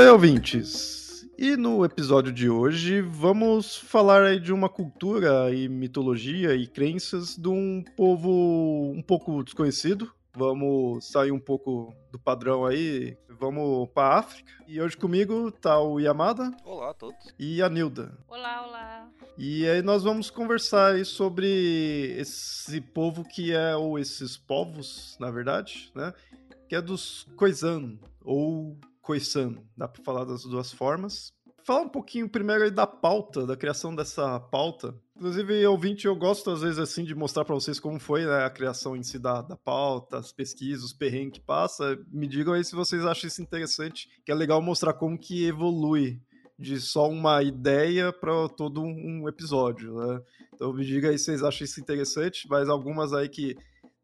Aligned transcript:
bem, 0.00 0.08
ouvintes. 0.08 1.28
E 1.36 1.58
no 1.58 1.84
episódio 1.84 2.32
de 2.32 2.48
hoje 2.48 3.02
vamos 3.02 3.76
falar 3.76 4.22
aí 4.22 4.40
de 4.40 4.50
uma 4.50 4.66
cultura 4.66 5.54
e 5.54 5.68
mitologia 5.68 6.54
e 6.54 6.66
crenças 6.66 7.36
de 7.36 7.48
um 7.48 7.84
povo 7.98 8.92
um 8.96 9.02
pouco 9.02 9.44
desconhecido. 9.44 10.10
Vamos 10.34 11.06
sair 11.06 11.32
um 11.32 11.38
pouco 11.38 11.94
do 12.10 12.18
padrão 12.18 12.64
aí, 12.64 13.14
vamos 13.28 13.90
para 13.90 14.18
África. 14.20 14.50
E 14.66 14.80
hoje 14.80 14.96
comigo 14.96 15.52
tá 15.52 15.78
o 15.78 16.00
Yamada. 16.00 16.50
Olá 16.64 16.92
a 16.92 16.94
todos. 16.94 17.34
E 17.38 17.60
a 17.60 17.68
Nilda. 17.68 18.16
Olá, 18.26 18.66
olá. 18.66 19.08
E 19.36 19.68
aí 19.68 19.82
nós 19.82 20.02
vamos 20.02 20.30
conversar 20.30 20.94
aí 20.94 21.04
sobre 21.04 22.14
esse 22.16 22.80
povo 22.80 23.22
que 23.22 23.52
é, 23.52 23.76
ou 23.76 23.98
esses 23.98 24.38
povos, 24.38 25.18
na 25.20 25.30
verdade, 25.30 25.92
né? 25.94 26.14
Que 26.70 26.76
é 26.76 26.80
dos 26.80 27.26
Khoisan, 27.36 27.98
ou 28.24 28.78
Khoisan, 29.10 29.56
dá 29.76 29.88
para 29.88 30.02
falar 30.04 30.24
das 30.24 30.44
duas 30.44 30.72
formas. 30.72 31.32
Falar 31.64 31.82
um 31.82 31.88
pouquinho 31.88 32.28
primeiro 32.28 32.64
aí 32.64 32.70
da 32.70 32.86
pauta, 32.86 33.44
da 33.44 33.56
criação 33.56 33.94
dessa 33.94 34.38
pauta. 34.38 34.94
Inclusive, 35.16 35.66
ouvinte, 35.66 36.06
eu 36.06 36.16
gosto 36.16 36.50
às 36.50 36.62
vezes 36.62 36.78
assim 36.78 37.04
de 37.04 37.14
mostrar 37.14 37.44
para 37.44 37.54
vocês 37.54 37.78
como 37.78 37.98
foi 37.98 38.24
né, 38.24 38.44
a 38.44 38.50
criação 38.50 38.96
em 38.96 39.02
si 39.02 39.18
da, 39.18 39.42
da 39.42 39.56
pauta, 39.56 40.18
as 40.18 40.32
pesquisas, 40.32 40.84
os 40.84 40.92
perrengues 40.92 41.38
que 41.38 41.44
passa. 41.44 41.98
Me 42.10 42.26
digam 42.26 42.54
aí 42.54 42.64
se 42.64 42.74
vocês 42.74 43.04
acham 43.04 43.28
isso 43.28 43.42
interessante, 43.42 44.08
que 44.24 44.32
é 44.32 44.34
legal 44.34 44.62
mostrar 44.62 44.94
como 44.94 45.18
que 45.18 45.44
evolui 45.44 46.20
de 46.58 46.80
só 46.80 47.08
uma 47.08 47.42
ideia 47.42 48.12
para 48.12 48.48
todo 48.48 48.82
um 48.82 49.28
episódio, 49.28 49.94
né? 49.94 50.22
Então 50.54 50.72
me 50.72 50.84
diga 50.84 51.08
aí 51.08 51.18
se 51.18 51.26
vocês 51.26 51.42
acham 51.42 51.64
isso 51.64 51.80
interessante, 51.80 52.46
mas 52.48 52.68
algumas 52.68 53.12
aí 53.12 53.28
que 53.28 53.56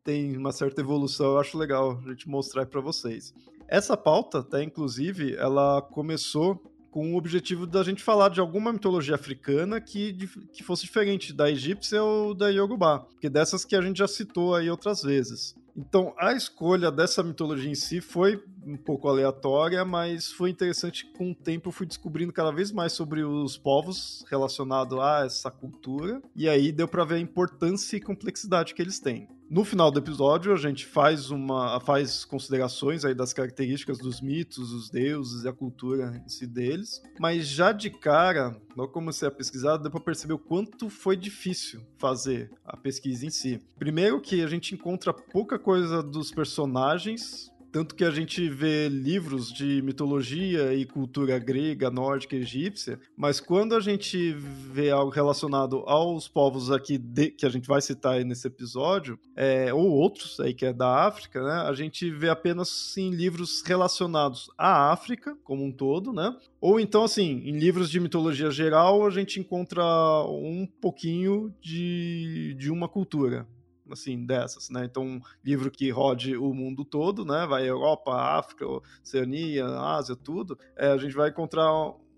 tem 0.02 0.36
uma 0.36 0.52
certa 0.52 0.80
evolução, 0.80 1.32
eu 1.32 1.38
acho 1.38 1.58
legal 1.58 2.00
a 2.04 2.08
gente 2.10 2.28
mostrar 2.28 2.66
para 2.66 2.80
vocês. 2.80 3.32
Essa 3.68 3.96
pauta, 3.96 4.38
até 4.38 4.62
inclusive, 4.62 5.34
ela 5.36 5.82
começou 5.82 6.60
com 6.90 7.12
o 7.12 7.18
objetivo 7.18 7.66
da 7.66 7.82
gente 7.82 8.02
falar 8.02 8.30
de 8.30 8.40
alguma 8.40 8.72
mitologia 8.72 9.14
africana 9.14 9.80
que, 9.80 10.14
que 10.50 10.62
fosse 10.62 10.84
diferente 10.84 11.32
da 11.32 11.50
egípcia 11.50 12.02
ou 12.02 12.34
da 12.34 12.48
Yorubá, 12.48 13.00
porque 13.00 13.28
dessas 13.28 13.66
que 13.66 13.76
a 13.76 13.82
gente 13.82 13.98
já 13.98 14.08
citou 14.08 14.54
aí 14.54 14.70
outras 14.70 15.02
vezes. 15.02 15.54
Então, 15.76 16.14
a 16.16 16.32
escolha 16.32 16.90
dessa 16.90 17.22
mitologia 17.22 17.70
em 17.70 17.74
si 17.74 18.00
foi 18.00 18.42
um 18.66 18.78
pouco 18.78 19.08
aleatória, 19.08 19.84
mas 19.84 20.32
foi 20.32 20.48
interessante 20.48 21.04
com 21.04 21.32
o 21.32 21.34
tempo 21.34 21.68
eu 21.68 21.72
fui 21.72 21.86
descobrindo 21.86 22.32
cada 22.32 22.50
vez 22.50 22.72
mais 22.72 22.94
sobre 22.94 23.22
os 23.22 23.58
povos 23.58 24.24
relacionados 24.30 24.98
a 24.98 25.26
essa 25.26 25.50
cultura, 25.50 26.22
e 26.34 26.48
aí 26.48 26.72
deu 26.72 26.88
para 26.88 27.04
ver 27.04 27.16
a 27.16 27.20
importância 27.20 27.94
e 27.94 28.00
complexidade 28.00 28.72
que 28.72 28.80
eles 28.80 28.98
têm. 28.98 29.28
No 29.48 29.64
final 29.64 29.92
do 29.92 30.00
episódio, 30.00 30.52
a 30.52 30.56
gente 30.56 30.84
faz 30.84 31.30
uma 31.30 31.78
faz 31.78 32.24
considerações 32.24 33.04
aí 33.04 33.14
das 33.14 33.32
características 33.32 33.96
dos 33.98 34.20
mitos, 34.20 34.72
os 34.72 34.90
deuses 34.90 35.44
e 35.44 35.48
a 35.48 35.52
cultura 35.52 36.20
em 36.24 36.28
si 36.28 36.48
deles, 36.48 37.00
mas 37.20 37.46
já 37.46 37.70
de 37.70 37.88
cara, 37.88 38.60
logo 38.76 38.92
comecei 38.92 39.28
a 39.28 39.30
pesquisar, 39.30 39.76
deu 39.76 39.90
para 39.90 40.00
perceber 40.00 40.34
o 40.34 40.38
quanto 40.38 40.90
foi 40.90 41.16
difícil 41.16 41.80
fazer 41.96 42.50
a 42.64 42.76
pesquisa 42.76 43.24
em 43.24 43.30
si. 43.30 43.60
Primeiro 43.78 44.20
que 44.20 44.42
a 44.42 44.48
gente 44.48 44.74
encontra 44.74 45.12
pouca 45.12 45.60
coisa 45.60 46.02
dos 46.02 46.32
personagens, 46.32 47.52
tanto 47.76 47.94
que 47.94 48.04
a 48.04 48.10
gente 48.10 48.48
vê 48.48 48.88
livros 48.88 49.52
de 49.52 49.82
mitologia 49.82 50.72
e 50.72 50.86
cultura 50.86 51.38
grega, 51.38 51.90
nórdica 51.90 52.34
egípcia, 52.34 52.98
mas 53.14 53.38
quando 53.38 53.74
a 53.74 53.80
gente 53.80 54.32
vê 54.32 54.90
algo 54.90 55.10
relacionado 55.10 55.84
aos 55.86 56.26
povos 56.26 56.70
aqui 56.70 56.96
de, 56.96 57.30
que 57.32 57.44
a 57.44 57.50
gente 57.50 57.68
vai 57.68 57.82
citar 57.82 58.14
aí 58.14 58.24
nesse 58.24 58.46
episódio, 58.46 59.18
é, 59.36 59.74
ou 59.74 59.90
outros 59.90 60.40
aí 60.40 60.54
que 60.54 60.64
é 60.64 60.72
da 60.72 61.06
África, 61.06 61.44
né, 61.44 61.68
a 61.68 61.74
gente 61.74 62.10
vê 62.10 62.30
apenas 62.30 62.70
sim 62.70 63.10
livros 63.10 63.62
relacionados 63.62 64.50
à 64.56 64.90
África 64.90 65.36
como 65.44 65.62
um 65.62 65.70
todo, 65.70 66.14
né? 66.14 66.34
Ou 66.58 66.80
então, 66.80 67.04
assim, 67.04 67.42
em 67.44 67.58
livros 67.58 67.90
de 67.90 68.00
mitologia 68.00 68.50
geral, 68.50 69.06
a 69.06 69.10
gente 69.10 69.38
encontra 69.38 69.84
um 70.26 70.66
pouquinho 70.80 71.54
de, 71.60 72.54
de 72.58 72.70
uma 72.70 72.88
cultura 72.88 73.46
assim, 73.90 74.24
dessas, 74.24 74.70
né? 74.70 74.84
Então, 74.84 75.04
um 75.04 75.20
livro 75.44 75.70
que 75.70 75.90
rode 75.90 76.36
o 76.36 76.52
mundo 76.52 76.84
todo, 76.84 77.24
né? 77.24 77.46
Vai 77.46 77.68
Europa, 77.68 78.14
África, 78.14 78.66
Oceania, 79.02 79.66
Ásia, 79.66 80.16
tudo. 80.16 80.58
É, 80.76 80.88
a 80.88 80.98
gente 80.98 81.14
vai 81.14 81.30
encontrar 81.30 81.70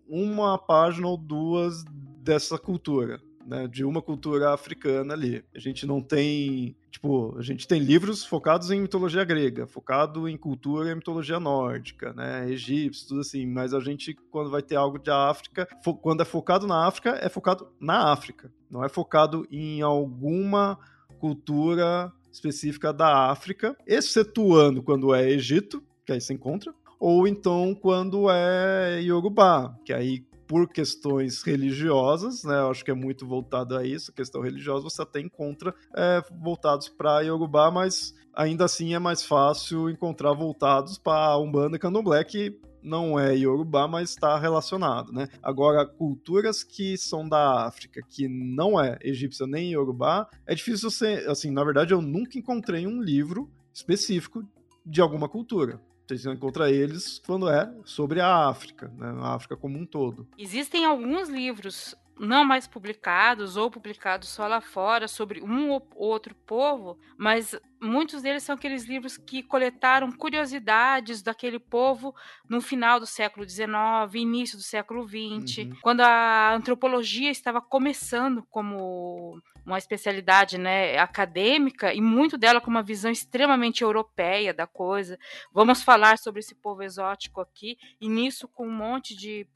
uma 0.09 0.59
página 0.59 1.07
ou 1.07 1.17
duas 1.17 1.85
dessa 2.23 2.59
cultura. 2.59 3.21
Né, 3.47 3.67
de 3.67 3.83
uma 3.83 4.03
cultura 4.03 4.53
africana 4.53 5.15
ali. 5.15 5.43
A 5.55 5.59
gente 5.59 5.87
não 5.87 6.03
tem, 6.03 6.77
tipo, 6.91 7.35
a 7.39 7.41
gente 7.41 7.67
tem 7.67 7.81
livros 7.81 8.23
focados 8.23 8.71
em 8.71 8.79
mitologia 8.79 9.25
grega, 9.25 9.67
focado 9.67 10.29
em 10.29 10.37
cultura 10.37 10.91
e 10.91 10.95
mitologia 10.95 11.41
nórdica, 11.41 12.13
né, 12.13 12.47
egípcio, 12.51 13.09
tudo 13.09 13.21
assim, 13.23 13.47
mas 13.47 13.73
a 13.73 13.81
gente, 13.81 14.13
quando 14.31 14.51
vai 14.51 14.61
ter 14.61 14.77
algo 14.77 14.99
de 14.99 15.11
África, 15.11 15.67
quando 16.03 16.21
é 16.21 16.27
focado 16.27 16.67
na 16.67 16.87
África, 16.87 17.19
é 17.23 17.31
focado 17.31 17.73
na 17.81 18.13
África, 18.13 18.53
não 18.71 18.85
é 18.85 18.89
focado 18.91 19.49
em 19.51 19.81
alguma 19.81 20.79
cultura 21.19 22.13
específica 22.31 22.93
da 22.93 23.31
África, 23.31 23.77
excetuando 23.87 24.83
quando 24.83 25.15
é 25.15 25.29
Egito, 25.31 25.83
que 26.07 26.13
aí 26.13 26.21
se 26.21 26.33
encontra, 26.33 26.73
ou 26.99 27.27
então 27.27 27.75
quando 27.75 28.31
é 28.31 29.01
Yorubá, 29.03 29.77
que 29.85 29.93
aí 29.93 30.27
por 30.47 30.67
questões 30.67 31.43
religiosas, 31.43 32.43
né? 32.43 32.59
Eu 32.61 32.71
acho 32.71 32.83
que 32.83 32.91
é 32.91 32.95
muito 32.95 33.27
voltado 33.27 33.77
a 33.77 33.85
isso, 33.85 34.13
questão 34.13 34.41
religiosa, 34.41 34.85
você 34.85 35.03
até 35.03 35.21
encontra 35.21 35.75
é, 35.95 36.23
voltados 36.41 36.89
para 36.89 37.21
Yorubá, 37.21 37.71
mas 37.71 38.15
ainda 38.35 38.65
assim 38.65 38.95
é 38.95 38.99
mais 38.99 39.23
fácil 39.23 39.91
encontrar 39.91 40.33
voltados 40.33 40.97
para 40.97 41.37
Umbanda 41.37 41.77
e 41.77 41.79
Candomblé, 41.79 42.25
que 42.25 42.59
não 42.83 43.19
é 43.19 43.35
Yorubá, 43.35 43.87
mas 43.89 44.11
está 44.11 44.39
relacionado, 44.39 45.13
né? 45.13 45.29
Agora, 45.43 45.87
culturas 45.87 46.63
que 46.63 46.97
são 46.97 47.29
da 47.29 47.67
África, 47.67 48.01
que 48.09 48.29
não 48.29 48.81
é 48.81 48.99
egípcia 49.03 49.47
nem 49.47 49.73
Yorubá, 49.73 50.29
é 50.47 50.55
difícil 50.55 50.91
você, 50.91 51.25
assim, 51.29 51.51
na 51.51 51.65
verdade 51.65 51.93
eu 51.93 52.01
nunca 52.01 52.39
encontrei 52.39 52.87
um 52.87 53.03
livro 53.03 53.51
específico 53.73 54.45
de 54.85 55.01
alguma 55.01 55.29
cultura. 55.29 55.81
Você 56.17 56.31
encontra 56.31 56.71
eles 56.71 57.21
quando 57.27 57.51
é 57.51 57.71
sobre 57.85 58.21
a 58.21 58.49
África, 58.49 58.89
né? 58.97 59.15
a 59.21 59.35
África 59.35 59.57
como 59.57 59.79
um 59.79 59.85
todo. 59.85 60.27
Existem 60.39 60.87
alguns 60.87 61.29
livros 61.29 61.95
não 62.19 62.45
mais 62.45 62.67
publicados 62.67 63.57
ou 63.57 63.71
publicados 63.71 64.29
só 64.29 64.47
lá 64.47 64.61
fora 64.61 65.07
sobre 65.09 65.43
um 65.43 65.71
ou 65.71 65.87
outro 65.95 66.35
povo, 66.35 66.99
mas 67.17 67.59
muitos 67.81 68.23
deles 68.23 68.43
são 68.43 68.55
aqueles 68.55 68.85
livros 68.85 69.17
que 69.17 69.43
coletaram 69.43 70.11
curiosidades 70.11 71.23
daquele 71.23 71.59
povo 71.59 72.15
no 72.49 72.61
final 72.61 72.99
do 72.99 73.07
século 73.07 73.49
XIX, 73.49 73.69
início 74.15 74.57
do 74.57 74.63
século 74.63 75.07
XX, 75.07 75.59
uhum. 75.59 75.77
quando 75.83 76.01
a 76.01 76.55
antropologia 76.55 77.31
estava 77.31 77.61
começando 77.61 78.45
como 78.51 79.41
uma 79.69 79.79
especialidade 79.79 80.57
né, 80.57 80.99
acadêmica 80.99 81.93
e 81.93 82.01
muito 82.01 82.39
dela 82.39 82.61
com 82.61 82.71
uma 82.71 82.83
visão 82.83 83.11
extremamente 83.11 83.83
europeia 83.83 84.55
da 84.55 84.67
coisa. 84.67 85.19
Vamos 85.53 85.83
falar 85.83 86.17
sobre 86.17 86.41
esse 86.41 86.55
povo 86.55 86.83
exótico 86.83 87.41
aqui, 87.41 87.77
e 88.01 88.09
nisso 88.09 88.49
com 88.49 88.67
um 88.67 88.73
monte 88.73 89.15
de 89.15 89.47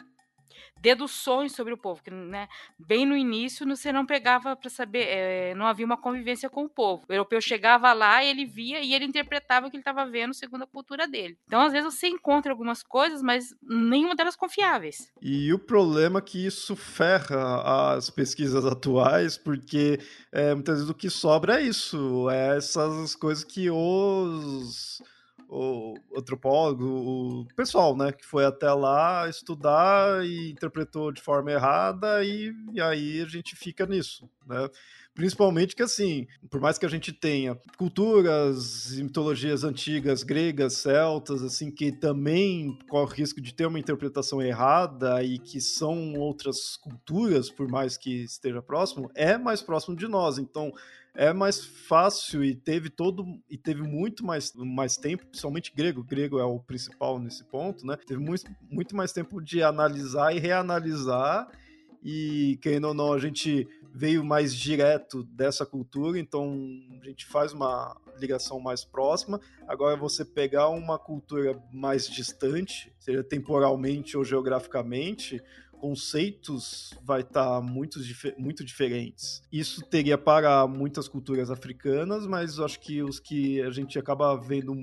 deduções 0.83 1.53
sobre 1.53 1.73
o 1.73 1.77
povo, 1.77 2.03
que 2.03 2.11
né, 2.11 2.49
bem 2.77 3.07
no 3.07 3.17
início 3.17 3.65
você 3.67 3.93
não 3.93 4.05
pegava 4.05 4.57
para 4.57 4.69
saber, 4.69 5.07
é, 5.09 5.55
não 5.55 5.65
havia 5.65 5.87
uma 5.87 5.97
convivência 5.97 6.51
com 6.51 6.65
o 6.65 6.69
povo. 6.69 7.05
O 7.09 7.13
europeu 7.13 7.41
chegava 7.41 7.93
lá, 7.93 8.25
ele 8.25 8.45
via 8.45 8.81
e 8.81 8.93
ele 8.93 9.05
interpretava 9.05 9.67
o 9.67 9.71
que 9.71 9.77
ele 9.77 9.83
estava 9.83 10.05
vendo 10.05 10.35
segundo 10.35 10.65
a 10.65 10.67
cultura 10.67 11.07
dele. 11.07 11.39
Então, 11.47 11.61
às 11.61 11.73
vezes 11.73 11.95
você 11.95 12.09
encontra 12.09 12.51
algumas 12.51 12.83
coisas, 12.83 13.23
mas 13.23 13.55
nenhuma 13.63 14.17
delas 14.17 14.35
confiáveis. 14.35 15.13
E 15.23 15.53
o 15.53 15.59
problema 15.59 16.19
é 16.19 16.23
que 16.23 16.45
isso 16.45 16.75
ferra 16.75 17.95
as 17.95 18.11
pesquisas 18.11 18.67
atuais, 18.67 19.39
porque 19.39 20.01
é, 20.33 20.53
muitas 20.53 20.79
vezes 20.79 20.91
o 20.91 20.95
que 20.95 21.09
sobra 21.09 21.61
é 21.61 21.63
isso, 21.63 22.29
é 22.29 22.57
essas 22.57 23.15
coisas 23.15 23.45
que 23.45 23.71
os 23.71 25.01
o 25.55 25.95
antropólogo, 26.17 26.87
o 27.43 27.47
pessoal, 27.55 27.95
né, 27.95 28.11
que 28.11 28.25
foi 28.25 28.47
até 28.47 28.73
lá 28.73 29.29
estudar 29.29 30.25
e 30.25 30.51
interpretou 30.51 31.13
de 31.13 31.21
forma 31.21 31.53
errada 31.53 32.25
e, 32.25 32.55
e 32.73 32.81
aí 32.81 33.21
a 33.21 33.27
gente 33.27 33.55
fica 33.55 33.85
nisso, 33.85 34.29
né? 34.47 34.69
Principalmente 35.15 35.77
que, 35.77 35.83
assim, 35.83 36.27
por 36.49 36.59
mais 36.59 36.79
que 36.79 36.87
a 36.87 36.89
gente 36.89 37.13
tenha 37.13 37.55
culturas 37.77 38.97
e 38.97 39.03
mitologias 39.03 39.63
antigas, 39.63 40.23
gregas, 40.23 40.73
celtas, 40.79 41.43
assim, 41.43 41.71
que 41.71 41.93
também 41.93 42.79
corre 42.89 43.17
risco 43.17 43.39
de 43.39 43.53
ter 43.53 43.67
uma 43.67 43.79
interpretação 43.79 44.41
errada 44.41 45.23
e 45.23 45.39
que 45.39 45.61
são 45.61 46.15
outras 46.15 46.79
culturas, 46.79 47.51
por 47.51 47.69
mais 47.69 47.99
que 47.99 48.25
esteja 48.25 48.63
próximo, 48.63 49.11
é 49.15 49.37
mais 49.37 49.61
próximo 49.61 49.95
de 49.95 50.09
nós. 50.09 50.39
Então, 50.39 50.73
é 51.15 51.33
mais 51.33 51.65
fácil 51.65 52.43
e 52.43 52.55
teve 52.55 52.89
todo 52.89 53.25
e 53.49 53.59
teve 53.59 53.83
muito 53.83 54.25
mais, 54.25 54.53
mais 54.55 54.97
tempo, 54.97 55.27
principalmente 55.27 55.73
grego, 55.75 56.03
grego 56.03 56.39
é 56.39 56.45
o 56.45 56.59
principal 56.59 57.19
nesse 57.19 57.45
ponto, 57.45 57.87
né? 57.87 57.97
Teve 58.07 58.21
muito, 58.21 58.51
muito 58.71 58.97
mais 58.97 59.13
tempo 59.13 59.41
de 59.41 59.63
analisar 59.63 60.35
e 60.35 60.39
reanalisar 60.39 61.49
e 62.03 62.59
querendo 62.61 62.89
ou 62.89 62.95
não, 62.95 63.13
a 63.13 63.19
gente 63.19 63.69
veio 63.95 64.25
mais 64.25 64.55
direto 64.55 65.23
dessa 65.23 65.65
cultura, 65.65 66.19
então 66.19 66.59
a 67.01 67.05
gente 67.05 67.27
faz 67.27 67.53
uma 67.53 67.97
ligação 68.19 68.59
mais 68.59 68.85
próxima. 68.85 69.41
Agora, 69.69 69.97
você 69.97 70.25
pegar 70.25 70.69
uma 70.71 70.99
cultura 70.99 71.63
mais 71.73 72.09
distante, 72.09 72.93
seja 72.99 73.23
temporalmente 73.23 74.17
ou 74.17 74.25
geograficamente, 74.25 75.43
conceitos 75.83 76.95
vai 77.03 77.23
estar 77.23 77.57
tá 77.57 77.61
muito, 77.61 77.99
muito 78.39 78.65
diferentes. 78.65 79.43
Isso 79.51 79.83
teria 79.83 80.17
para 80.17 80.65
muitas 80.69 81.09
culturas 81.09 81.51
africanas, 81.51 82.25
mas 82.25 82.61
acho 82.61 82.79
que 82.79 83.03
os 83.03 83.19
que 83.19 83.61
a 83.61 83.71
gente 83.71 83.99
acaba 83.99 84.37
vendo 84.37 84.77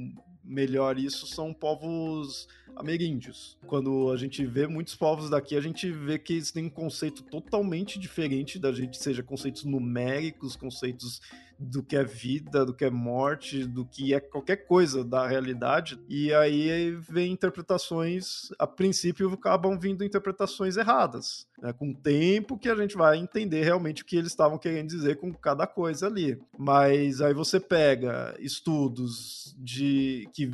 melhor 0.44 1.00
isso 1.00 1.25
são 1.25 1.54
povos 1.54 2.50
ameríndios. 2.75 3.57
Quando 3.68 4.12
a 4.12 4.18
gente 4.18 4.45
vê 4.45 4.68
muitos 4.68 4.95
povos 4.95 5.30
daqui, 5.30 5.56
a 5.56 5.62
gente 5.62 5.92
vê 5.92 6.18
que 6.18 6.33
eles 6.33 6.51
têm 6.51 6.66
um 6.66 6.69
conceito 6.69 7.24
totalmente 7.24 8.00
diferente 8.00 8.57
da 8.57 8.71
gente, 8.71 8.98
seja 8.98 9.24
conceitos 9.24 9.63
numéricos, 9.63 10.56
conceitos 10.56 11.21
do 11.60 11.83
que 11.83 11.98
é 11.98 12.04
vida, 12.04 12.66
do 12.66 12.74
que 12.74 12.86
é 12.86 12.89
morte, 12.89 13.66
do 13.66 13.86
que 13.86 14.13
é 14.13 14.19
qualquer 14.19 14.66
coisa 14.66 15.04
da 15.04 15.27
realidade. 15.27 16.00
E 16.07 16.33
aí 16.33 16.92
vem 16.92 17.33
interpretações, 17.33 18.50
a 18.57 18.66
princípio 18.66 19.31
acabam 19.33 19.77
vindo 19.77 20.04
interpretações 20.06 20.77
erradas. 20.77 21.45
Né? 21.62 21.74
Com 21.74 21.89
o 21.89 21.95
tempo 21.95 22.57
que 22.57 22.69
a 22.69 22.75
gente 22.75 22.95
vai 22.95 23.18
entender 23.18 23.63
realmente 23.63 24.04
o 24.04 24.06
que 24.06 24.15
eles 24.15 24.31
estavam 24.31 24.57
querendo 24.57 24.88
dizer 24.88 25.18
com 25.18 25.33
cada 25.33 25.68
coisa 25.68 26.07
ali. 26.07 26.39
Mas 26.57 27.19
aí 27.19 27.33
você 27.33 27.60
pega 27.60 28.36
estudos 28.39 29.54
de 29.60 30.30
que 30.33 30.50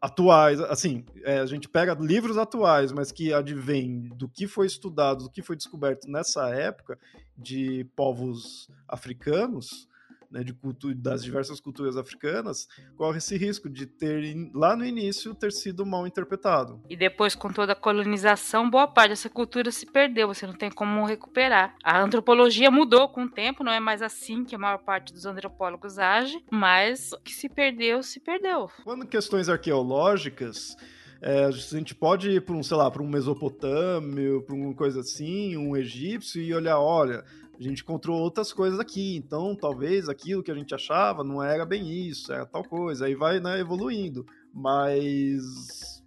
atuais, 0.00 0.60
assim, 0.60 1.04
é, 1.24 1.40
a 1.40 1.46
gente 1.46 1.68
pega 1.68 1.94
livros 1.94 2.38
atuais, 2.38 2.90
mas 2.90 3.12
que 3.12 3.32
advêm 3.32 4.08
do 4.16 4.28
que 4.28 4.46
foi 4.46 4.66
estudado, 4.66 5.24
do 5.24 5.30
que 5.30 5.42
foi 5.42 5.56
descoberto 5.56 6.08
nessa 6.08 6.48
época 6.48 6.98
de 7.36 7.84
povos 7.94 8.68
africanos, 8.88 9.86
né, 10.30 10.44
de 10.44 10.52
cultura, 10.52 10.94
das 10.94 11.24
diversas 11.24 11.60
culturas 11.60 11.96
africanas, 11.96 12.68
corre 12.96 13.18
esse 13.18 13.36
risco 13.36 13.68
de 13.68 13.86
ter, 13.86 14.34
lá 14.54 14.76
no 14.76 14.84
início, 14.84 15.34
ter 15.34 15.50
sido 15.52 15.84
mal 15.84 16.06
interpretado. 16.06 16.80
E 16.88 16.96
depois, 16.96 17.34
com 17.34 17.52
toda 17.52 17.72
a 17.72 17.76
colonização, 17.76 18.70
boa 18.70 18.86
parte 18.86 19.10
dessa 19.10 19.28
cultura 19.28 19.70
se 19.70 19.86
perdeu, 19.86 20.28
você 20.28 20.46
não 20.46 20.54
tem 20.54 20.70
como 20.70 21.04
recuperar. 21.04 21.74
A 21.82 22.00
antropologia 22.00 22.70
mudou 22.70 23.08
com 23.08 23.24
o 23.24 23.30
tempo, 23.30 23.64
não 23.64 23.72
é 23.72 23.80
mais 23.80 24.02
assim 24.02 24.44
que 24.44 24.54
a 24.54 24.58
maior 24.58 24.78
parte 24.78 25.12
dos 25.12 25.26
antropólogos 25.26 25.98
age, 25.98 26.42
mas 26.50 27.12
o 27.12 27.20
que 27.20 27.32
se 27.32 27.48
perdeu, 27.48 28.02
se 28.02 28.20
perdeu. 28.20 28.70
Quando 28.84 29.06
questões 29.06 29.48
arqueológicas, 29.48 30.76
é, 31.20 31.44
a 31.44 31.50
gente 31.50 31.94
pode 31.94 32.30
ir 32.30 32.42
para 32.42 32.54
um, 32.54 32.62
sei 32.62 32.76
lá, 32.76 32.90
para 32.90 33.02
um 33.02 33.08
Mesopotâmio, 33.08 34.42
para 34.42 34.54
uma 34.54 34.74
coisa 34.74 35.00
assim, 35.00 35.56
um 35.56 35.76
egípcio 35.76 36.40
e 36.40 36.54
olhar, 36.54 36.78
olha, 36.78 37.24
a 37.60 37.62
gente 37.62 37.82
encontrou 37.82 38.18
outras 38.18 38.52
coisas 38.52 38.80
aqui, 38.80 39.16
então 39.16 39.54
talvez 39.54 40.08
aquilo 40.08 40.42
que 40.42 40.50
a 40.50 40.54
gente 40.54 40.74
achava 40.74 41.22
não 41.22 41.42
era 41.42 41.66
bem 41.66 41.90
isso, 41.90 42.32
era 42.32 42.46
tal 42.46 42.64
coisa, 42.64 43.04
aí 43.04 43.14
vai 43.14 43.38
né, 43.38 43.60
evoluindo, 43.60 44.24
mas 44.52 46.02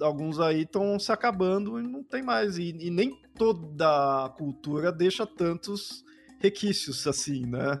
alguns 0.00 0.38
aí 0.38 0.62
estão 0.62 0.98
se 0.98 1.10
acabando 1.10 1.80
e 1.80 1.82
não 1.82 2.02
tem 2.02 2.22
mais, 2.22 2.58
e, 2.58 2.76
e 2.78 2.90
nem 2.90 3.18
toda 3.34 4.34
cultura 4.36 4.92
deixa 4.92 5.26
tantos 5.26 6.04
requisitos 6.38 7.06
assim, 7.06 7.46
né? 7.46 7.80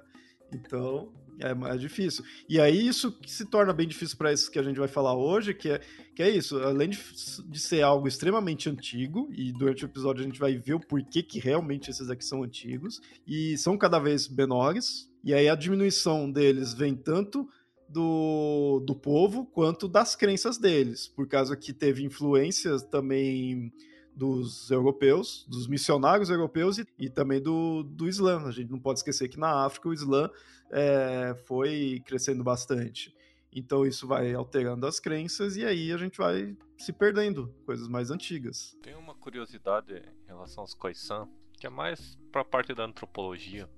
Então, 0.52 1.12
é 1.40 1.54
mais 1.54 1.80
difícil. 1.80 2.24
E 2.48 2.60
aí 2.60 2.86
isso 2.86 3.12
que 3.12 3.30
se 3.30 3.44
torna 3.46 3.72
bem 3.72 3.86
difícil 3.86 4.16
para 4.16 4.32
isso 4.32 4.50
que 4.50 4.58
a 4.58 4.62
gente 4.62 4.78
vai 4.78 4.88
falar 4.88 5.14
hoje, 5.14 5.54
que 5.54 5.70
é, 5.70 5.80
que 6.14 6.22
é 6.22 6.30
isso, 6.30 6.58
além 6.58 6.90
de, 6.90 6.98
de, 7.46 7.60
ser 7.60 7.82
algo 7.82 8.08
extremamente 8.08 8.68
antigo, 8.68 9.28
e 9.32 9.52
durante 9.52 9.84
o 9.84 9.86
episódio 9.86 10.22
a 10.22 10.26
gente 10.26 10.40
vai 10.40 10.56
ver 10.56 10.74
o 10.74 10.80
porquê 10.80 11.22
que 11.22 11.38
realmente 11.38 11.90
esses 11.90 12.10
aqui 12.10 12.24
são 12.24 12.42
antigos, 12.42 13.00
e 13.26 13.56
são 13.58 13.76
cada 13.76 13.98
vez 13.98 14.28
menores, 14.28 15.10
e 15.22 15.32
aí 15.32 15.48
a 15.48 15.54
diminuição 15.54 16.30
deles 16.30 16.74
vem 16.74 16.94
tanto 16.94 17.48
do, 17.88 18.82
do 18.84 18.94
povo 18.94 19.46
quanto 19.46 19.88
das 19.88 20.14
crenças 20.14 20.58
deles, 20.58 21.08
por 21.08 21.26
causa 21.26 21.56
que 21.56 21.72
teve 21.72 22.04
influências 22.04 22.82
também 22.82 23.72
dos 24.18 24.68
europeus, 24.68 25.46
dos 25.48 25.68
missionários 25.68 26.28
europeus 26.28 26.78
e, 26.78 26.86
e, 26.98 27.08
também 27.08 27.40
do, 27.40 27.84
do 27.84 28.08
Islã. 28.08 28.48
A 28.48 28.50
gente 28.50 28.68
não 28.68 28.80
pode 28.80 28.98
esquecer 28.98 29.28
que 29.28 29.38
na 29.38 29.64
África 29.64 29.88
o 29.88 29.94
Islã 29.94 30.28
é, 30.70 31.36
foi 31.46 32.02
crescendo 32.04 32.42
bastante. 32.42 33.14
Então 33.52 33.86
isso 33.86 34.08
vai 34.08 34.34
alterando 34.34 34.88
as 34.88 34.98
crenças 34.98 35.56
e 35.56 35.64
aí 35.64 35.92
a 35.92 35.96
gente 35.96 36.18
vai 36.18 36.56
se 36.76 36.92
perdendo 36.92 37.54
coisas 37.64 37.86
mais 37.86 38.10
antigas. 38.10 38.76
Tem 38.82 38.96
uma 38.96 39.14
curiosidade 39.14 39.94
em 39.94 40.26
relação 40.26 40.62
aos 40.62 40.74
Khoisan, 40.74 41.28
que 41.52 41.66
é 41.68 41.70
mais 41.70 42.18
para 42.32 42.40
a 42.40 42.44
parte 42.44 42.74
da 42.74 42.84
antropologia. 42.84 43.70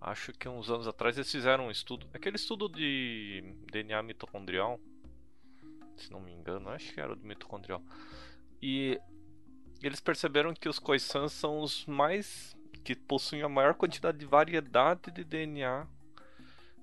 Acho 0.00 0.32
que 0.32 0.48
uns 0.48 0.68
anos 0.68 0.88
atrás 0.88 1.16
eles 1.16 1.30
fizeram 1.30 1.68
um 1.68 1.70
estudo, 1.70 2.08
aquele 2.12 2.36
estudo 2.36 2.68
de 2.68 3.54
DNA 3.70 4.02
mitocondrial, 4.02 4.80
se 5.96 6.10
não 6.10 6.20
me 6.20 6.32
engano, 6.32 6.68
acho 6.70 6.92
que 6.92 7.00
era 7.00 7.12
o 7.12 7.16
de 7.16 7.24
mitocondrial. 7.24 7.80
E 8.60 9.00
eles 9.86 10.00
perceberam 10.00 10.54
que 10.54 10.68
os 10.68 10.78
Khoisan 10.78 11.28
são 11.28 11.60
os 11.60 11.84
mais 11.86 12.56
que 12.82 12.94
possuem 12.94 13.42
a 13.42 13.48
maior 13.48 13.74
quantidade 13.74 14.18
de 14.18 14.26
variedade 14.26 15.10
de 15.10 15.24
DNA 15.24 15.86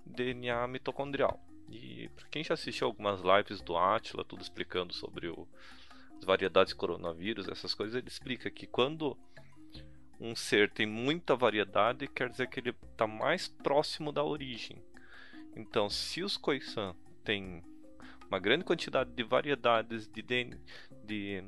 DNA 0.06 0.68
mitocondrial. 0.68 1.40
E 1.70 2.10
para 2.10 2.28
quem 2.28 2.44
já 2.44 2.54
assistiu 2.54 2.88
algumas 2.88 3.22
lives 3.22 3.62
do 3.62 3.78
Atila, 3.78 4.26
tudo 4.26 4.42
explicando 4.42 4.94
sobre 4.94 5.28
o, 5.28 5.48
as 6.18 6.26
variedades 6.26 6.74
de 6.74 6.78
coronavírus, 6.78 7.48
essas 7.48 7.74
coisas, 7.74 7.96
ele 7.96 8.08
explica 8.08 8.50
que 8.50 8.68
quando 8.68 9.18
um 10.20 10.36
ser 10.36 10.70
tem 10.70 10.86
muita 10.86 11.36
variedade, 11.36 12.08
quer 12.08 12.30
dizer 12.30 12.48
que 12.48 12.60
ele 12.60 12.76
está 12.92 13.08
mais 13.08 13.48
próximo 13.48 14.12
da 14.12 14.24
origem. 14.24 14.84
Então, 15.56 15.90
se 15.90 16.22
os 16.22 16.38
Khoisan 16.38 16.96
têm 17.24 17.64
uma 18.28 18.40
grande 18.40 18.64
quantidade 18.64 19.12
de 19.12 19.24
variedades 19.24 20.08
de, 20.08 20.22
DNA, 20.22 20.58
de 21.04 21.44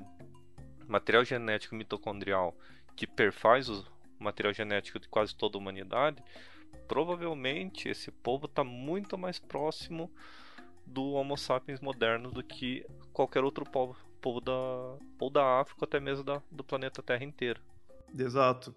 material 0.87 1.23
genético 1.23 1.75
mitocondrial 1.75 2.55
que 2.95 3.07
perfaz 3.07 3.69
o 3.69 3.85
material 4.19 4.53
genético 4.53 4.99
de 4.99 5.07
quase 5.07 5.35
toda 5.35 5.57
a 5.57 5.59
humanidade, 5.59 6.23
provavelmente 6.87 7.89
esse 7.89 8.11
povo 8.11 8.45
está 8.45 8.63
muito 8.63 9.17
mais 9.17 9.39
próximo 9.39 10.11
do 10.85 11.13
Homo 11.13 11.37
sapiens 11.37 11.79
moderno 11.79 12.31
do 12.31 12.43
que 12.43 12.85
qualquer 13.11 13.43
outro 13.43 13.65
povo, 13.65 13.95
povo 14.21 14.39
da, 14.41 14.53
ou 15.19 15.29
da 15.29 15.61
África, 15.61 15.85
até 15.85 15.99
mesmo 15.99 16.23
da, 16.23 16.41
do 16.51 16.63
planeta 16.63 17.01
Terra 17.01 17.23
inteiro. 17.23 17.61
Exato. 18.17 18.75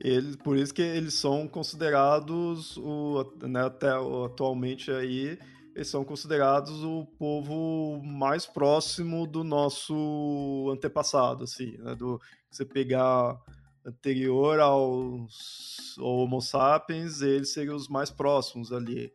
Eles, 0.00 0.34
por 0.36 0.56
isso 0.56 0.74
que 0.74 0.82
eles 0.82 1.14
são 1.14 1.46
considerados, 1.46 2.76
o, 2.76 3.32
né, 3.42 3.64
até 3.64 3.88
atualmente 4.24 4.90
aí, 4.90 5.38
eles 5.74 5.88
são 5.88 6.04
considerados 6.04 6.82
o 6.82 7.06
povo 7.18 8.02
mais 8.02 8.46
próximo 8.46 9.26
do 9.26 9.42
nosso 9.42 10.70
antepassado, 10.72 11.44
assim, 11.44 11.76
né, 11.78 11.94
do 11.94 12.20
você 12.50 12.64
pegar 12.64 13.40
anterior 13.84 14.60
aos 14.60 15.96
Homo 15.98 16.40
sapiens, 16.40 17.20
eles 17.20 17.52
seriam 17.52 17.74
os 17.74 17.88
mais 17.88 18.10
próximos 18.10 18.72
ali. 18.72 19.12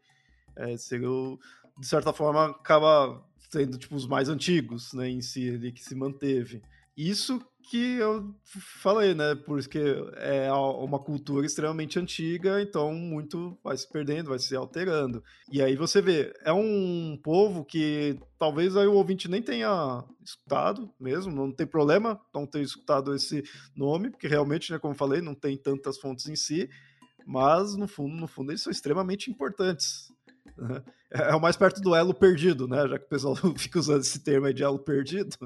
É, 0.56 0.76
seriam, 0.78 1.40
de 1.80 1.88
certa 1.88 2.12
forma, 2.12 2.48
acaba 2.48 3.24
sendo 3.50 3.78
tipo, 3.78 3.96
os 3.96 4.08
mais 4.08 4.28
antigos 4.28 4.94
né, 4.94 5.08
em 5.08 5.22
si, 5.22 5.50
ali, 5.50 5.72
que 5.72 5.84
se 5.84 5.96
manteve. 5.96 6.62
Isso 6.96 7.40
que 7.70 7.98
eu 7.98 8.34
falei, 8.82 9.14
né? 9.14 9.36
Porque 9.36 9.80
é 10.16 10.52
uma 10.52 11.00
cultura 11.00 11.46
extremamente 11.46 12.00
antiga, 12.00 12.62
então 12.62 12.94
muito 12.94 13.58
vai 13.64 13.76
se 13.76 13.88
perdendo, 13.88 14.30
vai 14.30 14.40
se 14.40 14.56
alterando. 14.56 15.24
E 15.52 15.62
aí 15.62 15.76
você 15.76 16.02
vê, 16.02 16.34
é 16.44 16.54
um 16.54 17.20
povo 17.22 17.66
que 17.66 18.18
talvez 18.40 18.78
aí 18.78 18.88
o 18.88 18.94
ouvinte 18.94 19.28
nem 19.28 19.42
tenha 19.42 20.04
escutado 20.24 20.90
mesmo, 21.00 21.34
não 21.34 21.52
tem 21.52 21.68
problema 21.68 22.20
não 22.34 22.46
ter 22.46 22.62
escutado 22.62 23.14
esse 23.14 23.44
nome, 23.76 24.10
porque 24.10 24.28
realmente, 24.28 24.72
né, 24.72 24.80
como 24.80 24.94
eu 24.94 24.98
falei, 24.98 25.22
não 25.22 25.36
tem 25.36 25.58
tantas 25.58 26.00
fontes 26.00 26.28
em 26.28 26.36
si, 26.36 26.70
mas 27.26 27.76
no 27.76 27.88
fundo, 27.88 28.16
no 28.16 28.28
fundo 28.28 28.52
eles 28.52 28.62
são 28.62 28.72
extremamente 28.72 29.30
importantes. 29.30 30.12
Né? 30.58 30.84
É 31.10 31.34
o 31.34 31.40
mais 31.40 31.56
perto 31.56 31.82
do 31.82 31.96
elo 31.96 32.14
perdido, 32.14 32.68
né? 32.68 32.88
Já 32.88 33.00
que 33.00 33.06
o 33.06 33.10
pessoal 33.10 33.36
fica 33.58 33.80
usando 33.80 34.02
esse 34.02 34.24
termo 34.24 34.54
de 34.54 34.64
elo 34.64 34.80
perdido. 34.80 35.38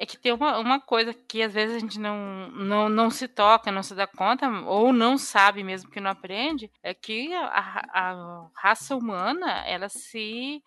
É 0.00 0.06
que 0.06 0.16
tem 0.16 0.32
uma, 0.32 0.58
uma 0.58 0.80
coisa 0.80 1.12
que 1.12 1.42
às 1.42 1.52
vezes 1.52 1.76
a 1.76 1.78
gente 1.80 1.98
não, 1.98 2.48
não, 2.50 2.88
não 2.88 3.10
se 3.10 3.26
toca, 3.26 3.72
não 3.72 3.82
se 3.82 3.94
dá 3.94 4.06
conta, 4.06 4.48
ou 4.66 4.92
não 4.92 5.18
sabe 5.18 5.64
mesmo 5.64 5.90
que 5.90 6.00
não 6.00 6.10
aprende, 6.10 6.70
é 6.82 6.94
que 6.94 7.34
a, 7.34 7.82
a 7.92 8.48
raça 8.54 8.94
humana, 8.94 9.64
ela 9.66 9.88
se 9.88 10.62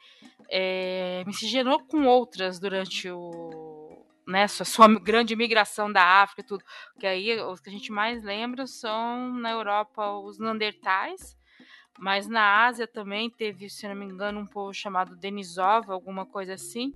é, 0.50 1.24
miscigenou 1.26 1.80
com 1.80 2.06
outras 2.06 2.60
durante 2.60 3.10
o, 3.10 4.06
né, 4.28 4.48
sua, 4.50 4.66
sua, 4.66 5.00
grande 5.00 5.36
migração 5.36 5.92
da 5.92 6.04
África 6.22 6.42
e 6.42 6.46
tudo. 6.46 6.64
Que 7.00 7.08
aí 7.08 7.42
os 7.42 7.62
que 7.62 7.70
a 7.70 7.74
gente 7.74 7.92
mais 7.92 8.22
lembra 8.22 8.68
são 8.68 9.34
na 9.36 9.52
Europa 9.52 10.12
os 10.20 10.38
Neandertais, 10.38 11.38
mas 12.02 12.28
na 12.28 12.66
Ásia 12.66 12.88
também 12.88 13.30
teve, 13.30 13.70
se 13.70 13.88
não 13.88 13.94
me 13.94 14.06
engano, 14.06 14.40
um 14.40 14.46
povo 14.48 14.74
chamado 14.74 15.16
Denisova, 15.16 15.94
alguma 15.94 16.26
coisa 16.26 16.56
assim. 16.56 16.96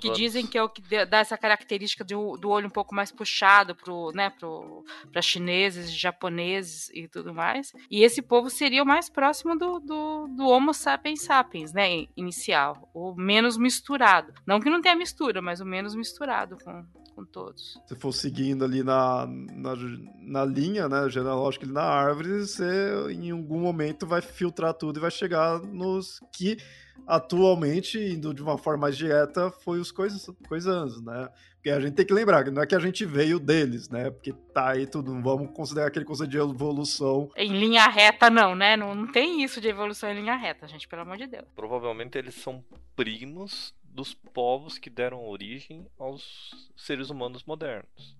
Que 0.00 0.10
dizem 0.10 0.46
que 0.46 0.56
é 0.56 0.62
o 0.62 0.70
que 0.70 0.80
dá 1.04 1.18
essa 1.18 1.36
característica 1.36 2.02
do, 2.02 2.38
do 2.38 2.48
olho 2.48 2.66
um 2.66 2.70
pouco 2.70 2.94
mais 2.94 3.12
puxado 3.12 3.74
para 3.74 3.92
né, 4.14 4.30
pro, 4.30 4.82
chineses, 5.20 5.92
japoneses 5.92 6.88
e 6.94 7.06
tudo 7.06 7.34
mais. 7.34 7.74
E 7.90 8.02
esse 8.02 8.22
povo 8.22 8.48
seria 8.48 8.82
o 8.82 8.86
mais 8.86 9.10
próximo 9.10 9.54
do, 9.54 9.78
do, 9.78 10.26
do 10.28 10.48
Homo 10.48 10.72
sapiens 10.72 11.20
sapiens, 11.20 11.74
né? 11.74 12.06
Inicial. 12.16 12.90
O 12.94 13.14
menos 13.14 13.58
misturado. 13.58 14.32
Não 14.46 14.60
que 14.60 14.70
não 14.70 14.80
tenha 14.80 14.96
mistura, 14.96 15.42
mas 15.42 15.60
o 15.60 15.66
menos 15.66 15.94
misturado 15.94 16.56
com, 16.64 16.86
com 17.14 17.24
todos. 17.24 17.80
Se 17.86 17.94
for 17.94 18.12
seguindo 18.12 18.64
ali 18.64 18.82
na, 18.82 19.26
na, 19.26 19.74
na 20.20 20.44
linha, 20.44 20.88
né, 20.88 21.08
genealógica 21.08 21.64
ali 21.64 21.72
na 21.72 21.82
árvore, 21.82 22.40
você 22.40 22.64
em 23.10 23.30
algum 23.30 23.60
momento 23.60 24.06
vai 24.06 24.20
filtrar 24.20 24.74
tudo 24.74 24.98
e 24.98 25.00
vai 25.00 25.10
chegar 25.10 25.60
nos 25.60 26.20
que 26.32 26.58
atualmente, 27.06 27.98
indo 27.98 28.32
de 28.32 28.42
uma 28.42 28.56
forma 28.56 28.82
mais 28.82 28.96
direta, 28.96 29.50
foi 29.50 29.80
os 29.80 29.90
coisas, 29.90 30.26
coisas 30.48 31.00
né? 31.02 31.28
Porque 31.54 31.70
a 31.70 31.78
gente 31.78 31.94
tem 31.94 32.04
que 32.04 32.12
lembrar 32.12 32.42
que 32.42 32.50
não 32.50 32.62
é 32.62 32.66
que 32.66 32.74
a 32.74 32.80
gente 32.80 33.04
veio 33.04 33.38
deles, 33.38 33.88
né? 33.88 34.10
Porque 34.10 34.32
tá 34.52 34.70
aí 34.70 34.86
tudo, 34.86 35.14
não 35.14 35.22
vamos 35.22 35.50
considerar 35.52 35.88
aquele 35.88 36.04
conceito 36.04 36.30
de 36.30 36.38
evolução. 36.38 37.30
Em 37.36 37.56
linha 37.56 37.86
reta, 37.86 38.28
não, 38.28 38.54
né? 38.54 38.76
Não, 38.76 38.94
não 38.94 39.10
tem 39.10 39.42
isso 39.42 39.60
de 39.60 39.68
evolução 39.68 40.10
em 40.10 40.20
linha 40.20 40.36
reta, 40.36 40.66
gente, 40.66 40.88
pelo 40.88 41.02
amor 41.02 41.16
de 41.16 41.26
Deus. 41.26 41.46
Provavelmente 41.54 42.18
eles 42.18 42.34
são 42.34 42.64
primos 42.96 43.72
dos 43.92 44.14
povos 44.14 44.78
que 44.78 44.88
deram 44.88 45.28
origem 45.28 45.86
aos 45.98 46.72
seres 46.76 47.10
humanos 47.10 47.44
modernos. 47.44 48.16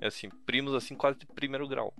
É 0.00 0.06
assim, 0.06 0.28
primos 0.44 0.74
assim 0.74 0.94
quase 0.94 1.18
de 1.18 1.26
primeiro 1.26 1.66
grau. 1.66 1.92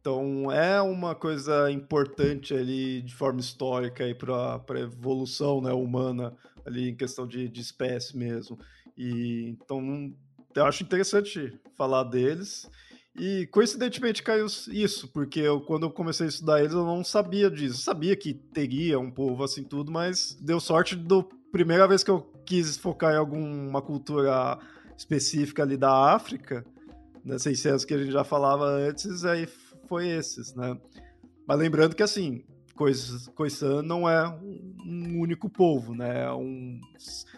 Então 0.00 0.50
é 0.50 0.80
uma 0.80 1.14
coisa 1.14 1.70
importante 1.70 2.54
ali 2.54 3.02
de 3.02 3.14
forma 3.14 3.40
histórica 3.40 4.04
para 4.14 4.78
a 4.78 4.80
evolução 4.80 5.60
né, 5.60 5.72
humana 5.72 6.36
ali 6.64 6.90
em 6.90 6.96
questão 6.96 7.26
de, 7.26 7.48
de 7.48 7.60
espécie 7.60 8.16
mesmo. 8.16 8.58
E 8.96 9.48
então 9.48 10.14
eu 10.54 10.64
acho 10.64 10.82
interessante 10.82 11.58
falar 11.76 12.04
deles. 12.04 12.70
E 13.18 13.48
coincidentemente 13.48 14.22
caiu 14.22 14.46
isso, 14.68 15.08
porque 15.08 15.40
eu, 15.40 15.60
quando 15.60 15.84
eu 15.84 15.90
comecei 15.90 16.26
a 16.26 16.28
estudar 16.28 16.60
eles, 16.60 16.72
eu 16.72 16.84
não 16.84 17.02
sabia 17.02 17.50
disso. 17.50 17.74
Eu 17.74 17.82
sabia 17.82 18.14
que 18.14 18.32
teria 18.32 19.00
um 19.00 19.10
povo 19.10 19.42
assim 19.42 19.64
tudo, 19.64 19.90
mas 19.90 20.36
deu 20.40 20.60
sorte 20.60 20.94
do 20.94 21.28
primeira 21.52 21.86
vez 21.86 22.02
que 22.02 22.10
eu 22.10 22.20
quis 22.44 22.76
focar 22.76 23.14
em 23.14 23.18
alguma 23.18 23.82
cultura 23.82 24.58
específica 24.96 25.62
ali 25.62 25.76
da 25.76 26.14
África, 26.14 26.64
né, 27.24 27.38
600 27.38 27.84
que 27.84 27.94
a 27.94 27.98
gente 27.98 28.12
já 28.12 28.24
falava 28.24 28.64
antes, 28.64 29.24
aí 29.24 29.48
foi 29.88 30.08
esses, 30.08 30.54
né? 30.54 30.76
Mas 31.46 31.58
lembrando 31.58 31.94
que, 31.94 32.02
assim, 32.02 32.44
Khoisan 33.34 33.82
não 33.82 34.08
é 34.08 34.28
um 34.86 35.20
único 35.20 35.50
povo, 35.50 35.94
né? 35.94 36.24
É 36.24 36.32
um, 36.32 36.80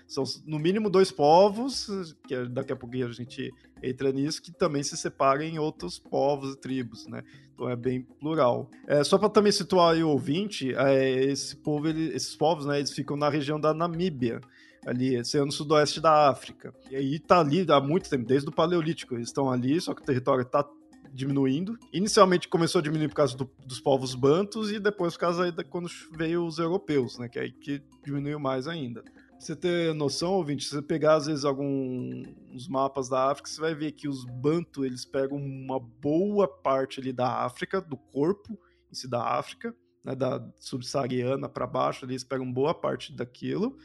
são 0.06 0.24
no 0.44 0.58
mínimo 0.58 0.90
dois 0.90 1.10
povos, 1.10 2.14
que 2.26 2.34
é, 2.34 2.44
daqui 2.46 2.72
a 2.72 2.76
pouquinho 2.76 3.06
a 3.06 3.12
gente 3.12 3.50
entra 3.82 4.12
nisso, 4.12 4.42
que 4.42 4.52
também 4.52 4.82
se 4.82 4.96
separam 4.96 5.42
em 5.42 5.58
outros 5.58 5.98
povos 5.98 6.54
e 6.54 6.60
tribos, 6.60 7.06
né? 7.06 7.22
Então 7.54 7.68
é 7.68 7.76
bem 7.76 8.02
plural. 8.02 8.70
É, 8.86 9.02
só 9.02 9.16
para 9.16 9.30
também 9.30 9.52
situar 9.52 9.96
o 9.96 10.08
ouvinte, 10.08 10.74
é, 10.74 11.24
esse 11.24 11.56
povo, 11.56 11.88
ele, 11.88 12.14
esses 12.14 12.36
povos, 12.36 12.66
né, 12.66 12.78
eles 12.78 12.92
ficam 12.92 13.16
na 13.16 13.28
região 13.28 13.58
da 13.58 13.72
Namíbia, 13.72 14.40
ali, 14.86 15.22
sendo 15.24 15.46
no 15.46 15.52
sudoeste 15.52 16.00
da 16.00 16.28
África. 16.28 16.74
E 16.90 16.96
aí 16.96 17.18
tá 17.18 17.40
ali 17.40 17.66
há 17.68 17.80
muito 17.80 18.08
tempo, 18.08 18.26
desde 18.26 18.48
o 18.48 18.52
Paleolítico. 18.52 19.14
Eles 19.14 19.28
estão 19.28 19.50
ali, 19.50 19.80
só 19.80 19.94
que 19.94 20.02
o 20.02 20.04
território 20.04 20.44
tá 20.44 20.66
diminuindo. 21.12 21.78
Inicialmente 21.92 22.48
começou 22.48 22.78
a 22.78 22.82
diminuir 22.82 23.08
por 23.08 23.14
causa 23.14 23.36
do, 23.36 23.50
dos 23.66 23.80
povos 23.80 24.14
bantos 24.14 24.70
e 24.70 24.78
depois 24.78 25.14
por 25.14 25.20
causa 25.20 25.44
aí 25.44 25.52
da, 25.52 25.64
quando 25.64 25.88
veio 26.12 26.44
os 26.44 26.58
europeus, 26.58 27.18
né? 27.18 27.28
Que 27.28 27.38
é 27.38 27.42
aí 27.42 27.52
que 27.52 27.82
diminuiu 28.04 28.38
mais 28.38 28.66
ainda. 28.66 29.02
Você 29.38 29.56
ter 29.56 29.94
noção, 29.94 30.34
ouvinte, 30.34 30.64
se 30.64 30.70
você 30.70 30.82
pegar 30.82 31.14
às 31.14 31.26
vezes 31.26 31.46
alguns 31.46 32.68
mapas 32.68 33.08
da 33.08 33.30
África, 33.30 33.48
você 33.48 33.58
vai 33.58 33.74
ver 33.74 33.92
que 33.92 34.06
os 34.06 34.24
bantu 34.24 34.84
eles 34.84 35.04
pegam 35.06 35.38
uma 35.38 35.80
boa 35.80 36.46
parte 36.46 37.00
ali 37.00 37.10
da 37.10 37.44
África, 37.44 37.80
do 37.80 37.96
corpo 37.96 38.58
em 38.92 38.94
si 38.94 39.08
da 39.08 39.22
África, 39.22 39.74
né, 40.04 40.14
da 40.14 40.46
subsaariana 40.58 41.48
para 41.48 41.66
baixo, 41.66 42.04
ali, 42.04 42.12
eles 42.12 42.24
pegam 42.24 42.52
boa 42.52 42.74
parte 42.74 43.14
daquilo. 43.14 43.78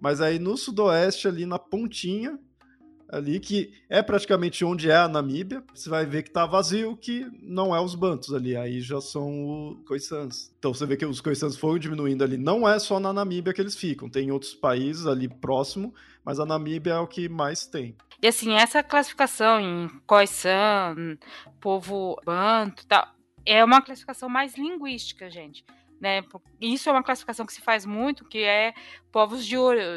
Mas 0.00 0.22
aí 0.22 0.38
no 0.38 0.56
sudoeste, 0.56 1.28
ali 1.28 1.44
na 1.44 1.58
pontinha, 1.58 2.38
ali, 3.14 3.38
que 3.38 3.72
é 3.88 4.02
praticamente 4.02 4.64
onde 4.64 4.90
é 4.90 4.96
a 4.96 5.08
Namíbia, 5.08 5.62
você 5.72 5.88
vai 5.88 6.04
ver 6.04 6.22
que 6.22 6.30
tá 6.30 6.44
vazio, 6.44 6.96
que 6.96 7.26
não 7.40 7.74
é 7.74 7.80
os 7.80 7.94
Bantos 7.94 8.34
ali, 8.34 8.56
aí 8.56 8.80
já 8.80 9.00
são 9.00 9.78
os 9.78 9.88
Khoisans. 9.88 10.52
Então 10.58 10.74
você 10.74 10.84
vê 10.84 10.96
que 10.96 11.06
os 11.06 11.20
Khoisans 11.20 11.56
foram 11.56 11.78
diminuindo 11.78 12.24
ali, 12.24 12.36
não 12.36 12.68
é 12.68 12.78
só 12.78 12.98
na 12.98 13.12
Namíbia 13.12 13.52
que 13.52 13.60
eles 13.60 13.76
ficam, 13.76 14.08
tem 14.08 14.32
outros 14.32 14.54
países 14.54 15.06
ali 15.06 15.28
próximo, 15.28 15.94
mas 16.24 16.40
a 16.40 16.46
Namíbia 16.46 16.94
é 16.94 16.98
o 16.98 17.06
que 17.06 17.28
mais 17.28 17.66
tem. 17.66 17.96
E 18.20 18.26
assim, 18.26 18.54
essa 18.54 18.82
classificação 18.82 19.60
em 19.60 19.88
Khoisan, 20.06 21.16
povo 21.60 22.20
Banto 22.24 22.86
tal, 22.86 23.06
é 23.46 23.64
uma 23.64 23.82
classificação 23.82 24.28
mais 24.28 24.56
linguística, 24.56 25.30
gente. 25.30 25.64
Né? 26.00 26.22
Isso 26.60 26.88
é 26.88 26.92
uma 26.92 27.02
classificação 27.02 27.46
que 27.46 27.52
se 27.52 27.60
faz 27.60 27.86
muito, 27.86 28.24
que 28.24 28.38
é 28.38 28.74
povos 29.10 29.46
de, 29.46 29.56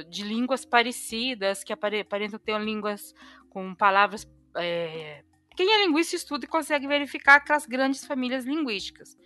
de 0.09 0.23
línguas 0.23 0.63
parecidas, 0.63 1.63
que 1.63 1.73
aparentam 1.73 2.39
ter 2.39 2.59
línguas 2.59 3.13
com 3.49 3.73
palavras. 3.75 4.27
É... 4.55 5.23
Quem 5.55 5.73
é 5.73 5.85
linguista 5.85 6.15
estuda 6.15 6.45
e 6.45 6.47
consegue 6.47 6.87
verificar 6.87 7.35
aquelas 7.35 7.65
grandes 7.65 8.05
famílias 8.05 8.45
linguísticas. 8.45 9.17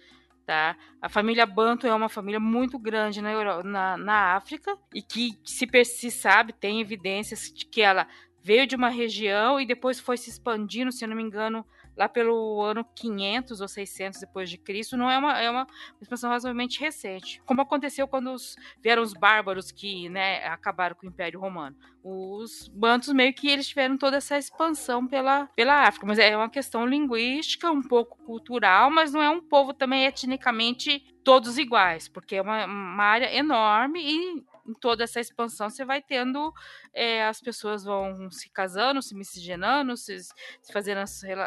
Tá? 0.45 0.75
A 1.01 1.07
família 1.07 1.45
Banto 1.45 1.85
é 1.85 1.93
uma 1.93 2.09
família 2.09 2.39
muito 2.39 2.79
grande 2.79 3.21
na, 3.21 3.63
na, 3.63 3.97
na 3.97 4.35
África 4.35 4.77
e 4.93 5.01
que 5.01 5.39
se, 5.45 5.67
se 5.85 6.09
sabe, 6.09 6.51
tem 6.51 6.81
evidências 6.81 7.51
de 7.53 7.65
que 7.65 7.81
ela 7.81 8.07
veio 8.43 8.65
de 8.65 8.75
uma 8.75 8.89
região 8.89 9.59
e 9.59 9.65
depois 9.65 9.99
foi 9.99 10.17
se 10.17 10.29
expandindo, 10.29 10.91
se 10.91 11.05
eu 11.05 11.09
não 11.09 11.15
me 11.15 11.23
engano, 11.23 11.65
lá 12.01 12.09
pelo 12.09 12.63
ano 12.63 12.83
500 12.95 13.61
ou 13.61 13.67
600 13.67 14.19
depois 14.21 14.49
de 14.49 14.57
Cristo, 14.57 14.97
não 14.97 15.09
é 15.09 15.19
uma, 15.19 15.39
é 15.39 15.49
uma 15.49 15.67
expansão 16.01 16.31
razoavelmente 16.31 16.79
recente. 16.79 17.39
Como 17.45 17.61
aconteceu 17.61 18.07
quando 18.07 18.31
os, 18.31 18.55
vieram 18.81 19.03
os 19.03 19.13
bárbaros 19.13 19.71
que 19.71 20.09
né, 20.09 20.43
acabaram 20.47 20.95
com 20.95 21.05
o 21.05 21.09
Império 21.09 21.39
Romano. 21.39 21.75
Os 22.03 22.67
bantos 22.69 23.13
meio 23.13 23.31
que 23.35 23.47
eles 23.47 23.67
tiveram 23.67 23.97
toda 23.97 24.17
essa 24.17 24.35
expansão 24.35 25.05
pela, 25.05 25.45
pela 25.55 25.87
África, 25.87 26.07
mas 26.07 26.17
é 26.17 26.35
uma 26.35 26.49
questão 26.49 26.87
linguística, 26.87 27.69
um 27.69 27.83
pouco 27.83 28.17
cultural, 28.25 28.89
mas 28.89 29.13
não 29.13 29.21
é 29.21 29.29
um 29.29 29.39
povo 29.39 29.71
também 29.71 30.05
etnicamente 30.05 31.05
todos 31.23 31.59
iguais, 31.59 32.07
porque 32.07 32.37
é 32.37 32.41
uma, 32.41 32.65
uma 32.65 33.03
área 33.03 33.31
enorme 33.31 33.99
e 34.01 34.43
em 34.67 34.73
toda 34.73 35.03
essa 35.03 35.19
expansão 35.19 35.69
você 35.69 35.83
vai 35.83 36.01
tendo 36.01 36.53
é, 36.93 37.25
as 37.25 37.41
pessoas 37.41 37.83
vão 37.83 38.29
se 38.29 38.49
casando, 38.49 39.01
se 39.01 39.15
miscigenando, 39.15 39.95
se, 39.97 40.19
se 40.19 40.73
fazendo 40.73 41.01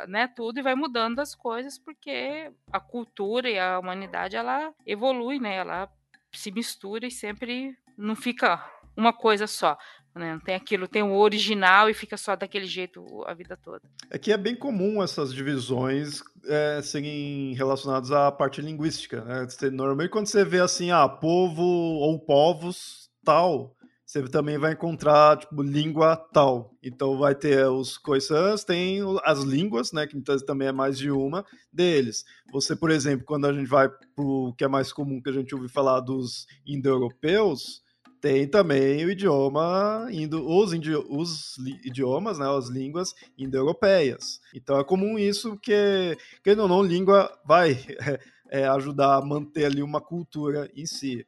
né, 0.08 0.28
tudo 0.28 0.58
e 0.58 0.62
vai 0.62 0.74
mudando 0.74 1.20
as 1.20 1.34
coisas 1.34 1.78
porque 1.78 2.50
a 2.72 2.80
cultura 2.80 3.48
e 3.48 3.58
a 3.58 3.78
humanidade 3.78 4.36
ela 4.36 4.72
evolui, 4.86 5.38
né? 5.38 5.56
Ela 5.56 5.88
se 6.32 6.50
mistura 6.50 7.06
e 7.06 7.10
sempre 7.10 7.76
não 7.96 8.16
fica 8.16 8.64
uma 8.96 9.12
coisa 9.12 9.46
só. 9.46 9.76
Né? 10.14 10.32
Não 10.32 10.40
tem 10.40 10.54
aquilo, 10.54 10.86
tem 10.86 11.02
o 11.02 11.16
original 11.16 11.90
e 11.90 11.94
fica 11.94 12.16
só 12.16 12.36
daquele 12.36 12.66
jeito 12.66 13.04
a 13.26 13.34
vida 13.34 13.56
toda. 13.56 13.82
É 14.10 14.18
que 14.18 14.32
é 14.32 14.36
bem 14.36 14.54
comum 14.54 15.02
essas 15.02 15.34
divisões 15.34 16.22
é, 16.46 16.80
serem 16.82 17.52
relacionadas 17.54 18.12
à 18.12 18.30
parte 18.30 18.60
linguística. 18.60 19.24
Né? 19.24 19.46
Normalmente 19.72 20.10
quando 20.10 20.26
você 20.26 20.44
vê 20.44 20.60
assim, 20.60 20.92
ah, 20.92 21.08
povo 21.08 21.62
ou 21.62 22.18
povos 22.18 23.03
tal, 23.24 23.74
você 24.06 24.22
também 24.28 24.58
vai 24.58 24.72
encontrar 24.72 25.38
tipo 25.38 25.62
língua 25.62 26.16
tal. 26.16 26.76
Então 26.82 27.18
vai 27.18 27.34
ter 27.34 27.66
os 27.66 27.96
coisans, 27.96 28.62
tem 28.62 29.00
as 29.24 29.40
línguas, 29.40 29.92
né, 29.92 30.06
que 30.06 30.20
também 30.44 30.68
é 30.68 30.72
mais 30.72 30.98
de 30.98 31.10
uma 31.10 31.44
deles. 31.72 32.24
Você, 32.52 32.76
por 32.76 32.90
exemplo, 32.90 33.24
quando 33.24 33.46
a 33.46 33.52
gente 33.52 33.66
vai 33.66 33.88
pro 34.14 34.54
que 34.56 34.64
é 34.64 34.68
mais 34.68 34.92
comum 34.92 35.22
que 35.22 35.30
a 35.30 35.32
gente 35.32 35.54
ouve 35.54 35.68
falar 35.68 36.00
dos 36.00 36.46
indo-europeus, 36.66 37.82
tem 38.20 38.48
também 38.48 39.04
o 39.04 39.10
idioma 39.10 40.08
indo 40.10 40.46
os, 40.46 40.72
os 41.08 41.58
idiomas, 41.84 42.38
né, 42.38 42.46
as 42.48 42.68
línguas 42.68 43.14
indo-europeias. 43.36 44.38
Então 44.54 44.78
é 44.78 44.84
comum 44.84 45.18
isso 45.18 45.58
que, 45.58 46.16
querendo 46.42 46.62
ou 46.62 46.68
não, 46.68 46.82
língua 46.82 47.30
vai 47.46 47.84
é, 48.50 48.66
ajudar 48.68 49.16
a 49.16 49.24
manter 49.24 49.64
ali 49.64 49.82
uma 49.82 50.00
cultura 50.00 50.70
em 50.74 50.86
si. 50.86 51.26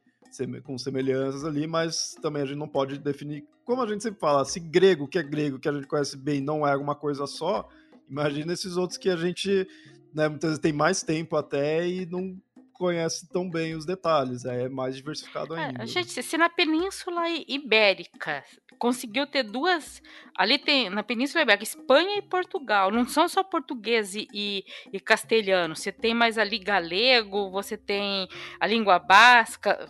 Com 0.63 0.77
semelhanças 0.77 1.43
ali, 1.43 1.65
mas 1.67 2.15
também 2.21 2.43
a 2.43 2.45
gente 2.45 2.57
não 2.57 2.67
pode 2.67 2.97
definir, 2.99 3.45
como 3.65 3.81
a 3.81 3.87
gente 3.87 4.03
sempre 4.03 4.19
fala, 4.19 4.45
se 4.45 4.59
grego, 4.59 5.07
que 5.07 5.17
é 5.17 5.23
grego, 5.23 5.59
que 5.59 5.67
a 5.67 5.73
gente 5.73 5.87
conhece 5.87 6.17
bem, 6.17 6.41
não 6.41 6.65
é 6.65 6.75
uma 6.75 6.95
coisa 6.95 7.25
só, 7.25 7.67
imagina 8.09 8.53
esses 8.53 8.77
outros 8.77 8.97
que 8.97 9.09
a 9.09 9.15
gente 9.15 9.67
né, 10.13 10.27
muitas 10.27 10.51
vezes 10.51 10.61
tem 10.61 10.73
mais 10.73 11.03
tempo 11.03 11.35
até 11.35 11.87
e 11.87 12.05
não 12.05 12.37
conhece 12.73 13.27
tão 13.29 13.49
bem 13.49 13.75
os 13.75 13.85
detalhes, 13.85 14.45
é 14.45 14.69
mais 14.69 14.95
diversificado 14.95 15.55
é, 15.55 15.65
ainda. 15.65 15.83
É, 15.83 15.87
gente, 15.87 16.21
se 16.21 16.37
na 16.37 16.49
Península 16.49 17.23
Ibérica 17.47 18.43
conseguiu 18.77 19.25
ter 19.27 19.43
duas. 19.43 20.01
Ali 20.35 20.57
tem, 20.57 20.89
na 20.89 21.03
Península 21.03 21.41
Ibérica, 21.41 21.63
Espanha 21.63 22.17
e 22.17 22.21
Portugal. 22.21 22.91
Não 22.91 23.07
são 23.07 23.27
só 23.27 23.43
português 23.43 24.15
e, 24.15 24.27
e, 24.33 24.63
e 24.93 24.99
castelhano. 24.99 25.75
Você 25.75 25.91
tem 25.91 26.13
mais 26.13 26.37
ali 26.37 26.59
galego, 26.59 27.49
você 27.49 27.75
tem 27.75 28.27
a 28.59 28.67
língua 28.67 28.99
basca 28.99 29.87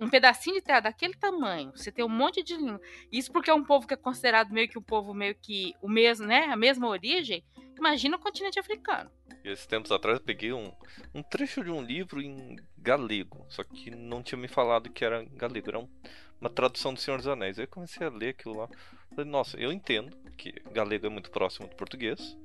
um 0.00 0.08
pedacinho 0.08 0.56
de 0.56 0.62
terra 0.62 0.80
daquele 0.80 1.14
tamanho, 1.14 1.72
você 1.76 1.92
tem 1.92 2.04
um 2.04 2.08
monte 2.08 2.42
de 2.42 2.56
língua. 2.56 2.80
Isso 3.12 3.30
porque 3.30 3.50
é 3.50 3.54
um 3.54 3.62
povo 3.62 3.86
que 3.86 3.94
é 3.94 3.96
considerado 3.96 4.50
meio 4.50 4.68
que 4.68 4.78
um 4.78 4.82
povo 4.82 5.12
meio 5.12 5.34
que 5.34 5.74
o 5.82 5.88
mesmo, 5.88 6.26
né? 6.26 6.44
A 6.46 6.56
mesma 6.56 6.88
origem. 6.88 7.44
Imagina 7.76 8.16
o 8.16 8.20
continente 8.20 8.58
africano. 8.58 9.10
E 9.44 9.48
esses 9.48 9.66
tempos 9.66 9.92
atrás 9.92 10.18
eu 10.18 10.24
peguei 10.24 10.52
um, 10.52 10.72
um 11.14 11.22
trecho 11.22 11.62
de 11.62 11.70
um 11.70 11.82
livro 11.82 12.20
em 12.20 12.56
galego, 12.76 13.44
só 13.48 13.62
que 13.62 13.90
não 13.90 14.22
tinha 14.22 14.38
me 14.38 14.48
falado 14.48 14.90
que 14.90 15.04
era 15.04 15.24
galego, 15.24 15.68
era 15.68 15.78
um, 15.78 15.88
uma 16.40 16.50
tradução 16.50 16.94
do 16.94 17.00
Senhor 17.00 17.18
dos 17.18 17.26
Anéis. 17.26 17.58
Aí 17.58 17.64
eu 17.64 17.68
comecei 17.68 18.06
a 18.06 18.10
ler 18.10 18.30
aquilo 18.30 18.56
lá. 18.56 18.68
Falei, 19.10 19.30
nossa, 19.30 19.58
eu 19.58 19.72
entendo 19.72 20.16
que 20.36 20.52
galego 20.72 21.06
é 21.06 21.10
muito 21.10 21.30
próximo 21.30 21.68
do 21.68 21.76
português. 21.76 22.36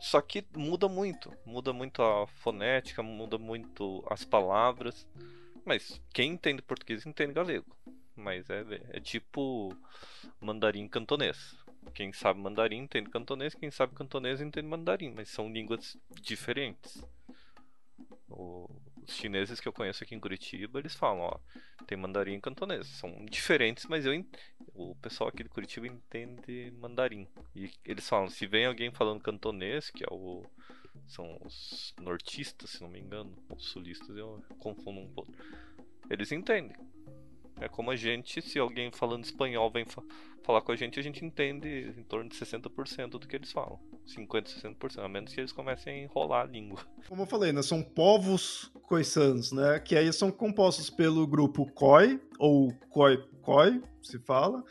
Só 0.00 0.20
que 0.20 0.44
muda 0.54 0.88
muito, 0.88 1.32
muda 1.46 1.72
muito 1.72 2.02
a 2.02 2.26
fonética, 2.26 3.02
muda 3.02 3.38
muito 3.38 4.04
as 4.10 4.24
palavras. 4.24 5.06
Mas 5.64 6.00
quem 6.12 6.32
entende 6.32 6.62
português 6.62 7.06
entende 7.06 7.32
galego. 7.32 7.66
Mas 8.16 8.48
é, 8.50 8.64
é 8.90 9.00
tipo 9.00 9.76
mandarim 10.40 10.86
cantonês. 10.88 11.56
Quem 11.92 12.12
sabe 12.12 12.40
mandarim 12.40 12.78
entende 12.78 13.10
cantonês, 13.10 13.54
quem 13.54 13.70
sabe 13.70 13.94
cantonês 13.94 14.40
entende 14.40 14.66
mandarim, 14.66 15.12
mas 15.14 15.28
são 15.28 15.52
línguas 15.52 15.96
diferentes. 16.20 17.04
Os 18.28 19.14
chineses 19.14 19.60
que 19.60 19.68
eu 19.68 19.72
conheço 19.72 20.02
aqui 20.02 20.14
em 20.14 20.20
Curitiba, 20.20 20.78
eles 20.78 20.94
falam, 20.94 21.20
ó, 21.20 21.38
tem 21.86 21.96
mandarim 21.96 22.34
e 22.34 22.40
cantonês. 22.40 22.86
São 22.86 23.24
diferentes, 23.26 23.86
mas 23.86 24.06
eu 24.06 24.14
o 24.74 24.94
pessoal 24.96 25.28
aqui 25.28 25.42
de 25.42 25.48
Curitiba 25.48 25.86
entende 25.86 26.72
mandarim. 26.78 27.28
E 27.54 27.70
eles 27.84 28.08
falam, 28.08 28.28
se 28.28 28.46
vem 28.46 28.66
alguém 28.66 28.90
falando 28.90 29.22
cantonês, 29.22 29.90
que 29.90 30.02
é 30.02 30.08
o 30.10 30.44
são 31.06 31.38
os 31.44 31.94
nortistas, 32.00 32.70
se 32.70 32.82
não 32.82 32.88
me 32.88 33.00
engano, 33.00 33.36
os 33.50 33.66
sulistas, 33.66 34.16
eu 34.16 34.42
confundo 34.58 35.00
um 35.00 35.08
pouco. 35.08 35.32
Eles 36.10 36.32
entendem. 36.32 36.76
É 37.60 37.68
como 37.68 37.90
a 37.90 37.96
gente, 37.96 38.42
se 38.42 38.58
alguém 38.58 38.90
falando 38.90 39.24
espanhol 39.24 39.70
vem 39.70 39.84
fa 39.84 40.02
falar 40.42 40.60
com 40.60 40.72
a 40.72 40.76
gente, 40.76 41.00
a 41.00 41.02
gente 41.02 41.24
entende 41.24 41.94
em 41.96 42.02
torno 42.02 42.28
de 42.28 42.36
60% 42.36 43.08
do 43.08 43.20
que 43.20 43.34
eles 43.34 43.50
falam. 43.50 43.80
50, 44.04 44.50
60%, 44.50 44.98
a 44.98 45.08
menos 45.08 45.32
que 45.32 45.40
eles 45.40 45.52
comecem 45.52 45.94
a 45.94 46.02
enrolar 46.04 46.42
a 46.42 46.46
língua. 46.46 46.80
Como 47.08 47.22
eu 47.22 47.26
falei, 47.26 47.50
né, 47.50 47.62
são 47.62 47.82
povos 47.82 48.70
coisans, 48.82 49.52
né, 49.52 49.78
que 49.80 49.96
aí 49.96 50.12
são 50.12 50.30
compostos 50.30 50.90
pelo 50.90 51.26
grupo 51.26 51.64
Khoi, 51.72 52.20
ou 52.38 52.74
Khoi 52.90 53.16
Khoi, 53.40 53.82
se 54.02 54.18
fala, 54.18 54.62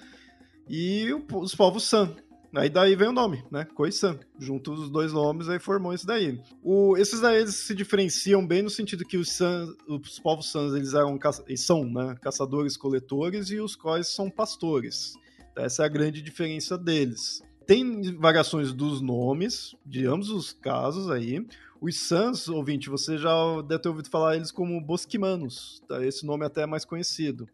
e 0.69 1.07
os 1.31 1.55
povos 1.55 1.85
San, 1.85 2.15
Aí 2.55 2.69
daí 2.69 2.95
vem 2.95 3.07
o 3.07 3.13
nome, 3.13 3.43
né? 3.51 3.65
Khoisan. 3.65 4.19
Junto 4.37 4.73
os 4.73 4.89
dois 4.89 5.11
nomes, 5.11 5.49
aí 5.49 5.57
formou 5.57 5.91
isso 5.93 6.05
daí. 6.05 6.39
O, 6.61 6.95
esses 6.97 7.19
daí 7.19 7.41
eles 7.41 7.55
se 7.55 7.73
diferenciam 7.73 8.45
bem 8.45 8.61
no 8.61 8.69
sentido 8.69 9.03
que 9.03 9.17
os, 9.17 9.31
San, 9.31 9.73
os 9.87 10.19
povos 10.19 10.51
Sans 10.51 10.73
eles, 10.75 10.93
eram, 10.93 11.19
eles 11.47 11.61
são 11.61 11.83
né, 11.83 12.15
caçadores-coletores 12.21 13.49
e 13.49 13.59
os 13.59 13.75
Khois 13.75 14.07
são 14.07 14.29
pastores. 14.29 15.13
Essa 15.55 15.83
é 15.83 15.85
a 15.85 15.89
grande 15.89 16.21
diferença 16.21 16.77
deles. 16.77 17.41
Tem 17.65 18.15
variações 18.17 18.71
dos 18.71 19.01
nomes, 19.01 19.75
de 19.85 20.05
ambos 20.05 20.29
os 20.29 20.53
casos 20.53 21.09
aí. 21.09 21.45
Os 21.81 21.99
Sans, 21.99 22.47
ouvinte, 22.49 22.89
você 22.89 23.17
já 23.17 23.33
deve 23.61 23.81
ter 23.81 23.89
ouvido 23.89 24.09
falar 24.09 24.35
eles 24.35 24.51
como 24.51 24.79
Bosquimanos. 24.79 25.81
Tá? 25.87 26.05
Esse 26.05 26.23
nome 26.25 26.45
até 26.45 26.63
é 26.63 26.67
mais 26.67 26.85
conhecido. 26.85 27.47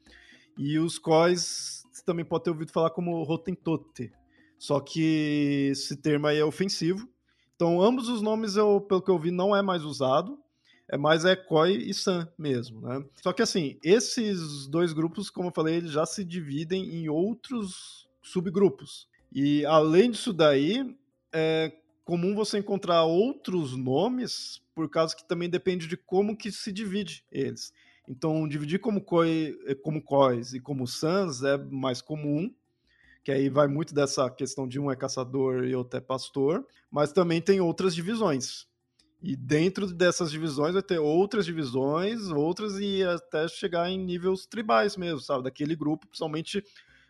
E 0.57 0.77
os 0.77 0.99
Khois, 0.99 1.85
você 1.89 2.03
também 2.03 2.25
pode 2.25 2.43
ter 2.43 2.49
ouvido 2.49 2.71
falar 2.71 2.89
como 2.89 3.23
Rotentote. 3.23 4.11
Só 4.59 4.81
que 4.81 5.69
esse 5.71 5.95
termo 5.95 6.27
aí 6.27 6.37
é 6.37 6.45
ofensivo. 6.45 7.09
Então, 7.55 7.81
ambos 7.81 8.09
os 8.09 8.21
nomes, 8.21 8.57
eu, 8.57 8.81
pelo 8.81 9.01
que 9.01 9.09
eu 9.09 9.17
vi, 9.17 9.31
não 9.31 9.55
é 9.55 9.61
mais 9.61 9.83
usado. 9.83 10.37
É 10.91 10.97
mais 10.97 11.23
é 11.23 11.35
Koi 11.35 11.77
e 11.77 11.93
San 11.93 12.27
mesmo, 12.37 12.81
né? 12.81 13.03
Só 13.21 13.31
que 13.31 13.43
assim, 13.43 13.77
esses 13.83 14.67
dois 14.67 14.91
grupos, 14.91 15.29
como 15.29 15.49
eu 15.49 15.53
falei, 15.53 15.75
eles 15.75 15.91
já 15.91 16.05
se 16.05 16.25
dividem 16.25 16.95
em 16.95 17.07
outros 17.07 18.07
subgrupos. 18.23 19.07
E 19.31 19.63
além 19.65 20.09
disso 20.09 20.33
daí, 20.33 20.95
é 21.31 21.71
comum 22.03 22.33
você 22.33 22.57
encontrar 22.57 23.03
outros 23.03 23.77
nomes, 23.77 24.63
por 24.73 24.89
causa 24.89 25.15
que 25.15 25.27
também 25.27 25.47
depende 25.47 25.87
de 25.87 25.95
como 25.95 26.35
que 26.35 26.51
se 26.51 26.71
divide 26.71 27.23
eles. 27.31 27.71
Então, 28.07 28.47
dividir 28.47 28.79
como 28.79 28.99
Koi, 28.99 29.55
como 29.83 30.01
Kois 30.01 30.53
e 30.53 30.59
como 30.59 30.87
Sans 30.87 31.43
é 31.43 31.55
mais 31.55 32.01
comum, 32.01 32.51
que 33.29 33.33
aí 33.33 33.47
vai 33.47 33.67
muito 33.67 33.93
dessa 33.93 34.27
questão 34.27 34.67
de 34.67 34.79
um 34.79 34.89
é 34.89 34.95
caçador 34.95 35.63
e 35.63 35.75
outro 35.75 35.99
é 35.99 36.01
pastor, 36.01 36.65
mas 36.89 37.13
também 37.13 37.39
tem 37.39 37.61
outras 37.61 37.93
divisões. 37.93 38.65
E 39.21 39.35
dentro 39.35 39.85
dessas 39.85 40.31
divisões 40.31 40.73
vai 40.73 40.81
ter 40.81 40.97
outras 40.97 41.45
divisões, 41.45 42.31
outras 42.31 42.79
e 42.79 43.03
até 43.03 43.47
chegar 43.47 43.87
em 43.87 44.03
níveis 44.03 44.47
tribais 44.47 44.97
mesmo, 44.97 45.19
sabe? 45.19 45.43
Daquele 45.43 45.75
grupo, 45.75 46.07
principalmente 46.07 46.63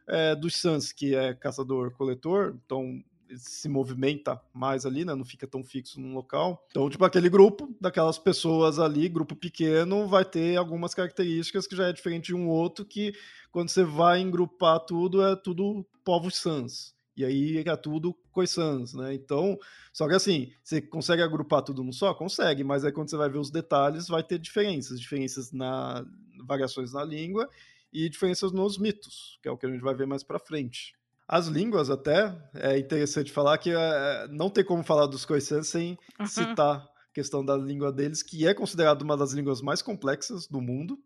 é, 0.05 0.35
dos 0.35 0.57
Sans, 0.57 0.91
que 0.91 1.15
é 1.15 1.33
caçador-coletor, 1.33 2.53
então 2.65 3.01
se 3.37 3.69
movimenta 3.69 4.41
mais 4.53 4.85
ali, 4.85 5.05
né? 5.05 5.13
Não 5.15 5.25
fica 5.25 5.47
tão 5.47 5.63
fixo 5.63 5.99
num 5.99 6.13
local. 6.13 6.65
Então, 6.69 6.89
tipo, 6.89 7.03
aquele 7.05 7.29
grupo, 7.29 7.75
daquelas 7.79 8.17
pessoas 8.17 8.79
ali, 8.79 9.09
grupo 9.09 9.35
pequeno, 9.35 10.07
vai 10.07 10.25
ter 10.25 10.57
algumas 10.57 10.93
características 10.93 11.67
que 11.67 11.75
já 11.75 11.87
é 11.87 11.93
diferente 11.93 12.27
de 12.27 12.35
um 12.35 12.47
outro, 12.47 12.85
que 12.85 13.13
quando 13.51 13.69
você 13.69 13.83
vai 13.83 14.19
engrupar 14.19 14.79
tudo, 14.79 15.23
é 15.25 15.35
tudo 15.35 15.85
povos 16.03 16.35
sans. 16.37 16.93
E 17.15 17.25
aí 17.25 17.57
é 17.57 17.75
tudo 17.75 18.13
coisans, 18.31 18.93
né? 18.93 19.13
Então, 19.13 19.59
só 19.91 20.07
que 20.07 20.15
assim, 20.15 20.53
você 20.63 20.81
consegue 20.81 21.21
agrupar 21.21 21.61
tudo 21.61 21.83
num 21.83 21.91
só? 21.91 22.13
Consegue, 22.13 22.63
mas 22.63 22.85
aí 22.85 22.93
quando 22.93 23.09
você 23.09 23.17
vai 23.17 23.29
ver 23.29 23.39
os 23.39 23.51
detalhes, 23.51 24.07
vai 24.07 24.23
ter 24.23 24.39
diferenças. 24.39 24.99
Diferenças 24.99 25.51
na 25.51 26.05
variações 26.45 26.93
na 26.93 27.03
língua 27.03 27.49
e 27.91 28.07
diferenças 28.07 28.53
nos 28.53 28.77
mitos, 28.77 29.37
que 29.41 29.49
é 29.49 29.51
o 29.51 29.57
que 29.57 29.65
a 29.65 29.69
gente 29.69 29.81
vai 29.81 29.93
ver 29.93 30.07
mais 30.07 30.23
para 30.23 30.39
frente. 30.39 30.93
As 31.31 31.45
línguas, 31.45 31.91
até, 31.91 32.35
é 32.55 32.79
interessante 32.79 33.31
falar 33.31 33.55
que 33.59 33.69
é, 33.69 34.27
não 34.31 34.49
tem 34.49 34.63
como 34.63 34.81
falar 34.81 35.05
dos 35.05 35.25
coisans 35.25 35.67
sem 35.67 35.95
uhum. 36.19 36.25
citar 36.25 36.77
a 36.77 36.89
questão 37.13 37.45
da 37.45 37.55
língua 37.55 37.91
deles, 37.91 38.23
que 38.23 38.47
é 38.47 38.53
considerada 38.55 39.03
uma 39.03 39.15
das 39.15 39.31
línguas 39.31 39.61
mais 39.61 39.79
complexas 39.79 40.47
do 40.47 40.59
mundo 40.59 40.97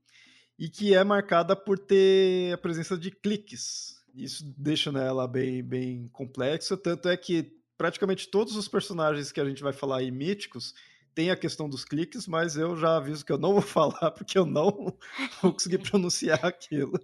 e 0.57 0.69
que 0.69 0.95
é 0.95 1.03
marcada 1.03 1.57
por 1.57 1.77
ter 1.77 2.53
a 2.53 2.57
presença 2.57 2.97
de 2.97 3.11
cliques. 3.11 4.01
Isso 4.15 4.45
deixa 4.57 4.93
né, 4.93 5.05
ela 5.05 5.27
bem, 5.27 5.61
bem 5.61 6.07
complexa, 6.13 6.77
tanto 6.77 7.09
é 7.09 7.17
que 7.17 7.51
praticamente 7.77 8.29
todos 8.29 8.55
os 8.55 8.69
personagens 8.69 9.29
que 9.29 9.41
a 9.41 9.45
gente 9.45 9.61
vai 9.61 9.73
falar 9.73 9.97
aí 9.97 10.09
míticos 10.09 10.73
tem 11.13 11.31
a 11.31 11.35
questão 11.35 11.67
dos 11.67 11.83
cliques, 11.83 12.27
mas 12.27 12.55
eu 12.55 12.77
já 12.77 12.95
aviso 12.95 13.25
que 13.25 13.31
eu 13.33 13.37
não 13.37 13.51
vou 13.51 13.61
falar 13.61 14.09
porque 14.11 14.37
eu 14.37 14.45
não 14.45 14.95
vou 15.41 15.51
conseguir 15.51 15.79
pronunciar 15.83 16.45
aquilo. 16.45 16.97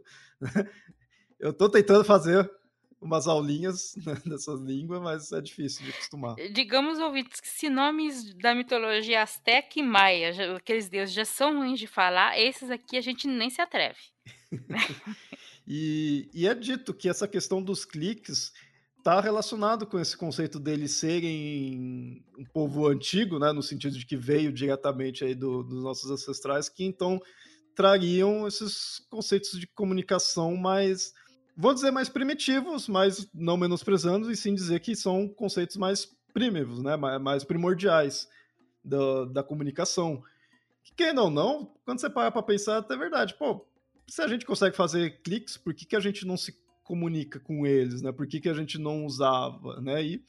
Eu 1.38 1.50
estou 1.50 1.68
tentando 1.68 2.06
fazer 2.06 2.50
umas 3.02 3.28
aulinhas 3.28 3.96
né, 4.06 4.16
dessas 4.26 4.62
línguas, 4.62 5.02
mas 5.02 5.32
é 5.32 5.42
difícil 5.42 5.86
de 5.86 5.92
acostumar. 5.92 6.36
Eh, 6.38 6.50
digamos, 6.50 7.00
ouvintes, 7.00 7.40
que 7.40 7.48
se 7.48 7.70
nomes 7.70 8.34
da 8.36 8.54
mitologia 8.54 9.22
azteca 9.22 9.80
e 9.80 9.84
maia, 9.84 10.34
já, 10.34 10.56
aqueles 10.56 10.90
deuses 10.90 11.14
já 11.14 11.26
são 11.26 11.58
ruins 11.58 11.80
de 11.80 11.88
falar, 11.88 12.40
esses 12.40 12.70
aqui 12.70 12.98
a 12.98 13.02
gente 13.02 13.28
nem 13.28 13.50
se 13.50 13.62
atreve. 13.62 14.00
e, 15.68 16.30
e 16.34 16.48
é 16.48 16.54
dito 16.54 16.94
que 16.94 17.10
essa 17.10 17.28
questão 17.28 17.62
dos 17.62 17.86
cliques 17.86 18.52
está 18.98 19.22
relacionado 19.22 19.88
com 19.88 19.98
esse 19.98 20.16
conceito 20.16 20.60
deles 20.60 20.92
serem 20.92 22.24
um 22.38 22.46
povo 22.54 22.88
antigo, 22.88 23.40
né, 23.40 23.52
no 23.54 23.64
sentido 23.64 23.98
de 23.98 24.06
que 24.06 24.18
veio 24.18 24.52
diretamente 24.52 25.24
aí 25.24 25.34
do, 25.34 25.64
dos 25.64 25.82
nossos 25.82 26.12
ancestrais, 26.12 26.68
que 26.68 26.84
então 26.84 27.20
trariam 27.74 28.46
esses 28.46 29.00
conceitos 29.10 29.58
de 29.58 29.66
comunicação 29.68 30.58
mais 30.58 31.14
vou 31.60 31.74
dizer 31.74 31.92
mais 31.92 32.08
primitivos, 32.08 32.88
mas 32.88 33.30
não 33.34 33.58
menosprezando, 33.58 34.32
e 34.32 34.36
sim 34.36 34.56
dizer 34.56 34.80
que 34.80 34.96
são 34.96 35.28
conceitos 35.28 35.76
mais 35.76 36.10
primitivos, 36.34 36.82
né? 36.82 36.96
mais 36.96 37.44
primordiais 37.44 38.30
da, 38.82 39.26
da 39.26 39.44
comunicação. 39.44 40.24
Que, 40.82 40.94
quem 40.94 41.20
ou 41.20 41.30
não, 41.30 41.70
quando 41.84 42.00
você 42.00 42.10
para 42.10 42.32
para 42.32 42.42
pensar, 42.42 42.86
é 42.90 42.96
verdade. 42.96 43.34
Pô, 43.34 43.68
se 44.08 44.22
a 44.22 44.28
gente 44.30 44.46
consegue 44.46 44.74
fazer 44.74 45.22
cliques, 45.22 45.58
por 45.58 45.74
que, 45.74 45.86
que 45.86 45.98
a 45.98 46.00
gente 46.00 46.26
não 46.26 46.38
se 46.38 46.58
comunica 46.82 47.42
com 47.42 47.68
eles, 47.68 48.02
né? 48.02 48.14
Por 48.14 48.26
que, 48.26 48.40
que 48.40 48.50
a 48.50 48.54
gente 48.54 48.78
não 48.78 49.06
usava, 49.06 49.82
né? 49.82 50.02
E, 50.02 50.24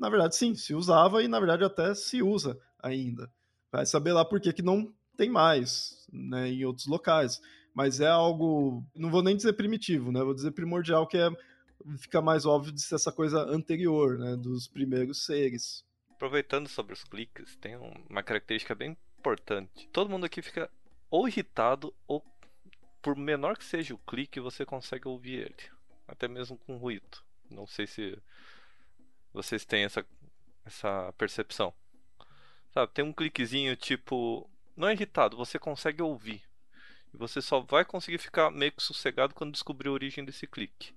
na 0.00 0.10
verdade, 0.10 0.34
sim, 0.34 0.52
se 0.56 0.74
usava 0.74 1.22
e, 1.22 1.28
na 1.28 1.38
verdade, 1.38 1.62
até 1.62 1.94
se 1.94 2.20
usa 2.24 2.58
ainda. 2.82 3.30
Vai 3.70 3.86
saber 3.86 4.12
lá 4.12 4.24
por 4.24 4.40
que, 4.40 4.52
que 4.52 4.62
não 4.62 4.92
tem 5.16 5.30
mais, 5.30 6.08
né? 6.12 6.48
Em 6.48 6.64
outros 6.64 6.88
locais. 6.88 7.40
Mas 7.74 8.00
é 8.00 8.08
algo, 8.08 8.84
não 8.94 9.10
vou 9.10 9.22
nem 9.22 9.36
dizer 9.36 9.54
primitivo, 9.54 10.12
né? 10.12 10.22
Vou 10.22 10.34
dizer 10.34 10.52
primordial, 10.52 11.06
que 11.06 11.16
é 11.16 11.30
fica 11.98 12.20
mais 12.20 12.46
óbvio 12.46 12.72
de 12.72 12.80
ser 12.80 12.94
essa 12.94 13.12
coisa 13.12 13.40
anterior, 13.42 14.18
né, 14.18 14.36
dos 14.36 14.68
primeiros 14.68 15.24
seres. 15.24 15.84
Aproveitando 16.10 16.68
sobre 16.68 16.92
os 16.92 17.02
cliques, 17.02 17.56
tem 17.56 17.76
uma 18.08 18.22
característica 18.22 18.74
bem 18.74 18.96
importante. 19.18 19.88
Todo 19.88 20.10
mundo 20.10 20.24
aqui 20.24 20.40
fica 20.40 20.70
ou 21.10 21.26
irritado 21.26 21.92
ou 22.06 22.24
por 23.00 23.16
menor 23.16 23.56
que 23.56 23.64
seja 23.64 23.94
o 23.94 23.98
clique, 23.98 24.38
você 24.38 24.64
consegue 24.64 25.08
ouvir 25.08 25.40
ele, 25.40 25.70
até 26.06 26.28
mesmo 26.28 26.56
com 26.56 26.76
ruído. 26.76 27.18
Não 27.50 27.66
sei 27.66 27.86
se 27.86 28.16
vocês 29.32 29.64
têm 29.64 29.84
essa 29.84 30.06
essa 30.64 31.12
percepção. 31.18 31.74
Sabe, 32.72 32.92
tem 32.92 33.04
um 33.04 33.12
cliquezinho 33.12 33.74
tipo, 33.76 34.48
não 34.76 34.88
é 34.88 34.92
irritado, 34.92 35.36
você 35.36 35.58
consegue 35.58 36.00
ouvir. 36.00 36.42
E 37.12 37.16
você 37.16 37.42
só 37.42 37.60
vai 37.60 37.84
conseguir 37.84 38.18
ficar 38.18 38.50
meio 38.50 38.72
que 38.72 38.82
sossegado 38.82 39.34
quando 39.34 39.52
descobrir 39.52 39.88
a 39.88 39.92
origem 39.92 40.24
desse 40.24 40.46
clique. 40.46 40.94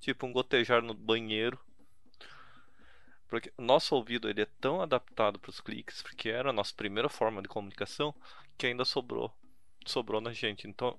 Tipo 0.00 0.26
um 0.26 0.32
gotejar 0.32 0.82
no 0.82 0.94
banheiro. 0.94 1.58
Porque 3.28 3.52
nosso 3.58 3.94
ouvido 3.94 4.28
ele 4.28 4.42
é 4.42 4.48
tão 4.60 4.80
adaptado 4.80 5.38
para 5.38 5.50
os 5.50 5.60
cliques, 5.60 6.02
porque 6.02 6.30
era 6.30 6.50
a 6.50 6.52
nossa 6.52 6.74
primeira 6.74 7.08
forma 7.08 7.42
de 7.42 7.48
comunicação, 7.48 8.14
que 8.56 8.66
ainda 8.66 8.84
sobrou, 8.84 9.32
sobrou 9.84 10.20
na 10.20 10.32
gente. 10.32 10.66
Então, 10.66 10.98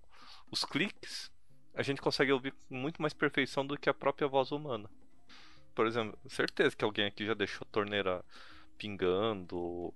os 0.52 0.64
cliques 0.64 1.32
a 1.74 1.82
gente 1.82 2.02
consegue 2.02 2.32
ouvir 2.32 2.52
com 2.52 2.76
muito 2.76 3.02
mais 3.02 3.14
perfeição 3.14 3.66
do 3.66 3.78
que 3.78 3.90
a 3.90 3.94
própria 3.94 4.28
voz 4.28 4.52
humana. 4.52 4.90
Por 5.74 5.88
exemplo, 5.88 6.20
certeza 6.28 6.76
que 6.76 6.84
alguém 6.84 7.06
aqui 7.06 7.26
já 7.26 7.34
deixou 7.34 7.66
a 7.66 7.72
torneira 7.72 8.24
pingando, 8.78 9.94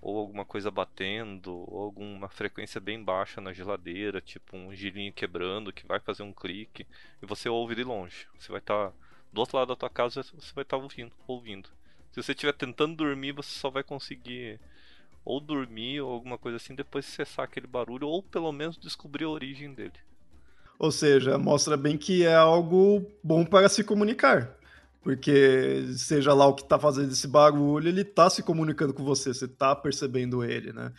ou 0.00 0.18
alguma 0.18 0.44
coisa 0.44 0.70
batendo, 0.70 1.52
ou 1.52 1.82
alguma 1.82 2.28
frequência 2.28 2.80
bem 2.80 3.02
baixa 3.02 3.40
na 3.40 3.52
geladeira, 3.52 4.20
tipo 4.20 4.56
um 4.56 4.74
girinho 4.74 5.12
quebrando 5.12 5.72
que 5.72 5.86
vai 5.86 5.98
fazer 6.00 6.22
um 6.22 6.32
clique, 6.32 6.86
e 7.22 7.26
você 7.26 7.48
ouve 7.48 7.74
de 7.74 7.84
longe. 7.84 8.26
Você 8.38 8.50
vai 8.50 8.60
estar 8.60 8.90
tá, 8.90 8.92
do 9.32 9.40
outro 9.40 9.56
lado 9.56 9.68
da 9.68 9.76
tua 9.76 9.90
casa, 9.90 10.22
você 10.22 10.54
vai 10.54 10.62
estar 10.62 10.76
tá 10.76 10.82
ouvindo, 10.82 11.12
ouvindo. 11.26 11.68
Se 12.12 12.22
você 12.22 12.32
estiver 12.32 12.52
tentando 12.52 12.96
dormir, 12.96 13.32
você 13.32 13.50
só 13.50 13.70
vai 13.70 13.82
conseguir 13.82 14.60
ou 15.24 15.40
dormir 15.40 16.00
ou 16.00 16.10
alguma 16.10 16.38
coisa 16.38 16.56
assim 16.56 16.74
depois 16.74 17.04
cessar 17.04 17.44
aquele 17.44 17.66
barulho, 17.66 18.08
ou 18.08 18.22
pelo 18.22 18.50
menos 18.52 18.78
descobrir 18.78 19.24
a 19.24 19.28
origem 19.28 19.74
dele. 19.74 19.92
Ou 20.78 20.92
seja, 20.92 21.36
mostra 21.36 21.76
bem 21.76 21.98
que 21.98 22.24
é 22.24 22.34
algo 22.34 23.04
bom 23.22 23.44
para 23.44 23.68
se 23.68 23.82
comunicar. 23.82 24.56
Porque 25.02 25.86
seja 25.96 26.34
lá 26.34 26.46
o 26.46 26.54
que 26.54 26.64
tá 26.64 26.78
fazendo 26.78 27.12
esse 27.12 27.26
barulho, 27.26 27.88
ele 27.88 28.04
tá 28.04 28.28
se 28.28 28.42
comunicando 28.42 28.92
com 28.92 29.04
você, 29.04 29.32
você 29.32 29.46
tá 29.46 29.74
percebendo 29.74 30.44
ele, 30.44 30.72
né? 30.72 30.92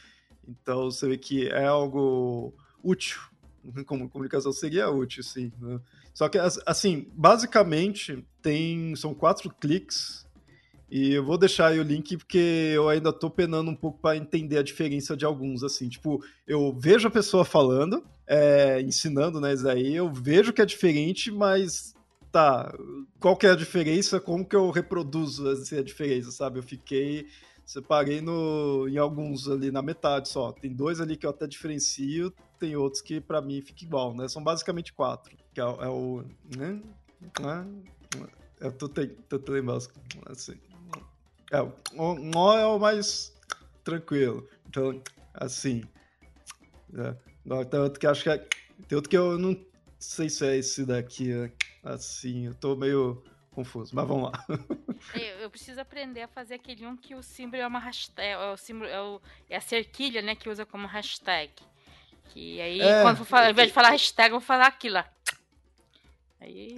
Então 0.47 0.89
você 0.89 1.07
vê 1.07 1.17
que 1.17 1.47
é 1.47 1.65
algo 1.65 2.53
útil. 2.83 3.19
Como 3.85 4.09
comunicação 4.09 4.51
seria 4.51 4.89
útil, 4.89 5.23
sim. 5.23 5.51
Né? 5.59 5.79
Só 6.13 6.27
que, 6.27 6.37
assim, 6.65 7.07
basicamente, 7.13 8.25
tem 8.41 8.95
são 8.95 9.13
quatro 9.13 9.49
cliques. 9.49 10.27
E 10.91 11.13
eu 11.13 11.23
vou 11.23 11.37
deixar 11.37 11.67
aí 11.67 11.79
o 11.79 11.83
link 11.83 12.17
porque 12.17 12.71
eu 12.73 12.89
ainda 12.89 13.13
tô 13.13 13.29
penando 13.29 13.69
um 13.69 13.75
pouco 13.75 13.99
para 13.99 14.17
entender 14.17 14.57
a 14.57 14.63
diferença 14.63 15.15
de 15.15 15.23
alguns, 15.23 15.63
assim. 15.63 15.87
Tipo, 15.87 16.23
eu 16.47 16.75
vejo 16.75 17.07
a 17.07 17.11
pessoa 17.11 17.45
falando, 17.45 18.03
é, 18.25 18.81
ensinando, 18.81 19.39
né, 19.39 19.53
isso 19.53 19.67
aí, 19.69 19.95
eu 19.95 20.11
vejo 20.11 20.51
que 20.51 20.61
é 20.61 20.65
diferente, 20.65 21.29
mas 21.29 21.93
tá, 22.31 22.73
qual 23.19 23.35
que 23.35 23.45
é 23.47 23.51
a 23.51 23.55
diferença, 23.55 24.19
como 24.19 24.45
que 24.45 24.55
eu 24.55 24.69
reproduzo 24.69 25.47
assim, 25.49 25.77
a 25.77 25.83
diferença, 25.83 26.31
sabe? 26.31 26.59
Eu 26.59 26.63
fiquei, 26.63 27.27
separei 27.65 28.21
no, 28.21 28.87
em 28.87 28.97
alguns 28.97 29.47
ali 29.49 29.71
na 29.71 29.81
metade 29.81 30.29
só. 30.29 30.51
Tem 30.51 30.73
dois 30.73 31.01
ali 31.01 31.17
que 31.17 31.25
eu 31.25 31.29
até 31.29 31.47
diferencio, 31.47 32.33
tem 32.59 32.75
outros 32.75 33.01
que 33.01 33.19
para 33.19 33.41
mim 33.41 33.61
fica 33.61 33.83
igual, 33.83 34.13
né? 34.15 34.27
São 34.27 34.43
basicamente 34.43 34.93
quatro, 34.93 35.35
que 35.53 35.59
é, 35.59 35.63
é 35.63 35.87
o... 35.87 36.23
Né? 36.57 36.81
Eu 38.59 38.71
tô 38.71 38.87
tentando 38.89 39.51
lembrar 39.51 39.77
assim. 40.27 40.59
É, 41.51 41.61
o 41.61 42.15
nó 42.15 42.57
é 42.57 42.65
o 42.65 42.77
mais 42.77 43.33
tranquilo. 43.83 44.47
Então, 44.67 45.01
assim. 45.33 45.83
É. 46.93 47.15
Tem 47.65 47.79
outro 47.79 47.99
que 47.99 48.05
acho 48.05 48.23
que 48.23 48.29
é, 48.29 48.37
Tem 48.87 48.95
outro 48.95 49.09
que 49.09 49.17
eu 49.17 49.37
não 49.39 49.59
sei 49.97 50.29
se 50.29 50.45
é 50.45 50.57
esse 50.57 50.85
daqui. 50.85 51.31
É 51.31 51.51
assim, 51.83 52.47
eu 52.47 52.55
tô 52.55 52.75
meio 52.75 53.23
confuso, 53.51 53.95
mas 53.95 54.07
vamos 54.07 54.31
lá. 54.31 54.45
Eu, 55.13 55.39
eu, 55.39 55.49
preciso 55.49 55.79
aprender 55.79 56.21
a 56.21 56.27
fazer 56.27 56.55
aquele 56.55 56.85
um 56.85 56.95
que 56.95 57.15
o 57.15 57.23
símbolo 57.23 57.61
é 57.61 57.67
uma 57.67 57.79
hashtag, 57.79 58.27
é, 58.27 58.37
o 58.51 58.57
símbolo, 58.57 58.89
é, 58.89 59.01
o, 59.01 59.21
é 59.49 59.55
a 59.55 59.61
cerquilha, 59.61 60.21
né, 60.21 60.35
que 60.35 60.49
usa 60.49 60.65
como 60.65 60.87
hashtag. 60.87 61.51
Que 62.25 62.61
aí, 62.61 62.81
é, 62.81 63.01
quando 63.01 63.17
for 63.17 63.25
falar, 63.25 63.45
ao 63.45 63.51
invés 63.51 63.69
de 63.69 63.73
falar 63.73 63.89
hashtag, 63.89 64.29
eu 64.29 64.39
vou 64.39 64.45
falar 64.45 64.67
aquilo 64.67 64.95
lá. 64.95 65.09
Aí... 66.39 66.75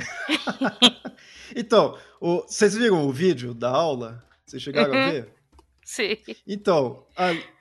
então, 1.56 1.98
o, 2.20 2.42
vocês 2.42 2.76
viram 2.76 3.06
o 3.08 3.12
vídeo 3.12 3.54
da 3.54 3.70
aula? 3.70 4.24
Vocês 4.46 4.62
chegaram 4.62 4.94
uhum. 4.94 5.00
a 5.00 5.12
ver? 5.12 5.34
Sim. 5.84 6.18
Então, 6.48 7.06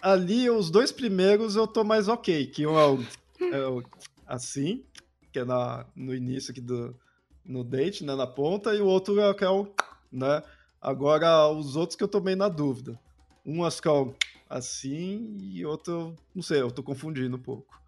ali 0.01 0.49
os 0.49 0.71
dois 0.71 0.93
primeiros 0.93 1.57
eu 1.57 1.67
tô 1.67 1.83
mais 1.83 2.07
ok, 2.07 2.47
que 2.47 2.67
um 2.67 2.79
é 2.79 2.87
o, 2.87 3.05
é 3.53 3.67
o 3.67 3.83
assim, 4.27 4.85
que 5.33 5.39
é 5.41 5.45
na, 5.45 5.87
no 5.97 6.15
início 6.15 6.53
aqui 6.53 6.61
do, 6.61 6.97
no 7.45 7.65
date, 7.65 8.05
né, 8.05 8.15
na 8.15 8.27
ponta, 8.27 8.75
e 8.75 8.81
o 8.81 8.87
outro 8.87 9.21
é, 9.21 9.35
que 9.35 9.45
é 9.45 9.51
o, 9.51 9.69
né, 10.11 10.43
agora 10.81 11.49
os 11.49 11.77
outros 11.77 11.97
que 11.97 12.05
eu 12.05 12.09
tô 12.09 12.21
meio 12.21 12.37
na 12.37 12.49
dúvida. 12.49 12.99
Um 13.45 13.65
acho 13.65 13.81
que 13.81 13.89
é 13.89 13.93
o 13.93 14.15
assim, 14.49 15.39
e 15.41 15.65
outro, 15.65 16.17
não 16.35 16.43
sei, 16.43 16.61
eu 16.61 16.71
tô 16.71 16.83
confundindo 16.83 17.37
um 17.37 17.41
pouco. 17.41 17.81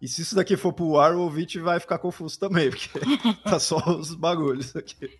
E 0.00 0.06
se 0.06 0.22
isso 0.22 0.34
daqui 0.34 0.56
for 0.56 0.72
pro 0.72 0.98
ar, 0.98 1.14
o 1.14 1.22
ouvinte 1.22 1.58
vai 1.58 1.80
ficar 1.80 1.98
confuso 1.98 2.38
também, 2.38 2.70
porque 2.70 2.88
tá 3.42 3.58
só 3.58 3.78
os 3.90 4.14
bagulhos 4.14 4.76
aqui. 4.76 5.18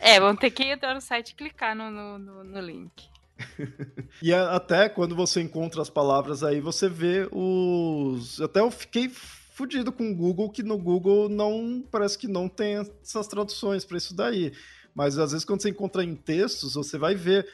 É, 0.00 0.18
vão 0.18 0.34
ter 0.34 0.50
que 0.50 0.64
entrar 0.64 0.94
no 0.94 1.00
site 1.00 1.30
e 1.30 1.34
clicar 1.34 1.76
no, 1.76 1.90
no, 1.90 2.18
no, 2.18 2.44
no 2.44 2.60
link. 2.60 3.08
e 4.22 4.32
até 4.32 4.88
quando 4.88 5.14
você 5.14 5.42
encontra 5.42 5.82
as 5.82 5.90
palavras 5.90 6.42
aí, 6.42 6.60
você 6.60 6.88
vê 6.88 7.28
os. 7.30 8.40
Até 8.40 8.60
eu 8.60 8.70
fiquei 8.70 9.12
fudido 9.54 9.92
com 9.92 10.10
o 10.10 10.14
Google, 10.14 10.50
que 10.50 10.64
no 10.64 10.76
Google 10.76 11.28
não 11.28 11.82
parece 11.90 12.18
que 12.18 12.26
não 12.26 12.48
tem 12.48 12.74
essas 13.00 13.28
traduções 13.28 13.84
para 13.84 13.96
isso 13.96 14.14
daí. 14.14 14.52
Mas 14.92 15.16
às 15.16 15.30
vezes 15.30 15.44
quando 15.44 15.62
você 15.62 15.70
encontra 15.70 16.04
em 16.04 16.14
textos, 16.14 16.74
você 16.74 16.98
vai 16.98 17.14
ver. 17.14 17.48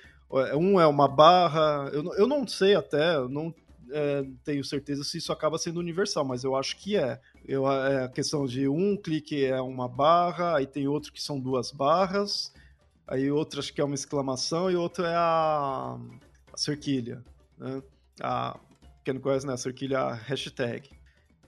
Um 0.55 0.81
é 0.81 0.87
uma 0.87 1.07
barra. 1.07 1.91
Eu, 1.93 2.15
eu 2.15 2.27
não 2.27 2.47
sei 2.47 2.75
até, 2.75 3.17
eu 3.17 3.29
não 3.29 3.55
é, 3.91 4.25
tenho 4.45 4.65
certeza 4.65 5.05
se 5.05 5.19
isso 5.19 5.31
acaba 5.33 5.59
sendo 5.59 5.79
universal, 5.79 6.25
mas 6.25 6.43
eu 6.43 6.57
acho 6.57 6.77
que 6.79 6.97
é. 6.97 7.21
Eu, 7.47 7.71
é 7.71 8.05
a 8.05 8.09
questão 8.09 8.47
de 8.47 8.67
um 8.67 8.97
clique 8.97 9.45
é 9.45 9.61
uma 9.61 9.89
barra, 9.89 10.57
aí 10.57 10.67
tem 10.67 10.89
outro 10.89 11.13
que 11.13 11.23
são 11.23 11.39
duas 11.39 11.71
barras, 11.71 12.53
aí 13.07 13.31
outro 13.31 13.61
acho 13.61 13.75
que 13.75 13.81
é 13.81 13.85
uma 13.85 13.95
exclamação 13.95 14.71
e 14.71 14.77
outro 14.77 15.05
é 15.05 15.15
a, 15.15 15.99
a 16.53 16.57
cerquilha. 16.57 17.23
Né? 17.59 17.83
A, 18.23 18.59
quem 19.05 19.15
não 19.15 19.21
conhece, 19.21 19.47
né? 19.47 19.53
A 19.53 19.59
cerquilha 19.59 19.99
a 19.99 20.15
hashtag. 20.15 21.00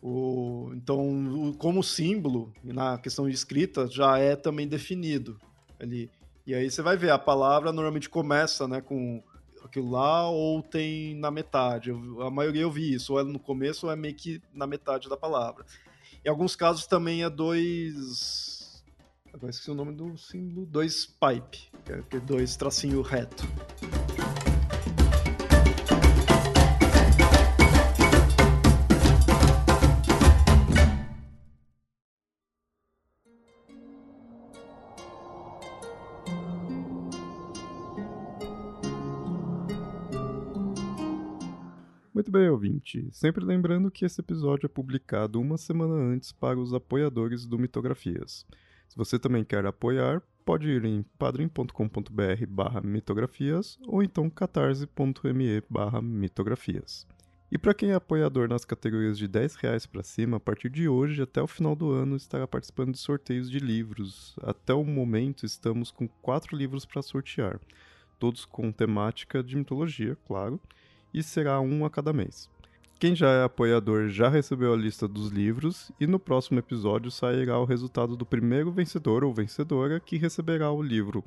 O, 0.02 0.72
então, 0.74 1.48
o, 1.48 1.56
como 1.56 1.82
símbolo, 1.82 2.52
na 2.64 2.98
questão 2.98 3.28
de 3.28 3.34
escrita, 3.34 3.86
já 3.86 4.18
é 4.18 4.34
também 4.34 4.66
definido 4.66 5.38
ali. 5.78 6.10
E 6.44 6.54
aí 6.54 6.68
você 6.68 6.82
vai 6.82 6.96
ver, 6.96 7.10
a 7.10 7.18
palavra 7.18 7.70
normalmente 7.70 8.10
começa 8.10 8.66
né, 8.66 8.80
com 8.80 9.22
aquilo 9.64 9.90
lá 9.90 10.28
ou 10.28 10.60
tem 10.60 11.14
na 11.14 11.30
metade. 11.30 11.90
Eu, 11.90 12.22
a 12.22 12.30
maioria 12.30 12.62
eu 12.62 12.70
vi 12.70 12.94
isso, 12.94 13.12
ou 13.12 13.20
é 13.20 13.22
no 13.22 13.38
começo 13.38 13.86
ou 13.86 13.92
é 13.92 13.96
meio 13.96 14.14
que 14.14 14.42
na 14.52 14.66
metade 14.66 15.08
da 15.08 15.16
palavra. 15.16 15.64
Em 16.24 16.28
alguns 16.28 16.56
casos 16.56 16.86
também 16.86 17.22
é 17.22 17.30
dois. 17.30 18.84
Agora 19.32 19.50
esqueci 19.50 19.70
o 19.70 19.74
nome 19.74 19.92
do 19.92 20.18
símbolo. 20.18 20.66
Dois 20.66 21.06
pipe, 21.06 21.70
que 22.10 22.16
é 22.16 22.20
dois 22.20 22.56
tracinho 22.56 23.02
reto. 23.02 23.44
Muito 42.22 42.30
bem, 42.30 42.48
ouvinte. 42.48 43.08
Sempre 43.10 43.44
lembrando 43.44 43.90
que 43.90 44.04
esse 44.04 44.20
episódio 44.20 44.66
é 44.66 44.68
publicado 44.68 45.40
uma 45.40 45.58
semana 45.58 45.92
antes 45.92 46.30
para 46.30 46.56
os 46.56 46.72
apoiadores 46.72 47.44
do 47.44 47.58
Mitografias. 47.58 48.46
Se 48.88 48.96
você 48.96 49.18
também 49.18 49.42
quer 49.42 49.66
apoiar, 49.66 50.22
pode 50.44 50.68
ir 50.68 50.84
em 50.84 51.02
padrim.com.br 51.18 52.46
barra 52.48 52.80
mitografias 52.80 53.76
ou 53.88 54.04
então 54.04 54.30
catarse.me 54.30 55.64
barra 55.68 56.00
mitografias. 56.00 57.08
E 57.50 57.58
para 57.58 57.74
quem 57.74 57.90
é 57.90 57.94
apoiador 57.94 58.48
nas 58.48 58.64
categorias 58.64 59.18
de 59.18 59.26
10 59.26 59.56
reais 59.56 59.84
para 59.84 60.04
cima, 60.04 60.36
a 60.36 60.40
partir 60.40 60.70
de 60.70 60.88
hoje 60.88 61.22
até 61.22 61.42
o 61.42 61.48
final 61.48 61.74
do 61.74 61.90
ano 61.90 62.14
estará 62.14 62.46
participando 62.46 62.92
de 62.92 62.98
sorteios 62.98 63.50
de 63.50 63.58
livros. 63.58 64.36
Até 64.42 64.72
o 64.72 64.84
momento 64.84 65.44
estamos 65.44 65.90
com 65.90 66.06
quatro 66.06 66.56
livros 66.56 66.86
para 66.86 67.02
sortear, 67.02 67.60
todos 68.16 68.44
com 68.44 68.70
temática 68.70 69.42
de 69.42 69.56
mitologia, 69.56 70.16
claro, 70.24 70.60
e 71.12 71.22
será 71.22 71.60
um 71.60 71.84
a 71.84 71.90
cada 71.90 72.12
mês. 72.12 72.50
Quem 72.98 73.16
já 73.16 73.28
é 73.30 73.42
apoiador 73.42 74.08
já 74.08 74.28
recebeu 74.28 74.72
a 74.72 74.76
lista 74.76 75.08
dos 75.08 75.28
livros 75.28 75.90
e 75.98 76.06
no 76.06 76.20
próximo 76.20 76.60
episódio 76.60 77.10
sairá 77.10 77.58
o 77.58 77.64
resultado 77.64 78.16
do 78.16 78.24
primeiro 78.24 78.70
vencedor 78.70 79.24
ou 79.24 79.34
vencedora 79.34 79.98
que 79.98 80.16
receberá 80.16 80.70
o 80.70 80.80
livro 80.80 81.24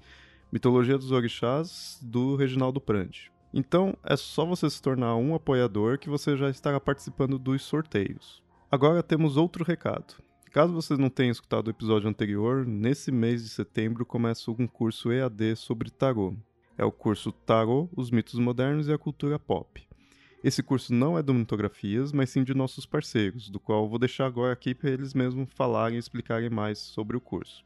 Mitologia 0.51 0.97
dos 0.97 1.11
Orixás 1.11 1.99
do 2.01 2.37
Reginaldo 2.37 2.79
Prandi. 2.79 3.29
Então 3.53 3.93
é 4.03 4.15
só 4.15 4.45
você 4.45 4.69
se 4.69 4.81
tornar 4.81 5.17
um 5.17 5.35
apoiador 5.35 5.97
que 5.97 6.09
você 6.09 6.37
já 6.37 6.49
estará 6.49 6.79
participando 6.79 7.37
dos 7.37 7.61
sorteios. 7.63 8.41
Agora 8.71 9.03
temos 9.03 9.35
outro 9.35 9.63
recado. 9.63 10.15
Caso 10.51 10.71
você 10.71 10.95
não 10.95 11.09
tenha 11.09 11.31
escutado 11.31 11.67
o 11.67 11.71
episódio 11.71 12.07
anterior, 12.07 12.65
nesse 12.65 13.11
mês 13.11 13.43
de 13.43 13.49
setembro 13.49 14.05
começa 14.05 14.49
um 14.49 14.65
curso 14.65 15.11
EAD 15.11 15.57
sobre 15.57 15.89
tarô. 15.89 16.33
É 16.77 16.83
o 16.83 16.91
curso 16.91 17.31
Tarô, 17.31 17.89
os 17.95 18.11
mitos 18.11 18.37
modernos 18.39 18.87
e 18.87 18.93
a 18.93 18.97
cultura 18.97 19.39
pop. 19.39 19.87
Esse 20.43 20.61
curso 20.61 20.93
não 20.93 21.17
é 21.17 21.23
do 21.23 21.33
Mitografias, 21.33 22.11
mas 22.11 22.29
sim 22.29 22.43
de 22.43 22.53
nossos 22.53 22.85
parceiros, 22.85 23.49
do 23.49 23.59
qual 23.59 23.89
vou 23.89 23.97
deixar 23.97 24.27
agora 24.27 24.53
aqui 24.53 24.75
para 24.75 24.91
eles 24.91 25.13
mesmos 25.13 25.49
falarem 25.53 25.95
e 25.95 25.99
explicarem 25.99 26.49
mais 26.49 26.77
sobre 26.77 27.17
o 27.17 27.21
curso. 27.21 27.65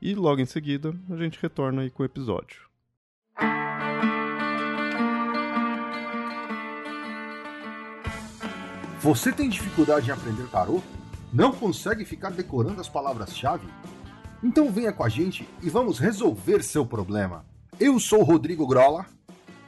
E 0.00 0.14
logo 0.14 0.40
em 0.40 0.46
seguida, 0.46 0.94
a 1.10 1.16
gente 1.16 1.40
retorna 1.40 1.82
aí 1.82 1.90
com 1.90 2.02
o 2.02 2.06
episódio. 2.06 2.70
Você 9.00 9.32
tem 9.32 9.48
dificuldade 9.48 10.10
em 10.10 10.12
aprender 10.12 10.46
tarô? 10.50 10.82
Não 11.32 11.52
consegue 11.52 12.04
ficar 12.04 12.30
decorando 12.30 12.80
as 12.80 12.88
palavras-chave? 12.88 13.66
Então 14.42 14.70
venha 14.70 14.92
com 14.92 15.02
a 15.02 15.08
gente 15.08 15.48
e 15.62 15.70
vamos 15.70 15.98
resolver 15.98 16.62
seu 16.62 16.84
problema. 16.84 17.49
Eu 17.80 17.98
sou 17.98 18.22
Rodrigo 18.22 18.66
Grola 18.66 19.06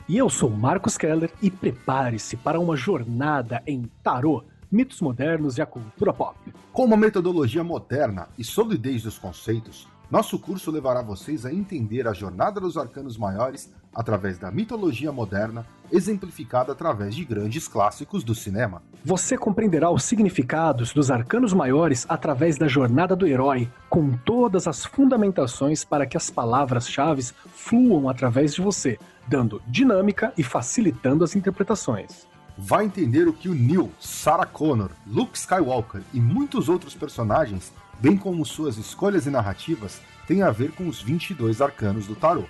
e 0.07 0.19
eu 0.19 0.29
sou 0.29 0.51
Marcos 0.51 0.99
Keller 0.99 1.33
e 1.41 1.51
prepare-se 1.51 2.37
para 2.37 2.61
uma 2.61 2.77
jornada 2.77 3.63
em 3.67 3.91
tarô, 4.03 4.45
mitos 4.71 5.01
modernos 5.01 5.57
e 5.57 5.63
a 5.63 5.67
cultura 5.67 6.13
pop. 6.13 6.37
Com 6.75 6.85
uma 6.85 6.97
metodologia 6.97 7.65
moderna 7.65 8.29
e 8.37 8.45
solidez 8.45 9.05
dos 9.05 9.19
conceitos, 9.19 9.89
nosso 10.13 10.39
curso 10.39 10.71
levará 10.71 11.01
vocês 11.01 11.47
a 11.47 11.51
entender 11.55 12.07
a 12.07 12.13
jornada 12.13 12.61
dos 12.61 12.77
arcanos 12.77 13.17
maiores 13.17 13.73
através 13.95 14.37
da 14.37 14.51
mitologia 14.51 15.11
moderna, 15.11 15.65
exemplificada 15.91 16.71
através 16.71 17.15
de 17.15 17.25
grandes 17.25 17.67
clássicos 17.67 18.23
do 18.23 18.35
cinema. 18.35 18.83
Você 19.03 19.39
compreenderá 19.39 19.91
os 19.91 20.05
significados 20.05 20.93
dos 20.93 21.11
arcanos 21.11 21.55
maiores 21.55 22.05
através 22.11 22.59
da 22.59 22.69
jornada 22.69 23.17
do 23.17 23.27
herói, 23.27 23.71
com 23.89 24.15
todas 24.19 24.69
as 24.69 24.85
fundamentações 24.85 25.83
para 25.83 26.05
que 26.05 26.19
as 26.19 26.29
palavras-chave 26.29 27.23
fluam 27.55 28.07
através 28.07 28.55
de 28.55 28.61
você, 28.61 28.99
dando 29.27 29.63
dinâmica 29.67 30.31
e 30.37 30.43
facilitando 30.43 31.25
as 31.25 31.35
interpretações. 31.35 32.27
Vai 32.59 32.85
entender 32.85 33.27
o 33.29 33.33
que 33.33 33.49
o 33.49 33.55
Neil, 33.55 33.91
Sarah 33.99 34.45
Connor, 34.45 34.91
Luke 35.07 35.39
Skywalker 35.39 36.03
e 36.13 36.21
muitos 36.21 36.69
outros 36.69 36.95
personagens, 36.95 37.73
bem 38.03 38.17
como 38.17 38.45
suas 38.45 38.79
escolhas 38.79 39.27
e 39.27 39.31
narrativas, 39.31 40.03
têm 40.27 40.43
a 40.43 40.51
ver 40.51 40.73
com 40.73 40.89
os 40.89 41.01
22 41.01 41.63
arcanos 41.63 42.05
do 42.05 42.17
tarô. 42.17 42.43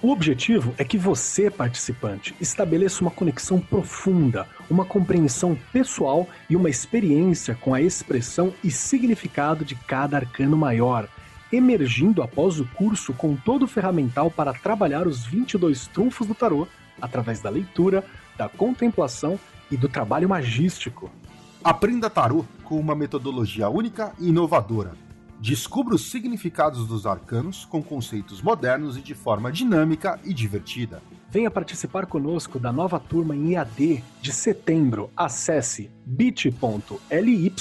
O 0.00 0.12
objetivo 0.12 0.72
é 0.78 0.84
que 0.84 0.96
você, 0.96 1.50
participante, 1.50 2.34
estabeleça 2.40 3.02
uma 3.02 3.10
conexão 3.10 3.58
profunda, 3.58 4.46
uma 4.70 4.84
compreensão 4.84 5.58
pessoal 5.72 6.28
e 6.48 6.54
uma 6.54 6.70
experiência 6.70 7.56
com 7.56 7.74
a 7.74 7.80
expressão 7.80 8.54
e 8.62 8.70
significado 8.70 9.64
de 9.64 9.74
cada 9.74 10.18
arcano 10.18 10.56
maior, 10.56 11.08
emergindo 11.52 12.22
após 12.22 12.60
o 12.60 12.64
curso 12.66 13.12
com 13.12 13.34
todo 13.34 13.64
o 13.64 13.68
ferramental 13.68 14.30
para 14.30 14.52
trabalhar 14.52 15.08
os 15.08 15.26
22 15.26 15.88
trunfos 15.88 16.28
do 16.28 16.34
tarô 16.34 16.68
através 17.00 17.40
da 17.40 17.50
leitura, 17.50 18.04
da 18.36 18.48
contemplação 18.48 19.38
e 19.68 19.76
do 19.76 19.88
trabalho 19.88 20.28
magístico. 20.28 21.10
Aprenda 21.64 22.10
tarô 22.10 22.44
com 22.64 22.76
uma 22.76 22.92
metodologia 22.92 23.68
única 23.68 24.12
e 24.18 24.30
inovadora. 24.30 24.96
Descubra 25.38 25.94
os 25.94 26.10
significados 26.10 26.88
dos 26.88 27.06
arcanos 27.06 27.64
com 27.64 27.80
conceitos 27.80 28.42
modernos 28.42 28.96
e 28.96 29.00
de 29.00 29.14
forma 29.14 29.52
dinâmica 29.52 30.18
e 30.24 30.34
divertida. 30.34 31.00
Venha 31.30 31.52
participar 31.52 32.06
conosco 32.06 32.58
da 32.58 32.72
nova 32.72 32.98
turma 32.98 33.36
em 33.36 33.52
EAD 33.52 34.02
de 34.20 34.32
setembro. 34.32 35.08
Acesse 35.16 35.88
bit.ly 36.04 37.54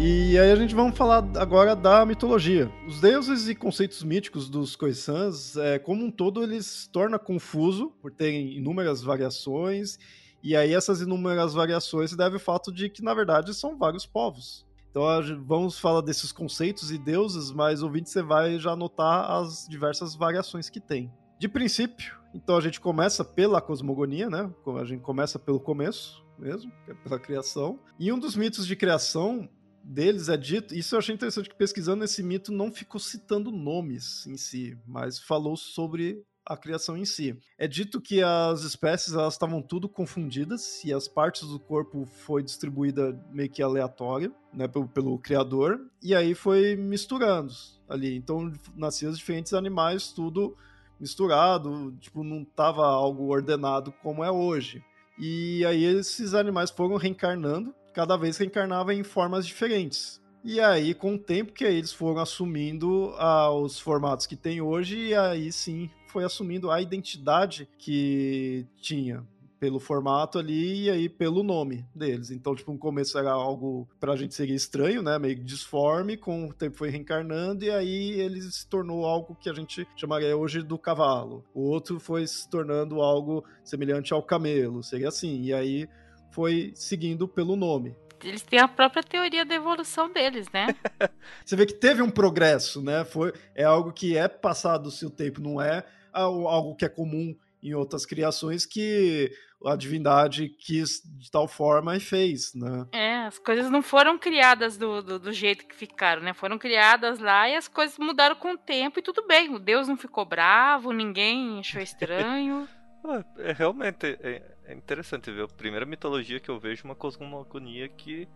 E 0.07 0.39
aí 0.39 0.51
a 0.51 0.55
gente 0.55 0.73
vamos 0.73 0.97
falar 0.97 1.17
agora 1.35 1.75
da 1.75 2.05
mitologia. 2.05 2.71
Os 2.87 3.01
deuses 3.01 3.49
e 3.49 3.53
conceitos 3.53 4.03
míticos 4.03 4.49
dos 4.49 4.73
Khoisans, 4.73 5.57
é, 5.57 5.77
como 5.79 6.05
um 6.05 6.09
todo, 6.09 6.41
eles 6.41 6.87
tornam 6.93 7.19
confuso 7.19 7.91
por 8.01 8.09
terem 8.09 8.55
inúmeras 8.55 9.03
variações, 9.03 9.99
e 10.41 10.55
aí 10.55 10.73
essas 10.73 11.01
inúmeras 11.01 11.53
variações 11.53 12.11
se 12.11 12.15
devem 12.15 12.35
ao 12.35 12.39
fato 12.39 12.71
de 12.71 12.89
que, 12.89 13.03
na 13.03 13.13
verdade, 13.13 13.53
são 13.53 13.77
vários 13.77 14.05
povos. 14.05 14.65
Então 14.89 15.03
vamos 15.45 15.77
falar 15.77 15.99
desses 15.99 16.31
conceitos 16.31 16.89
e 16.89 16.97
deuses, 16.97 17.51
mas 17.51 17.83
ouvinte 17.83 18.09
você 18.09 18.21
vai 18.21 18.57
já 18.57 18.77
notar 18.77 19.29
as 19.29 19.67
diversas 19.67 20.15
variações 20.15 20.69
que 20.69 20.79
tem. 20.79 21.11
De 21.37 21.49
princípio, 21.49 22.15
então 22.33 22.55
a 22.55 22.61
gente 22.61 22.79
começa 22.79 23.25
pela 23.25 23.59
cosmogonia, 23.59 24.29
né? 24.29 24.49
A 24.79 24.85
gente 24.85 25.01
começa 25.01 25.37
pelo 25.37 25.59
começo 25.59 26.25
mesmo, 26.39 26.71
é 26.87 26.93
pela 26.93 27.19
criação. 27.19 27.79
E 27.99 28.11
um 28.13 28.17
dos 28.17 28.37
mitos 28.37 28.65
de 28.65 28.75
criação 28.75 29.49
deles 29.87 30.27
é 30.27 30.35
dito, 30.35 30.75
isso 30.75 30.93
eu 30.95 30.99
achei 30.99 31.15
interessante 31.15 31.49
que 31.49 31.55
pesquisando 31.55 32.03
esse 32.03 32.21
mito 32.21 32.51
não 32.51 32.71
ficou 32.71 32.99
citando 32.99 33.51
nomes 33.51 34.27
em 34.27 34.35
si, 34.35 34.77
mas 34.85 35.17
falou 35.17 35.55
sobre 35.55 36.23
a 36.45 36.55
criação 36.55 36.97
em 36.97 37.05
si. 37.05 37.37
É 37.57 37.67
dito 37.67 38.01
que 38.01 38.21
as 38.21 38.63
espécies 38.63 39.13
elas 39.13 39.33
estavam 39.33 39.61
tudo 39.61 39.89
confundidas 39.89 40.83
e 40.83 40.93
as 40.93 41.07
partes 41.07 41.47
do 41.47 41.59
corpo 41.59 42.05
foi 42.05 42.41
distribuída 42.41 43.17
meio 43.31 43.49
que 43.49 43.61
aleatória, 43.61 44.31
né, 44.53 44.67
pelo, 44.67 44.87
pelo 44.87 45.17
criador, 45.19 45.79
e 46.01 46.15
aí 46.15 46.33
foi 46.33 46.75
misturando 46.75 47.53
ali. 47.87 48.15
Então 48.15 48.51
nasciam 48.75 49.11
os 49.11 49.17
diferentes 49.17 49.53
animais 49.53 50.11
tudo 50.11 50.55
misturado, 50.99 51.95
tipo 51.99 52.23
não 52.23 52.43
tava 52.43 52.85
algo 52.85 53.27
ordenado 53.27 53.91
como 54.01 54.23
é 54.23 54.31
hoje. 54.31 54.83
E 55.19 55.65
aí 55.65 55.83
esses 55.83 56.33
animais 56.33 56.69
foram 56.69 56.95
reencarnando 56.95 57.73
cada 57.97 58.15
vez 58.15 58.37
reencarnava 58.37 58.93
em 58.93 59.01
formas 59.01 59.43
diferentes. 59.43 60.21
E 60.43 60.59
aí, 60.59 60.93
com 60.93 61.15
o 61.15 61.17
tempo 61.17 61.51
que 61.51 61.63
eles 61.63 61.91
foram 61.91 62.21
assumindo 62.21 63.11
ah, 63.17 63.51
os 63.51 63.79
formatos 63.79 64.27
que 64.27 64.35
tem 64.35 64.61
hoje, 64.61 65.07
e 65.07 65.15
aí 65.15 65.51
sim 65.51 65.89
foi 66.05 66.23
assumindo 66.23 66.69
a 66.69 66.79
identidade 66.79 67.67
que 67.75 68.67
tinha 68.79 69.25
pelo 69.59 69.79
formato 69.79 70.37
ali 70.37 70.83
e 70.83 70.89
aí 70.91 71.09
pelo 71.09 71.41
nome 71.41 71.87
deles. 71.95 72.29
Então, 72.29 72.53
tipo, 72.53 72.71
no 72.71 72.77
começo 72.77 73.17
era 73.17 73.31
algo 73.31 73.89
pra 73.99 74.15
gente 74.15 74.35
seria 74.35 74.55
estranho, 74.55 75.01
né? 75.01 75.17
Meio 75.17 75.43
disforme, 75.43 76.15
com 76.15 76.49
o 76.49 76.53
tempo 76.53 76.77
foi 76.77 76.91
reencarnando 76.91 77.65
e 77.65 77.71
aí 77.71 78.11
ele 78.11 78.39
se 78.43 78.67
tornou 78.67 79.07
algo 79.07 79.33
que 79.33 79.49
a 79.49 79.53
gente 79.53 79.87
chamaria 79.95 80.37
hoje 80.37 80.61
do 80.61 80.77
cavalo. 80.77 81.43
O 81.51 81.61
outro 81.61 81.99
foi 81.99 82.27
se 82.27 82.47
tornando 82.47 83.01
algo 83.01 83.43
semelhante 83.63 84.13
ao 84.13 84.21
camelo, 84.21 84.83
seria 84.83 85.07
assim. 85.07 85.41
E 85.41 85.51
aí 85.51 85.89
foi 86.31 86.71
seguindo 86.75 87.27
pelo 87.27 87.55
nome. 87.55 87.95
Eles 88.23 88.41
têm 88.41 88.59
a 88.59 88.67
própria 88.67 89.03
teoria 89.03 89.45
da 89.45 89.55
evolução 89.55 90.11
deles, 90.11 90.47
né? 90.51 90.67
Você 91.45 91.55
vê 91.55 91.65
que 91.65 91.73
teve 91.73 92.01
um 92.01 92.09
progresso, 92.09 92.81
né? 92.81 93.05
Foi, 93.05 93.31
é 93.53 93.63
algo 93.63 93.91
que 93.91 94.17
é 94.17 94.27
passado 94.27 94.87
o 94.87 94.91
seu 94.91 95.09
tempo, 95.09 95.41
não 95.41 95.61
é 95.61 95.83
algo 96.11 96.75
que 96.75 96.85
é 96.85 96.89
comum 96.89 97.35
em 97.61 97.73
outras 97.73 98.05
criações 98.05 98.65
que 98.65 99.31
a 99.65 99.75
divindade 99.75 100.49
quis 100.49 101.01
de 101.03 101.31
tal 101.31 101.47
forma 101.47 101.95
e 101.95 101.99
fez, 101.99 102.53
né? 102.53 102.85
É, 102.91 103.17
as 103.25 103.39
coisas 103.39 103.69
não 103.69 103.81
foram 103.81 104.17
criadas 104.17 104.77
do, 104.77 105.01
do, 105.01 105.19
do, 105.19 105.33
jeito 105.33 105.65
que 105.65 105.75
ficaram, 105.75 106.21
né? 106.21 106.33
Foram 106.33 106.57
criadas 106.57 107.19
lá 107.19 107.49
e 107.49 107.55
as 107.55 107.67
coisas 107.67 107.97
mudaram 107.97 108.35
com 108.35 108.53
o 108.53 108.57
tempo 108.57 108.99
e 108.99 109.01
tudo 109.01 109.25
bem. 109.27 109.53
O 109.53 109.59
Deus 109.59 109.87
não 109.87 109.97
ficou 109.97 110.25
bravo, 110.25 110.91
ninguém 110.91 111.59
achou 111.59 111.81
estranho. 111.81 112.67
é, 113.39 113.51
realmente, 113.51 114.17
é, 114.21 114.56
é 114.67 114.73
interessante 114.73 115.31
ver. 115.31 115.45
A 115.45 115.47
primeira 115.47 115.85
mitologia 115.85 116.39
que 116.39 116.49
eu 116.49 116.59
vejo 116.59 116.83
é 116.83 116.89
uma 116.89 116.95
cosmogonia 116.95 117.87
que 117.87 118.27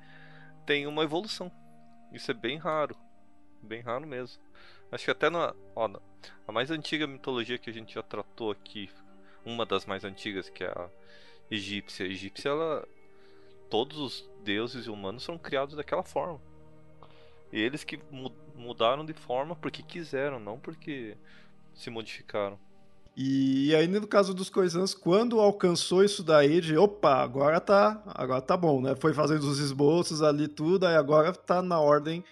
tem 0.65 0.87
uma 0.87 1.03
evolução. 1.03 1.51
Isso 2.11 2.31
é 2.31 2.33
bem 2.33 2.57
raro. 2.57 2.95
Bem 3.61 3.81
raro 3.81 4.07
mesmo. 4.07 4.41
Acho 4.91 5.05
que 5.05 5.11
até 5.11 5.29
na. 5.29 5.53
Ó, 5.75 5.89
a 6.47 6.51
mais 6.51 6.71
antiga 6.71 7.05
mitologia 7.05 7.57
que 7.57 7.69
a 7.69 7.73
gente 7.73 7.93
já 7.93 8.01
tratou 8.01 8.49
aqui, 8.49 8.89
uma 9.45 9.65
das 9.65 9.85
mais 9.85 10.03
antigas, 10.03 10.49
que 10.49 10.63
é 10.63 10.67
a 10.67 10.89
egípcia. 11.49 12.05
A 12.05 12.09
egípcia, 12.09 12.49
ela. 12.49 12.87
Todos 13.69 13.97
os 13.97 14.29
deuses 14.43 14.87
humanos 14.87 15.23
são 15.23 15.37
criados 15.37 15.75
daquela 15.75 16.03
forma. 16.03 16.41
E 17.53 17.59
eles 17.59 17.83
que 17.83 17.99
mudaram 18.55 19.05
de 19.05 19.13
forma 19.13 19.55
porque 19.55 19.83
quiseram, 19.83 20.39
não 20.39 20.59
porque 20.59 21.17
se 21.73 21.89
modificaram. 21.89 22.59
E 23.15 23.75
aí, 23.75 23.87
no 23.87 24.07
caso 24.07 24.33
dos 24.33 24.49
Coisãs, 24.49 24.93
quando 24.93 25.39
alcançou 25.39 26.03
isso 26.03 26.23
daí 26.23 26.61
de 26.61 26.77
opa, 26.77 27.15
agora 27.15 27.59
tá, 27.59 28.01
agora 28.05 28.41
tá 28.41 28.55
bom, 28.55 28.81
né? 28.81 28.95
Foi 28.95 29.13
fazendo 29.13 29.43
os 29.43 29.59
esboços 29.59 30.21
ali, 30.21 30.47
tudo, 30.47 30.87
aí 30.87 30.95
agora 30.95 31.33
tá 31.33 31.61
na 31.61 31.79
ordem 31.79 32.23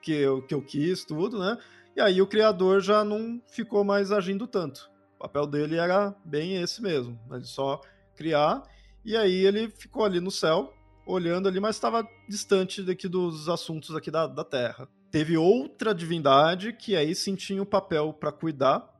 que 0.00 0.12
eu, 0.12 0.42
que 0.42 0.54
eu 0.54 0.62
quis, 0.62 1.04
tudo, 1.04 1.38
né? 1.38 1.58
E 1.94 2.00
aí 2.00 2.22
o 2.22 2.26
criador 2.26 2.80
já 2.80 3.04
não 3.04 3.40
ficou 3.46 3.84
mais 3.84 4.10
agindo 4.10 4.46
tanto. 4.46 4.90
O 5.16 5.22
papel 5.22 5.46
dele 5.46 5.76
era 5.76 6.14
bem 6.24 6.60
esse 6.62 6.82
mesmo, 6.82 7.18
ele 7.30 7.44
só 7.44 7.80
criar. 8.16 8.62
E 9.04 9.16
aí 9.16 9.44
ele 9.44 9.68
ficou 9.68 10.04
ali 10.04 10.18
no 10.18 10.30
céu, 10.30 10.72
olhando 11.06 11.46
ali, 11.46 11.60
mas 11.60 11.76
estava 11.76 12.08
distante 12.26 12.82
daqui 12.82 13.06
dos 13.06 13.48
assuntos 13.50 13.94
aqui 13.94 14.10
da, 14.10 14.26
da 14.26 14.44
Terra. 14.44 14.88
Teve 15.10 15.36
outra 15.36 15.94
divindade 15.94 16.72
que 16.72 16.96
aí 16.96 17.14
sim 17.14 17.34
tinha 17.34 17.62
o 17.62 17.66
papel 17.66 18.14
para 18.14 18.32
cuidar 18.32 18.91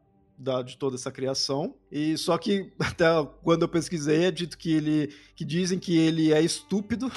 da, 0.42 0.62
de 0.62 0.76
toda 0.76 0.96
essa 0.96 1.10
criação. 1.10 1.74
E 1.90 2.16
só 2.18 2.36
que 2.36 2.72
até 2.80 3.06
quando 3.42 3.62
eu 3.62 3.68
pesquisei 3.68 4.24
é 4.24 4.30
dito 4.30 4.58
que 4.58 4.72
ele 4.72 5.14
que 5.34 5.44
dizem 5.44 5.78
que 5.78 5.96
ele 5.96 6.32
é 6.32 6.40
estúpido 6.42 7.10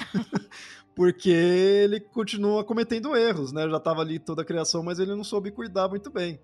porque 0.95 1.29
ele 1.29 1.99
continua 1.99 2.63
cometendo 2.63 3.15
erros, 3.15 3.51
né? 3.51 3.67
Já 3.69 3.77
estava 3.77 4.01
ali 4.01 4.19
toda 4.19 4.43
a 4.43 4.45
criação, 4.45 4.83
mas 4.83 4.99
ele 4.99 5.15
não 5.15 5.23
soube 5.23 5.51
cuidar 5.51 5.89
muito 5.89 6.09
bem. 6.09 6.39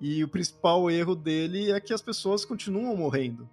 E 0.00 0.24
o 0.24 0.28
principal 0.28 0.90
erro 0.90 1.14
dele 1.14 1.70
é 1.70 1.78
que 1.78 1.92
as 1.92 2.02
pessoas 2.02 2.44
continuam 2.44 2.96
morrendo 2.96 3.48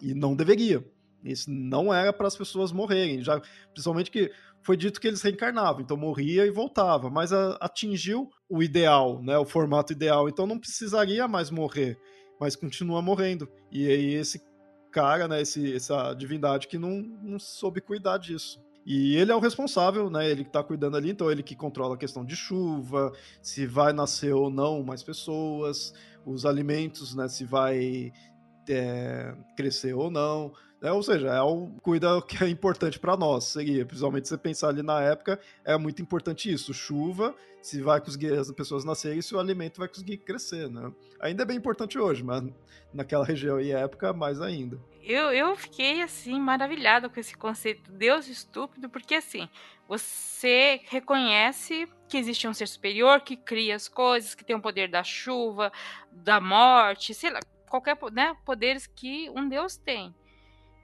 e 0.00 0.14
não 0.14 0.36
deveria. 0.36 0.84
Isso 1.24 1.50
não 1.50 1.92
era 1.92 2.12
para 2.12 2.28
as 2.28 2.36
pessoas 2.36 2.70
morrerem, 2.70 3.22
já 3.24 3.40
principalmente 3.72 4.10
que 4.10 4.30
foi 4.62 4.76
dito 4.76 5.00
que 5.00 5.08
eles 5.08 5.22
reencarnavam, 5.22 5.80
então 5.80 5.96
morria 5.96 6.46
e 6.46 6.50
voltava, 6.50 7.10
mas 7.10 7.32
a, 7.32 7.56
atingiu 7.60 8.30
o 8.48 8.62
ideal, 8.62 9.22
né, 9.22 9.36
o 9.38 9.44
formato 9.44 9.92
ideal, 9.92 10.28
então 10.28 10.46
não 10.46 10.58
precisaria 10.58 11.26
mais 11.26 11.50
morrer, 11.50 11.98
mas 12.40 12.56
continua 12.56 13.02
morrendo. 13.02 13.48
E 13.70 13.88
aí 13.88 14.14
esse 14.14 14.42
cara, 14.90 15.28
né, 15.28 15.42
esse, 15.42 15.74
essa 15.74 16.14
divindade 16.14 16.68
que 16.68 16.78
não, 16.78 17.02
não 17.22 17.38
soube 17.38 17.80
cuidar 17.80 18.18
disso. 18.18 18.60
E 18.86 19.16
ele 19.16 19.30
é 19.30 19.36
o 19.36 19.40
responsável, 19.40 20.08
né? 20.08 20.30
Ele 20.30 20.44
que 20.44 20.50
tá 20.50 20.64
cuidando 20.64 20.96
ali, 20.96 21.10
então 21.10 21.30
ele 21.30 21.42
que 21.42 21.54
controla 21.54 21.94
a 21.94 21.98
questão 21.98 22.24
de 22.24 22.34
chuva, 22.34 23.12
se 23.42 23.66
vai 23.66 23.92
nascer 23.92 24.32
ou 24.32 24.48
não 24.48 24.82
mais 24.82 25.02
pessoas, 25.02 25.92
os 26.24 26.46
alimentos, 26.46 27.14
né? 27.14 27.28
Se 27.28 27.44
vai 27.44 28.10
é, 28.66 29.36
crescer 29.54 29.92
ou 29.92 30.10
não. 30.10 30.54
Né? 30.80 30.92
Ou 30.92 31.02
seja, 31.02 31.28
é 31.28 31.40
o 31.40 31.68
cuida 31.82 32.20
que 32.22 32.42
é 32.42 32.48
importante 32.48 32.98
para 32.98 33.16
nós. 33.16 33.44
Seria, 33.44 33.84
principalmente 33.84 34.28
você 34.28 34.38
pensar 34.38 34.68
ali 34.68 34.82
na 34.82 35.00
época, 35.00 35.40
é 35.64 35.76
muito 35.76 36.00
importante 36.00 36.52
isso. 36.52 36.72
Chuva, 36.72 37.34
se 37.60 37.80
vai 37.82 38.00
conseguir 38.00 38.32
as 38.32 38.50
pessoas 38.52 38.84
nascerem, 38.84 39.20
se 39.20 39.34
o 39.34 39.40
alimento 39.40 39.78
vai 39.78 39.88
conseguir 39.88 40.18
crescer, 40.18 40.68
né? 40.68 40.92
Ainda 41.20 41.42
é 41.42 41.46
bem 41.46 41.56
importante 41.56 41.98
hoje, 41.98 42.22
mas 42.22 42.44
naquela 42.92 43.24
região 43.24 43.60
e 43.60 43.72
época, 43.72 44.12
mais 44.12 44.40
ainda. 44.40 44.78
Eu, 45.02 45.32
eu 45.32 45.56
fiquei 45.56 46.02
assim 46.02 46.38
maravilhada 46.38 47.08
com 47.08 47.18
esse 47.18 47.36
conceito 47.36 47.90
Deus 47.90 48.28
estúpido, 48.28 48.88
porque 48.88 49.14
assim, 49.14 49.48
você 49.88 50.80
reconhece 50.84 51.88
que 52.08 52.16
existe 52.16 52.46
um 52.46 52.54
ser 52.54 52.68
superior 52.68 53.20
que 53.20 53.36
cria 53.36 53.74
as 53.74 53.88
coisas, 53.88 54.34
que 54.34 54.44
tem 54.44 54.54
o 54.54 54.60
poder 54.60 54.88
da 54.88 55.02
chuva, 55.02 55.72
da 56.12 56.40
morte, 56.40 57.14
sei 57.14 57.30
lá, 57.30 57.40
qualquer 57.68 57.96
né, 58.12 58.36
poderes 58.44 58.86
que 58.86 59.30
um 59.30 59.48
Deus 59.48 59.76
tem. 59.76 60.14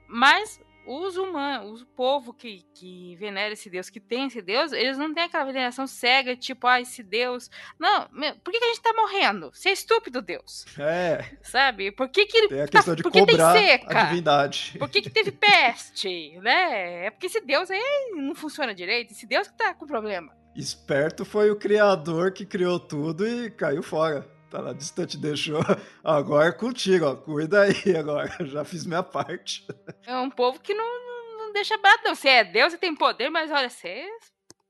Mas 0.07 0.59
os 0.85 1.17
humanos, 1.17 1.81
o 1.81 1.85
povo 1.87 2.33
que, 2.33 2.63
que 2.73 3.15
venera 3.15 3.53
esse 3.53 3.69
Deus, 3.69 3.89
que 3.89 3.99
tem 3.99 4.27
esse 4.27 4.41
Deus, 4.41 4.71
eles 4.71 4.97
não 4.97 5.13
têm 5.13 5.23
aquela 5.23 5.45
veneração 5.45 5.87
cega, 5.87 6.35
tipo, 6.35 6.67
ah, 6.67 6.79
esse 6.79 7.01
Deus. 7.01 7.49
Não, 7.79 8.07
por 8.43 8.51
que, 8.51 8.59
que 8.59 8.65
a 8.65 8.67
gente 8.67 8.81
tá 8.81 8.93
morrendo? 8.93 9.49
Você 9.51 9.69
é 9.69 9.73
estúpido, 9.73 10.21
Deus. 10.21 10.65
É. 10.77 11.25
Sabe? 11.41 11.91
Por 11.91 12.07
que, 12.09 12.25
que 12.25 12.37
ele. 12.37 12.47
Tem 12.49 12.61
a 12.61 12.67
questão 12.67 12.95
tá, 12.95 13.01
de 13.01 13.03
cobrar 13.03 13.53
tem 13.53 13.67
seca? 13.67 13.99
a 13.99 14.03
divindade. 14.05 14.75
Por 14.77 14.89
que, 14.89 15.01
que 15.01 15.09
teve 15.09 15.31
peste? 15.31 16.39
né? 16.39 17.07
É 17.07 17.11
porque 17.11 17.27
esse 17.27 17.41
Deus 17.41 17.71
aí 17.71 18.11
não 18.13 18.35
funciona 18.35 18.73
direito. 18.73 19.11
Esse 19.11 19.25
Deus 19.25 19.47
que 19.47 19.57
tá 19.57 19.73
com 19.73 19.87
problema. 19.87 20.31
Esperto 20.55 21.25
foi 21.25 21.51
o 21.51 21.55
criador 21.55 22.31
que 22.31 22.45
criou 22.45 22.79
tudo 22.79 23.27
e 23.27 23.49
caiu 23.49 23.83
fora 23.83 24.34
tá 24.55 24.61
lá 24.61 24.73
distante, 24.73 25.17
deixou. 25.17 25.59
Agora 26.03 26.47
é 26.49 26.51
contigo, 26.51 27.05
ó. 27.05 27.15
Cuida 27.15 27.63
aí 27.63 27.97
agora. 27.97 28.31
Já 28.45 28.63
fiz 28.63 28.85
minha 28.85 29.03
parte. 29.03 29.67
É 30.05 30.17
um 30.17 30.29
povo 30.29 30.59
que 30.59 30.73
não, 30.73 31.37
não 31.37 31.53
deixa 31.53 31.77
barato, 31.77 32.03
não. 32.05 32.15
Você 32.15 32.29
é 32.29 32.43
Deus, 32.43 32.71
você 32.71 32.77
tem 32.77 32.95
poder, 32.95 33.29
mas 33.29 33.51
olha, 33.51 33.69
você, 33.69 34.07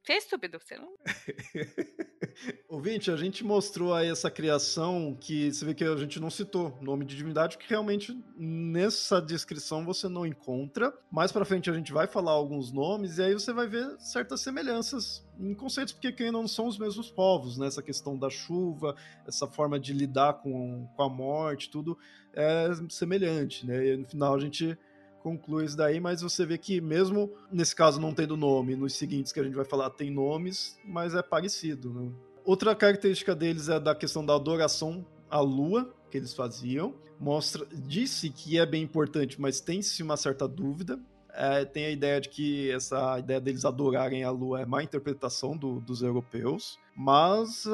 você 0.05 0.13
é 0.13 0.17
estúpido, 0.17 0.59
você 0.59 0.77
não. 0.77 0.93
Ouvinte, 2.69 3.09
a 3.09 3.17
gente 3.17 3.43
mostrou 3.43 3.91
aí 3.91 4.07
essa 4.07 4.29
criação 4.29 5.17
que 5.19 5.51
você 5.51 5.65
vê 5.65 5.73
que 5.73 5.83
a 5.83 5.95
gente 5.95 6.19
não 6.19 6.29
citou 6.29 6.77
nome 6.79 7.05
de 7.05 7.15
divindade, 7.15 7.57
que 7.57 7.67
realmente 7.67 8.15
nessa 8.37 9.19
descrição 9.19 9.83
você 9.83 10.07
não 10.07 10.23
encontra. 10.23 10.93
Mais 11.09 11.31
pra 11.31 11.43
frente 11.43 11.71
a 11.71 11.73
gente 11.73 11.91
vai 11.91 12.05
falar 12.05 12.33
alguns 12.33 12.71
nomes 12.71 13.17
e 13.17 13.23
aí 13.23 13.33
você 13.33 13.51
vai 13.51 13.67
ver 13.67 13.99
certas 13.99 14.41
semelhanças 14.41 15.25
em 15.39 15.55
conceitos, 15.55 15.93
porque 15.93 16.11
quem 16.11 16.31
não 16.31 16.47
são 16.47 16.67
os 16.67 16.77
mesmos 16.77 17.09
povos, 17.09 17.57
né? 17.57 17.65
Essa 17.65 17.81
questão 17.81 18.15
da 18.15 18.29
chuva, 18.29 18.95
essa 19.25 19.47
forma 19.47 19.79
de 19.79 19.91
lidar 19.91 20.33
com, 20.33 20.87
com 20.95 21.01
a 21.01 21.09
morte, 21.09 21.71
tudo 21.71 21.97
é 22.31 22.69
semelhante, 22.89 23.65
né? 23.65 23.87
E 23.87 23.97
no 23.97 24.05
final 24.05 24.35
a 24.35 24.39
gente 24.39 24.77
conclui 25.25 25.65
isso 25.65 25.75
daí, 25.75 25.99
mas 25.99 26.21
você 26.21 26.45
vê 26.45 26.55
que 26.55 26.79
mesmo 26.79 27.33
nesse 27.51 27.75
caso 27.75 27.99
não 27.99 28.13
tendo 28.13 28.37
nome, 28.37 28.75
nos 28.75 28.93
seguintes 28.93 29.31
que 29.31 29.39
a 29.39 29.43
gente 29.43 29.55
vai 29.55 29.65
falar 29.65 29.89
tem 29.89 30.11
nomes, 30.11 30.77
mas 30.85 31.15
é 31.15 31.23
parecido, 31.23 31.91
né? 31.91 32.11
Outra 32.43 32.75
característica 32.75 33.33
deles 33.33 33.67
é 33.67 33.79
da 33.79 33.95
questão 33.95 34.23
da 34.23 34.35
adoração 34.35 35.03
à 35.27 35.39
lua 35.39 35.91
que 36.11 36.17
eles 36.17 36.31
faziam. 36.31 36.93
Mostra, 37.19 37.65
disse 37.73 38.29
que 38.29 38.59
é 38.59 38.67
bem 38.67 38.83
importante, 38.83 39.41
mas 39.41 39.59
tem-se 39.59 40.03
uma 40.03 40.15
certa 40.15 40.47
dúvida. 40.47 40.99
É, 41.33 41.65
tem 41.65 41.85
a 41.85 41.89
ideia 41.89 42.21
de 42.21 42.29
que 42.29 42.69
essa 42.69 43.17
ideia 43.17 43.41
deles 43.41 43.65
adorarem 43.65 44.23
a 44.23 44.29
lua 44.29 44.61
é 44.61 44.65
má 44.65 44.83
interpretação 44.83 45.57
do, 45.57 45.79
dos 45.79 46.03
europeus, 46.03 46.77
mas 46.95 47.65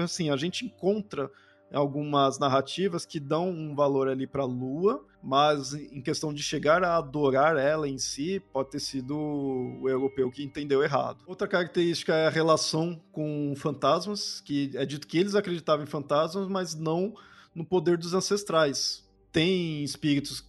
assim 0.00 0.30
a 0.30 0.36
gente 0.36 0.64
encontra 0.64 1.28
algumas 1.74 2.38
narrativas 2.38 3.04
que 3.04 3.18
dão 3.18 3.50
um 3.50 3.74
valor 3.74 4.08
ali 4.08 4.26
para 4.26 4.42
a 4.42 4.46
Lua, 4.46 5.04
mas 5.22 5.74
em 5.74 6.00
questão 6.00 6.32
de 6.32 6.42
chegar 6.42 6.84
a 6.84 6.96
adorar 6.96 7.56
ela 7.56 7.88
em 7.88 7.98
si, 7.98 8.40
pode 8.52 8.70
ter 8.70 8.80
sido 8.80 9.16
o 9.16 9.88
europeu 9.88 10.30
que 10.30 10.42
entendeu 10.42 10.82
errado. 10.82 11.24
Outra 11.26 11.48
característica 11.48 12.14
é 12.14 12.26
a 12.26 12.30
relação 12.30 13.00
com 13.10 13.52
fantasmas, 13.56 14.40
que 14.40 14.70
é 14.74 14.86
dito 14.86 15.06
que 15.06 15.18
eles 15.18 15.34
acreditavam 15.34 15.84
em 15.84 15.88
fantasmas, 15.88 16.48
mas 16.48 16.74
não 16.74 17.14
no 17.54 17.64
poder 17.64 17.98
dos 17.98 18.14
ancestrais. 18.14 19.04
Tem 19.32 19.82
espíritos 19.82 20.44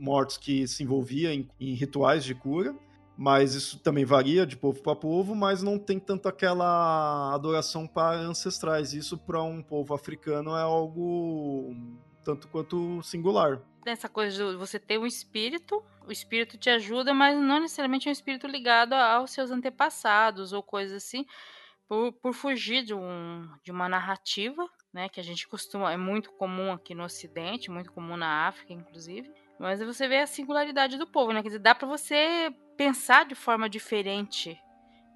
mortos 0.00 0.36
que 0.36 0.66
se 0.66 0.82
envolviam 0.82 1.32
em, 1.32 1.48
em 1.60 1.74
rituais 1.74 2.24
de 2.24 2.34
cura, 2.34 2.74
mas 3.18 3.56
isso 3.56 3.80
também 3.80 4.04
varia 4.04 4.46
de 4.46 4.56
povo 4.56 4.80
para 4.80 4.94
povo, 4.94 5.34
mas 5.34 5.60
não 5.60 5.76
tem 5.76 5.98
tanto 5.98 6.28
aquela 6.28 7.34
adoração 7.34 7.84
para 7.84 8.16
ancestrais. 8.16 8.94
Isso 8.94 9.18
para 9.18 9.42
um 9.42 9.60
povo 9.60 9.92
africano 9.92 10.56
é 10.56 10.62
algo 10.62 11.74
tanto 12.22 12.46
quanto 12.46 13.02
singular. 13.02 13.60
Essa 13.84 14.08
coisa 14.08 14.52
de 14.52 14.56
você 14.56 14.78
ter 14.78 14.98
um 14.98 15.06
espírito, 15.06 15.82
o 16.06 16.12
espírito 16.12 16.56
te 16.56 16.70
ajuda, 16.70 17.12
mas 17.12 17.36
não 17.36 17.58
necessariamente 17.58 18.06
é 18.06 18.10
um 18.10 18.12
espírito 18.12 18.46
ligado 18.46 18.92
aos 18.92 19.32
seus 19.32 19.50
antepassados 19.50 20.52
ou 20.52 20.62
coisas 20.62 21.02
assim, 21.02 21.26
por, 21.88 22.12
por 22.12 22.32
fugir 22.32 22.84
de, 22.84 22.94
um, 22.94 23.48
de 23.64 23.72
uma 23.72 23.88
narrativa, 23.88 24.64
né, 24.92 25.08
que 25.08 25.18
a 25.18 25.24
gente 25.24 25.48
costuma, 25.48 25.92
é 25.92 25.96
muito 25.96 26.30
comum 26.34 26.70
aqui 26.70 26.94
no 26.94 27.02
Ocidente, 27.02 27.68
muito 27.68 27.90
comum 27.92 28.16
na 28.16 28.46
África, 28.46 28.72
inclusive. 28.72 29.28
Mas 29.58 29.80
você 29.80 30.06
vê 30.06 30.18
a 30.18 30.26
singularidade 30.26 30.96
do 30.96 31.06
povo, 31.06 31.32
né? 31.32 31.42
Quer 31.42 31.48
dizer, 31.48 31.58
dá 31.58 31.74
para 31.74 31.88
você 31.88 32.54
pensar 32.78 33.26
de 33.26 33.34
forma 33.34 33.68
diferente, 33.68 34.56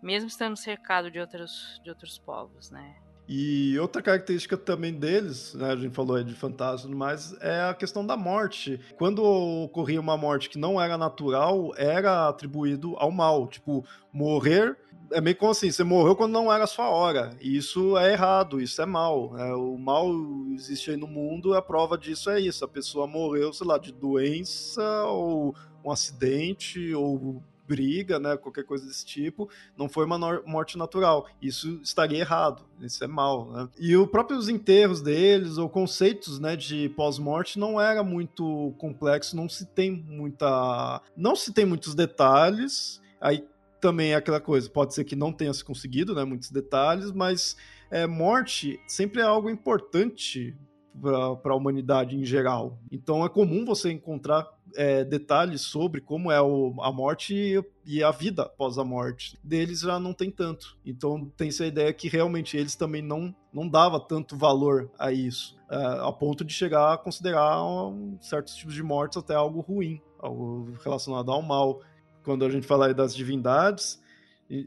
mesmo 0.03 0.29
estando 0.29 0.57
cercado 0.57 1.11
de 1.11 1.21
outros, 1.21 1.81
de 1.85 1.89
outros 1.89 2.19
povos, 2.19 2.71
né? 2.71 2.97
E 3.29 3.79
outra 3.79 4.03
característica 4.03 4.57
também 4.57 4.93
deles, 4.93 5.55
né, 5.55 5.71
a 5.71 5.77
gente 5.77 5.95
falou 5.95 6.17
aí 6.17 6.25
de 6.25 6.35
fantasmas, 6.35 6.93
mas 6.93 7.41
é 7.41 7.63
a 7.63 7.73
questão 7.73 8.05
da 8.05 8.17
morte. 8.17 8.81
Quando 8.97 9.23
ocorria 9.23 10.01
uma 10.01 10.17
morte 10.17 10.51
que 10.51 10.59
não 10.59 10.81
era 10.81 10.99
natural, 10.99 11.73
era 11.77 12.29
atribuído 12.29 12.97
ao 12.99 13.13
mal. 13.13 13.47
Tipo, 13.47 13.87
morrer 14.13 14.77
é 15.13 15.21
meio 15.21 15.37
como 15.37 15.53
assim, 15.53 15.71
você 15.71 15.85
morreu 15.85 16.17
quando 16.17 16.33
não 16.33 16.53
era 16.53 16.65
a 16.65 16.67
sua 16.67 16.89
hora. 16.89 17.37
E 17.41 17.57
isso 17.57 17.97
é 17.97 18.13
errado, 18.13 18.61
isso 18.61 18.83
é 18.83 18.87
mal. 18.87 19.39
É, 19.39 19.55
o 19.55 19.79
mal 19.79 20.11
existe 20.55 20.91
aí 20.91 20.97
no 20.97 21.07
mundo, 21.07 21.55
a 21.55 21.63
prova 21.63 21.97
disso 21.97 22.29
é 22.29 22.41
isso. 22.41 22.65
A 22.65 22.69
pessoa 22.69 23.07
morreu, 23.07 23.53
sei 23.53 23.67
lá, 23.67 23.79
de 23.79 23.93
doença, 23.93 25.05
ou 25.05 25.55
um 25.85 25.91
acidente, 25.91 26.93
ou 26.95 27.43
briga, 27.73 28.19
né, 28.19 28.37
qualquer 28.37 28.65
coisa 28.65 28.87
desse 28.87 29.07
tipo, 29.07 29.49
não 29.79 29.89
foi 29.89 30.05
uma 30.05 30.19
morte 30.45 30.77
natural. 30.77 31.27
Isso 31.41 31.81
estaria 31.83 32.19
errado, 32.19 32.63
isso 32.83 33.03
é 33.03 33.07
mal, 33.07 33.51
né? 33.51 33.69
E 33.81 33.97
os 33.97 34.11
próprios 34.11 34.47
enterros 34.47 35.01
deles, 35.01 35.57
ou 35.57 35.71
conceitos, 35.71 36.39
né, 36.39 36.55
de 36.55 36.91
pós-morte 36.91 37.59
não 37.59 37.81
era 37.81 38.05
muito 38.05 38.75
complexo, 38.77 39.35
não 39.35 39.49
se 39.49 39.65
tem 39.65 39.91
muita, 39.91 41.01
não 41.17 41.35
se 41.35 41.51
tem 41.51 41.65
muitos 41.65 41.95
detalhes. 41.95 43.01
Aí 43.19 43.47
também 43.81 44.13
é 44.13 44.17
aquela 44.17 44.41
coisa, 44.41 44.69
pode 44.69 44.93
ser 44.93 45.05
que 45.05 45.17
não 45.17 45.33
tenha 45.33 45.55
se 45.55 45.65
conseguido, 45.65 46.15
né, 46.15 46.25
muitos 46.25 46.51
detalhes, 46.51 47.11
mas 47.11 47.57
é, 47.91 48.07
morte 48.07 48.79
sempre 48.87 49.23
é 49.23 49.25
algo 49.25 49.49
importante 49.49 50.55
para 51.01 51.53
a 51.53 51.57
humanidade 51.57 52.17
em 52.17 52.25
geral. 52.25 52.79
Então 52.91 53.25
é 53.25 53.29
comum 53.29 53.65
você 53.65 53.91
encontrar 53.91 54.49
é, 54.75 55.05
detalhes 55.05 55.63
sobre 55.63 56.01
como 56.01 56.31
é 56.31 56.41
o, 56.41 56.75
a 56.81 56.91
morte 56.93 57.35
e, 57.35 57.65
e, 57.85 58.03
a 58.03 58.11
vida 58.11 58.43
após 58.43 58.79
a 58.79 58.85
morte. 58.85 59.39
Deles 59.43 59.81
já 59.81 59.99
não 59.99 60.13
tem 60.13 60.31
tanto. 60.31 60.77
Então 60.85 61.31
tem 61.37 61.49
essa 61.49 61.67
ideia 61.67 61.93
que 61.93 62.09
realmente 62.09 62.57
eles 62.57 62.75
também 62.75 63.03
não, 63.03 63.35
não 63.53 63.69
dava 63.69 64.01
tanto 64.01 64.37
valor 64.37 64.91
a 64.99 65.13
isso, 65.13 65.57
é, 65.71 65.77
a 65.77 66.13
ponto 66.13 66.45
de 66.45 66.53
chegar 66.53 66.93
a 66.93 66.99
considerar 66.99 67.63
um, 67.65 68.19
certos 68.21 68.55
tipos 68.55 68.75
de 68.75 68.83
mortes 68.83 69.19
até 69.19 69.35
algo 69.35 69.61
ruim, 69.61 70.01
algo 70.19 70.77
relacionado 70.83 71.31
ao 71.31 71.43
mal 71.43 71.81
quando 72.23 72.45
a 72.45 72.51
gente 72.51 72.67
fala 72.67 72.93
das 72.95 73.15
divindades, 73.15 74.01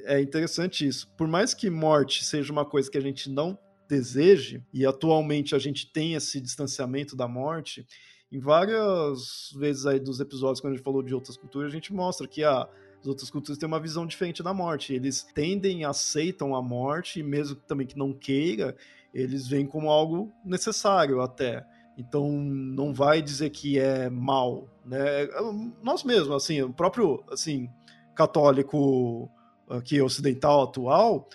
é 0.03 0.19
interessante 0.19 0.86
isso. 0.86 1.07
Por 1.17 1.28
mais 1.28 1.53
que 1.53 1.69
morte 1.69 2.23
seja 2.23 2.51
uma 2.51 2.65
coisa 2.65 2.89
que 2.89 2.97
a 2.97 3.01
gente 3.01 3.30
não 3.30 3.57
deseje, 3.88 4.64
e 4.74 4.86
atualmente 4.86 5.56
a 5.56 5.60
gente 5.60 5.92
tem 5.92 6.14
esse 6.14 6.40
distanciamento 6.42 7.16
da 7.16 7.28
morte, 7.28 7.86
em 8.32 8.40
várias 8.40 9.52
vezes 9.58 9.86
aí 9.86 10.00
dos 10.00 10.20
episódios, 10.20 10.60
quando 10.60 10.74
a 10.74 10.76
gente 10.76 10.84
falou 10.84 11.04
de 11.04 11.14
outras 11.14 11.38
culturas, 11.38 11.72
a 11.72 11.74
gente 11.74 11.94
mostra 11.94 12.28
que 12.28 12.44
ah, 12.44 12.68
as 13.00 13.08
outras 13.08 13.30
culturas 13.30 13.58
têm 13.58 13.68
uma 13.68 13.80
visão 13.80 14.06
diferente 14.06 14.42
da 14.42 14.54
morte. 14.54 14.94
Eles 14.94 15.24
tendem, 15.24 15.86
aceitam 15.86 16.56
a 16.56 16.62
morte, 16.62 17.20
e 17.20 17.24
mesmo 17.24 17.56
também 17.56 17.86
que 17.86 17.98
não 17.98 18.12
queira, 18.12 18.76
eles 19.14 19.48
veem 19.48 19.66
como 19.66 19.90
algo 19.90 20.34
necessário 20.44 21.22
até. 21.22 21.66
Então 21.98 22.30
não 22.30 22.94
vai 22.94 23.22
dizer 23.22 23.52
que 23.52 23.80
é 23.80 24.10
mal, 24.10 24.68
né? 24.86 25.28
Nós 25.82 26.04
mesmos, 26.04 26.36
assim, 26.36 26.62
o 26.62 26.74
próprio, 26.74 27.24
assim, 27.30 27.70
católico 28.16 29.30
aqui 29.70 30.02
ocidental 30.02 30.64
atual, 30.64 31.30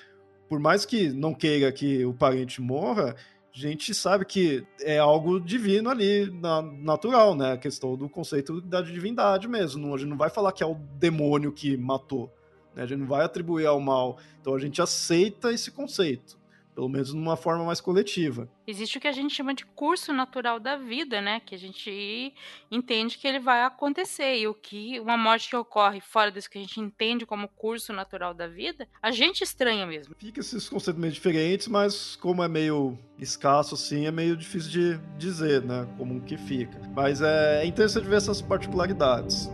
por 0.50 0.58
mais 0.58 0.84
que 0.84 1.10
não 1.10 1.32
queira 1.32 1.70
que 1.70 2.04
o 2.04 2.12
parente 2.12 2.60
morra, 2.60 3.14
a 3.54 3.56
gente 3.56 3.94
sabe 3.94 4.24
que 4.24 4.66
é 4.80 4.98
algo 4.98 5.38
divino 5.38 5.88
ali, 5.88 6.28
na, 6.28 6.60
natural, 6.60 7.36
né? 7.36 7.52
A 7.52 7.56
questão 7.56 7.96
do 7.96 8.08
conceito 8.08 8.60
da 8.60 8.82
divindade 8.82 9.46
mesmo. 9.46 9.94
A 9.94 9.96
gente 9.96 10.08
não 10.08 10.16
vai 10.16 10.28
falar 10.28 10.50
que 10.50 10.64
é 10.64 10.66
o 10.66 10.74
demônio 10.74 11.52
que 11.52 11.76
matou. 11.76 12.34
Né? 12.74 12.82
A 12.82 12.86
gente 12.86 12.98
não 12.98 13.06
vai 13.06 13.24
atribuir 13.24 13.66
ao 13.66 13.78
mal. 13.78 14.18
Então 14.40 14.52
a 14.52 14.58
gente 14.58 14.82
aceita 14.82 15.52
esse 15.52 15.70
conceito 15.70 16.39
pelo 16.74 16.88
menos 16.88 17.12
numa 17.12 17.36
forma 17.36 17.64
mais 17.64 17.80
coletiva. 17.80 18.48
Existe 18.66 18.98
o 18.98 19.00
que 19.00 19.08
a 19.08 19.12
gente 19.12 19.34
chama 19.34 19.54
de 19.54 19.64
curso 19.64 20.12
natural 20.12 20.60
da 20.60 20.76
vida, 20.76 21.20
né? 21.20 21.40
Que 21.40 21.54
a 21.54 21.58
gente 21.58 22.32
entende 22.70 23.18
que 23.18 23.26
ele 23.26 23.38
vai 23.38 23.62
acontecer 23.62 24.38
e 24.38 24.46
o 24.46 24.54
que 24.54 25.00
uma 25.00 25.16
morte 25.16 25.48
que 25.48 25.56
ocorre 25.56 26.00
fora 26.00 26.30
disso 26.30 26.48
que 26.48 26.58
a 26.58 26.60
gente 26.60 26.80
entende 26.80 27.26
como 27.26 27.48
curso 27.48 27.92
natural 27.92 28.32
da 28.32 28.46
vida, 28.46 28.88
a 29.02 29.10
gente 29.10 29.42
estranha 29.42 29.86
mesmo. 29.86 30.14
Fica 30.18 30.40
esses 30.40 30.68
conceitos 30.68 31.00
meio 31.00 31.12
diferentes, 31.12 31.68
mas 31.68 32.16
como 32.16 32.42
é 32.42 32.48
meio 32.48 32.96
escasso 33.18 33.74
assim, 33.74 34.06
é 34.06 34.10
meio 34.10 34.36
difícil 34.36 34.70
de 34.70 34.98
dizer, 35.18 35.62
né? 35.62 35.86
Como 35.98 36.20
que 36.20 36.36
fica. 36.36 36.80
Mas 36.94 37.20
é 37.20 37.64
interessante 37.66 38.06
ver 38.06 38.16
essas 38.16 38.40
particularidades. 38.40 39.50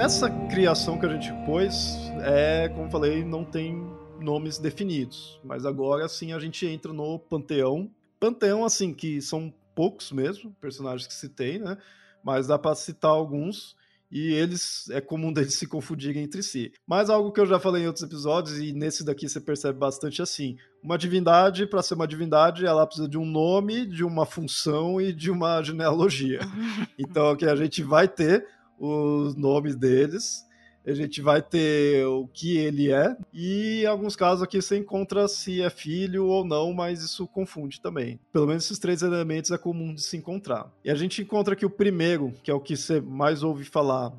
Nessa 0.00 0.30
criação 0.48 0.98
que 0.98 1.04
a 1.04 1.10
gente 1.10 1.30
pôs, 1.44 2.10
é, 2.22 2.70
como 2.70 2.90
falei, 2.90 3.22
não 3.22 3.44
tem 3.44 3.86
nomes 4.18 4.56
definidos. 4.56 5.38
Mas 5.44 5.66
agora 5.66 6.08
sim 6.08 6.32
a 6.32 6.38
gente 6.38 6.64
entra 6.66 6.90
no 6.90 7.18
panteão. 7.18 7.90
Panteão, 8.18 8.64
assim, 8.64 8.94
que 8.94 9.20
são 9.20 9.52
poucos 9.74 10.10
mesmo, 10.10 10.56
personagens 10.58 11.06
que 11.06 11.12
se 11.12 11.28
tem, 11.28 11.58
né? 11.58 11.76
Mas 12.24 12.46
dá 12.46 12.58
para 12.58 12.74
citar 12.74 13.10
alguns 13.10 13.76
e 14.10 14.32
eles 14.32 14.88
é 14.88 15.02
comum 15.02 15.30
deles 15.34 15.58
se 15.58 15.66
confundirem 15.66 16.22
entre 16.22 16.42
si. 16.42 16.72
Mas 16.86 17.10
algo 17.10 17.30
que 17.30 17.38
eu 17.40 17.46
já 17.46 17.60
falei 17.60 17.82
em 17.82 17.86
outros 17.86 18.02
episódios 18.02 18.58
e 18.58 18.72
nesse 18.72 19.04
daqui 19.04 19.28
você 19.28 19.38
percebe 19.38 19.78
bastante 19.78 20.22
assim, 20.22 20.56
uma 20.82 20.96
divindade 20.96 21.66
para 21.66 21.82
ser 21.82 21.92
uma 21.92 22.08
divindade, 22.08 22.64
ela 22.64 22.86
precisa 22.86 23.06
de 23.06 23.18
um 23.18 23.26
nome, 23.26 23.84
de 23.84 24.02
uma 24.02 24.24
função 24.24 24.98
e 24.98 25.12
de 25.12 25.30
uma 25.30 25.62
genealogia. 25.62 26.40
Então 26.98 27.36
que 27.36 27.44
a 27.44 27.54
gente 27.54 27.82
vai 27.82 28.08
ter 28.08 28.46
os 28.80 29.36
nomes 29.36 29.76
deles. 29.76 30.48
A 30.86 30.94
gente 30.94 31.20
vai 31.20 31.42
ter 31.42 32.06
o 32.06 32.26
que 32.26 32.56
ele 32.56 32.90
é, 32.90 33.14
e 33.34 33.82
em 33.82 33.86
alguns 33.86 34.16
casos 34.16 34.42
aqui 34.42 34.62
você 34.62 34.78
encontra 34.78 35.28
se 35.28 35.60
é 35.60 35.68
filho 35.68 36.24
ou 36.26 36.42
não, 36.42 36.72
mas 36.72 37.02
isso 37.02 37.28
confunde 37.28 37.82
também. 37.82 38.18
Pelo 38.32 38.46
menos 38.46 38.64
esses 38.64 38.78
três 38.78 39.02
elementos 39.02 39.50
é 39.50 39.58
comum 39.58 39.94
de 39.94 40.02
se 40.02 40.16
encontrar. 40.16 40.72
E 40.82 40.90
a 40.90 40.94
gente 40.94 41.20
encontra 41.20 41.52
aqui 41.52 41.66
o 41.66 41.70
primeiro, 41.70 42.32
que 42.42 42.50
é 42.50 42.54
o 42.54 42.60
que 42.60 42.78
você 42.78 42.98
mais 42.98 43.42
ouve 43.42 43.64
falar, 43.64 44.10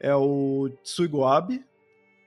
é 0.00 0.12
o 0.12 0.68
Tsuigoabe, 0.82 1.64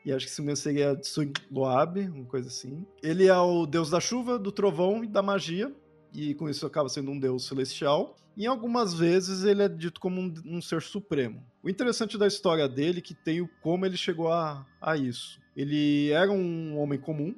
e 0.06 0.14
acho 0.14 0.26
que 0.26 0.32
esse 0.32 0.42
mesmo 0.42 0.64
seria 0.64 0.96
Tsuigoabe, 0.96 2.08
uma 2.08 2.26
coisa 2.26 2.48
assim. 2.48 2.86
Ele 3.02 3.28
é 3.28 3.38
o 3.38 3.66
deus 3.66 3.90
da 3.90 4.00
chuva, 4.00 4.40
do 4.40 4.52
trovão 4.52 5.04
e 5.04 5.08
da 5.08 5.22
magia, 5.22 5.74
e 6.14 6.34
com 6.36 6.50
isso 6.50 6.66
acaba 6.66 6.88
sendo 6.88 7.12
um 7.12 7.20
deus 7.20 7.46
celestial. 7.46 8.16
E 8.36 8.48
algumas 8.48 8.94
vezes 8.94 9.44
ele 9.44 9.64
é 9.64 9.70
dito 9.70 10.00
como 10.00 10.20
um, 10.20 10.34
um, 10.46 10.62
ser 10.62 10.82
supremo. 10.82 11.44
O 11.64 11.70
interessante 11.70 12.18
da 12.18 12.28
história 12.28 12.68
dele 12.68 13.00
é 13.00 13.02
que 13.02 13.14
tem 13.14 13.40
o 13.40 13.50
como 13.62 13.86
ele 13.86 13.96
chegou 13.96 14.30
a, 14.30 14.68
a 14.82 14.98
isso. 14.98 15.40
Ele 15.56 16.10
era 16.10 16.30
um 16.30 16.78
homem 16.78 17.00
comum, 17.00 17.34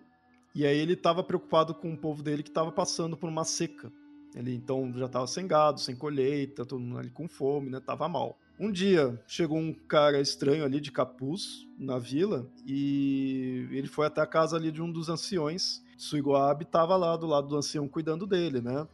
e 0.56 0.66
aí 0.66 0.80
ele 0.80 0.94
estava 0.94 1.24
preocupado 1.24 1.76
com 1.76 1.94
o 1.94 1.98
povo 1.98 2.24
dele 2.24 2.42
que 2.42 2.50
estava 2.50 2.72
passando 2.72 3.16
por 3.16 3.30
uma 3.30 3.44
seca. 3.44 3.92
Ele 4.34 4.56
então 4.56 4.92
já 4.96 5.06
estava 5.06 5.28
sem 5.28 5.46
gado, 5.46 5.80
sem 5.80 5.96
colheita, 5.96 6.66
todo 6.66 6.80
mundo 6.80 6.98
ali 6.98 7.12
com 7.12 7.28
fome, 7.28 7.70
né? 7.70 7.80
Tava 7.80 8.10
mal. 8.10 8.36
Um 8.60 8.72
dia 8.72 9.22
chegou 9.28 9.60
um 9.60 9.72
cara 9.74 10.20
estranho 10.20 10.64
ali 10.64 10.82
de 10.82 10.92
capuz 10.92 11.68
na 11.78 12.00
vila 12.00 12.50
e 12.66 13.68
ele 13.70 13.88
foi 13.88 14.08
até 14.08 14.22
a 14.22 14.26
casa 14.26 14.56
ali 14.56 14.72
de 14.72 14.82
um 14.82 14.92
dos 14.92 15.08
anciões. 15.08 15.84
Suigoabe 15.98 16.64
estava 16.64 16.96
lá 16.96 17.16
do 17.16 17.28
lado 17.28 17.48
do 17.48 17.58
ancião 17.58 17.88
cuidando 17.88 18.26
dele, 18.26 18.60
né? 18.60 18.88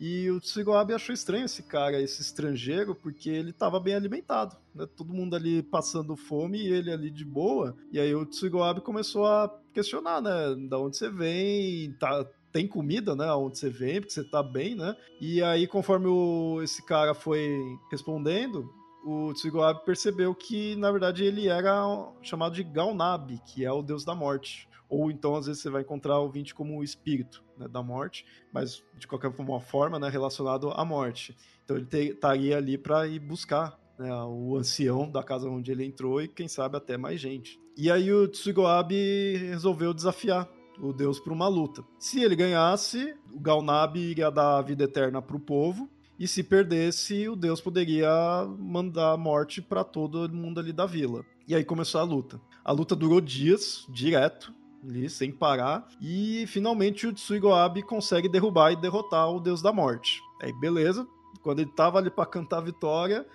E 0.00 0.30
o 0.30 0.40
Tsugoabe 0.40 0.94
achou 0.94 1.14
estranho 1.14 1.44
esse 1.44 1.62
cara, 1.62 2.00
esse 2.00 2.22
estrangeiro, 2.22 2.94
porque 2.94 3.30
ele 3.30 3.50
estava 3.50 3.78
bem 3.78 3.94
alimentado, 3.94 4.56
né? 4.74 4.86
Todo 4.96 5.14
mundo 5.14 5.36
ali 5.36 5.62
passando 5.62 6.16
fome 6.16 6.58
e 6.58 6.72
ele 6.72 6.92
ali 6.92 7.10
de 7.10 7.24
boa. 7.24 7.76
E 7.92 8.00
aí 8.00 8.14
o 8.14 8.26
Tsugoabe 8.26 8.80
começou 8.80 9.26
a 9.26 9.48
questionar, 9.72 10.20
né? 10.20 10.56
Da 10.68 10.78
onde 10.78 10.96
você 10.96 11.08
vem, 11.08 11.92
tá, 11.92 12.26
tem 12.52 12.66
comida, 12.66 13.14
né? 13.14 13.32
Onde 13.32 13.58
você 13.58 13.70
vem, 13.70 14.00
porque 14.00 14.12
você 14.12 14.24
tá 14.24 14.42
bem, 14.42 14.74
né? 14.74 14.96
E 15.20 15.42
aí, 15.42 15.66
conforme 15.66 16.06
o, 16.06 16.60
esse 16.62 16.84
cara 16.84 17.14
foi 17.14 17.58
respondendo, 17.90 18.68
o 19.04 19.32
Tsugoabe 19.32 19.84
percebeu 19.84 20.34
que, 20.34 20.76
na 20.76 20.90
verdade, 20.90 21.24
ele 21.24 21.48
era 21.48 21.84
chamado 22.22 22.54
de 22.54 22.62
Galnabi, 22.62 23.40
que 23.46 23.64
é 23.64 23.72
o 23.72 23.82
deus 23.82 24.04
da 24.04 24.14
morte 24.14 24.68
ou 24.92 25.10
então 25.10 25.34
às 25.34 25.46
vezes 25.46 25.62
você 25.62 25.70
vai 25.70 25.80
encontrar 25.80 26.20
o 26.20 26.28
20 26.28 26.54
como 26.54 26.78
o 26.78 26.84
espírito 26.84 27.42
né, 27.56 27.66
da 27.66 27.82
morte, 27.82 28.26
mas 28.52 28.84
de 28.98 29.06
qualquer 29.06 29.32
forma 29.62 29.98
né, 29.98 30.10
relacionado 30.10 30.70
à 30.70 30.84
morte. 30.84 31.34
Então 31.64 31.78
ele 31.78 32.10
estaria 32.10 32.58
ali 32.58 32.76
para 32.76 33.06
ir 33.06 33.18
buscar 33.18 33.80
né, 33.98 34.12
o 34.24 34.54
ancião 34.54 35.10
da 35.10 35.22
casa 35.22 35.48
onde 35.48 35.72
ele 35.72 35.86
entrou 35.86 36.20
e 36.20 36.28
quem 36.28 36.46
sabe 36.46 36.76
até 36.76 36.98
mais 36.98 37.18
gente. 37.18 37.58
E 37.74 37.90
aí 37.90 38.12
o 38.12 38.28
Tsugoabe 38.28 39.38
resolveu 39.48 39.94
desafiar 39.94 40.46
o 40.78 40.92
deus 40.92 41.18
para 41.18 41.32
uma 41.32 41.48
luta. 41.48 41.82
Se 41.98 42.22
ele 42.22 42.36
ganhasse, 42.36 43.14
o 43.32 43.40
Galnabi 43.40 44.00
iria 44.00 44.30
dar 44.30 44.58
a 44.58 44.62
vida 44.62 44.84
eterna 44.84 45.22
para 45.22 45.36
o 45.36 45.40
povo, 45.40 45.88
e 46.18 46.28
se 46.28 46.42
perdesse, 46.42 47.28
o 47.28 47.34
deus 47.34 47.60
poderia 47.62 48.10
mandar 48.58 49.16
morte 49.16 49.62
para 49.62 49.82
todo 49.82 50.28
mundo 50.32 50.60
ali 50.60 50.72
da 50.72 50.84
vila. 50.84 51.24
E 51.48 51.54
aí 51.54 51.64
começou 51.64 52.00
a 52.00 52.04
luta. 52.04 52.40
A 52.62 52.70
luta 52.70 52.94
durou 52.94 53.20
dias, 53.20 53.86
direto, 53.88 54.54
ali, 54.82 55.08
sem 55.08 55.30
parar. 55.30 55.88
E 56.00 56.44
finalmente 56.46 57.06
o 57.06 57.12
Tsuigoabe 57.12 57.82
consegue 57.82 58.28
derrubar 58.28 58.72
e 58.72 58.76
derrotar 58.76 59.30
o 59.30 59.40
Deus 59.40 59.62
da 59.62 59.72
Morte. 59.72 60.20
Aí, 60.42 60.52
beleza. 60.52 61.06
Quando 61.42 61.60
ele 61.60 61.70
tava 61.70 61.98
ali 61.98 62.10
para 62.10 62.26
cantar 62.26 62.58
a 62.58 62.62
vitória, 62.62 63.26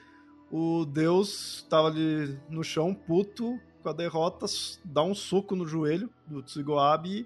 o 0.51 0.85
Deus 0.85 1.65
tava 1.69 1.87
ali 1.87 2.39
no 2.49 2.63
chão, 2.63 2.93
puto, 2.93 3.59
com 3.81 3.89
a 3.89 3.93
derrota, 3.93 4.45
dá 4.83 5.03
um 5.03 5.15
soco 5.15 5.55
no 5.55 5.67
joelho 5.67 6.09
do 6.25 6.41
Tsuigoabe, 6.41 7.25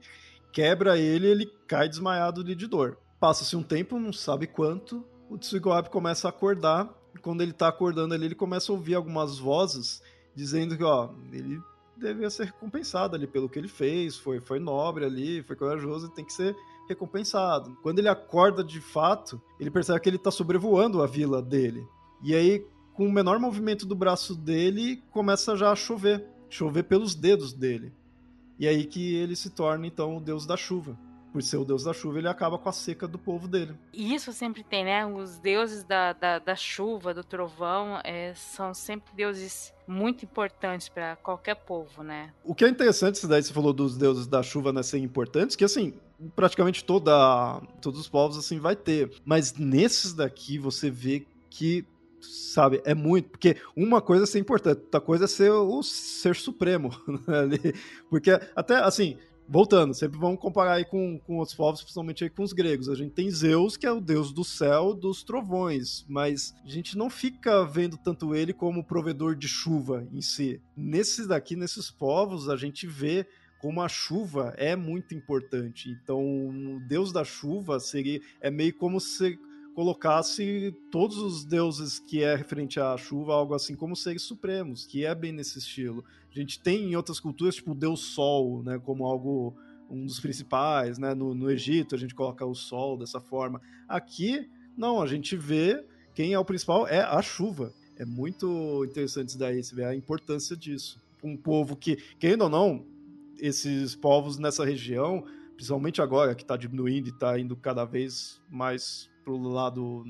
quebra 0.52 0.98
ele 0.98 1.28
ele 1.28 1.52
cai 1.68 1.88
desmaiado 1.88 2.44
de 2.44 2.68
dor. 2.68 2.98
Passa-se 3.20 3.56
um 3.56 3.64
tempo, 3.64 4.00
não 4.00 4.12
sabe 4.12 4.48
quanto, 4.48 5.06
o 5.30 5.38
Tsuigoabe 5.38 5.90
começa 5.90 6.28
a 6.28 6.30
acordar, 6.30 6.90
e 7.16 7.20
quando 7.20 7.42
ele 7.42 7.54
tá 7.54 7.68
acordando 7.68 8.14
ali, 8.14 8.26
ele 8.26 8.36
começa 8.36 8.72
a 8.72 8.76
ouvir 8.76 8.96
algumas 8.96 9.38
vozes 9.38 10.02
dizendo 10.36 10.78
que, 10.78 10.84
ó, 10.84 11.10
ele 11.32 11.62
devia 12.02 12.30
ser 12.30 12.45
recompensado 12.45 13.16
ali 13.16 13.28
pelo 13.28 13.47
que 13.47 13.58
ele 13.58 13.68
fez, 13.68 14.18
foi, 14.18 14.39
foi 14.39 14.60
nobre 14.60 15.06
ali, 15.06 15.41
foi 15.43 15.56
corajoso 15.56 16.08
e 16.08 16.12
tem 16.12 16.26
que 16.26 16.34
ser 16.34 16.56
recompensado. 16.88 17.78
Quando 17.82 17.99
ele 17.99 18.10
acorda 18.10 18.64
de 18.64 18.82
fato, 18.82 19.41
ele 19.60 19.72
percebe 19.72 19.99
que 19.99 20.10
ele 20.10 20.18
está 20.18 20.32
sobrevoando 20.32 21.02
a 21.02 21.08
vila 21.08 21.41
dele. 21.41 21.88
E 22.24 22.36
aí, 22.36 22.66
com 22.93 23.08
o 23.08 23.12
menor 23.12 23.39
movimento 23.39 23.86
do 23.86 23.95
braço 23.95 24.36
dele, 24.36 25.02
começa 25.12 25.56
já 25.56 25.72
a 25.72 25.76
chover 25.76 26.26
chover 26.49 26.84
pelos 26.84 27.16
dedos 27.16 27.54
dele. 27.54 27.93
E 28.60 28.68
aí 28.68 28.86
que 28.86 29.16
ele 29.16 29.36
se 29.38 29.49
torna 29.49 29.88
então 29.88 30.18
o 30.18 30.20
deus 30.20 30.45
da 30.45 30.58
chuva 30.58 30.99
por 31.32 31.42
ser 31.42 31.58
o 31.58 31.66
deus 31.66 31.84
da 31.84 31.94
chuva, 31.94 32.20
ele 32.20 32.28
acaba 32.28 32.58
com 32.58 32.70
a 32.70 32.72
seca 32.72 33.08
do 33.08 33.18
povo 33.18 33.48
dele. 33.48 33.74
E 33.94 34.14
isso 34.14 34.32
sempre 34.34 34.64
tem, 34.64 34.84
né? 34.84 35.06
Os 35.06 35.38
deuses 35.38 35.84
da, 35.84 36.14
da, 36.14 36.40
da 36.40 36.56
chuva, 36.56 37.14
do 37.14 37.24
trovão, 37.24 38.00
é, 38.04 38.34
são 38.36 38.74
sempre 38.74 39.14
deuses 39.16 39.74
muito 39.88 40.26
importantes 40.26 40.90
para 40.90 41.16
qualquer 41.18 41.56
povo, 41.56 42.04
né? 42.04 42.34
O 42.44 42.54
que 42.54 42.66
é 42.66 42.70
interessante, 42.70 43.16
isso 43.16 43.28
daí 43.28 43.42
você 43.42 43.54
falou 43.54 43.74
dos 43.74 43.98
deuses 43.98 44.28
da 44.28 44.44
chuva 44.44 44.72
né, 44.72 44.84
serem 44.84 45.06
importantes, 45.06 45.56
que 45.56 45.66
assim, 45.66 45.94
praticamente 46.36 46.84
toda, 46.84 47.62
todos 47.82 48.00
os 48.00 48.08
povos 48.08 48.38
assim 48.38 48.60
vai 48.60 48.76
ter. 48.76 49.12
Mas 49.26 49.54
nesses 49.54 50.14
daqui 50.14 50.58
você 50.58 50.90
vê 50.90 51.26
que 51.50 51.86
sabe? 52.22 52.82
É 52.86 52.94
muito. 52.94 53.30
Porque 53.30 53.58
uma 53.76 54.02
coisa 54.02 54.24
é 54.24 54.28
ser 54.28 54.40
importante, 54.40 54.80
outra 54.80 55.02
coisa 55.02 55.26
é 55.26 55.28
ser 55.28 55.52
o 55.52 55.82
ser 55.84 56.36
supremo. 56.36 56.92
Né, 57.28 57.74
porque 58.10 58.32
até, 58.56 58.76
assim, 58.76 59.18
voltando, 59.52 59.93
sempre 59.93 60.18
vamos 60.18 60.39
comparar 60.39 60.76
aí 60.76 60.86
com, 60.86 61.20
com 61.20 61.38
outros 61.38 61.56
povos, 61.56 61.82
principalmente 61.82 62.24
aí 62.24 62.30
com 62.30 62.41
os 62.41 62.54
gregos. 62.54 62.88
A 62.88 62.95
gente 62.95 63.12
tem 63.12 63.30
Zeus, 63.30 63.76
que 63.76 63.86
é 63.86 63.91
o 63.91 63.99
deus 63.99 64.32
do 64.32 64.45
céu, 64.45 64.93
dos 64.93 65.24
trovões, 65.24 66.06
mas 66.08 66.56
a 66.64 66.70
gente 66.70 66.97
não 66.97 67.10
fica 67.10 67.66
vendo 67.66 67.97
tanto 67.97 68.34
ele 68.34 68.54
como 68.54 68.82
provedor 68.84 69.36
de 69.36 69.49
chuva 69.49 70.08
em 70.14 70.22
si. 70.22 70.62
Nesses 70.76 71.28
daqui, 71.28 71.58
nesses 71.58 71.91
povos, 71.91 72.47
a 72.47 72.56
gente 72.56 72.88
vê 72.88 73.28
como 73.60 73.82
a 73.82 73.89
chuva 73.89 74.54
é 74.58 74.74
muito 74.74 75.14
importante. 75.14 75.89
Então, 75.89 76.24
o 76.24 76.80
deus 76.88 77.12
da 77.12 77.26
chuva 77.26 77.78
seria 77.80 78.22
é 78.39 78.49
meio 78.49 78.74
como 78.76 79.02
se 79.02 79.38
colocasse 79.74 80.76
todos 80.92 81.18
os 81.18 81.46
deuses 81.46 82.00
que 82.00 82.24
é 82.24 82.36
referente 82.36 82.80
à 82.80 82.98
chuva, 82.98 83.34
algo 83.34 83.54
assim 83.54 83.76
como 83.76 83.96
seres 83.96 84.22
supremos, 84.24 84.86
que 84.86 85.06
é 85.06 85.16
bem 85.16 85.32
nesse 85.32 85.60
estilo. 85.60 86.04
A 86.30 86.40
gente 86.40 86.60
tem 86.60 86.92
em 86.92 86.96
outras 86.96 87.20
culturas, 87.20 87.56
tipo, 87.56 87.72
o 87.72 87.76
deus 87.76 88.02
sol, 88.02 88.64
né, 88.64 88.80
como 88.80 89.06
algo 89.06 89.56
um 89.92 90.06
dos 90.06 90.20
principais, 90.20 90.98
né? 90.98 91.14
No, 91.14 91.36
no 91.36 91.52
Egito 91.52 91.94
a 91.94 91.98
gente 91.98 92.16
coloca 92.16 92.46
o 92.46 92.56
sol 92.56 92.98
dessa 92.98 93.20
forma. 93.20 93.62
Aqui, 93.88 94.50
não, 94.78 95.02
a 95.02 95.08
gente 95.08 95.36
vê 95.36 95.84
quem 96.16 96.34
é 96.34 96.40
o 96.40 96.46
principal 96.46 96.88
é 96.88 97.02
a 97.02 97.22
chuva. 97.22 97.74
É 97.98 98.06
muito 98.06 98.86
interessante 98.86 99.30
isso 99.30 99.38
daí, 99.38 99.62
você 99.62 99.76
vê 99.76 99.84
a 99.84 99.94
importância 99.94 100.56
disso. 100.56 101.00
Um 101.22 101.38
povo 101.38 101.76
que, 101.76 101.98
querendo 102.18 102.44
ou 102.44 102.50
não, 102.50 102.86
esses 103.38 103.96
povos 103.96 104.38
nessa 104.38 104.66
região, 104.66 105.26
principalmente 105.56 106.02
agora 106.02 106.34
que 106.34 106.42
está 106.42 106.56
diminuindo 106.56 107.08
e 107.08 107.12
está 107.12 107.38
indo 107.38 107.56
cada 107.56 107.86
vez 107.86 108.42
mais 108.50 109.11
pro 109.24 109.38
lado 109.38 110.04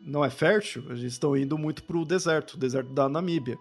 não 0.00 0.24
é 0.24 0.30
fértil, 0.30 0.84
eles 0.88 1.02
estão 1.02 1.36
indo 1.36 1.56
muito 1.56 1.84
pro 1.84 2.04
deserto, 2.04 2.54
o 2.54 2.58
deserto 2.58 2.92
da 2.92 3.08
Namíbia. 3.08 3.58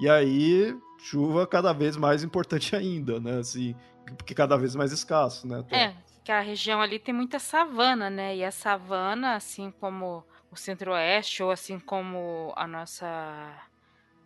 E 0.00 0.08
aí, 0.08 0.76
chuva 0.98 1.46
cada 1.46 1.72
vez 1.72 1.96
mais 1.96 2.24
importante 2.24 2.74
ainda, 2.76 3.20
né? 3.20 3.38
Assim, 3.38 3.74
porque 4.16 4.34
cada 4.34 4.56
vez 4.56 4.74
mais 4.74 4.92
escasso, 4.92 5.46
né? 5.46 5.60
Até. 5.60 5.76
É, 5.76 5.96
que 6.24 6.32
a 6.32 6.40
região 6.40 6.80
ali 6.80 6.98
tem 6.98 7.14
muita 7.14 7.38
savana, 7.38 8.10
né? 8.10 8.36
E 8.36 8.44
a 8.44 8.50
savana, 8.50 9.34
assim 9.34 9.70
como 9.70 10.24
o 10.50 10.56
centro-oeste, 10.56 11.42
ou 11.42 11.50
assim 11.50 11.78
como 11.78 12.52
a 12.56 12.66
nossa 12.66 13.06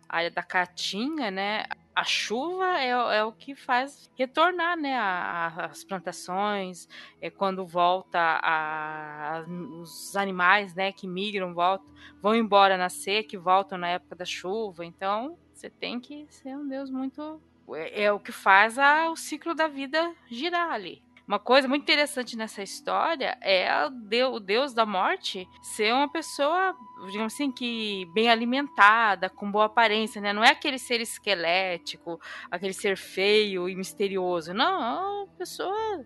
área 0.07 0.31
da 0.31 0.41
Caatinga, 0.41 1.29
né? 1.29 1.65
A 1.95 2.03
chuva 2.03 2.79
é, 2.79 2.89
é 2.89 3.23
o 3.23 3.31
que 3.31 3.55
faz 3.55 4.09
retornar, 4.17 4.77
né? 4.77 4.95
A, 4.95 5.47
a, 5.47 5.65
as 5.65 5.83
plantações, 5.83 6.87
é 7.21 7.29
quando 7.29 7.65
volta 7.65 8.39
a, 8.41 9.43
os 9.81 10.15
animais, 10.15 10.73
né? 10.73 10.91
Que 10.91 11.07
migram, 11.07 11.53
voltam, 11.53 11.93
vão 12.21 12.35
embora 12.35 12.77
na 12.77 12.89
seca 12.89 13.35
e 13.35 13.39
voltam 13.39 13.77
na 13.77 13.89
época 13.89 14.15
da 14.15 14.25
chuva. 14.25 14.85
Então, 14.85 15.37
você 15.53 15.69
tem 15.69 15.99
que 15.99 16.25
ser 16.29 16.55
um 16.55 16.67
Deus 16.67 16.89
muito. 16.89 17.41
É, 17.71 18.03
é 18.03 18.13
o 18.13 18.19
que 18.19 18.31
faz 18.31 18.79
a, 18.79 19.09
o 19.11 19.15
ciclo 19.15 19.53
da 19.53 19.67
vida 19.67 20.15
girar 20.29 20.71
ali. 20.71 21.03
Uma 21.29 21.37
coisa 21.37 21.67
muito 21.67 21.83
interessante 21.83 22.35
nessa 22.35 22.63
história 22.63 23.37
é 23.39 23.69
o 24.25 24.39
Deus 24.39 24.73
da 24.73 24.83
morte 24.83 25.47
ser 25.61 25.93
uma 25.93 26.11
pessoa, 26.11 26.75
digamos 27.05 27.35
assim, 27.35 27.51
que 27.51 28.07
bem 28.15 28.31
alimentada, 28.31 29.29
com 29.29 29.51
boa 29.51 29.65
aparência, 29.65 30.19
né? 30.19 30.33
Não 30.33 30.43
é 30.43 30.49
aquele 30.49 30.79
ser 30.79 30.99
esquelético, 31.01 32.19
aquele 32.49 32.73
ser 32.73 32.97
feio 32.97 33.69
e 33.69 33.75
misterioso. 33.75 34.55
Não, 34.55 34.83
é 34.83 35.23
uma 35.23 35.27
pessoa 35.37 36.03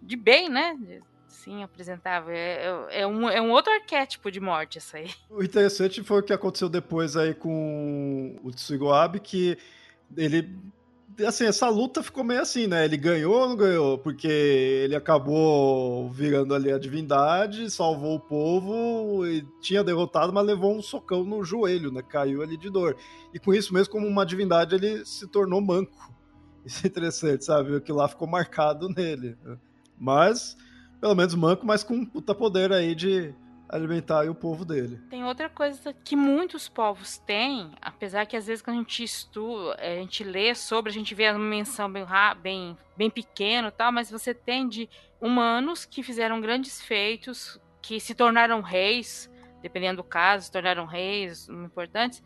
de 0.00 0.14
bem, 0.14 0.48
né? 0.48 0.78
Sim, 1.26 1.64
apresentável. 1.64 2.32
É, 2.32 2.62
é, 2.90 3.00
é, 3.00 3.06
um, 3.08 3.28
é 3.28 3.42
um 3.42 3.50
outro 3.50 3.72
arquétipo 3.72 4.30
de 4.30 4.38
morte 4.38 4.78
essa 4.78 4.98
aí. 4.98 5.10
O 5.28 5.42
interessante 5.42 6.00
foi 6.04 6.20
o 6.20 6.22
que 6.22 6.32
aconteceu 6.32 6.68
depois 6.68 7.16
aí 7.16 7.34
com 7.34 8.38
o 8.40 8.52
Tsugo 8.52 8.92
que 9.20 9.58
ele 10.16 10.56
assim, 11.24 11.44
essa 11.44 11.68
luta 11.68 12.02
ficou 12.02 12.24
meio 12.24 12.40
assim, 12.40 12.66
né? 12.66 12.84
Ele 12.84 12.96
ganhou 12.96 13.34
ou 13.34 13.48
não 13.48 13.56
ganhou? 13.56 13.98
Porque 13.98 14.28
ele 14.28 14.94
acabou 14.94 16.10
virando 16.10 16.54
ali 16.54 16.72
a 16.72 16.78
divindade, 16.78 17.70
salvou 17.70 18.16
o 18.16 18.20
povo, 18.20 19.26
e 19.26 19.46
tinha 19.60 19.84
derrotado, 19.84 20.32
mas 20.32 20.46
levou 20.46 20.76
um 20.76 20.82
socão 20.82 21.24
no 21.24 21.44
joelho, 21.44 21.90
né? 21.90 22.02
Caiu 22.02 22.42
ali 22.42 22.56
de 22.56 22.70
dor. 22.70 22.96
E 23.32 23.38
com 23.38 23.54
isso 23.54 23.72
mesmo, 23.72 23.92
como 23.92 24.06
uma 24.06 24.26
divindade, 24.26 24.74
ele 24.74 25.04
se 25.04 25.26
tornou 25.26 25.60
manco. 25.60 26.12
Isso 26.64 26.86
é 26.86 26.88
interessante, 26.88 27.42
sabe? 27.44 27.74
O 27.74 27.80
que 27.80 27.90
lá 27.90 28.06
ficou 28.06 28.28
marcado 28.28 28.88
nele. 28.90 29.34
Mas, 29.98 30.56
pelo 31.00 31.14
menos 31.14 31.34
manco, 31.34 31.64
mas 31.64 31.82
com 31.82 31.94
um 31.94 32.04
puta 32.04 32.34
poder 32.34 32.70
aí 32.70 32.94
de 32.94 33.34
alimentar 33.70 34.28
o 34.28 34.34
povo 34.34 34.64
dele. 34.64 35.00
Tem 35.08 35.24
outra 35.24 35.48
coisa 35.48 35.94
que 36.04 36.16
muitos 36.16 36.68
povos 36.68 37.18
têm, 37.18 37.70
apesar 37.80 38.26
que 38.26 38.36
às 38.36 38.46
vezes 38.46 38.62
quando 38.62 38.76
a 38.76 38.80
gente 38.80 39.04
estuda, 39.04 39.76
a 39.80 39.94
gente 39.96 40.24
lê 40.24 40.54
sobre, 40.54 40.90
a 40.90 40.92
gente 40.92 41.14
vê 41.14 41.30
uma 41.30 41.38
menção 41.38 41.90
bem, 41.90 42.04
bem, 42.42 42.76
bem 42.96 43.10
pequeno 43.10 43.70
tal, 43.70 43.92
mas 43.92 44.10
você 44.10 44.34
tem 44.34 44.68
de 44.68 44.88
humanos 45.20 45.84
que 45.84 46.02
fizeram 46.02 46.40
grandes 46.40 46.82
feitos, 46.82 47.60
que 47.80 48.00
se 48.00 48.14
tornaram 48.14 48.60
reis, 48.60 49.30
dependendo 49.62 50.02
do 50.02 50.08
caso, 50.08 50.46
se 50.46 50.52
tornaram 50.52 50.84
reis 50.84 51.48
importantes, 51.48 52.22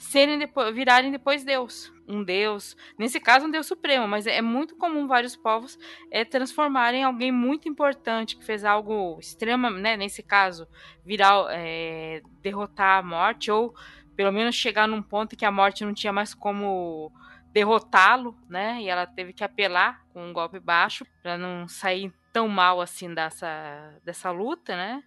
serem 0.00 0.38
virarem 0.72 1.10
depois 1.10 1.44
Deus. 1.44 1.92
Um 2.08 2.24
Deus, 2.24 2.76
nesse 2.98 3.20
caso, 3.20 3.46
um 3.46 3.50
Deus 3.50 3.66
supremo, 3.66 4.08
mas 4.08 4.26
é 4.26 4.42
muito 4.42 4.74
comum 4.74 5.06
vários 5.06 5.36
povos 5.36 5.78
é, 6.10 6.24
transformarem 6.24 7.04
alguém 7.04 7.30
muito 7.30 7.68
importante 7.68 8.36
que 8.36 8.44
fez 8.44 8.64
algo 8.64 9.18
extremo, 9.20 9.70
né, 9.70 9.96
nesse 9.96 10.20
caso, 10.20 10.66
virar, 11.04 11.46
é, 11.50 12.20
derrotar 12.42 12.98
a 12.98 13.02
morte, 13.02 13.50
ou 13.50 13.72
pelo 14.16 14.32
menos 14.32 14.56
chegar 14.56 14.88
num 14.88 15.02
ponto 15.02 15.36
que 15.36 15.44
a 15.44 15.52
morte 15.52 15.84
não 15.84 15.94
tinha 15.94 16.12
mais 16.12 16.34
como 16.34 17.12
derrotá-lo, 17.52 18.36
né? 18.48 18.80
E 18.80 18.88
ela 18.88 19.06
teve 19.06 19.32
que 19.32 19.44
apelar 19.44 20.04
com 20.12 20.28
um 20.28 20.32
golpe 20.32 20.58
baixo 20.58 21.06
para 21.22 21.38
não 21.38 21.68
sair 21.68 22.12
tão 22.32 22.48
mal 22.48 22.80
assim 22.80 23.12
dessa, 23.14 23.98
dessa 24.04 24.30
luta, 24.30 24.76
né? 24.76 25.02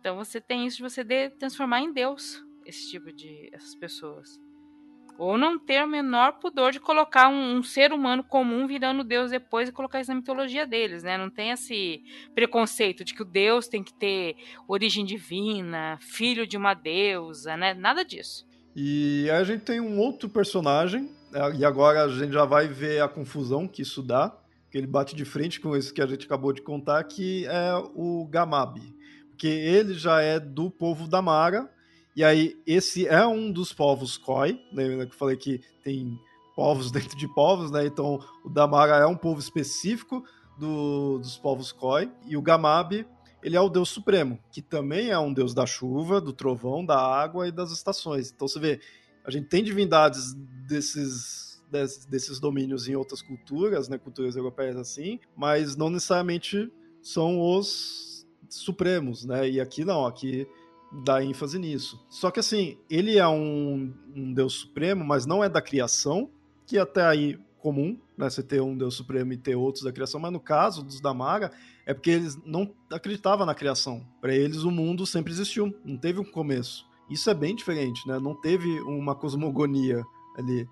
Então 0.00 0.16
você 0.16 0.40
tem 0.40 0.66
isso 0.66 0.78
de 0.78 0.82
você 0.82 1.04
de 1.04 1.30
transformar 1.30 1.80
em 1.80 1.92
Deus 1.92 2.42
esse 2.70 2.90
tipo 2.90 3.12
de 3.12 3.50
essas 3.52 3.74
pessoas. 3.74 4.40
Ou 5.18 5.36
não 5.36 5.58
ter 5.58 5.84
o 5.84 5.86
menor 5.86 6.38
pudor 6.40 6.72
de 6.72 6.80
colocar 6.80 7.28
um, 7.28 7.58
um, 7.58 7.62
ser 7.62 7.92
humano 7.92 8.24
comum 8.24 8.66
virando 8.66 9.04
Deus 9.04 9.30
depois 9.30 9.68
e 9.68 9.72
colocar 9.72 10.00
isso 10.00 10.10
na 10.10 10.16
mitologia 10.16 10.66
deles, 10.66 11.02
né? 11.02 11.18
Não 11.18 11.28
tem 11.28 11.50
esse 11.50 12.02
preconceito 12.34 13.04
de 13.04 13.12
que 13.12 13.20
o 13.20 13.26
Deus 13.26 13.68
tem 13.68 13.84
que 13.84 13.92
ter 13.92 14.36
origem 14.66 15.04
divina, 15.04 15.98
filho 16.00 16.46
de 16.46 16.56
uma 16.56 16.72
deusa, 16.72 17.54
né? 17.54 17.74
Nada 17.74 18.02
disso. 18.02 18.46
E 18.74 19.28
a 19.30 19.44
gente 19.44 19.62
tem 19.62 19.78
um 19.78 19.98
outro 19.98 20.26
personagem, 20.26 21.10
é, 21.34 21.56
e 21.56 21.66
agora 21.66 22.04
a 22.04 22.08
gente 22.08 22.32
já 22.32 22.46
vai 22.46 22.66
ver 22.66 23.02
a 23.02 23.08
confusão 23.08 23.68
que 23.68 23.82
isso 23.82 24.02
dá, 24.02 24.34
que 24.70 24.78
ele 24.78 24.86
bate 24.86 25.14
de 25.14 25.26
frente 25.26 25.60
com 25.60 25.76
esse 25.76 25.92
que 25.92 26.00
a 26.00 26.06
gente 26.06 26.24
acabou 26.24 26.52
de 26.52 26.62
contar, 26.62 27.02
que 27.04 27.44
é 27.46 27.74
o 27.94 28.26
Gamabi. 28.26 28.96
Porque 29.28 29.48
ele 29.48 29.92
já 29.94 30.22
é 30.22 30.40
do 30.40 30.70
povo 30.70 31.06
da 31.08 31.20
Mara, 31.20 31.70
e 32.14 32.24
aí, 32.24 32.60
esse 32.66 33.06
é 33.06 33.24
um 33.26 33.52
dos 33.52 33.72
povos 33.72 34.18
Khoi, 34.18 34.60
lembra 34.72 35.06
que 35.06 35.12
eu 35.12 35.18
falei 35.18 35.36
que 35.36 35.60
tem 35.82 36.18
povos 36.56 36.90
dentro 36.92 37.16
de 37.16 37.28
povos, 37.28 37.70
né? 37.70 37.86
Então, 37.86 38.18
o 38.44 38.48
Damara 38.48 38.96
é 38.96 39.06
um 39.06 39.16
povo 39.16 39.40
específico 39.40 40.24
do, 40.58 41.18
dos 41.18 41.36
povos 41.36 41.72
Khoi, 41.72 42.10
e 42.26 42.36
o 42.36 42.42
Gamabi, 42.42 43.06
ele 43.42 43.56
é 43.56 43.60
o 43.60 43.68
deus 43.68 43.88
supremo, 43.88 44.38
que 44.52 44.60
também 44.60 45.10
é 45.10 45.18
um 45.18 45.32
deus 45.32 45.54
da 45.54 45.64
chuva, 45.64 46.20
do 46.20 46.32
trovão, 46.32 46.84
da 46.84 46.98
água 46.98 47.48
e 47.48 47.52
das 47.52 47.70
estações. 47.70 48.30
Então, 48.30 48.46
você 48.46 48.58
vê, 48.58 48.80
a 49.24 49.30
gente 49.30 49.48
tem 49.48 49.62
divindades 49.62 50.34
desses, 50.66 51.62
desses 52.08 52.40
domínios 52.40 52.88
em 52.88 52.96
outras 52.96 53.22
culturas, 53.22 53.88
né? 53.88 53.96
Culturas 53.98 54.34
europeias 54.34 54.76
assim, 54.76 55.20
mas 55.36 55.76
não 55.76 55.88
necessariamente 55.88 56.70
são 57.00 57.40
os 57.40 58.26
supremos, 58.48 59.24
né? 59.24 59.48
E 59.48 59.60
aqui 59.60 59.84
não, 59.84 60.04
aqui 60.04 60.46
dá 60.92 61.22
ênfase 61.22 61.58
nisso. 61.58 62.04
Só 62.08 62.30
que 62.30 62.40
assim, 62.40 62.78
ele 62.88 63.18
é 63.18 63.28
um, 63.28 63.92
um 64.14 64.32
deus 64.32 64.54
supremo, 64.54 65.04
mas 65.04 65.26
não 65.26 65.42
é 65.42 65.48
da 65.48 65.62
criação, 65.62 66.30
que 66.66 66.78
até 66.78 67.04
aí 67.04 67.38
comum, 67.60 67.98
né? 68.16 68.28
Você 68.28 68.42
ter 68.42 68.60
um 68.60 68.76
Deus 68.76 68.94
Supremo 68.94 69.32
e 69.32 69.36
ter 69.36 69.54
outros 69.54 69.84
da 69.84 69.92
criação, 69.92 70.20
mas 70.20 70.32
no 70.32 70.40
caso 70.40 70.82
dos 70.82 71.00
Damara, 71.00 71.52
é 71.86 71.94
porque 71.94 72.10
eles 72.10 72.36
não 72.44 72.74
acreditavam 72.90 73.46
na 73.46 73.54
criação. 73.54 74.06
Para 74.20 74.34
eles, 74.34 74.62
o 74.62 74.70
mundo 74.70 75.06
sempre 75.06 75.32
existiu, 75.32 75.74
não 75.84 75.96
teve 75.96 76.18
um 76.18 76.24
começo. 76.24 76.88
Isso 77.08 77.28
é 77.28 77.34
bem 77.34 77.54
diferente, 77.54 78.06
né? 78.06 78.18
Não 78.18 78.34
teve 78.34 78.68
uma 78.82 79.14
cosmogonia 79.14 80.04
ali. 80.36 80.68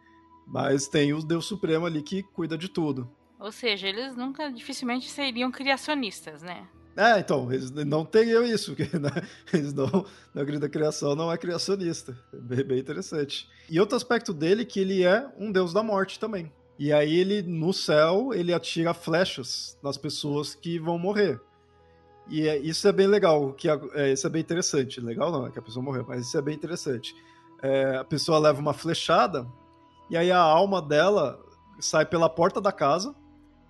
Mas 0.46 0.88
tem 0.88 1.12
o 1.12 1.22
Deus 1.22 1.46
Supremo 1.46 1.84
ali 1.84 2.02
que 2.02 2.22
cuida 2.22 2.56
de 2.56 2.68
tudo. 2.68 3.10
Ou 3.38 3.52
seja, 3.52 3.88
eles 3.88 4.16
nunca, 4.16 4.50
dificilmente 4.50 5.08
seriam 5.08 5.50
criacionistas, 5.50 6.42
né? 6.42 6.66
É, 6.98 7.20
então, 7.20 7.52
eles 7.52 7.70
não 7.70 8.04
teriam 8.04 8.42
isso, 8.42 8.74
porque 8.74 8.98
né, 8.98 9.08
eles 9.54 9.72
não, 9.72 10.04
na 10.34 10.42
grande 10.42 10.62
da 10.62 10.68
criação 10.68 11.14
não 11.14 11.30
é 11.30 11.38
criacionista. 11.38 12.18
É 12.34 12.36
bem, 12.36 12.64
bem, 12.64 12.78
interessante. 12.80 13.48
E 13.70 13.78
outro 13.78 13.96
aspecto 13.96 14.34
dele 14.34 14.62
é 14.62 14.64
que 14.64 14.80
ele 14.80 15.04
é 15.04 15.30
um 15.38 15.52
deus 15.52 15.72
da 15.72 15.80
morte 15.80 16.18
também. 16.18 16.52
E 16.76 16.92
aí 16.92 17.16
ele, 17.16 17.40
no 17.40 17.72
céu, 17.72 18.34
ele 18.34 18.52
atira 18.52 18.92
flechas 18.92 19.78
nas 19.80 19.96
pessoas 19.96 20.56
que 20.56 20.76
vão 20.80 20.98
morrer. 20.98 21.40
E 22.28 22.48
é, 22.48 22.58
isso 22.58 22.88
é 22.88 22.92
bem 22.92 23.06
legal, 23.06 23.52
que 23.52 23.68
é, 23.68 24.12
isso 24.12 24.26
é 24.26 24.30
bem 24.30 24.42
interessante. 24.42 25.00
Legal 25.00 25.30
não, 25.30 25.46
é 25.46 25.52
que 25.52 25.58
a 25.60 25.62
pessoa 25.62 25.84
morreu, 25.84 26.04
mas 26.06 26.26
isso 26.26 26.36
é 26.36 26.42
bem 26.42 26.56
interessante. 26.56 27.14
É, 27.62 27.98
a 27.98 28.04
pessoa 28.04 28.40
leva 28.40 28.60
uma 28.60 28.74
flechada, 28.74 29.46
e 30.10 30.16
aí 30.16 30.32
a 30.32 30.40
alma 30.40 30.82
dela 30.82 31.38
sai 31.78 32.04
pela 32.04 32.28
porta 32.28 32.60
da 32.60 32.72
casa, 32.72 33.14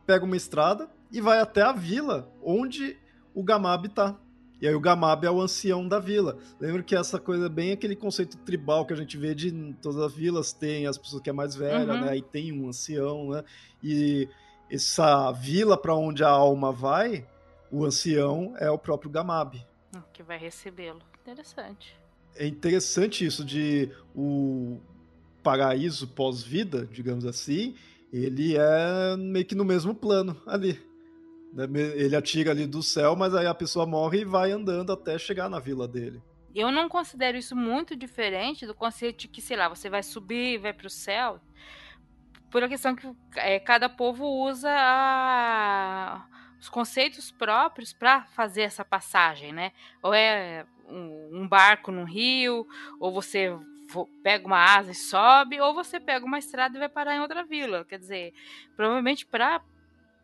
pega 0.06 0.24
uma 0.24 0.36
estrada 0.36 0.88
e 1.12 1.20
vai 1.20 1.40
até 1.40 1.60
a 1.60 1.72
vila 1.72 2.32
onde 2.42 2.96
o 3.38 3.42
Gamab 3.44 3.88
tá. 3.90 4.18
E 4.60 4.66
aí 4.66 4.74
o 4.74 4.80
Gamab 4.80 5.24
é 5.24 5.30
o 5.30 5.40
ancião 5.40 5.86
da 5.86 6.00
vila. 6.00 6.36
Lembra 6.58 6.82
que 6.82 6.96
essa 6.96 7.20
coisa 7.20 7.46
é 7.46 7.48
bem 7.48 7.70
aquele 7.70 7.94
conceito 7.94 8.36
tribal 8.38 8.84
que 8.84 8.92
a 8.92 8.96
gente 8.96 9.16
vê 9.16 9.32
de 9.32 9.52
todas 9.80 10.00
as 10.02 10.12
vilas 10.12 10.52
tem 10.52 10.88
as 10.88 10.98
pessoas 10.98 11.22
que 11.22 11.30
é 11.30 11.32
mais 11.32 11.54
velha, 11.54 11.94
uhum. 11.94 12.00
né? 12.00 12.10
Aí 12.10 12.22
tem 12.22 12.52
um 12.52 12.68
ancião, 12.68 13.30
né? 13.30 13.44
E 13.80 14.28
essa 14.68 15.30
vila 15.30 15.80
para 15.80 15.94
onde 15.94 16.24
a 16.24 16.28
alma 16.28 16.72
vai, 16.72 17.24
o 17.70 17.84
ancião 17.84 18.54
é 18.58 18.68
o 18.68 18.76
próprio 18.76 19.08
Gamab. 19.08 19.64
Hum, 19.94 20.00
que 20.12 20.24
vai 20.24 20.36
recebê-lo. 20.36 21.00
Interessante. 21.22 21.96
É 22.34 22.44
interessante 22.44 23.24
isso 23.24 23.44
de 23.44 23.88
o 24.16 24.80
paraíso 25.44 26.08
pós-vida, 26.08 26.88
digamos 26.90 27.24
assim, 27.24 27.76
ele 28.12 28.56
é 28.56 29.16
meio 29.16 29.44
que 29.44 29.54
no 29.54 29.64
mesmo 29.64 29.94
plano 29.94 30.36
ali. 30.44 30.87
Né? 31.58 31.66
Ele 31.96 32.14
atira 32.14 32.52
ali 32.52 32.66
do 32.66 32.84
céu, 32.84 33.16
mas 33.16 33.34
aí 33.34 33.46
a 33.46 33.54
pessoa 33.54 33.84
morre 33.84 34.20
e 34.20 34.24
vai 34.24 34.52
andando 34.52 34.92
até 34.92 35.18
chegar 35.18 35.50
na 35.50 35.58
vila 35.58 35.88
dele. 35.88 36.22
Eu 36.54 36.70
não 36.70 36.88
considero 36.88 37.36
isso 37.36 37.56
muito 37.56 37.96
diferente 37.96 38.64
do 38.64 38.74
conceito 38.74 39.18
de 39.18 39.28
que, 39.28 39.42
sei 39.42 39.56
lá, 39.56 39.68
você 39.68 39.90
vai 39.90 40.04
subir, 40.04 40.58
vai 40.58 40.72
para 40.72 40.86
o 40.86 40.90
céu, 40.90 41.40
por 42.48 42.62
a 42.62 42.68
questão 42.68 42.94
que 42.94 43.10
é, 43.34 43.58
cada 43.58 43.88
povo 43.88 44.24
usa 44.24 44.70
a, 44.70 46.24
os 46.60 46.68
conceitos 46.68 47.32
próprios 47.32 47.92
para 47.92 48.24
fazer 48.26 48.62
essa 48.62 48.84
passagem, 48.84 49.52
né? 49.52 49.72
Ou 50.00 50.14
é 50.14 50.64
um, 50.88 51.40
um 51.42 51.48
barco 51.48 51.90
no 51.90 52.04
rio, 52.04 52.66
ou 53.00 53.12
você 53.12 53.52
pega 54.22 54.46
uma 54.46 54.62
asa 54.76 54.92
e 54.92 54.94
sobe, 54.94 55.60
ou 55.60 55.74
você 55.74 55.98
pega 55.98 56.24
uma 56.24 56.38
estrada 56.38 56.76
e 56.76 56.78
vai 56.78 56.88
parar 56.88 57.16
em 57.16 57.20
outra 57.20 57.44
vila. 57.44 57.84
Quer 57.84 57.98
dizer, 57.98 58.32
provavelmente 58.76 59.26
para 59.26 59.60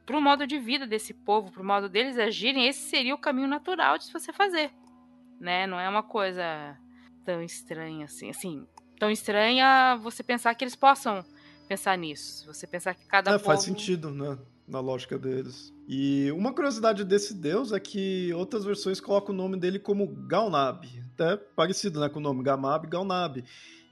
para 0.04 0.16
o 0.16 0.20
modo 0.20 0.46
de 0.46 0.58
vida 0.58 0.86
desse 0.86 1.14
povo, 1.14 1.50
para 1.50 1.62
o 1.62 1.66
modo 1.66 1.88
deles 1.88 2.18
agirem, 2.18 2.66
esse 2.66 2.88
seria 2.88 3.14
o 3.14 3.18
caminho 3.18 3.48
natural 3.48 3.98
de 3.98 4.10
você 4.12 4.32
fazer, 4.32 4.70
né? 5.40 5.66
Não 5.66 5.80
é 5.80 5.88
uma 5.88 6.02
coisa 6.02 6.76
tão 7.24 7.42
estranha 7.42 8.04
assim, 8.04 8.28
assim, 8.30 8.66
tão 8.98 9.10
estranha 9.10 9.96
você 9.96 10.22
pensar 10.22 10.54
que 10.54 10.64
eles 10.64 10.76
possam 10.76 11.24
pensar 11.68 11.96
nisso. 11.96 12.46
Você 12.46 12.66
pensar 12.66 12.94
que 12.94 13.06
cada 13.06 13.30
é, 13.30 13.34
povo... 13.34 13.44
faz 13.44 13.62
sentido, 13.62 14.10
né? 14.10 14.38
Na 14.66 14.80
lógica 14.80 15.18
deles. 15.18 15.74
E 15.86 16.30
uma 16.32 16.52
curiosidade 16.54 17.04
desse 17.04 17.34
deus 17.34 17.72
é 17.72 17.78
que 17.78 18.32
outras 18.32 18.64
versões 18.64 18.98
colocam 18.98 19.34
o 19.34 19.36
nome 19.36 19.58
dele 19.58 19.78
como 19.78 20.06
Galnab, 20.06 20.88
até 21.12 21.36
parecido, 21.36 22.00
né, 22.00 22.08
com 22.08 22.18
o 22.18 22.22
nome 22.22 22.42
Gamab, 22.42 22.86
Galnab. 22.86 23.44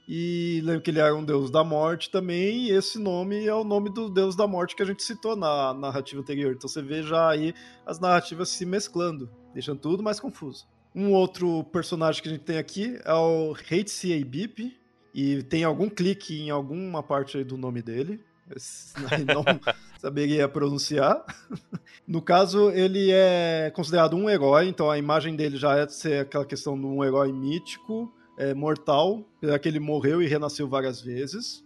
E 0.07 0.61
lembro 0.63 0.81
que 0.81 0.91
ele 0.91 0.99
era 0.99 1.15
um 1.15 1.23
deus 1.23 1.49
da 1.49 1.63
morte 1.63 2.09
também, 2.09 2.65
e 2.65 2.71
esse 2.71 2.99
nome 2.99 3.45
é 3.45 3.53
o 3.53 3.63
nome 3.63 3.89
do 3.89 4.09
deus 4.09 4.35
da 4.35 4.45
morte 4.45 4.75
que 4.75 4.83
a 4.83 4.85
gente 4.85 5.01
citou 5.01 5.35
na 5.35 5.73
narrativa 5.73 6.21
anterior. 6.21 6.53
Então 6.53 6.67
você 6.67 6.81
vê 6.81 7.01
já 7.03 7.29
aí 7.29 7.53
as 7.85 7.99
narrativas 7.99 8.49
se 8.49 8.65
mesclando, 8.65 9.29
deixando 9.53 9.79
tudo 9.79 10.03
mais 10.03 10.19
confuso. 10.19 10.67
Um 10.93 11.11
outro 11.11 11.63
personagem 11.65 12.21
que 12.21 12.27
a 12.27 12.31
gente 12.31 12.43
tem 12.43 12.57
aqui 12.57 12.99
é 13.05 13.13
o 13.13 13.53
Hate 13.53 14.23
Bip, 14.25 14.77
e 15.13 15.43
tem 15.43 15.63
algum 15.63 15.89
clique 15.89 16.41
em 16.41 16.49
alguma 16.49 17.03
parte 17.03 17.37
aí 17.37 17.43
do 17.43 17.57
nome 17.57 17.81
dele. 17.81 18.19
Não 19.33 19.43
saberia 19.99 20.47
pronunciar. 20.49 21.23
No 22.05 22.21
caso, 22.21 22.69
ele 22.71 23.11
é 23.11 23.71
considerado 23.73 24.17
um 24.17 24.29
herói, 24.29 24.67
então 24.67 24.91
a 24.91 24.97
imagem 24.97 25.37
dele 25.37 25.55
já 25.55 25.77
é 25.77 25.87
ser 25.87 26.23
aquela 26.23 26.45
questão 26.45 26.77
de 26.77 26.85
um 26.85 27.01
herói 27.01 27.31
mítico 27.31 28.13
é, 28.37 28.53
mortal, 28.53 29.23
apesar 29.37 29.59
que 29.59 29.67
ele 29.67 29.79
morreu 29.79 30.21
e 30.21 30.27
renasceu 30.27 30.67
várias 30.67 31.01
vezes. 31.01 31.63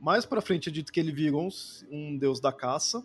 Mais 0.00 0.26
pra 0.26 0.40
frente 0.40 0.68
é 0.68 0.72
dito 0.72 0.92
que 0.92 0.98
ele 0.98 1.12
virou 1.12 1.46
um, 1.46 1.50
um 1.90 2.18
deus 2.18 2.40
da 2.40 2.52
caça, 2.52 3.04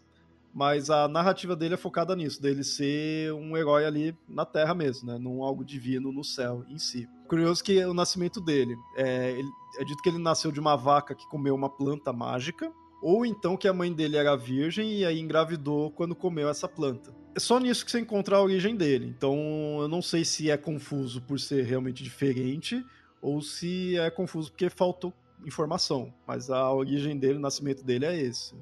mas 0.53 0.89
a 0.89 1.07
narrativa 1.07 1.55
dele 1.55 1.75
é 1.75 1.77
focada 1.77 2.15
nisso, 2.15 2.41
dele 2.41 2.63
ser 2.63 3.31
um 3.33 3.55
herói 3.55 3.85
ali 3.85 4.17
na 4.27 4.43
Terra 4.45 4.73
mesmo, 4.73 5.11
né? 5.11 5.17
Num 5.19 5.43
algo 5.43 5.63
divino 5.63 6.11
no 6.11 6.23
céu 6.23 6.65
em 6.67 6.79
si. 6.79 7.07
Curioso 7.27 7.63
que 7.63 7.85
o 7.85 7.93
nascimento 7.93 8.41
dele, 8.41 8.75
é, 8.95 9.31
ele, 9.31 9.49
é 9.79 9.83
dito 9.83 10.01
que 10.01 10.09
ele 10.09 10.17
nasceu 10.17 10.51
de 10.51 10.59
uma 10.59 10.75
vaca 10.75 11.13
que 11.13 11.27
comeu 11.29 11.53
uma 11.53 11.69
planta 11.69 12.11
mágica, 12.11 12.71
ou 13.01 13.23
então 13.23 13.55
que 13.55 13.67
a 13.67 13.73
mãe 13.73 13.93
dele 13.93 14.17
era 14.17 14.35
virgem 14.35 14.91
e 14.93 15.05
aí 15.05 15.19
engravidou 15.19 15.91
quando 15.91 16.15
comeu 16.15 16.49
essa 16.49 16.67
planta. 16.67 17.13
É 17.35 17.39
só 17.39 17.59
nisso 17.59 17.85
que 17.85 17.91
você 17.91 17.99
encontra 17.99 18.37
a 18.37 18.41
origem 18.41 18.75
dele. 18.75 19.13
Então 19.15 19.37
eu 19.79 19.87
não 19.87 20.01
sei 20.01 20.25
se 20.25 20.49
é 20.49 20.57
confuso 20.57 21.21
por 21.21 21.39
ser 21.39 21.63
realmente 21.63 22.03
diferente 22.03 22.83
ou 23.21 23.41
se 23.41 23.97
é 23.97 24.09
confuso 24.09 24.51
porque 24.51 24.69
faltou 24.69 25.13
informação. 25.45 26.13
Mas 26.25 26.49
a 26.49 26.71
origem 26.71 27.17
dele, 27.17 27.37
o 27.37 27.41
nascimento 27.41 27.83
dele 27.83 28.05
é 28.05 28.17
esse. 28.17 28.55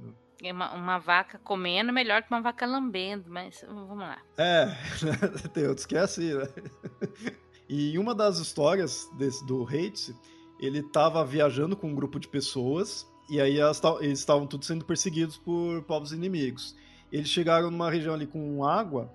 É 0.43 0.51
uma, 0.51 0.74
uma, 0.74 0.99
vaca 0.99 1.39
comendo 1.39 1.89
é 1.89 1.93
melhor 1.93 2.22
que 2.22 2.30
uma 2.30 2.41
vaca 2.41 2.66
lambendo, 2.66 3.30
mas 3.30 3.66
vamos 3.68 3.99
lá. 3.99 4.22
É, 4.38 4.68
tem 5.53 5.68
outros 5.68 5.86
que 5.86 5.95
é 5.95 6.01
assim, 6.01 6.34
né? 6.34 6.47
E 7.68 7.97
uma 7.97 8.14
das 8.14 8.38
histórias 8.38 9.10
desse, 9.18 9.43
do 9.45 9.64
Hates, 9.64 10.14
ele 10.60 10.80
estava 10.80 11.26
viajando 11.26 11.76
com 11.76 11.88
um 11.88 11.95
grupo 11.95 12.20
de 12.20 12.28
pessoas 12.28 13.08
e 13.30 13.41
aí 13.41 13.60
eles 14.01 14.20
estavam 14.20 14.45
todos 14.45 14.68
sendo 14.68 14.86
perseguidos 14.86 15.38
por 15.38 15.82
povos 15.84 16.12
inimigos. 16.12 16.76
Eles 17.12 17.30
chegaram 17.30 17.72
numa 17.72 17.89
região 17.89 18.14
ali 18.14 18.28
com 18.28 18.64
água 18.64 19.12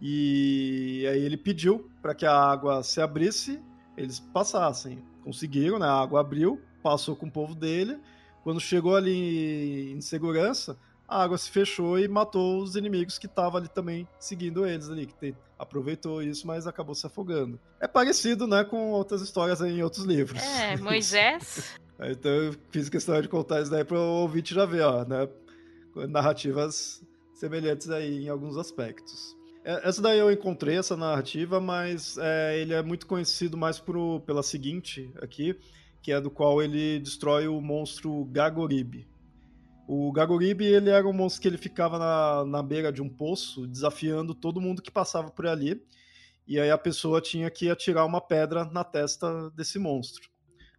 e 0.00 1.06
aí 1.10 1.24
ele 1.24 1.36
pediu 1.36 1.90
para 2.02 2.14
que 2.14 2.26
a 2.26 2.34
água 2.34 2.82
se 2.82 3.00
abrisse 3.00 3.60
eles 3.98 4.20
passassem. 4.20 5.02
Conseguiram, 5.24 5.78
né? 5.78 5.86
A 5.86 6.00
água 6.00 6.20
abriu, 6.20 6.60
passou 6.82 7.16
com 7.16 7.26
o 7.26 7.30
povo 7.30 7.54
dele. 7.54 7.98
Quando 8.42 8.60
chegou 8.60 8.96
ali 8.96 9.92
em 9.92 10.00
segurança, 10.00 10.78
a 11.06 11.22
água 11.22 11.36
se 11.36 11.50
fechou 11.50 11.98
e 11.98 12.06
matou 12.06 12.62
os 12.62 12.76
inimigos 12.76 13.18
que 13.18 13.26
estavam 13.26 13.58
ali 13.58 13.68
também 13.68 14.06
seguindo 14.18 14.66
eles 14.66 14.88
ali, 14.88 15.06
que 15.06 15.34
aproveitou 15.58 16.22
isso, 16.22 16.46
mas 16.46 16.66
acabou 16.66 16.94
se 16.94 17.06
afogando. 17.06 17.58
É 17.80 17.88
parecido, 17.88 18.46
né, 18.46 18.64
com 18.64 18.92
outras 18.92 19.22
histórias 19.22 19.60
em 19.60 19.82
outros 19.82 20.04
livros. 20.04 20.40
É, 20.42 20.76
Moisés. 20.76 21.78
então 21.98 22.30
eu 22.30 22.54
fiz 22.70 22.88
questão 22.88 23.20
de 23.20 23.28
contar 23.28 23.62
isso 23.62 23.70
daí 23.70 23.84
para 23.84 23.98
o 23.98 24.20
ouvinte 24.22 24.54
já 24.54 24.64
ver, 24.64 24.82
ó, 24.82 25.04
né, 25.04 25.28
narrativas 26.08 27.02
semelhantes 27.34 27.90
aí 27.90 28.24
em 28.24 28.28
alguns 28.28 28.56
aspectos. 28.56 29.37
É, 29.64 29.88
essa 29.88 30.00
daí 30.00 30.18
eu 30.18 30.30
encontrei, 30.30 30.76
essa 30.76 30.96
narrativa, 30.96 31.60
mas 31.60 32.16
é, 32.18 32.58
ele 32.60 32.72
é 32.72 32.82
muito 32.82 33.06
conhecido 33.06 33.56
mais 33.56 33.78
por, 33.78 34.20
pela 34.20 34.42
seguinte 34.42 35.12
aqui, 35.20 35.58
que 36.02 36.12
é 36.12 36.20
do 36.20 36.30
qual 36.30 36.62
ele 36.62 36.98
destrói 37.00 37.48
o 37.48 37.60
monstro 37.60 38.24
Gagorib. 38.26 39.06
O 39.86 40.12
Gagorib, 40.12 40.60
ele 40.62 40.90
era 40.90 41.06
um 41.06 41.12
monstro 41.12 41.42
que 41.42 41.48
ele 41.48 41.56
ficava 41.56 41.98
na, 41.98 42.44
na 42.44 42.62
beira 42.62 42.92
de 42.92 43.02
um 43.02 43.08
poço, 43.08 43.66
desafiando 43.66 44.34
todo 44.34 44.60
mundo 44.60 44.82
que 44.82 44.90
passava 44.90 45.30
por 45.30 45.46
ali, 45.46 45.82
e 46.46 46.58
aí 46.58 46.70
a 46.70 46.78
pessoa 46.78 47.20
tinha 47.20 47.50
que 47.50 47.70
atirar 47.70 48.06
uma 48.06 48.20
pedra 48.20 48.64
na 48.64 48.84
testa 48.84 49.50
desse 49.50 49.78
monstro. 49.78 50.28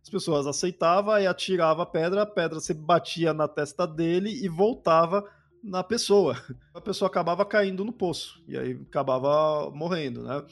As 0.02 0.10
pessoas 0.10 0.48
aceitavam 0.48 1.20
e 1.20 1.28
atiravam 1.28 1.84
a 1.84 1.86
pedra, 1.86 2.24
a 2.24 2.26
pedra 2.26 2.60
se 2.60 2.74
batia 2.74 3.34
na 3.34 3.48
testa 3.48 3.86
dele 3.86 4.32
e 4.44 4.48
voltava 4.48 5.24
na 5.64 5.84
pessoa. 5.84 6.36
A 6.74 6.82
pessoa 6.82 7.10
acabava 7.10 7.46
caindo 7.46 7.84
no 7.84 7.92
poço 7.92 8.42
e 8.48 8.58
aí 8.58 8.80
acabava 8.90 9.70
morrendo, 9.72 10.24
né? 10.24 10.44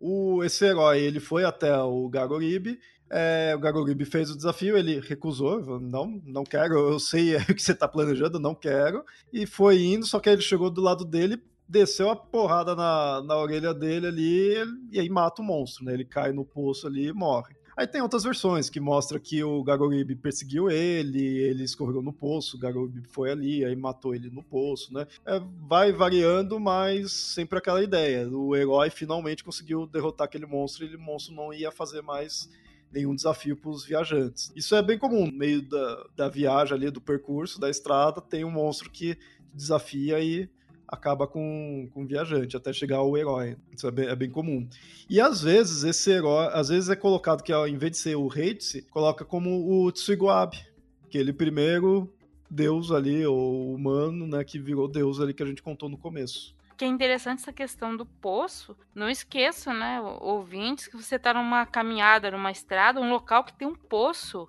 O, 0.00 0.44
esse 0.44 0.64
herói 0.64 1.00
ele 1.00 1.20
foi 1.20 1.44
até 1.44 1.76
o 1.82 2.08
Gagorib. 2.08 2.78
É, 3.10 3.54
o 3.56 3.58
Gagorib 3.58 4.04
fez 4.04 4.30
o 4.30 4.36
desafio, 4.36 4.76
ele 4.76 5.00
recusou, 5.00 5.80
não, 5.80 6.20
não 6.26 6.44
quero, 6.44 6.74
eu 6.90 6.98
sei 6.98 7.36
o 7.50 7.54
que 7.54 7.62
você 7.62 7.72
está 7.72 7.88
planejando, 7.88 8.38
não 8.38 8.54
quero. 8.54 9.04
E 9.32 9.46
foi 9.46 9.82
indo, 9.82 10.06
só 10.06 10.20
que 10.20 10.28
ele 10.28 10.42
chegou 10.42 10.70
do 10.70 10.80
lado 10.80 11.04
dele, 11.04 11.42
desceu 11.68 12.10
a 12.10 12.16
porrada 12.16 12.74
na, 12.74 13.22
na 13.22 13.36
orelha 13.36 13.74
dele 13.74 14.06
ali 14.06 14.54
e 14.90 15.00
aí 15.00 15.08
mata 15.08 15.42
o 15.42 15.44
monstro, 15.44 15.84
né? 15.84 15.94
Ele 15.94 16.04
cai 16.04 16.32
no 16.32 16.44
poço 16.44 16.86
ali 16.86 17.08
e 17.08 17.12
morre. 17.12 17.57
Aí 17.78 17.86
tem 17.86 18.02
outras 18.02 18.24
versões 18.24 18.68
que 18.68 18.80
mostra 18.80 19.20
que 19.20 19.40
o 19.44 19.62
Gagorib 19.62 20.16
perseguiu 20.16 20.68
ele, 20.68 21.24
ele 21.24 21.62
escorregou 21.62 22.02
no 22.02 22.12
poço, 22.12 22.56
o 22.56 22.58
Gagorib 22.58 23.06
foi 23.06 23.30
ali, 23.30 23.64
aí 23.64 23.76
matou 23.76 24.16
ele 24.16 24.28
no 24.30 24.42
poço, 24.42 24.92
né? 24.92 25.06
É, 25.24 25.40
vai 25.60 25.92
variando, 25.92 26.58
mas 26.58 27.12
sempre 27.12 27.56
aquela 27.56 27.80
ideia. 27.80 28.28
O 28.28 28.56
herói 28.56 28.90
finalmente 28.90 29.44
conseguiu 29.44 29.86
derrotar 29.86 30.24
aquele 30.24 30.44
monstro 30.44 30.84
e 30.84 30.96
o 30.96 31.00
monstro 31.00 31.32
não 31.36 31.54
ia 31.54 31.70
fazer 31.70 32.02
mais 32.02 32.50
nenhum 32.90 33.14
desafio 33.14 33.56
para 33.56 33.70
os 33.70 33.84
viajantes. 33.84 34.50
Isso 34.56 34.74
é 34.74 34.82
bem 34.82 34.98
comum. 34.98 35.26
No 35.26 35.32
meio 35.38 35.62
da, 35.62 36.06
da 36.16 36.28
viagem 36.28 36.76
ali, 36.76 36.90
do 36.90 37.00
percurso, 37.00 37.60
da 37.60 37.70
estrada, 37.70 38.20
tem 38.20 38.44
um 38.44 38.50
monstro 38.50 38.90
que 38.90 39.16
desafia 39.54 40.18
e 40.18 40.50
acaba 40.88 41.26
com, 41.26 41.88
com 41.92 42.02
o 42.02 42.06
viajante, 42.06 42.56
até 42.56 42.72
chegar 42.72 42.96
ao 42.96 43.16
herói. 43.16 43.56
Isso 43.70 43.86
é 43.86 43.90
bem, 43.90 44.08
é 44.08 44.16
bem, 44.16 44.30
comum. 44.30 44.66
E 45.08 45.20
às 45.20 45.42
vezes 45.42 45.84
esse 45.84 46.10
herói, 46.10 46.48
às 46.52 46.68
vezes 46.68 46.88
é 46.88 46.96
colocado 46.96 47.42
que 47.42 47.52
ao 47.52 47.68
invés 47.68 47.92
de 47.92 47.98
ser 47.98 48.16
o 48.16 48.28
Heitzse, 48.34 48.82
coloca 48.82 49.24
como 49.24 49.84
o 49.84 49.92
Tsuiguabe, 49.92 50.58
que 51.10 51.18
ele 51.18 51.32
primeiro 51.32 52.12
deus 52.50 52.90
ali, 52.90 53.26
ou 53.26 53.74
humano, 53.74 54.26
né, 54.26 54.42
que 54.42 54.58
virou 54.58 54.88
deus 54.88 55.20
ali 55.20 55.34
que 55.34 55.42
a 55.42 55.46
gente 55.46 55.62
contou 55.62 55.88
no 55.88 55.98
começo 55.98 56.56
que 56.78 56.84
é 56.84 56.88
interessante 56.88 57.40
essa 57.40 57.52
questão 57.52 57.96
do 57.96 58.06
poço. 58.06 58.76
Não 58.94 59.10
esqueça, 59.10 59.74
né, 59.74 60.00
ouvintes, 60.00 60.86
que 60.86 60.96
você 60.96 61.16
está 61.16 61.34
numa 61.34 61.66
caminhada, 61.66 62.30
numa 62.30 62.52
estrada, 62.52 63.00
um 63.00 63.10
local 63.10 63.42
que 63.42 63.52
tem 63.52 63.66
um 63.66 63.74
poço. 63.74 64.48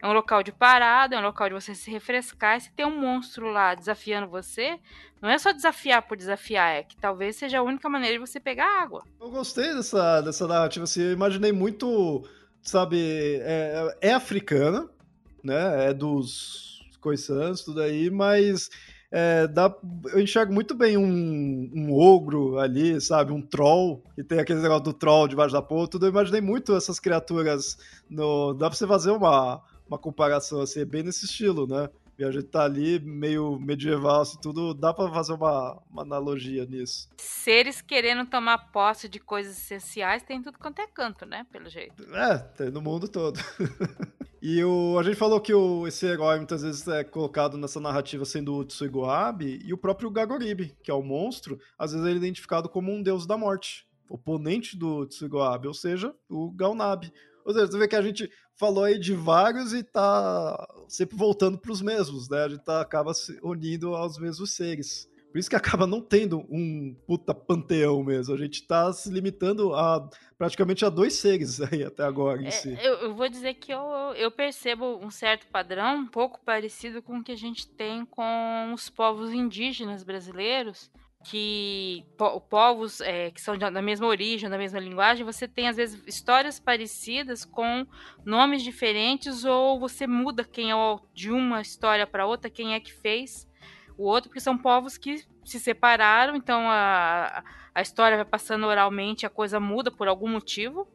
É 0.00 0.06
um 0.06 0.12
local 0.12 0.42
de 0.42 0.52
parada, 0.52 1.16
é 1.16 1.18
um 1.18 1.22
local 1.22 1.48
de 1.48 1.54
você 1.54 1.74
se 1.74 1.90
refrescar. 1.90 2.56
E 2.56 2.60
se 2.60 2.72
tem 2.72 2.86
um 2.86 3.00
monstro 3.00 3.50
lá 3.50 3.74
desafiando 3.74 4.28
você, 4.28 4.78
não 5.20 5.28
é 5.28 5.38
só 5.38 5.52
desafiar 5.52 6.02
por 6.02 6.16
desafiar, 6.16 6.76
é 6.76 6.82
que 6.84 6.96
talvez 6.96 7.36
seja 7.36 7.58
a 7.58 7.62
única 7.62 7.88
maneira 7.88 8.14
de 8.14 8.20
você 8.20 8.38
pegar 8.38 8.82
água. 8.82 9.02
Eu 9.20 9.30
gostei 9.30 9.74
dessa, 9.74 10.20
dessa 10.20 10.46
narrativa, 10.46 10.84
assim, 10.84 11.02
eu 11.02 11.12
imaginei 11.12 11.50
muito, 11.50 12.24
sabe, 12.62 13.40
é, 13.42 13.96
é 14.00 14.12
africana, 14.12 14.88
né, 15.42 15.88
é 15.88 15.92
dos 15.92 16.80
Khoisans, 17.00 17.62
tudo 17.62 17.80
aí, 17.80 18.08
mas 18.10 18.70
é, 19.10 19.46
dá, 19.46 19.74
eu 20.12 20.20
enxergo 20.20 20.52
muito 20.52 20.74
bem 20.74 20.96
um, 20.98 21.70
um, 21.74 21.92
ogro 21.92 22.58
ali, 22.58 23.00
sabe? 23.00 23.32
Um 23.32 23.40
troll, 23.40 24.04
e 24.18 24.22
tem 24.22 24.38
aquele 24.38 24.60
negócio 24.60 24.84
do 24.84 24.92
troll 24.92 25.26
debaixo 25.26 25.54
da 25.54 25.62
ponta. 25.62 25.92
Tudo. 25.92 26.06
Eu 26.06 26.10
imaginei 26.10 26.42
muito 26.42 26.76
essas 26.76 27.00
criaturas. 27.00 27.78
No, 28.08 28.52
dá 28.52 28.68
pra 28.68 28.76
você 28.76 28.86
fazer 28.86 29.10
uma, 29.10 29.62
uma 29.88 29.98
comparação 29.98 30.60
assim, 30.60 30.84
bem 30.84 31.02
nesse 31.02 31.24
estilo, 31.24 31.66
né? 31.66 31.88
E 32.18 32.24
a 32.24 32.32
gente 32.32 32.46
tá 32.48 32.64
ali 32.64 32.98
meio 32.98 33.60
medieval, 33.60 34.22
assim, 34.22 34.38
tudo. 34.40 34.74
Dá 34.74 34.92
pra 34.92 35.08
fazer 35.08 35.34
uma, 35.34 35.80
uma 35.88 36.02
analogia 36.02 36.66
nisso. 36.66 37.08
Seres 37.16 37.80
querendo 37.80 38.28
tomar 38.28 38.72
posse 38.72 39.08
de 39.08 39.20
coisas 39.20 39.56
essenciais 39.56 40.24
tem 40.24 40.42
tudo 40.42 40.58
quanto 40.58 40.80
é 40.80 40.86
canto, 40.88 41.24
né? 41.24 41.46
Pelo 41.52 41.68
jeito. 41.68 42.02
É, 42.12 42.38
tem 42.38 42.70
no 42.70 42.82
mundo 42.82 43.08
todo. 43.08 43.38
E 44.40 44.62
o, 44.62 44.96
a 44.98 45.02
gente 45.02 45.16
falou 45.16 45.40
que 45.40 45.52
o, 45.52 45.86
esse 45.88 46.06
herói 46.06 46.36
muitas 46.36 46.62
vezes 46.62 46.86
é 46.86 47.02
colocado 47.02 47.58
nessa 47.58 47.80
narrativa 47.80 48.24
sendo 48.24 48.54
o 48.54 48.64
Tsuiguabe, 48.64 49.60
e 49.64 49.72
o 49.72 49.78
próprio 49.78 50.10
Gagoribe, 50.10 50.76
que 50.80 50.92
é 50.92 50.94
o 50.94 51.02
monstro, 51.02 51.58
às 51.76 51.90
vezes 51.90 52.06
ele 52.06 52.14
é 52.14 52.18
identificado 52.18 52.68
como 52.68 52.92
um 52.92 53.02
deus 53.02 53.26
da 53.26 53.36
morte, 53.36 53.84
oponente 54.08 54.76
do 54.76 55.06
Tsuiguabe, 55.06 55.66
ou 55.66 55.74
seja, 55.74 56.14
o 56.28 56.52
Galnabi. 56.52 57.12
Ou 57.44 57.52
seja, 57.52 57.66
você 57.66 57.78
vê 57.78 57.88
que 57.88 57.96
a 57.96 58.02
gente 58.02 58.30
falou 58.58 58.84
aí 58.84 58.98
de 58.98 59.14
vários 59.14 59.72
e 59.72 59.82
tá 59.82 60.68
sempre 60.88 61.16
voltando 61.16 61.56
para 61.56 61.72
os 61.72 61.80
mesmos, 61.80 62.28
né? 62.28 62.44
A 62.44 62.48
gente 62.48 62.64
tá, 62.64 62.80
acaba 62.80 63.14
se 63.14 63.38
unindo 63.42 63.94
aos 63.94 64.18
mesmos 64.18 64.52
seres. 64.52 65.08
Por 65.30 65.38
isso 65.38 65.50
que 65.50 65.56
acaba 65.56 65.86
não 65.86 66.00
tendo 66.00 66.40
um 66.50 66.96
puta 67.06 67.34
panteão 67.34 68.02
mesmo. 68.02 68.34
A 68.34 68.38
gente 68.38 68.66
tá 68.66 68.92
se 68.92 69.10
limitando 69.10 69.74
a 69.74 70.08
praticamente 70.38 70.84
a 70.84 70.88
dois 70.88 71.14
seres 71.14 71.60
aí 71.62 71.84
até 71.84 72.02
agora 72.02 72.42
em 72.42 72.46
é, 72.46 72.50
si. 72.50 72.76
Eu, 72.82 72.94
eu, 72.94 73.14
vou 73.14 73.28
dizer 73.28 73.54
que 73.54 73.72
eu, 73.72 73.80
eu 74.16 74.30
percebo 74.30 74.98
um 75.02 75.10
certo 75.10 75.46
padrão, 75.48 75.98
um 75.98 76.06
pouco 76.06 76.40
parecido 76.44 77.02
com 77.02 77.18
o 77.18 77.22
que 77.22 77.32
a 77.32 77.36
gente 77.36 77.68
tem 77.68 78.04
com 78.06 78.72
os 78.72 78.88
povos 78.88 79.32
indígenas 79.32 80.02
brasileiros, 80.02 80.90
que 81.24 82.06
po 82.16 82.40
povos 82.40 83.00
é, 83.00 83.30
que 83.30 83.40
são 83.40 83.58
da 83.58 83.82
mesma 83.82 84.06
origem, 84.06 84.48
da 84.48 84.56
mesma 84.56 84.78
linguagem, 84.78 85.24
você 85.24 85.48
tem 85.48 85.68
às 85.68 85.76
vezes 85.76 86.00
histórias 86.06 86.60
parecidas 86.60 87.44
com 87.44 87.86
nomes 88.24 88.62
diferentes 88.62 89.44
ou 89.44 89.80
você 89.80 90.06
muda 90.06 90.44
quem 90.44 90.70
é 90.70 90.74
de 91.12 91.30
uma 91.30 91.60
história 91.60 92.06
para 92.06 92.26
outra, 92.26 92.48
quem 92.48 92.74
é 92.74 92.80
que 92.80 92.92
fez 92.92 93.48
o 93.96 94.04
outro, 94.04 94.30
porque 94.30 94.40
são 94.40 94.56
povos 94.56 94.96
que 94.96 95.24
se 95.44 95.58
separaram, 95.58 96.36
então 96.36 96.70
a, 96.70 97.42
a 97.74 97.82
história 97.82 98.16
vai 98.16 98.24
passando 98.24 98.66
oralmente, 98.66 99.26
a 99.26 99.30
coisa 99.30 99.58
muda 99.58 99.90
por 99.90 100.06
algum 100.06 100.28
motivo, 100.28 100.86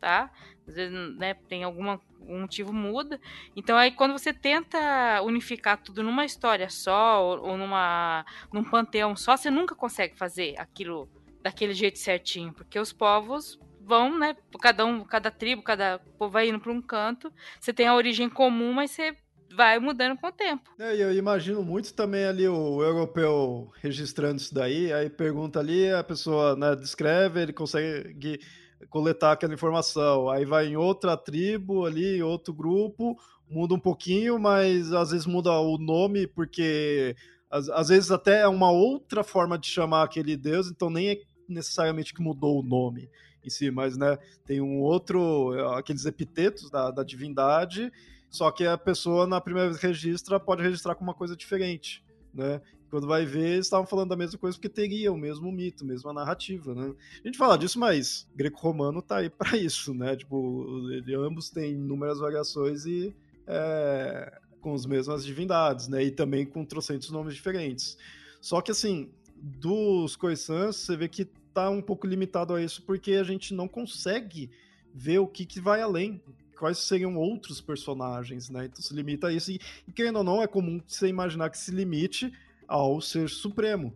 tá? 0.00 0.30
Às 0.66 0.74
vezes, 0.74 1.16
né, 1.16 1.34
tem 1.34 1.62
alguma 1.62 2.00
um 2.26 2.42
motivo 2.42 2.72
muda. 2.72 3.20
Então 3.56 3.76
aí 3.76 3.92
quando 3.92 4.12
você 4.12 4.32
tenta 4.32 5.22
unificar 5.22 5.82
tudo 5.82 6.02
numa 6.02 6.24
história 6.24 6.68
só 6.68 7.24
ou, 7.24 7.50
ou 7.50 7.56
numa 7.56 8.24
num 8.52 8.64
panteão 8.64 9.16
só, 9.16 9.36
você 9.36 9.50
nunca 9.50 9.74
consegue 9.74 10.16
fazer 10.16 10.54
aquilo 10.58 11.08
daquele 11.42 11.72
jeito 11.72 11.98
certinho, 11.98 12.52
porque 12.52 12.78
os 12.78 12.92
povos 12.92 13.58
vão, 13.80 14.16
né, 14.18 14.36
cada 14.60 14.84
um, 14.84 15.04
cada 15.04 15.30
tribo, 15.30 15.62
cada 15.62 15.98
povo 16.18 16.30
vai 16.30 16.48
indo 16.48 16.60
para 16.60 16.70
um 16.70 16.80
canto. 16.80 17.32
Você 17.58 17.72
tem 17.72 17.86
a 17.86 17.94
origem 17.94 18.28
comum, 18.28 18.72
mas 18.72 18.92
você 18.92 19.16
vai 19.54 19.78
mudando 19.78 20.16
com 20.16 20.28
o 20.28 20.32
tempo. 20.32 20.70
É, 20.78 20.94
eu 20.96 21.12
imagino 21.12 21.62
muito 21.62 21.92
também 21.92 22.24
ali 22.24 22.46
o 22.46 22.82
europeu 22.82 23.72
registrando 23.82 24.36
isso 24.36 24.54
daí, 24.54 24.92
aí 24.92 25.10
pergunta 25.10 25.58
ali, 25.58 25.90
a 25.90 26.04
pessoa 26.04 26.54
né, 26.54 26.76
descreve, 26.76 27.40
ele 27.42 27.52
consegue 27.52 28.40
coletar 28.88 29.32
aquela 29.32 29.54
informação. 29.54 30.28
Aí 30.28 30.44
vai 30.44 30.68
em 30.68 30.76
outra 30.76 31.16
tribo 31.16 31.84
ali, 31.84 32.22
outro 32.22 32.54
grupo, 32.54 33.18
muda 33.48 33.74
um 33.74 33.80
pouquinho, 33.80 34.38
mas 34.38 34.92
às 34.92 35.10
vezes 35.10 35.26
muda 35.26 35.52
o 35.52 35.76
nome, 35.76 36.26
porque 36.26 37.14
às, 37.50 37.68
às 37.68 37.88
vezes 37.88 38.10
até 38.10 38.42
é 38.42 38.48
uma 38.48 38.70
outra 38.70 39.24
forma 39.24 39.58
de 39.58 39.66
chamar 39.66 40.04
aquele 40.04 40.36
deus, 40.36 40.68
então 40.68 40.88
nem 40.88 41.10
é 41.10 41.20
necessariamente 41.48 42.14
que 42.14 42.22
mudou 42.22 42.60
o 42.60 42.62
nome 42.62 43.10
em 43.44 43.50
si, 43.50 43.70
mas 43.70 43.96
né, 43.96 44.18
tem 44.44 44.60
um 44.60 44.80
outro, 44.80 45.52
aqueles 45.74 46.04
epitetos 46.04 46.70
da, 46.70 46.90
da 46.90 47.02
divindade, 47.02 47.90
só 48.28 48.50
que 48.50 48.66
a 48.66 48.78
pessoa, 48.78 49.26
na 49.26 49.40
primeira 49.40 49.70
vez 49.70 49.82
registra, 49.82 50.38
pode 50.38 50.62
registrar 50.62 50.94
com 50.94 51.02
uma 51.02 51.14
coisa 51.14 51.36
diferente, 51.36 52.04
né? 52.32 52.60
Quando 52.90 53.06
vai 53.06 53.24
ver, 53.24 53.52
eles 53.52 53.66
estavam 53.66 53.86
falando 53.86 54.08
da 54.08 54.16
mesma 54.16 54.38
coisa 54.38 54.56
porque 54.56 54.68
teria 54.68 55.12
o 55.12 55.16
mesmo 55.16 55.50
mito, 55.52 55.84
mesma 55.84 56.12
narrativa, 56.12 56.74
né? 56.74 56.92
A 57.22 57.26
gente 57.26 57.38
fala 57.38 57.56
disso, 57.56 57.78
mas 57.78 58.28
greco-romano 58.34 59.00
tá 59.00 59.18
aí 59.18 59.30
para 59.30 59.56
isso, 59.58 59.94
né? 59.94 60.16
Tipo, 60.16 60.88
ele, 60.90 61.14
ambos 61.14 61.50
têm 61.50 61.72
inúmeras 61.72 62.18
variações 62.18 62.84
e 62.86 63.14
é, 63.46 64.40
com 64.60 64.74
as 64.74 64.84
mesmas 64.84 65.24
divindades, 65.24 65.86
né? 65.86 66.02
E 66.02 66.10
também 66.10 66.44
com 66.44 66.64
trocentos 66.64 67.10
nomes 67.10 67.34
diferentes. 67.34 67.96
Só 68.40 68.60
que, 68.60 68.72
assim, 68.72 69.10
dos 69.36 70.16
Khoisans, 70.16 70.76
você 70.76 70.96
vê 70.96 71.08
que 71.08 71.24
tá 71.54 71.70
um 71.70 71.80
pouco 71.80 72.06
limitado 72.06 72.54
a 72.54 72.62
isso 72.62 72.82
porque 72.82 73.12
a 73.12 73.24
gente 73.24 73.54
não 73.54 73.68
consegue 73.68 74.50
ver 74.92 75.18
o 75.20 75.26
que, 75.26 75.46
que 75.46 75.60
vai 75.60 75.80
além 75.80 76.20
quais 76.60 76.76
seriam 76.76 77.16
outros 77.16 77.58
personagens, 77.58 78.50
né? 78.50 78.66
Então 78.66 78.82
se 78.82 78.92
limita 78.92 79.28
a 79.28 79.32
isso. 79.32 79.50
E, 79.50 79.58
e 79.88 79.92
querendo 79.92 80.16
ou 80.16 80.24
não, 80.24 80.42
é 80.42 80.46
comum 80.46 80.78
você 80.86 81.08
imaginar 81.08 81.48
que 81.48 81.56
se 81.56 81.70
limite 81.70 82.30
ao 82.70 83.00
ser 83.00 83.28
supremo. 83.28 83.92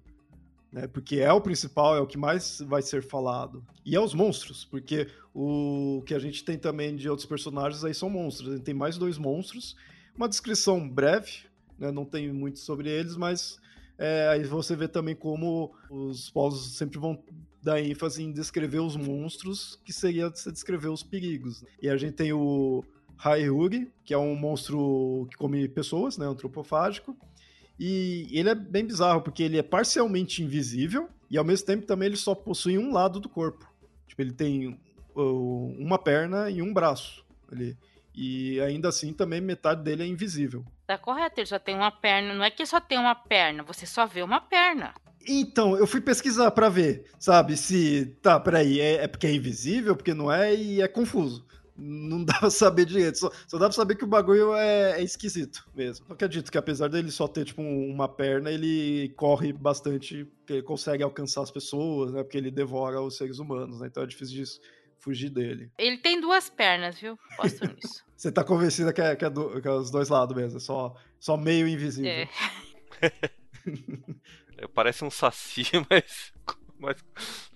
Né? 0.73 0.89
Porque 0.89 1.21
é 1.21 1.33
o 1.33 1.41
principal, 1.41 1.97
é 1.97 2.01
o 2.01 2.07
que 2.07 2.19
mais 2.19 2.61
vai 2.67 2.83
ser 2.83 3.03
falado. 3.03 3.65
E 3.87 3.95
aos 3.95 4.13
monstros, 4.13 4.65
porque 4.65 5.09
o 5.33 6.03
que 6.05 6.13
a 6.13 6.19
gente 6.19 6.45
tem 6.45 6.59
também 6.59 6.97
de 6.97 7.09
outros 7.09 7.27
personagens 7.27 7.85
aí 7.85 7.95
são 7.95 8.11
monstros. 8.11 8.51
A 8.51 8.57
gente 8.57 8.65
tem 8.65 8.75
mais 8.75 8.99
dois 8.99 9.17
monstros, 9.17 9.77
uma 10.17 10.29
descrição 10.29 10.89
breve, 10.89 11.45
né? 11.79 11.93
não 11.93 12.05
tem 12.05 12.33
muito 12.33 12.59
sobre 12.59 12.91
eles, 12.91 13.17
mas 13.17 13.57
é, 13.97 14.29
aí 14.29 14.43
você 14.43 14.75
vê 14.75 14.89
também 14.89 15.15
como 15.15 15.73
os 15.89 16.29
povos 16.31 16.77
sempre 16.77 16.99
vão 16.99 17.23
dar 17.63 17.81
ênfase 17.81 18.23
em 18.23 18.33
descrever 18.33 18.81
os 18.81 18.97
monstros, 18.97 19.81
que 19.85 19.93
seria 19.93 20.29
descrever 20.29 20.89
os 20.89 21.05
perigos. 21.05 21.65
E 21.81 21.89
a 21.89 21.97
gente 21.97 22.15
tem 22.15 22.33
o 22.33 22.85
Haihugi, 23.17 23.91
que 24.05 24.13
é 24.13 24.19
um 24.19 24.35
monstro 24.35 25.27
que 25.31 25.37
come 25.37 25.69
pessoas, 25.69 26.19
né, 26.19 26.27
antropofágico. 26.27 27.17
E 27.79 28.29
ele 28.33 28.49
é 28.49 28.55
bem 28.55 28.85
bizarro, 28.85 29.23
porque 29.23 29.43
ele 29.43 29.59
é 29.59 29.63
parcialmente 29.63 30.43
invisível 30.43 31.09
e 31.31 31.37
ao 31.37 31.45
mesmo 31.45 31.67
tempo 31.67 31.87
também 31.87 32.07
ele 32.07 32.17
só 32.17 32.35
possui 32.35 32.79
um 32.79 32.93
lado 32.93 33.19
do 33.19 33.29
corpo. 33.29 33.69
Tipo, 34.07 34.23
ele 34.23 34.33
tem 34.33 34.79
uh, 35.15 35.77
uma 35.79 35.99
perna 35.99 36.51
e 36.51 36.63
um 36.63 36.73
braço. 36.73 37.25
Ele, 37.51 37.77
e 38.15 38.61
ainda 38.61 38.89
assim 38.89 39.13
também 39.13 39.41
metade 39.41 39.83
dele 39.83 40.05
é 40.05 40.07
invisível. 40.07 40.65
Tá 40.87 40.97
correto, 40.97 41.41
ele 41.41 41.47
só 41.47 41.59
tem 41.59 41.75
uma 41.75 41.91
perna. 41.91 42.35
Não 42.35 42.45
é 42.45 42.51
que 42.51 42.65
só 42.65 42.81
tem 42.81 42.99
uma 42.99 43.15
perna, 43.15 43.63
você 43.63 43.87
só 43.87 44.07
vê 44.07 44.23
uma 44.23 44.41
perna. 44.41 44.95
Então, 45.27 45.77
eu 45.77 45.87
fui 45.87 46.01
pesquisar 46.01 46.51
para 46.51 46.69
ver, 46.69 47.07
sabe, 47.19 47.57
se. 47.57 48.17
Tá, 48.21 48.39
peraí, 48.39 48.79
é, 48.79 49.05
é 49.05 49.09
porque 49.09 49.27
é 49.27 49.35
invisível, 49.35 49.97
porque 49.97 50.13
não 50.13 50.31
é, 50.31 50.55
e 50.55 50.83
é 50.83 50.87
confuso. 50.87 51.47
Não 51.77 52.25
dá 52.25 52.39
pra 52.39 52.51
saber 52.51 52.85
direito. 52.87 53.19
Só, 53.19 53.31
só 53.47 53.59
dá 53.59 53.67
pra 53.67 53.73
saber 53.75 53.97
que 53.97 54.05
o 54.05 54.09
bagulho 54.09 54.55
é, 54.55 55.01
é 55.01 55.03
esquisito 55.03 55.69
mesmo. 55.75 56.07
Eu 56.09 56.15
acredito 56.15 56.51
que 56.51 56.59
apesar 56.59 56.89
dele 56.89 57.11
só 57.11 57.27
ter, 57.27 57.45
tipo, 57.45 57.63
uma 57.63 58.09
perna, 58.09 58.51
ele 58.51 59.13
corre 59.17 59.53
bastante, 59.53 60.25
porque 60.25 60.55
ele 60.55 60.63
consegue 60.63 61.03
alcançar 61.03 61.43
as 61.43 61.51
pessoas, 61.51 62.13
né? 62.13 62.23
Porque 62.23 62.39
ele 62.39 62.51
devora 62.51 63.01
os 63.01 63.17
seres 63.17 63.39
humanos, 63.39 63.81
né? 63.81 63.89
Então 63.89 64.03
é 64.03 64.07
difícil 64.07 64.37
disso 64.37 64.61
fugir 64.99 65.29
dele. 65.29 65.71
Ele 65.77 65.99
tem 65.99 66.21
duas 66.21 66.49
pernas, 66.49 66.99
viu? 66.99 67.19
Posto 67.37 67.67
nisso. 67.67 68.05
Você 68.17 68.33
tá 68.33 68.43
convencida 68.43 68.93
que 68.93 69.03
é, 69.03 69.15
que 69.15 69.25
é, 69.25 69.29
do, 69.29 69.61
que 69.61 69.69
é 69.69 69.71
os 69.71 69.91
dois 69.91 70.09
lados 70.09 70.35
mesmo, 70.35 70.57
é 70.57 70.61
só, 70.61 70.95
só 71.19 71.37
meio 71.37 71.69
invisível. 71.69 72.11
É. 72.11 72.29
É, 74.57 74.69
Parece 74.69 75.05
um 75.05 75.11
saci, 75.11 75.65
mas. 75.91 76.33
Mas, 76.85 76.97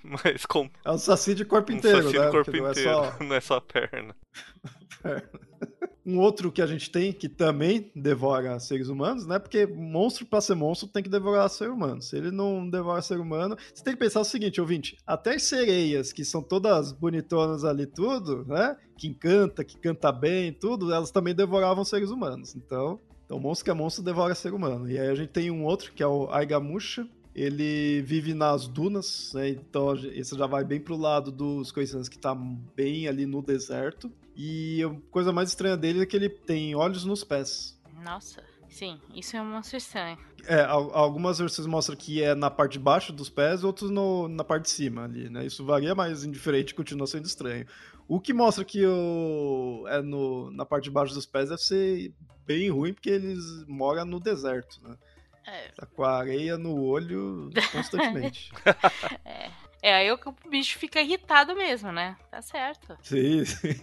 mas 0.24 0.46
com 0.46 0.68
É 0.84 0.90
um 0.90 0.98
saci 0.98 1.34
de 1.34 1.44
corpo 1.44 1.72
um 1.72 1.76
inteiro, 1.76 2.02
saci 2.02 2.18
né? 2.18 2.26
do 2.26 2.30
corpo 2.30 2.50
Porque 2.50 2.60
não 2.60 2.68
é 2.68 2.70
inteiro, 2.70 2.90
só 2.90 3.16
não 3.24 3.34
é 3.34 3.40
só 3.40 3.56
a 3.56 3.60
perna. 3.60 4.16
Um 6.08 6.20
outro 6.20 6.50
que 6.50 6.62
a 6.62 6.66
gente 6.66 6.90
tem 6.90 7.12
que 7.12 7.28
também 7.28 7.92
devora 7.94 8.58
seres 8.58 8.88
humanos, 8.88 9.26
né? 9.26 9.38
Porque 9.38 9.66
monstro, 9.66 10.24
pra 10.24 10.40
ser 10.40 10.54
monstro, 10.54 10.88
tem 10.88 11.02
que 11.02 11.08
devorar 11.10 11.50
ser 11.50 11.68
humano. 11.68 12.00
Se 12.00 12.16
ele 12.16 12.30
não 12.30 12.66
devora 12.66 13.02
ser 13.02 13.20
humano, 13.20 13.58
você 13.74 13.84
tem 13.84 13.92
que 13.92 14.00
pensar 14.00 14.20
o 14.20 14.24
seguinte, 14.24 14.58
ouvinte: 14.58 14.96
até 15.06 15.34
as 15.34 15.42
sereias, 15.42 16.10
que 16.10 16.24
são 16.24 16.42
todas 16.42 16.92
bonitonas 16.92 17.62
ali, 17.62 17.84
tudo, 17.84 18.46
né? 18.46 18.74
Que 18.96 19.06
encanta, 19.06 19.62
que 19.62 19.76
canta 19.76 20.10
bem, 20.10 20.50
tudo, 20.50 20.94
elas 20.94 21.10
também 21.10 21.34
devoravam 21.34 21.84
seres 21.84 22.08
humanos. 22.08 22.56
Então, 22.56 22.98
então 23.26 23.38
monstro 23.38 23.66
que 23.66 23.70
é 23.70 23.74
monstro 23.74 24.02
devora 24.02 24.34
ser 24.34 24.54
humano. 24.54 24.90
E 24.90 24.98
aí 24.98 25.08
a 25.08 25.14
gente 25.14 25.28
tem 25.28 25.50
um 25.50 25.66
outro, 25.66 25.92
que 25.92 26.02
é 26.02 26.06
o 26.06 26.30
Aigamusha. 26.32 27.06
Ele 27.38 28.02
vive 28.02 28.34
nas 28.34 28.66
dunas, 28.66 29.32
né? 29.32 29.50
Então 29.50 29.94
esse 29.94 30.36
já 30.36 30.46
vai 30.46 30.64
bem 30.64 30.80
pro 30.80 30.96
lado 30.96 31.30
dos 31.30 31.70
coisas 31.70 32.08
que 32.08 32.18
tá 32.18 32.34
bem 32.74 33.06
ali 33.06 33.26
no 33.26 33.40
deserto. 33.40 34.10
E 34.34 34.82
a 34.82 34.90
coisa 35.10 35.32
mais 35.32 35.50
estranha 35.50 35.76
dele 35.76 36.02
é 36.02 36.06
que 36.06 36.16
ele 36.16 36.28
tem 36.28 36.74
olhos 36.74 37.04
nos 37.04 37.22
pés. 37.22 37.78
Nossa, 38.04 38.42
sim, 38.68 38.98
isso 39.14 39.36
é 39.36 39.42
um 39.42 39.52
monstro 39.52 39.76
estranho. 39.76 40.18
É, 40.46 40.62
al- 40.62 40.92
algumas 40.94 41.38
versões 41.38 41.66
mostram 41.66 41.96
que 41.96 42.22
é 42.22 42.34
na 42.34 42.50
parte 42.50 42.72
de 42.72 42.78
baixo 42.80 43.12
dos 43.12 43.28
pés, 43.28 43.62
outros 43.62 43.90
no- 43.90 44.26
na 44.28 44.42
parte 44.42 44.64
de 44.64 44.70
cima 44.70 45.04
ali, 45.04 45.28
né? 45.28 45.46
Isso 45.46 45.64
varia, 45.64 45.94
mas 45.94 46.24
indiferente 46.24 46.74
continua 46.74 47.06
sendo 47.06 47.26
estranho. 47.26 47.66
O 48.08 48.18
que 48.20 48.32
mostra 48.32 48.64
que 48.64 48.84
o, 48.86 49.84
é 49.88 50.00
no, 50.00 50.50
na 50.50 50.64
parte 50.64 50.84
de 50.84 50.90
baixo 50.90 51.14
dos 51.14 51.26
pés 51.26 51.50
deve 51.50 51.60
ser 51.62 52.12
bem 52.46 52.70
ruim, 52.70 52.94
porque 52.94 53.10
eles 53.10 53.44
moram 53.68 54.04
no 54.04 54.18
deserto, 54.18 54.80
né? 54.82 54.96
É, 55.48 55.68
Tá 55.74 55.86
com 55.86 56.04
a 56.04 56.18
areia 56.18 56.58
no 56.58 56.80
olho 56.82 57.50
constantemente. 57.72 58.52
é, 59.24 59.50
é 59.82 59.94
aí 59.94 60.12
o 60.12 60.18
que 60.18 60.28
o 60.28 60.34
bicho 60.50 60.78
fica 60.78 61.00
irritado 61.00 61.54
mesmo, 61.56 61.90
né? 61.90 62.16
Tá 62.30 62.42
certo. 62.42 62.96
Sim, 63.02 63.44
sim. 63.44 63.74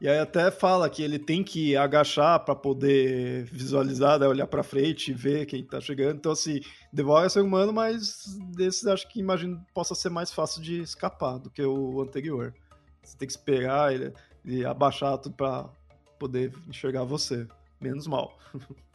E 0.00 0.08
aí 0.08 0.18
até 0.18 0.50
fala 0.50 0.88
que 0.88 1.02
ele 1.02 1.18
tem 1.18 1.44
que 1.44 1.76
agachar 1.76 2.40
pra 2.40 2.54
poder 2.54 3.44
visualizar, 3.44 4.18
né, 4.18 4.26
olhar 4.26 4.46
pra 4.46 4.62
frente 4.62 5.10
e 5.10 5.14
ver 5.14 5.44
quem 5.44 5.62
tá 5.62 5.78
chegando. 5.80 6.16
Então 6.16 6.32
assim, 6.32 6.60
devora 6.90 7.28
ser 7.28 7.40
humano, 7.40 7.72
mas 7.72 8.24
desses 8.54 8.86
acho 8.86 9.06
que 9.08 9.20
imagino 9.20 9.62
possa 9.74 9.94
ser 9.94 10.08
mais 10.08 10.32
fácil 10.32 10.62
de 10.62 10.80
escapar 10.80 11.38
do 11.38 11.50
que 11.50 11.62
o 11.62 12.00
anterior. 12.00 12.54
Você 13.02 13.16
tem 13.16 13.26
que 13.26 13.32
esperar 13.32 13.92
ele, 13.94 14.12
ele 14.44 14.64
abaixar 14.64 15.18
tudo 15.18 15.34
pra 15.34 15.68
poder 16.18 16.52
enxergar 16.68 17.04
você. 17.04 17.46
Menos 17.78 18.06
mal. 18.06 18.38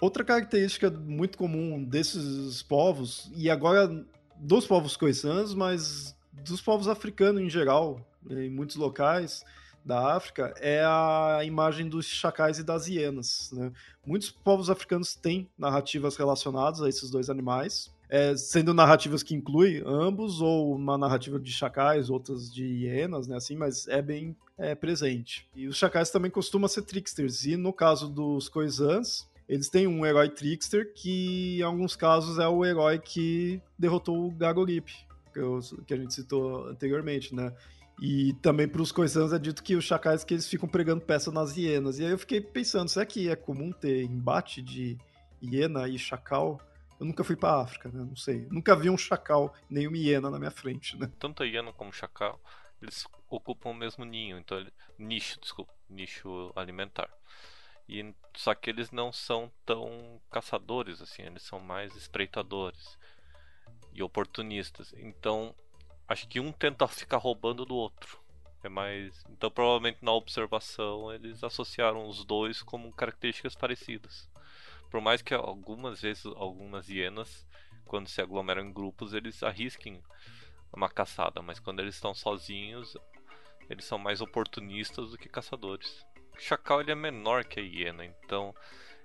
Outra 0.00 0.24
característica 0.24 0.90
muito 0.90 1.36
comum 1.36 1.82
desses 1.82 2.62
povos, 2.62 3.30
e 3.34 3.50
agora 3.50 4.04
dos 4.36 4.66
povos 4.66 4.96
coisãs, 4.96 5.52
mas 5.54 6.16
dos 6.32 6.60
povos 6.60 6.86
africanos 6.86 7.42
em 7.42 7.50
geral, 7.50 8.00
em 8.30 8.48
muitos 8.48 8.76
locais 8.76 9.44
da 9.84 10.14
África, 10.14 10.54
é 10.60 10.84
a 10.84 11.40
imagem 11.44 11.88
dos 11.88 12.06
chacais 12.06 12.58
e 12.58 12.62
das 12.62 12.86
hienas. 12.86 13.50
né? 13.52 13.72
Muitos 14.06 14.30
povos 14.30 14.70
africanos 14.70 15.14
têm 15.14 15.48
narrativas 15.58 16.16
relacionadas 16.16 16.82
a 16.82 16.88
esses 16.88 17.10
dois 17.10 17.30
animais, 17.30 17.90
é, 18.08 18.36
sendo 18.36 18.72
narrativas 18.72 19.22
que 19.22 19.34
incluem 19.34 19.82
ambos, 19.84 20.40
ou 20.40 20.74
uma 20.74 20.96
narrativa 20.96 21.38
de 21.38 21.52
chacais, 21.52 22.08
outras 22.08 22.52
de 22.52 22.64
hienas, 22.64 23.26
né, 23.26 23.36
assim, 23.36 23.54
mas 23.54 23.86
é 23.88 24.00
bem 24.00 24.34
é, 24.56 24.74
presente. 24.74 25.48
E 25.54 25.66
os 25.66 25.76
chacais 25.76 26.10
também 26.10 26.30
costumam 26.30 26.68
ser 26.68 26.82
tricksters, 26.82 27.44
e 27.44 27.56
no 27.56 27.72
caso 27.72 28.08
dos 28.08 28.48
coisãs, 28.48 29.27
eles 29.48 29.68
têm 29.68 29.86
um 29.86 30.04
herói 30.04 30.28
trickster 30.28 30.92
que, 30.94 31.58
em 31.58 31.62
alguns 31.62 31.96
casos, 31.96 32.38
é 32.38 32.46
o 32.46 32.64
herói 32.64 32.98
que 32.98 33.60
derrotou 33.78 34.28
o 34.28 34.30
Gagorip, 34.30 34.92
que, 35.32 35.38
eu- 35.38 35.60
que 35.86 35.94
a 35.94 35.96
gente 35.96 36.12
citou 36.14 36.66
anteriormente, 36.68 37.34
né? 37.34 37.54
E 38.00 38.32
também 38.34 38.68
para 38.68 38.82
os 38.82 38.92
coisãs 38.92 39.32
é 39.32 39.38
dito 39.38 39.62
que 39.62 39.74
os 39.74 39.84
chacais 39.84 40.22
que 40.22 40.34
eles 40.34 40.46
ficam 40.48 40.68
pregando 40.68 41.00
peça 41.00 41.32
nas 41.32 41.56
hienas. 41.56 41.98
E 41.98 42.04
aí 42.04 42.10
eu 42.12 42.18
fiquei 42.18 42.40
pensando, 42.40 42.88
será 42.88 43.04
que 43.04 43.28
é 43.28 43.34
comum 43.34 43.72
ter 43.72 44.02
embate 44.04 44.62
de 44.62 44.96
hiena 45.42 45.88
e 45.88 45.98
chacal? 45.98 46.60
Eu 47.00 47.06
nunca 47.06 47.24
fui 47.24 47.34
para 47.34 47.60
África, 47.60 47.88
né? 47.88 48.04
Não 48.04 48.16
sei. 48.16 48.46
Nunca 48.50 48.76
vi 48.76 48.90
um 48.90 48.98
chacal 48.98 49.52
nem 49.68 49.86
uma 49.88 49.96
hiena 49.96 50.30
na 50.30 50.38
minha 50.38 50.50
frente, 50.50 50.96
né? 50.96 51.10
Tanto 51.18 51.42
a 51.42 51.46
hiena 51.46 51.72
como 51.72 51.90
o 51.90 51.92
chacal, 51.92 52.40
eles 52.80 53.04
ocupam 53.28 53.70
o 53.70 53.74
mesmo 53.74 54.04
ninho, 54.04 54.38
então 54.38 54.64
nicho, 54.98 55.40
desculpa, 55.40 55.72
nicho 55.88 56.52
alimentar. 56.54 57.08
E 57.88 58.14
só 58.36 58.54
que 58.54 58.68
eles 58.68 58.90
não 58.90 59.12
são 59.12 59.50
tão 59.64 60.20
caçadores 60.30 61.00
assim, 61.00 61.22
eles 61.22 61.42
são 61.42 61.58
mais 61.58 61.96
espreitadores 61.96 62.98
e 63.92 64.02
oportunistas. 64.02 64.92
Então, 64.98 65.54
acho 66.06 66.28
que 66.28 66.38
um 66.38 66.52
tenta 66.52 66.86
ficar 66.86 67.16
roubando 67.16 67.64
do 67.64 67.74
outro. 67.74 68.18
É 68.62 68.68
mais, 68.68 69.24
então 69.30 69.48
provavelmente 69.50 69.98
na 70.02 70.12
observação 70.12 71.12
eles 71.12 71.44
associaram 71.44 72.08
os 72.08 72.24
dois 72.24 72.60
como 72.60 72.92
características 72.92 73.54
parecidas. 73.54 74.28
Por 74.90 75.00
mais 75.00 75.22
que 75.22 75.32
algumas 75.32 76.00
vezes 76.00 76.26
algumas 76.26 76.88
hienas 76.88 77.46
quando 77.84 78.08
se 78.08 78.20
aglomeram 78.20 78.62
em 78.62 78.72
grupos, 78.72 79.14
eles 79.14 79.42
arrisquem 79.42 80.02
uma 80.72 80.90
caçada, 80.90 81.40
mas 81.40 81.58
quando 81.58 81.80
eles 81.80 81.94
estão 81.94 82.14
sozinhos, 82.14 82.96
eles 83.70 83.84
são 83.84 83.98
mais 83.98 84.20
oportunistas 84.20 85.10
do 85.10 85.18
que 85.18 85.28
caçadores. 85.28 86.06
O 86.38 86.40
chacal 86.40 86.80
ele 86.80 86.92
é 86.92 86.94
menor 86.94 87.44
que 87.44 87.58
a 87.58 87.62
hiena, 87.62 88.04
então 88.04 88.54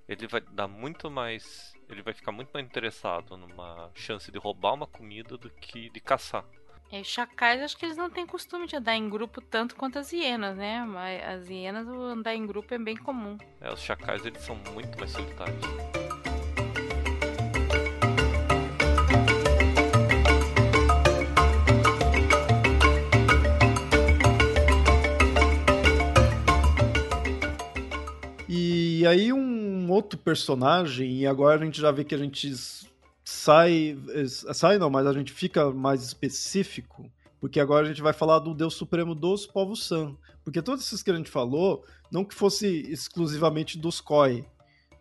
ele 0.07 0.27
vai 0.27 0.39
dar 0.39 0.67
muito 0.67 1.09
mais, 1.09 1.73
ele 1.89 2.03
vai 2.03 2.13
ficar 2.13 2.31
muito 2.31 2.51
mais 2.53 2.63
interessado 2.63 3.35
numa 3.35 3.89
chance 3.95 4.31
de 4.31 4.37
roubar 4.37 4.75
uma 4.75 4.85
comida 4.85 5.35
do 5.35 5.49
que 5.49 5.89
de 5.89 5.99
caçar. 5.99 6.45
E 6.91 7.01
os 7.01 7.07
chacais, 7.07 7.59
acho 7.59 7.75
que 7.75 7.87
eles 7.87 7.97
não 7.97 8.07
têm 8.07 8.27
costume 8.27 8.67
de 8.67 8.75
andar 8.75 8.95
em 8.95 9.09
grupo 9.09 9.41
tanto 9.41 9.75
quanto 9.75 9.97
as 9.97 10.13
hienas, 10.13 10.55
né? 10.55 10.85
Mas 10.85 11.23
as 11.23 11.49
hienas, 11.49 11.87
andar 11.87 12.35
em 12.35 12.45
grupo 12.45 12.71
é 12.71 12.77
bem 12.77 12.95
comum. 12.95 13.35
É, 13.59 13.73
os 13.73 13.79
chacais 13.79 14.23
eles 14.23 14.43
são 14.43 14.55
muito 14.71 14.95
mais 14.99 15.09
solitários. 15.09 15.63
E 29.03 29.05
aí 29.05 29.33
um 29.33 29.91
outro 29.91 30.17
personagem, 30.17 31.17
e 31.17 31.27
agora 31.27 31.59
a 31.59 31.65
gente 31.65 31.81
já 31.81 31.91
vê 31.91 32.05
que 32.05 32.15
a 32.15 32.17
gente 32.17 32.53
sai, 33.21 33.97
eh, 34.11 34.25
sai 34.53 34.77
não, 34.77 34.89
mas 34.89 35.05
a 35.05 35.11
gente 35.11 35.33
fica 35.33 35.69
mais 35.71 36.01
específico, 36.01 37.11
porque 37.37 37.59
agora 37.59 37.85
a 37.85 37.89
gente 37.89 38.01
vai 38.01 38.13
falar 38.13 38.39
do 38.39 38.53
Deus 38.53 38.75
Supremo 38.75 39.13
dos 39.13 39.45
povos 39.45 39.85
San. 39.85 40.15
Porque 40.41 40.61
todos 40.61 40.85
esses 40.85 41.03
que 41.03 41.11
a 41.11 41.15
gente 41.17 41.29
falou, 41.29 41.83
não 42.09 42.23
que 42.23 42.33
fosse 42.33 42.65
exclusivamente 42.89 43.77
dos 43.77 43.99
Koi, 43.99 44.45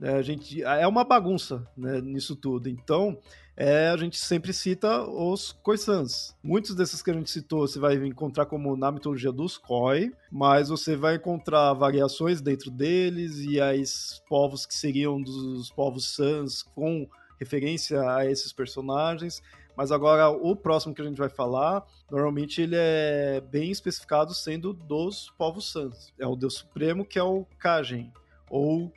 né, 0.00 0.14
a 0.14 0.22
gente, 0.22 0.64
é 0.64 0.88
uma 0.88 1.05
bagunça 1.05 1.64
né, 1.76 2.00
nisso 2.00 2.34
tudo. 2.34 2.68
Então, 2.68 3.16
é, 3.57 3.88
a 3.88 3.96
gente 3.96 4.16
sempre 4.16 4.53
cita 4.53 5.03
os 5.03 5.53
Khoisans. 5.62 6.34
Muitos 6.42 6.74
desses 6.74 7.03
que 7.03 7.11
a 7.11 7.14
gente 7.14 7.30
citou 7.30 7.61
você 7.61 7.78
vai 7.78 7.94
encontrar 7.96 8.46
como 8.46 8.76
na 8.76 8.90
mitologia 8.90 9.30
dos 9.30 9.59
Khoi, 9.59 10.12
mas 10.30 10.70
você 10.70 10.96
vai 10.96 11.16
encontrar 11.16 11.74
variações 11.74 12.40
dentro 12.40 12.70
deles 12.70 13.38
e 13.40 13.61
aí 13.61 13.82
povos 14.28 14.64
que 14.64 14.74
seriam 14.74 15.20
dos 15.20 15.70
povos 15.70 16.14
Sans 16.14 16.62
com 16.62 17.07
referência 17.38 18.00
a 18.11 18.24
esses 18.24 18.53
personagens. 18.53 19.42
Mas 19.76 19.90
agora 19.90 20.28
o 20.30 20.55
próximo 20.55 20.94
que 20.94 21.03
a 21.03 21.05
gente 21.05 21.18
vai 21.18 21.30
falar, 21.30 21.84
normalmente 22.11 22.61
ele 22.61 22.76
é 22.76 23.40
bem 23.40 23.70
especificado 23.70 24.34
sendo 24.34 24.72
dos 24.72 25.30
povos 25.36 25.70
Sans. 25.70 26.12
É 26.18 26.26
o 26.26 26.36
Deus 26.36 26.55
Supremo 26.55 27.05
que 27.05 27.18
é 27.18 27.22
o 27.22 27.46
Kajen, 27.59 28.11
ou 28.50 28.92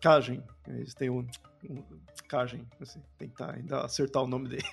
Kajen. 0.00 0.42
Eles 0.66 0.94
têm 0.94 1.10
um, 1.10 1.26
Kajen, 2.28 2.66
assim, 2.80 3.00
tentar 3.18 3.54
ainda 3.54 3.80
acertar 3.80 4.22
o 4.22 4.26
nome 4.26 4.48
dele. 4.50 4.64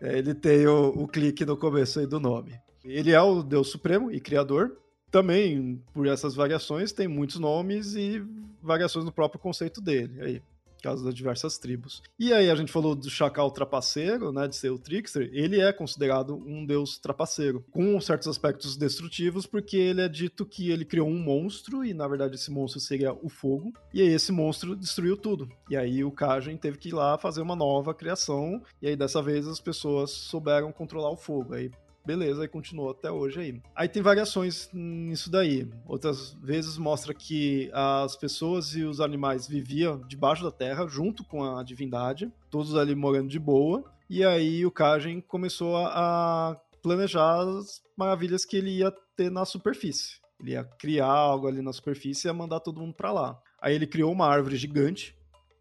É, 0.00 0.18
ele 0.18 0.34
tem 0.34 0.66
o, 0.66 0.88
o 0.88 1.08
clique 1.08 1.44
no 1.44 1.56
começo 1.56 1.98
aí 1.98 2.06
do 2.06 2.20
nome. 2.20 2.58
Ele 2.84 3.12
é 3.12 3.20
o 3.20 3.42
Deus 3.42 3.70
Supremo 3.70 4.10
e 4.10 4.20
Criador. 4.20 4.76
Também, 5.10 5.82
por 5.92 6.06
essas 6.06 6.34
variações, 6.34 6.92
tem 6.92 7.06
muitos 7.06 7.38
nomes 7.38 7.94
e 7.94 8.22
variações 8.60 9.04
no 9.04 9.12
próprio 9.12 9.40
conceito 9.40 9.80
dele. 9.80 10.20
Aí, 10.20 10.42
caso 10.84 11.02
das 11.02 11.14
diversas 11.14 11.56
tribos. 11.56 12.02
E 12.18 12.32
aí 12.32 12.50
a 12.50 12.54
gente 12.54 12.70
falou 12.70 12.94
do 12.94 13.08
chacal 13.08 13.50
trapaceiro, 13.50 14.30
né, 14.30 14.46
de 14.46 14.54
ser 14.54 14.70
o 14.70 14.78
trickster, 14.78 15.30
ele 15.32 15.60
é 15.60 15.72
considerado 15.72 16.36
um 16.36 16.66
deus 16.66 16.98
trapaceiro, 16.98 17.64
com 17.70 17.98
certos 18.00 18.28
aspectos 18.28 18.76
destrutivos, 18.76 19.46
porque 19.46 19.78
ele 19.78 20.02
é 20.02 20.08
dito 20.08 20.44
que 20.44 20.70
ele 20.70 20.84
criou 20.84 21.08
um 21.08 21.18
monstro, 21.18 21.84
e 21.84 21.94
na 21.94 22.06
verdade 22.06 22.34
esse 22.34 22.50
monstro 22.50 22.80
seria 22.80 23.14
o 23.14 23.28
fogo, 23.30 23.72
e 23.92 24.02
aí 24.02 24.08
esse 24.08 24.30
monstro 24.30 24.76
destruiu 24.76 25.16
tudo. 25.16 25.48
E 25.70 25.76
aí 25.76 26.04
o 26.04 26.12
Kajen 26.12 26.56
teve 26.56 26.76
que 26.76 26.90
ir 26.90 26.94
lá 26.94 27.16
fazer 27.16 27.40
uma 27.40 27.56
nova 27.56 27.94
criação, 27.94 28.62
e 28.82 28.88
aí 28.88 28.96
dessa 28.96 29.22
vez 29.22 29.48
as 29.48 29.60
pessoas 29.60 30.10
souberam 30.10 30.70
controlar 30.70 31.10
o 31.10 31.16
fogo. 31.16 31.54
Aí 31.54 31.70
beleza, 32.04 32.44
e 32.44 32.48
continuou 32.48 32.90
até 32.90 33.10
hoje 33.10 33.40
aí. 33.40 33.62
Aí 33.74 33.88
tem 33.88 34.02
variações 34.02 34.68
nisso 34.72 35.30
daí. 35.30 35.68
Outras 35.86 36.34
vezes 36.34 36.76
mostra 36.76 37.14
que 37.14 37.70
as 37.72 38.16
pessoas 38.16 38.74
e 38.74 38.82
os 38.84 39.00
animais 39.00 39.48
viviam 39.48 40.00
debaixo 40.06 40.44
da 40.44 40.50
terra, 40.50 40.86
junto 40.86 41.24
com 41.24 41.44
a 41.44 41.62
divindade, 41.62 42.30
todos 42.50 42.76
ali 42.76 42.94
morando 42.94 43.28
de 43.28 43.38
boa. 43.38 43.84
E 44.08 44.24
aí 44.24 44.66
o 44.66 44.70
Kajen 44.70 45.20
começou 45.20 45.76
a 45.76 46.60
planejar 46.82 47.40
as 47.40 47.82
maravilhas 47.96 48.44
que 48.44 48.56
ele 48.56 48.78
ia 48.78 48.92
ter 49.16 49.30
na 49.30 49.44
superfície. 49.44 50.18
Ele 50.40 50.52
ia 50.52 50.64
criar 50.64 51.06
algo 51.06 51.46
ali 51.46 51.62
na 51.62 51.72
superfície 51.72 52.26
e 52.26 52.28
ia 52.28 52.34
mandar 52.34 52.60
todo 52.60 52.80
mundo 52.80 52.94
para 52.94 53.12
lá. 53.12 53.40
Aí 53.60 53.74
ele 53.74 53.86
criou 53.86 54.12
uma 54.12 54.26
árvore 54.26 54.56
gigante, 54.56 55.16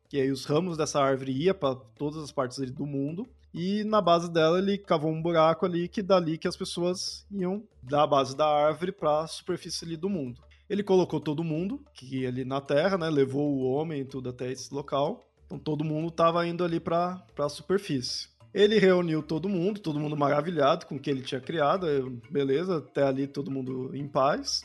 que 0.09 0.19
aí 0.19 0.29
os 0.29 0.43
ramos 0.43 0.75
dessa 0.75 1.01
árvore 1.01 1.31
ia 1.31 1.53
para 1.53 1.75
todas 1.75 2.21
as 2.21 2.31
partes 2.31 2.59
do 2.71 2.85
mundo 2.85 3.27
e 3.53 3.83
na 3.83 4.01
base 4.01 4.31
dela 4.31 4.57
ele 4.57 4.77
cavou 4.77 5.11
um 5.11 5.21
buraco 5.21 5.65
ali 5.65 5.87
que 5.87 6.01
dali 6.01 6.37
que 6.37 6.47
as 6.47 6.55
pessoas 6.55 7.25
iam 7.31 7.63
da 7.83 8.07
base 8.07 8.35
da 8.35 8.47
árvore 8.47 8.91
para 8.91 9.21
a 9.21 9.27
superfície 9.27 9.85
ali 9.85 9.95
do 9.95 10.09
mundo. 10.09 10.41
Ele 10.69 10.81
colocou 10.81 11.19
todo 11.19 11.43
mundo 11.43 11.83
que 11.93 12.25
ali 12.25 12.43
na 12.43 12.59
Terra, 12.59 12.97
né, 12.97 13.09
levou 13.09 13.53
o 13.53 13.63
homem 13.63 14.01
e 14.01 14.05
tudo 14.05 14.29
até 14.29 14.51
esse 14.51 14.73
local. 14.73 15.29
Então 15.45 15.59
todo 15.59 15.83
mundo 15.83 16.07
estava 16.07 16.47
indo 16.47 16.63
ali 16.63 16.79
para 16.79 17.23
a 17.37 17.49
superfície. 17.49 18.29
Ele 18.53 18.79
reuniu 18.79 19.21
todo 19.21 19.49
mundo, 19.49 19.79
todo 19.79 19.99
mundo 19.99 20.17
maravilhado 20.17 20.85
com 20.85 20.95
o 20.95 20.99
que 20.99 21.09
ele 21.09 21.21
tinha 21.21 21.41
criado, 21.41 21.87
beleza, 22.29 22.77
até 22.77 23.03
ali 23.03 23.27
todo 23.27 23.51
mundo 23.51 23.95
em 23.95 24.07
paz. 24.07 24.61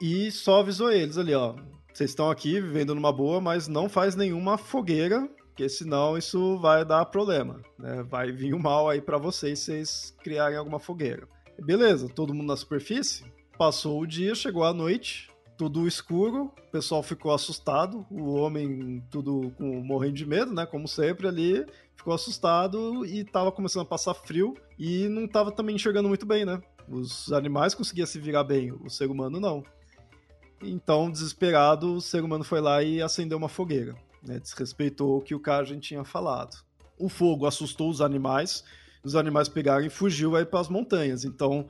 E 0.00 0.30
só 0.30 0.60
avisou 0.60 0.90
eles 0.90 1.18
ali, 1.18 1.34
ó, 1.34 1.54
vocês 1.92 2.10
estão 2.10 2.30
aqui 2.30 2.60
vivendo 2.60 2.94
numa 2.94 3.12
boa, 3.12 3.40
mas 3.40 3.68
não 3.68 3.88
faz 3.88 4.16
nenhuma 4.16 4.58
fogueira 4.58 5.28
porque 5.54 5.68
senão 5.68 6.18
isso 6.18 6.58
vai 6.58 6.84
dar 6.84 7.04
problema, 7.06 7.62
né? 7.78 8.02
Vai 8.02 8.32
vir 8.32 8.52
o 8.54 8.58
mal 8.58 8.88
aí 8.88 9.00
para 9.00 9.16
vocês 9.16 9.60
se 9.60 9.66
vocês 9.66 10.16
criarem 10.20 10.58
alguma 10.58 10.80
fogueira. 10.80 11.28
Beleza, 11.60 12.08
todo 12.08 12.34
mundo 12.34 12.48
na 12.48 12.56
superfície. 12.56 13.24
Passou 13.56 14.00
o 14.00 14.06
dia, 14.06 14.34
chegou 14.34 14.64
a 14.64 14.74
noite, 14.74 15.30
tudo 15.56 15.86
escuro, 15.86 16.46
o 16.46 16.70
pessoal 16.72 17.04
ficou 17.04 17.32
assustado, 17.32 18.04
o 18.10 18.34
homem 18.34 19.00
tudo 19.12 19.52
com, 19.56 19.80
morrendo 19.80 20.14
de 20.14 20.26
medo, 20.26 20.52
né? 20.52 20.66
Como 20.66 20.88
sempre 20.88 21.28
ali, 21.28 21.64
ficou 21.94 22.12
assustado 22.12 23.06
e 23.06 23.22
tava 23.22 23.52
começando 23.52 23.82
a 23.82 23.88
passar 23.88 24.14
frio 24.14 24.54
e 24.76 25.06
não 25.08 25.28
tava 25.28 25.52
também 25.52 25.76
enxergando 25.76 26.08
muito 26.08 26.26
bem, 26.26 26.44
né? 26.44 26.60
Os 26.88 27.32
animais 27.32 27.76
conseguiam 27.76 28.08
se 28.08 28.18
virar 28.18 28.42
bem, 28.42 28.72
o 28.72 28.90
ser 28.90 29.08
humano 29.08 29.38
não. 29.38 29.62
Então, 30.60 31.08
desesperado, 31.08 31.94
o 31.94 32.00
ser 32.00 32.24
humano 32.24 32.42
foi 32.42 32.60
lá 32.60 32.82
e 32.82 33.00
acendeu 33.00 33.38
uma 33.38 33.48
fogueira 33.48 33.94
né, 34.26 34.38
desrespeitou 34.38 35.18
o 35.18 35.20
que 35.20 35.34
o 35.34 35.40
Kajen 35.40 35.78
tinha 35.78 36.04
falado. 36.04 36.56
O 36.98 37.08
fogo 37.08 37.46
assustou 37.46 37.90
os 37.90 38.00
animais, 38.00 38.64
os 39.02 39.16
animais 39.16 39.48
pegaram 39.48 39.84
e 39.84 39.90
fugiu 39.90 40.36
aí 40.36 40.44
para 40.44 40.60
as 40.60 40.68
montanhas. 40.68 41.24
Então, 41.24 41.68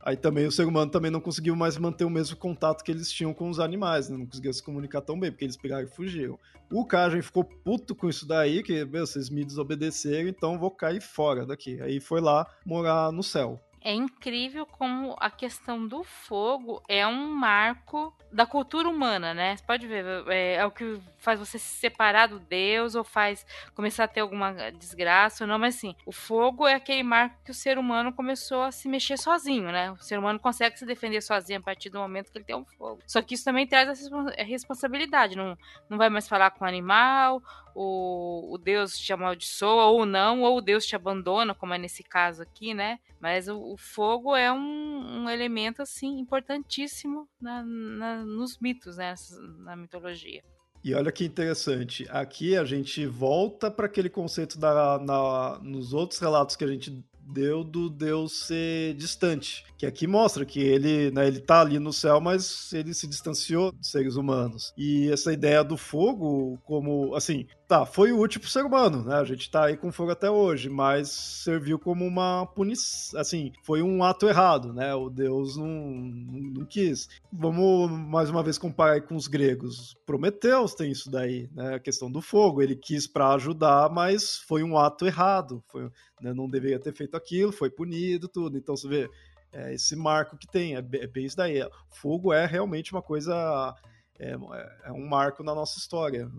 aí 0.00 0.16
também 0.16 0.46
o 0.46 0.52
ser 0.52 0.66
humano 0.66 0.90
também 0.90 1.10
não 1.10 1.20
conseguiu 1.20 1.54
mais 1.54 1.76
manter 1.76 2.04
o 2.04 2.10
mesmo 2.10 2.36
contato 2.36 2.82
que 2.82 2.90
eles 2.90 3.10
tinham 3.10 3.32
com 3.32 3.48
os 3.48 3.60
animais, 3.60 4.08
né? 4.08 4.16
não 4.16 4.26
conseguia 4.26 4.52
se 4.52 4.62
comunicar 4.62 5.00
tão 5.02 5.18
bem, 5.18 5.30
porque 5.30 5.44
eles 5.44 5.56
pegaram 5.56 5.84
e 5.84 5.90
fugiram. 5.90 6.38
O 6.70 6.84
Kajen 6.86 7.22
ficou 7.22 7.44
puto 7.44 7.94
com 7.94 8.08
isso 8.08 8.26
daí, 8.26 8.62
que, 8.62 8.84
meu, 8.84 9.06
vocês 9.06 9.28
me 9.28 9.44
desobedeceram, 9.44 10.28
então 10.28 10.58
vou 10.58 10.70
cair 10.70 11.02
fora 11.02 11.44
daqui. 11.44 11.80
Aí 11.82 12.00
foi 12.00 12.20
lá 12.20 12.46
morar 12.64 13.12
no 13.12 13.22
céu 13.22 13.60
é 13.84 13.92
incrível 13.92 14.64
como 14.64 15.16
a 15.18 15.30
questão 15.30 15.86
do 15.86 16.04
fogo 16.04 16.80
é 16.88 17.06
um 17.06 17.34
marco 17.34 18.14
da 18.32 18.46
cultura 18.46 18.88
humana, 18.88 19.34
né? 19.34 19.56
Você 19.56 19.64
pode 19.64 19.86
ver, 19.86 20.04
é, 20.28 20.54
é, 20.54 20.66
o 20.66 20.70
que 20.70 20.98
faz 21.18 21.38
você 21.38 21.58
se 21.58 21.76
separar 21.76 22.28
do 22.28 22.40
Deus 22.40 22.94
ou 22.94 23.04
faz 23.04 23.46
começar 23.74 24.04
a 24.04 24.08
ter 24.08 24.20
alguma 24.20 24.72
desgraça 24.72 25.44
ou 25.44 25.48
não, 25.48 25.58
mas 25.58 25.76
assim, 25.76 25.94
o 26.06 26.12
fogo 26.12 26.66
é 26.66 26.74
aquele 26.74 27.02
marco 27.02 27.36
que 27.44 27.50
o 27.50 27.54
ser 27.54 27.78
humano 27.78 28.12
começou 28.12 28.62
a 28.62 28.72
se 28.72 28.88
mexer 28.88 29.18
sozinho, 29.18 29.70
né? 29.70 29.92
O 29.92 29.98
ser 29.98 30.18
humano 30.18 30.40
consegue 30.40 30.78
se 30.78 30.86
defender 30.86 31.20
sozinho 31.20 31.58
a 31.58 31.62
partir 31.62 31.90
do 31.90 31.98
momento 31.98 32.32
que 32.32 32.38
ele 32.38 32.44
tem 32.44 32.56
um 32.56 32.64
fogo. 32.64 33.00
Só 33.06 33.20
que 33.20 33.34
isso 33.34 33.44
também 33.44 33.66
traz 33.66 33.88
a 33.88 34.42
responsabilidade, 34.42 35.36
não, 35.36 35.56
não 35.88 35.98
vai 35.98 36.08
mais 36.08 36.26
falar 36.26 36.50
com 36.50 36.64
o 36.64 36.68
animal, 36.68 37.42
o, 37.74 38.54
o 38.54 38.58
Deus 38.58 38.98
te 38.98 39.12
amaldiçoa 39.12 39.86
ou 39.86 40.04
não, 40.04 40.42
ou 40.42 40.58
o 40.58 40.60
Deus 40.60 40.86
te 40.86 40.96
abandona, 40.96 41.54
como 41.54 41.74
é 41.74 41.78
nesse 41.78 42.02
caso 42.02 42.42
aqui, 42.42 42.74
né? 42.74 42.98
Mas 43.20 43.48
o, 43.48 43.56
o 43.56 43.76
fogo 43.76 44.34
é 44.34 44.52
um, 44.52 45.22
um, 45.22 45.30
elemento, 45.30 45.80
assim, 45.80 46.18
importantíssimo 46.18 47.28
na, 47.40 47.62
na, 47.62 48.21
nos 48.24 48.58
mitos, 48.58 48.96
né? 48.96 49.14
Na 49.58 49.76
mitologia. 49.76 50.42
E 50.84 50.94
olha 50.94 51.12
que 51.12 51.24
interessante, 51.24 52.06
aqui 52.10 52.56
a 52.56 52.64
gente 52.64 53.06
volta 53.06 53.70
para 53.70 53.86
aquele 53.86 54.10
conceito 54.10 54.58
da, 54.58 54.98
na, 54.98 55.60
nos 55.62 55.92
outros 55.92 56.18
relatos 56.18 56.56
que 56.56 56.64
a 56.64 56.66
gente 56.66 57.04
deu 57.24 57.62
do 57.62 57.88
Deus 57.88 58.46
ser 58.46 58.94
distante. 58.94 59.64
Que 59.78 59.86
aqui 59.86 60.06
mostra 60.06 60.44
que 60.44 60.60
ele, 60.60 61.10
né, 61.12 61.26
ele 61.26 61.40
tá 61.40 61.60
ali 61.60 61.78
no 61.78 61.92
céu, 61.92 62.20
mas 62.20 62.72
ele 62.72 62.92
se 62.94 63.06
distanciou 63.06 63.72
dos 63.72 63.90
seres 63.90 64.16
humanos. 64.16 64.72
E 64.76 65.08
essa 65.10 65.32
ideia 65.32 65.62
do 65.62 65.76
fogo, 65.76 66.58
como, 66.64 67.14
assim, 67.14 67.46
tá, 67.72 67.86
foi 67.86 68.12
útil 68.12 68.38
pro 68.38 68.50
ser 68.50 68.66
humano, 68.66 69.02
né? 69.02 69.14
A 69.14 69.24
gente 69.24 69.50
tá 69.50 69.64
aí 69.64 69.78
com 69.78 69.90
fogo 69.90 70.10
até 70.10 70.30
hoje, 70.30 70.68
mas 70.68 71.08
serviu 71.08 71.78
como 71.78 72.04
uma 72.04 72.44
punição, 72.44 73.18
assim, 73.18 73.50
foi 73.62 73.82
um 73.82 74.04
ato 74.04 74.28
errado, 74.28 74.74
né? 74.74 74.94
O 74.94 75.08
Deus 75.08 75.56
não, 75.56 75.66
não, 75.66 76.66
quis. 76.66 77.08
Vamos 77.32 77.90
mais 77.90 78.28
uma 78.28 78.42
vez 78.42 78.58
comparar 78.58 78.92
aí 78.92 79.00
com 79.00 79.16
os 79.16 79.26
gregos. 79.26 79.96
Prometeus 80.04 80.74
tem 80.74 80.90
isso 80.90 81.10
daí, 81.10 81.48
né? 81.54 81.76
A 81.76 81.80
questão 81.80 82.10
do 82.10 82.20
fogo, 82.20 82.60
ele 82.60 82.76
quis 82.76 83.06
para 83.06 83.32
ajudar, 83.32 83.88
mas 83.88 84.36
foi 84.46 84.62
um 84.62 84.76
ato 84.76 85.06
errado, 85.06 85.64
foi, 85.68 85.84
né? 86.20 86.34
não 86.34 86.50
deveria 86.50 86.78
ter 86.78 86.92
feito 86.92 87.16
aquilo, 87.16 87.52
foi 87.52 87.70
punido, 87.70 88.28
tudo. 88.28 88.58
Então 88.58 88.76
você 88.76 88.86
vê, 88.86 89.10
é 89.50 89.72
esse 89.72 89.96
marco 89.96 90.36
que 90.36 90.46
tem, 90.46 90.76
é, 90.76 90.80
é 90.80 91.06
bem 91.06 91.24
isso 91.24 91.38
daí. 91.38 91.66
Fogo 91.88 92.34
é 92.34 92.44
realmente 92.44 92.92
uma 92.92 93.00
coisa, 93.00 93.74
é, 94.18 94.36
é 94.84 94.92
um 94.92 95.08
marco 95.08 95.42
na 95.42 95.54
nossa 95.54 95.78
história. 95.78 96.30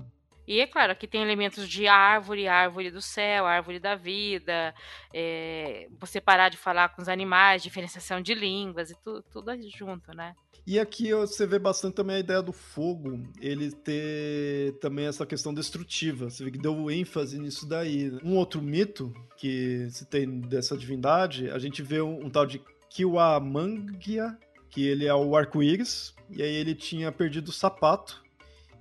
E 0.48 0.60
é 0.60 0.68
claro, 0.68 0.92
aqui 0.92 1.08
tem 1.08 1.22
elementos 1.22 1.70
de 1.70 1.88
árvore, 1.88 2.48
árvore 2.48 2.92
do 2.92 3.02
céu, 3.02 3.46
árvore 3.46 3.80
da 3.80 3.96
vida, 3.96 4.74
é, 5.14 5.88
você 6.00 6.20
parar 6.20 6.50
de 6.50 6.58
falar 6.58 6.90
com 6.90 7.02
os 7.02 7.08
animais, 7.08 7.64
diferenciação 7.64 8.22
de 8.22 8.34
línguas 8.34 8.92
e 8.92 8.96
tudo, 9.02 9.24
tudo 9.32 9.52
junto, 9.70 10.14
né? 10.14 10.36
E 10.66 10.80
aqui 10.80 11.14
você 11.14 11.46
vê 11.46 11.60
bastante 11.60 11.96
também 11.96 12.18
a 12.18 12.20
ideia 12.20 12.42
do 12.42 12.54
fogo, 12.54 13.22
ele 13.42 13.72
ter 13.72 14.78
também 14.80 15.06
essa 15.06 15.26
questão 15.26 15.54
destrutiva. 15.54 16.30
Você 16.30 16.44
vê 16.44 16.52
que 16.52 16.58
deu 16.58 16.90
ênfase 16.90 17.38
nisso 17.38 17.68
daí. 17.68 18.18
Um 18.24 18.38
outro 18.38 18.62
mito 18.62 19.14
que 19.38 19.90
se 19.92 20.06
tem 20.06 20.40
dessa 20.40 20.78
divindade, 20.78 21.50
a 21.50 21.60
gente 21.60 21.82
vê 21.82 22.02
um, 22.02 22.26
um 22.26 22.30
tal 22.30 22.46
de 22.46 22.62
Kiwamangia, 22.90 24.38
que 24.70 24.88
ele 24.88 25.06
é 25.06 25.14
o 25.14 25.36
arco-íris, 25.36 26.16
e 26.30 26.42
aí 26.42 26.56
ele 26.56 26.74
tinha 26.74 27.12
perdido 27.12 27.50
o 27.50 27.54
sapato 27.54 28.23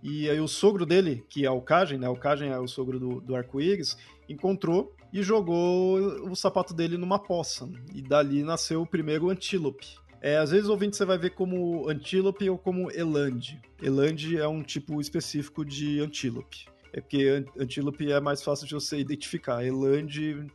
e 0.03 0.29
aí 0.29 0.41
o 0.41 0.49
sogro 0.49 0.85
dele, 0.85 1.25
que 1.29 1.47
é 1.47 1.51
o 1.51 1.61
Kajen, 1.61 1.99
né? 1.99 2.09
O 2.09 2.17
Kajen 2.17 2.51
é 2.51 2.59
o 2.59 2.67
sogro 2.67 2.99
do, 2.99 3.21
do 3.21 3.37
arco-íris, 3.37 3.97
encontrou 4.29 4.97
e 5.13 5.23
jogou 5.23 5.99
o 6.29 6.35
sapato 6.35 6.75
dele 6.75 6.97
numa 6.97 7.19
poça. 7.19 7.71
E 7.95 8.03
dali 8.03 8.43
nasceu 8.43 8.83
o 8.83 8.87
primeiro 8.87 9.31
antílope. 9.31 9.87
É, 10.21 10.37
às 10.39 10.51
vezes 10.51 10.69
ouvinte 10.69 10.97
você 10.97 11.05
vai 11.05 11.19
ver 11.19 11.31
como 11.31 11.89
antílope 11.89 12.49
ou 12.49 12.59
como 12.59 12.91
eland. 12.91 13.61
Eland 13.81 14.37
é 14.37 14.49
um 14.49 14.63
tipo 14.63 15.01
específico 15.01 15.65
de 15.65 16.01
antílope. 16.01 16.67
É 16.93 17.01
porque 17.01 17.45
antílope 17.59 18.11
é 18.11 18.21
mais 18.21 18.43
fácil 18.43 18.67
de 18.67 18.75
você 18.75 18.99
identificar. 18.99 19.65
Eland, 19.65 20.51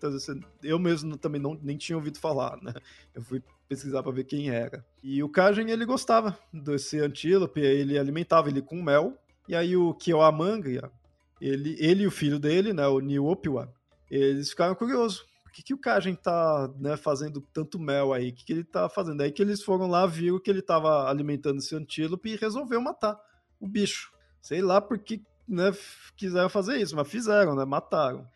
eu 0.62 0.78
mesmo 0.78 1.18
também 1.18 1.42
não, 1.42 1.58
nem 1.64 1.78
tinha 1.78 1.98
ouvido 1.98 2.20
falar, 2.20 2.58
né? 2.62 2.74
Eu 3.14 3.22
fui 3.22 3.42
pesquisar 3.68 4.04
para 4.04 4.12
ver 4.12 4.24
quem 4.24 4.50
era. 4.50 4.86
E 5.04 5.22
o 5.24 5.30
Kajen, 5.30 5.70
ele 5.70 5.86
gostava 5.86 6.38
desse 6.54 7.00
antílope, 7.00 7.60
ele 7.60 7.98
alimentava 7.98 8.50
ele 8.50 8.62
com 8.62 8.82
mel 8.82 9.18
e 9.48 9.56
aí 9.56 9.76
o 9.76 9.94
Kiyoamanga, 9.94 10.92
ele, 11.40 11.76
ele 11.80 12.04
e 12.04 12.08
o 12.08 12.12
filho 12.12 12.40
dele, 12.40 12.74
né, 12.74 12.88
o 12.88 13.00
Niopwa, 13.00 13.74
eles 14.10 14.50
ficaram 14.50 14.76
curiosos. 14.76 15.26
Por 15.44 15.52
que, 15.52 15.64
que 15.64 15.74
o 15.74 15.80
Kajen 15.80 16.16
tá 16.16 16.72
né, 16.78 16.98
fazendo 16.98 17.42
tanto 17.54 17.80
mel 17.80 18.14
aí? 18.14 18.30
O 18.30 18.34
que, 18.34 18.46
que 18.46 18.54
ele 18.54 18.64
tá 18.64 18.88
fazendo? 18.90 19.22
Aí 19.22 19.32
que 19.32 19.42
eles 19.42 19.64
foram 19.64 19.88
lá, 19.88 20.06
viram 20.06 20.40
que 20.40 20.50
ele 20.50 20.62
tava 20.62 21.10
alimentando 21.10 21.58
esse 21.58 21.76
antílope 21.76 22.30
e 22.30 22.36
resolveu 22.36 22.82
matar 22.82 23.18
o 23.60 23.68
bicho. 23.68 24.12
Sei 24.42 24.62
lá 24.62 24.80
por 24.80 25.00
que 25.00 25.24
né, 25.48 25.72
quiseram 26.16 26.50
fazer 26.50 26.78
isso, 26.78 26.96
mas 26.96 27.08
fizeram, 27.08 27.56
né? 27.56 27.66
Mataram. 27.66 28.28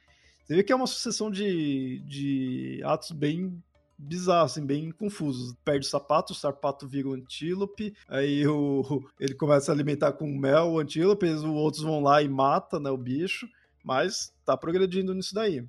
Você 0.44 0.56
vê 0.56 0.64
que 0.64 0.72
é 0.72 0.76
uma 0.76 0.88
sucessão 0.88 1.30
de, 1.30 2.00
de 2.08 2.82
atos 2.84 3.12
bem 3.12 3.62
bizarro, 4.02 4.46
assim, 4.46 4.66
bem 4.66 4.92
confuso. 4.92 5.56
Perde 5.64 5.86
o 5.86 5.90
sapato, 5.90 6.34
o 6.34 6.36
sapato 6.36 6.88
vira 6.88 7.08
um 7.08 7.14
antílope, 7.14 7.94
aí 8.08 8.46
o, 8.48 8.84
ele 9.20 9.36
começa 9.36 9.72
a 9.72 9.76
alimentar 9.76 10.14
com 10.14 10.28
mel 10.28 10.72
o 10.72 10.80
antílope, 10.80 11.26
os 11.28 11.44
outros 11.44 11.84
vão 11.84 12.02
lá 12.02 12.22
e 12.22 12.28
mata 12.28 12.80
né, 12.80 12.90
o 12.90 12.98
bicho, 12.98 13.48
mas 13.84 14.34
tá 14.44 14.58
progredindo 14.58 15.14
nisso 15.14 15.34
daí. 15.34 15.64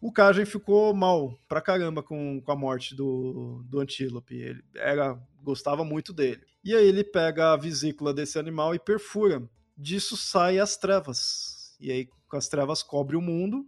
O 0.00 0.10
Kajen 0.10 0.46
ficou 0.46 0.94
mal 0.94 1.38
pra 1.46 1.60
caramba 1.60 2.02
com, 2.02 2.40
com 2.40 2.52
a 2.52 2.56
morte 2.56 2.94
do, 2.94 3.62
do 3.68 3.80
antílope. 3.80 4.34
Ele 4.34 4.62
era, 4.74 5.18
gostava 5.42 5.84
muito 5.84 6.12
dele. 6.12 6.40
E 6.64 6.74
aí 6.74 6.86
ele 6.86 7.04
pega 7.04 7.52
a 7.52 7.56
vesícula 7.56 8.14
desse 8.14 8.38
animal 8.38 8.74
e 8.74 8.78
perfura. 8.78 9.42
Disso 9.76 10.16
sai 10.16 10.58
as 10.58 10.78
trevas. 10.78 11.76
E 11.78 11.92
aí, 11.92 12.08
com 12.26 12.36
as 12.36 12.48
trevas, 12.48 12.82
cobre 12.82 13.14
o 13.14 13.20
mundo. 13.20 13.66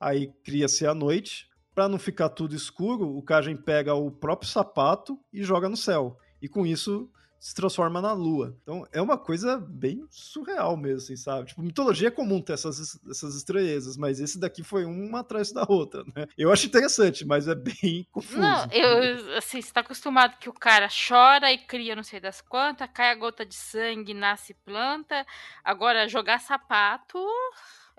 Aí 0.00 0.32
cria-se 0.42 0.84
a 0.84 0.92
noite 0.92 1.47
para 1.78 1.88
não 1.88 1.96
ficar 1.96 2.28
tudo 2.30 2.56
escuro, 2.56 3.16
o 3.16 3.22
Kajen 3.22 3.56
pega 3.56 3.94
o 3.94 4.10
próprio 4.10 4.50
sapato 4.50 5.16
e 5.32 5.44
joga 5.44 5.68
no 5.68 5.76
céu. 5.76 6.18
E 6.42 6.48
com 6.48 6.66
isso 6.66 7.08
se 7.38 7.54
transforma 7.54 8.02
na 8.02 8.12
lua. 8.12 8.58
Então 8.60 8.84
é 8.90 9.00
uma 9.00 9.16
coisa 9.16 9.58
bem 9.58 10.04
surreal 10.10 10.76
mesmo, 10.76 10.98
assim, 10.98 11.14
sabe? 11.14 11.46
Tipo, 11.46 11.62
mitologia 11.62 12.08
é 12.08 12.10
comum 12.10 12.42
ter 12.42 12.54
essas, 12.54 12.98
essas 13.08 13.36
estranhezas, 13.36 13.96
mas 13.96 14.18
esse 14.18 14.40
daqui 14.40 14.64
foi 14.64 14.84
uma 14.84 15.20
atrás 15.20 15.52
da 15.52 15.64
outra, 15.68 16.02
né? 16.16 16.26
Eu 16.36 16.50
acho 16.50 16.66
interessante, 16.66 17.24
mas 17.24 17.46
é 17.46 17.54
bem 17.54 18.04
confuso. 18.10 18.40
Não, 18.40 18.66
eu, 18.72 19.36
assim, 19.36 19.62
você 19.62 19.72
tá 19.72 19.78
acostumado 19.78 20.36
que 20.40 20.48
o 20.48 20.52
cara 20.52 20.88
chora 20.88 21.52
e 21.52 21.58
cria 21.58 21.94
não 21.94 22.02
sei 22.02 22.18
das 22.18 22.40
quantas, 22.40 22.90
cai 22.92 23.12
a 23.12 23.14
gota 23.14 23.46
de 23.46 23.54
sangue, 23.54 24.14
nasce 24.14 24.52
planta. 24.64 25.24
Agora, 25.62 26.08
jogar 26.08 26.40
sapato 26.40 27.24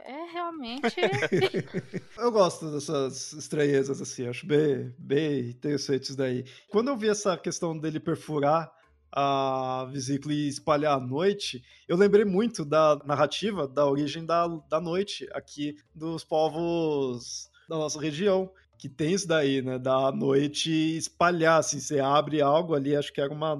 é 0.05 0.31
realmente. 0.31 0.95
eu 2.17 2.31
gosto 2.31 2.71
dessas 2.71 3.33
estranhezas, 3.33 4.01
assim, 4.01 4.27
acho 4.27 4.45
bem, 4.45 4.93
bem 4.97 5.55
isso 5.63 6.15
daí. 6.15 6.45
Quando 6.69 6.89
eu 6.89 6.97
vi 6.97 7.09
essa 7.09 7.37
questão 7.37 7.77
dele 7.77 7.99
perfurar 7.99 8.71
a 9.11 9.87
vesícula 9.91 10.33
e 10.33 10.47
espalhar 10.47 10.97
à 10.97 10.99
noite, 10.99 11.63
eu 11.87 11.97
lembrei 11.97 12.25
muito 12.25 12.63
da 12.63 12.99
narrativa 13.05 13.67
da 13.67 13.85
origem 13.85 14.25
da, 14.25 14.47
da 14.69 14.79
noite 14.79 15.27
aqui 15.33 15.75
dos 15.95 16.23
povos 16.23 17.49
da 17.67 17.75
nossa 17.77 17.99
região, 17.99 18.51
que 18.77 18.87
tem 18.87 19.13
isso 19.13 19.27
daí, 19.27 19.61
né, 19.61 19.77
da 19.77 20.11
noite 20.11 20.71
espalhar, 20.97 21.59
assim, 21.59 21.79
você 21.79 21.99
abre 21.99 22.41
algo 22.41 22.73
ali, 22.73 22.95
acho 22.95 23.11
que 23.11 23.19
era 23.19 23.31
uma, 23.31 23.55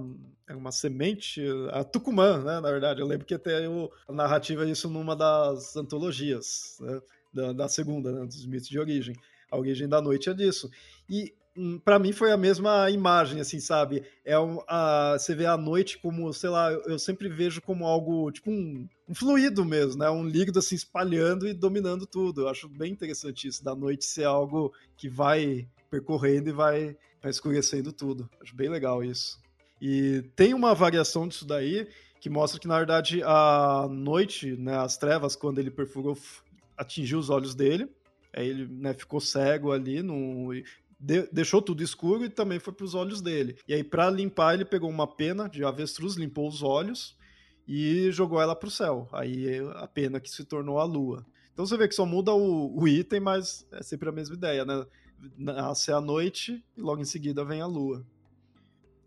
uma 0.55 0.71
semente, 0.71 1.43
a 1.71 1.83
Tucumã, 1.83 2.43
né, 2.43 2.59
na 2.59 2.71
verdade, 2.71 3.01
eu 3.01 3.07
lembro 3.07 3.25
que 3.25 3.33
até 3.33 3.67
o, 3.67 3.91
a 4.07 4.13
narrativa 4.13 4.67
isso 4.67 4.89
numa 4.89 5.15
das 5.15 5.75
antologias, 5.75 6.77
né, 6.79 7.01
da, 7.33 7.53
da 7.53 7.67
segunda, 7.67 8.11
né, 8.11 8.25
dos 8.25 8.45
mitos 8.45 8.67
de 8.67 8.79
origem, 8.79 9.15
a 9.51 9.57
origem 9.57 9.87
da 9.87 10.01
noite 10.01 10.29
é 10.29 10.33
disso, 10.33 10.69
e 11.09 11.33
Hum, 11.57 11.77
para 11.77 11.99
mim 11.99 12.13
foi 12.13 12.31
a 12.31 12.37
mesma 12.37 12.89
imagem, 12.89 13.41
assim, 13.41 13.59
sabe? 13.59 14.03
É 14.23 14.39
um, 14.39 14.61
a, 14.65 15.17
você 15.19 15.35
vê 15.35 15.45
a 15.45 15.57
noite 15.57 15.97
como, 15.97 16.31
sei 16.31 16.49
lá, 16.49 16.71
eu, 16.71 16.81
eu 16.83 16.97
sempre 16.97 17.27
vejo 17.27 17.61
como 17.61 17.85
algo, 17.85 18.31
tipo 18.31 18.49
um, 18.49 18.87
um, 19.07 19.13
fluido 19.13 19.65
mesmo, 19.65 19.99
né? 19.99 20.09
Um 20.09 20.25
líquido 20.25 20.59
assim 20.59 20.75
espalhando 20.75 21.45
e 21.45 21.53
dominando 21.53 22.05
tudo. 22.05 22.41
Eu 22.41 22.47
acho 22.47 22.69
bem 22.69 22.93
interessante 22.93 23.47
isso, 23.47 23.61
da 23.61 23.75
noite 23.75 24.05
ser 24.05 24.23
algo 24.23 24.73
que 24.95 25.09
vai 25.09 25.67
percorrendo 25.89 26.49
e 26.49 26.53
vai, 26.53 26.95
vai 27.21 27.29
escurecendo 27.29 27.91
tudo. 27.91 28.29
Acho 28.41 28.55
bem 28.55 28.69
legal 28.69 29.03
isso. 29.03 29.37
E 29.81 30.23
tem 30.35 30.53
uma 30.53 30.73
variação 30.73 31.27
disso 31.27 31.45
daí 31.45 31.87
que 32.19 32.29
mostra 32.29 32.59
que, 32.59 32.67
na 32.67 32.77
verdade, 32.77 33.23
a 33.23 33.87
noite, 33.89 34.57
né, 34.57 34.77
as 34.77 34.97
trevas, 34.97 35.35
quando 35.35 35.59
ele 35.59 35.71
perfurou, 35.71 36.17
atingiu 36.77 37.17
os 37.17 37.29
olhos 37.29 37.55
dele. 37.55 37.89
Aí 38.33 38.47
ele 38.47 38.67
né, 38.67 38.93
ficou 38.93 39.21
cego 39.21 39.71
ali, 39.71 40.03
no, 40.03 40.51
de, 40.99 41.29
deixou 41.31 41.61
tudo 41.61 41.81
escuro 41.81 42.25
e 42.25 42.29
também 42.29 42.59
foi 42.59 42.73
para 42.73 42.83
os 42.83 42.93
olhos 42.93 43.21
dele. 43.21 43.57
E 43.67 43.73
aí, 43.73 43.83
para 43.83 44.09
limpar, 44.09 44.53
ele 44.53 44.65
pegou 44.65 44.89
uma 44.89 45.07
pena 45.07 45.47
de 45.47 45.63
avestruz, 45.63 46.15
limpou 46.15 46.47
os 46.47 46.61
olhos 46.61 47.17
e 47.65 48.11
jogou 48.11 48.41
ela 48.41 48.55
para 48.55 48.67
o 48.67 48.71
céu. 48.71 49.07
Aí 49.13 49.59
a 49.75 49.87
pena 49.87 50.19
que 50.19 50.29
se 50.29 50.43
tornou 50.43 50.79
a 50.79 50.83
lua. 50.83 51.25
Então 51.53 51.65
você 51.65 51.77
vê 51.77 51.87
que 51.87 51.95
só 51.95 52.05
muda 52.05 52.33
o, 52.33 52.77
o 52.77 52.87
item, 52.87 53.19
mas 53.19 53.67
é 53.71 53.81
sempre 53.81 54.09
a 54.09 54.11
mesma 54.11 54.35
ideia, 54.35 54.65
né? 54.65 54.85
Nasce 55.37 55.91
a 55.91 55.99
noite 55.99 56.63
e 56.75 56.81
logo 56.81 57.01
em 57.01 57.05
seguida 57.05 57.43
vem 57.43 57.61
a 57.61 57.65
lua. 57.65 58.05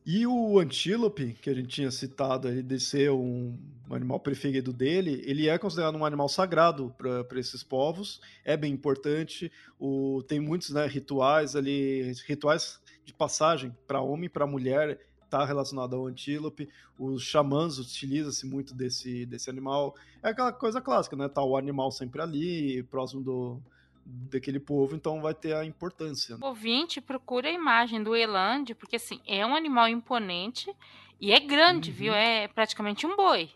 E 0.04 0.26
o 0.26 0.58
antílope, 0.58 1.32
que 1.34 1.48
a 1.48 1.54
gente 1.54 1.68
tinha 1.68 1.90
citado 1.90 2.48
ele 2.48 2.62
de 2.62 2.80
ser 2.80 3.12
um 3.12 3.56
animal 3.88 4.18
preferido 4.18 4.72
dele, 4.72 5.22
ele 5.24 5.48
é 5.48 5.56
considerado 5.56 5.96
um 5.96 6.04
animal 6.04 6.28
sagrado 6.28 6.92
para 6.98 7.38
esses 7.38 7.62
povos, 7.62 8.20
é 8.44 8.56
bem 8.56 8.72
importante. 8.72 9.52
O, 9.78 10.20
tem 10.26 10.40
muitos 10.40 10.70
né, 10.70 10.86
rituais 10.86 11.54
ali, 11.54 12.12
rituais 12.26 12.80
de 13.04 13.14
passagem 13.14 13.76
para 13.86 14.00
homem 14.00 14.26
e 14.26 14.28
para 14.28 14.44
mulher, 14.46 14.98
está 15.24 15.44
relacionado 15.44 15.94
ao 15.94 16.06
antílope. 16.06 16.68
Os 16.98 17.22
xamãs 17.22 17.78
utilizam-se 17.78 18.44
muito 18.44 18.74
desse, 18.74 19.24
desse 19.24 19.48
animal. 19.48 19.94
É 20.22 20.30
aquela 20.30 20.52
coisa 20.52 20.80
clássica, 20.80 21.16
né? 21.16 21.28
Tá 21.28 21.44
o 21.44 21.56
animal 21.56 21.92
sempre 21.92 22.20
ali, 22.20 22.82
próximo 22.84 23.22
do, 23.22 23.62
daquele 24.04 24.60
povo, 24.60 24.94
então 24.94 25.20
vai 25.20 25.34
ter 25.34 25.54
a 25.54 25.64
importância. 25.64 26.36
O 26.40 26.46
ouvinte 26.46 27.00
procura 27.00 27.48
a 27.48 27.52
imagem 27.52 28.02
do 28.02 28.16
Eland, 28.16 28.74
porque 28.74 28.96
assim, 28.96 29.20
é 29.26 29.44
um 29.46 29.54
animal 29.54 29.88
imponente 29.88 30.74
e 31.20 31.32
é 31.32 31.38
grande, 31.38 31.90
uhum. 31.90 31.96
viu? 31.96 32.14
É 32.14 32.48
praticamente 32.48 33.06
um 33.06 33.16
boi 33.16 33.50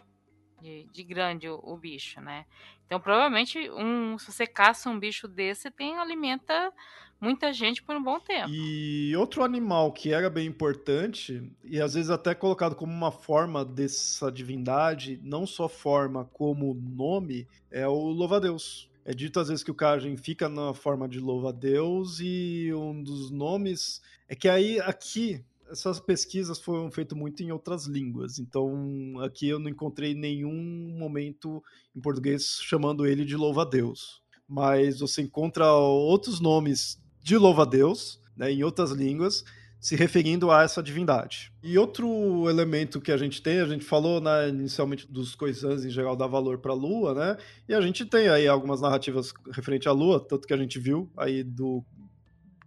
de, 0.61 0.87
de 0.93 1.03
grande 1.03 1.49
o, 1.49 1.61
o, 1.63 1.77
bicho, 1.77 2.21
né? 2.21 2.45
Então, 2.87 3.01
provavelmente, 3.01 3.69
um, 3.71 4.17
se 4.19 4.33
você 4.33 4.47
caça 4.47 4.89
um 4.89 4.99
bicho 4.99 5.27
desse, 5.27 5.71
tem 5.71 5.99
alimenta 5.99 6.73
muita 7.21 7.53
gente 7.53 7.83
por 7.83 7.97
um 7.97 8.03
bom 8.03 8.21
tempo. 8.21 8.49
E 8.49 9.15
outro 9.17 9.43
animal 9.43 9.93
que 9.93 10.13
era 10.13 10.31
bem 10.31 10.47
importante, 10.47 11.51
e 11.65 11.81
às 11.81 11.95
vezes 11.95 12.11
até 12.11 12.35
colocado 12.35 12.77
como 12.77 12.93
uma 12.93 13.11
forma 13.11 13.65
dessa 13.65 14.31
divindade, 14.31 15.19
não 15.23 15.47
só 15.47 15.69
forma 15.69 16.25
como 16.33 16.75
nome, 16.75 17.49
é 17.71 17.87
o 17.87 17.95
louva-a-Deus. 17.95 18.89
É 19.09 19.15
dito 19.15 19.39
às 19.39 19.47
vezes 19.47 19.63
que 19.63 19.71
o 19.71 19.75
Kajen 19.75 20.17
fica 20.17 20.49
na 20.49 20.75
forma 20.75 21.09
de 21.09 21.21
louva-a-Deus 21.21 22.19
e 22.19 22.73
um 22.75 23.01
dos 23.05 23.31
nomes 23.31 24.03
é 24.29 24.35
que 24.35 24.49
aí 24.49 24.81
aqui 24.81 25.45
essas 25.71 26.01
pesquisas 26.01 26.59
foram 26.59 26.91
feitas 26.91 27.17
muito 27.17 27.41
em 27.41 27.53
outras 27.53 27.87
línguas, 27.87 28.41
então 28.41 29.15
aqui 29.21 29.47
eu 29.47 29.61
não 29.61 29.71
encontrei 29.71 30.13
nenhum 30.13 30.53
momento 30.99 31.63
em 31.95 32.01
português 32.01 32.59
chamando 32.61 33.07
ele 33.07 33.25
de 33.25 33.37
louva-a-Deus. 33.37 34.21
Mas 34.49 34.99
você 34.99 35.23
encontra 35.23 35.73
outros 35.73 36.41
nomes 36.41 37.01
de 37.23 37.39
louva-a-Deus 37.39 38.21
né, 38.37 38.51
em 38.51 38.65
outras 38.65 38.91
línguas 38.91 39.45
se 39.81 39.95
referindo 39.95 40.51
a 40.51 40.63
essa 40.63 40.83
divindade. 40.83 41.53
E 41.63 41.79
outro 41.79 42.49
elemento 42.49 43.01
que 43.01 43.13
a 43.13 43.17
gente 43.17 43.43
tem, 43.43 43.61
a 43.61 43.67
gente 43.67 43.85
falou 43.85 44.21
né, 44.21 44.49
inicialmente 44.49 45.07
dos 45.11 45.35
coisãs 45.35 45.85
em 45.85 45.91
geral 45.91 46.17
dar 46.17 46.27
valor 46.27 46.59
para 46.59 46.73
a 46.73 46.75
Lua, 46.75 47.15
né? 47.15 47.37
E 47.69 47.75
a 47.75 47.81
gente 47.81 48.05
tem 48.05 48.29
aí 48.29 48.49
algumas 48.49 48.81
narrativas 48.81 49.33
referente 49.53 49.89
à 49.89 49.93
Lua, 49.93 50.19
tanto 50.19 50.47
que 50.47 50.55
a 50.55 50.57
gente 50.57 50.79
viu 50.79 51.11
aí 51.17 51.43
do, 51.43 51.85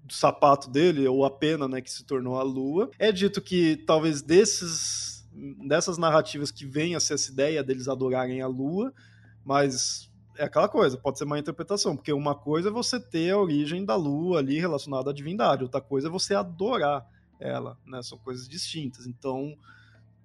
do 0.03 0.13
sapato 0.13 0.69
dele, 0.69 1.07
ou 1.07 1.25
a 1.25 1.31
pena, 1.31 1.67
né, 1.67 1.81
que 1.81 1.91
se 1.91 2.05
tornou 2.05 2.37
a 2.37 2.43
Lua. 2.43 2.89
É 2.97 3.11
dito 3.11 3.41
que 3.41 3.77
talvez 3.85 4.21
desses 4.21 5.09
dessas 5.67 5.97
narrativas 5.97 6.51
que 6.51 6.65
venha 6.65 6.97
essa 6.97 7.13
ideia 7.31 7.63
deles 7.63 7.87
adorarem 7.87 8.41
a 8.41 8.47
Lua, 8.47 8.93
mas 9.45 10.08
é 10.39 10.45
aquela 10.45 10.69
coisa, 10.69 10.97
pode 10.97 11.17
ser 11.17 11.25
uma 11.25 11.37
interpretação, 11.37 11.95
porque 11.95 12.13
uma 12.13 12.33
coisa 12.33 12.69
é 12.69 12.71
você 12.71 12.99
ter 12.99 13.31
a 13.31 13.37
origem 13.37 13.83
da 13.83 13.95
lua 13.95 14.39
ali 14.39 14.57
relacionada 14.57 15.09
à 15.09 15.13
divindade, 15.13 15.63
outra 15.63 15.81
coisa 15.81 16.07
é 16.07 16.11
você 16.11 16.33
adorar 16.33 17.05
ela, 17.39 17.77
né? 17.85 18.01
São 18.01 18.17
coisas 18.17 18.47
distintas. 18.47 19.05
Então, 19.05 19.53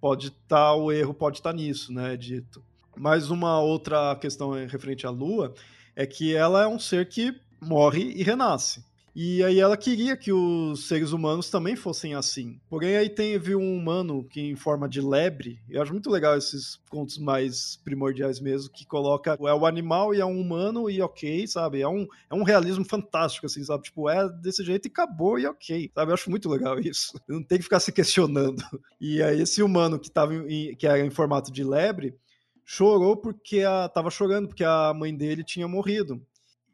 pode 0.00 0.28
estar, 0.28 0.70
tá, 0.70 0.74
o 0.74 0.92
erro 0.92 1.12
pode 1.12 1.38
estar 1.38 1.50
tá 1.50 1.56
nisso, 1.56 1.92
né? 1.92 2.16
Dito. 2.16 2.64
Mas 2.96 3.28
uma 3.28 3.60
outra 3.60 4.14
questão 4.16 4.52
referente 4.52 5.04
à 5.06 5.10
lua 5.10 5.53
é 5.96 6.07
que 6.07 6.34
ela 6.34 6.62
é 6.62 6.66
um 6.66 6.78
ser 6.78 7.08
que 7.08 7.34
morre 7.61 8.12
e 8.12 8.22
renasce. 8.22 8.84
E 9.14 9.45
aí 9.45 9.61
ela 9.61 9.76
queria 9.76 10.16
que 10.16 10.32
os 10.32 10.88
seres 10.88 11.12
humanos 11.12 11.49
também 11.49 11.76
fossem 11.76 12.14
assim. 12.14 12.58
Porém, 12.68 12.96
aí 12.96 13.08
teve 13.08 13.54
um 13.54 13.76
humano 13.76 14.24
que 14.24 14.41
em 14.41 14.57
forma 14.57 14.88
de 14.88 15.00
lebre, 15.00 15.61
eu 15.70 15.80
acho 15.80 15.92
muito 15.92 16.11
legal 16.11 16.36
esses 16.36 16.80
contos 16.91 17.16
mais 17.16 17.76
primordiais 17.84 18.41
mesmo, 18.41 18.72
que 18.72 18.84
coloca 18.84 19.38
é 19.41 19.54
o 19.54 19.66
animal 19.66 20.12
e 20.12 20.20
é 20.20 20.26
um 20.26 20.41
humano 20.41 20.91
e 20.91 21.00
ok, 21.00 21.46
sabe? 21.46 21.80
É 21.80 21.88
um, 21.88 22.08
é 22.28 22.34
um 22.34 22.42
realismo 22.42 22.84
fantástico, 22.84 23.46
assim, 23.46 23.62
sabe? 23.62 23.84
Tipo, 23.84 24.11
é 24.11 24.28
desse 24.28 24.64
jeito 24.64 24.86
e 24.86 24.91
acabou 24.91 25.38
e 25.38 25.46
ok, 25.46 25.92
sabe? 25.95 26.11
Eu 26.11 26.14
acho 26.14 26.28
muito 26.28 26.49
legal 26.49 26.80
isso. 26.80 27.12
Não 27.28 27.42
tem 27.42 27.58
que 27.58 27.64
ficar 27.64 27.78
se 27.78 27.92
questionando. 27.92 28.64
E 29.00 29.22
aí 29.22 29.41
esse 29.41 29.62
humano 29.62 29.96
que, 29.96 30.11
tava 30.11 30.34
em, 30.34 30.74
que 30.74 30.88
era 30.88 30.99
em 30.99 31.11
formato 31.11 31.53
de 31.53 31.62
lebre, 31.62 32.16
chorou 32.64 33.16
porque 33.16 33.61
a, 33.61 33.88
tava 33.88 34.11
chorando 34.11 34.49
porque 34.49 34.64
a 34.64 34.92
mãe 34.92 35.14
dele 35.14 35.45
tinha 35.45 35.68
morrido. 35.68 36.20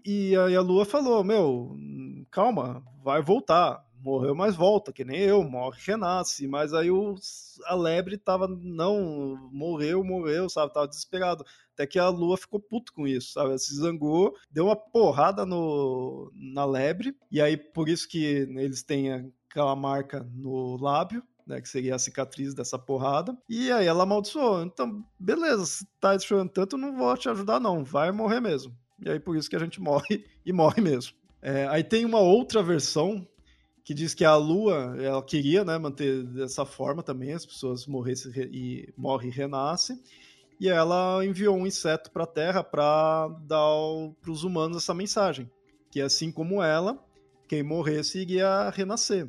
E 0.05 0.37
aí 0.37 0.57
a 0.57 0.61
Lua 0.61 0.85
falou: 0.85 1.23
Meu, 1.25 1.77
calma, 2.31 2.83
vai 3.03 3.23
voltar. 3.23 3.85
Morreu, 4.03 4.35
mas 4.35 4.57
volta, 4.57 4.95
que 4.95 5.05
nem 5.05 5.21
eu, 5.21 5.45
morre, 5.45 5.79
renasce. 5.85 6.47
Mas 6.49 6.73
aí 6.73 6.91
o, 6.91 7.15
a 7.67 7.75
lebre 7.75 8.17
tava, 8.17 8.49
não, 8.49 9.37
morreu, 9.53 10.03
morreu, 10.03 10.49
sabe? 10.49 10.73
Tava 10.73 10.89
desesperado. 10.89 11.45
Até 11.75 11.87
que 11.87 11.99
a 11.99 12.09
Lua 12.09 12.39
ficou 12.39 12.59
puto 12.59 12.95
com 12.95 13.07
isso, 13.07 13.33
sabe? 13.33 13.59
Se 13.59 13.75
zangou, 13.75 14.35
deu 14.51 14.67
uma 14.67 14.77
porrada 14.77 15.45
no, 15.45 16.33
na 16.35 16.65
lebre. 16.65 17.15
E 17.31 17.43
aí, 17.43 17.59
por 17.59 17.91
isso 17.91 18.09
que 18.09 18.25
eles 18.25 18.83
têm 18.83 19.35
aquela 19.51 19.77
marca 19.77 20.27
no 20.35 20.79
lábio, 20.81 21.23
né, 21.47 21.61
que 21.61 21.69
seria 21.69 21.97
a 21.97 21.99
cicatriz 21.99 22.55
dessa 22.55 22.79
porrada. 22.79 23.37
E 23.49 23.71
aí 23.71 23.87
ela 23.87 24.05
amaldiçoou. 24.05 24.63
Então, 24.63 25.05
beleza, 25.19 25.67
se 25.67 25.87
tá 26.01 26.19
chorando 26.19 26.51
tanto, 26.51 26.79
não 26.79 26.97
vou 26.97 27.15
te 27.17 27.29
ajudar, 27.29 27.61
não. 27.61 27.85
Vai 27.85 28.11
morrer 28.13 28.41
mesmo. 28.41 28.75
E 29.05 29.11
aí 29.11 29.21
por 29.21 29.37
isso 29.37 29.49
que 29.49 29.57
a 29.57 29.61
gente 29.61 29.81
morre 29.81 30.25
e 30.45 30.53
morre 30.53 30.81
mesmo. 30.81 31.15
É, 31.43 31.67
aí 31.69 31.83
tem 31.83 32.05
uma 32.05 32.21
outra 32.21 32.63
versão 32.63 33.27
que 33.83 33.95
diz 33.95 34.15
que 34.15 34.25
a 34.25 34.37
Lua 34.37 34.97
ela 35.01 35.23
queria 35.23 35.65
né, 35.65 35.79
manter 35.79 36.23
dessa 36.25 36.65
forma 36.65 37.03
também, 37.03 37.33
as 37.33 37.47
pessoas 37.47 37.87
morressem 37.87 38.33
e 38.53 38.93
morrem 38.97 39.31
e 39.31 39.33
renascem. 39.33 40.01
E 40.61 40.69
ela 40.69 41.25
enviou 41.25 41.57
um 41.57 41.67
inseto 41.67 42.11
para 42.11 42.25
a 42.25 42.27
Terra 42.27 42.63
para 42.63 43.29
dar 43.47 43.67
para 44.21 44.31
os 44.31 44.45
humanos 44.45 44.77
essa 44.77 44.93
mensagem, 44.93 45.51
que 45.91 46.01
assim 46.03 46.31
como 46.31 46.63
ela, 46.63 47.03
quem 47.49 47.63
morresse 47.63 48.19
iria 48.19 48.69
renascer. 48.69 49.27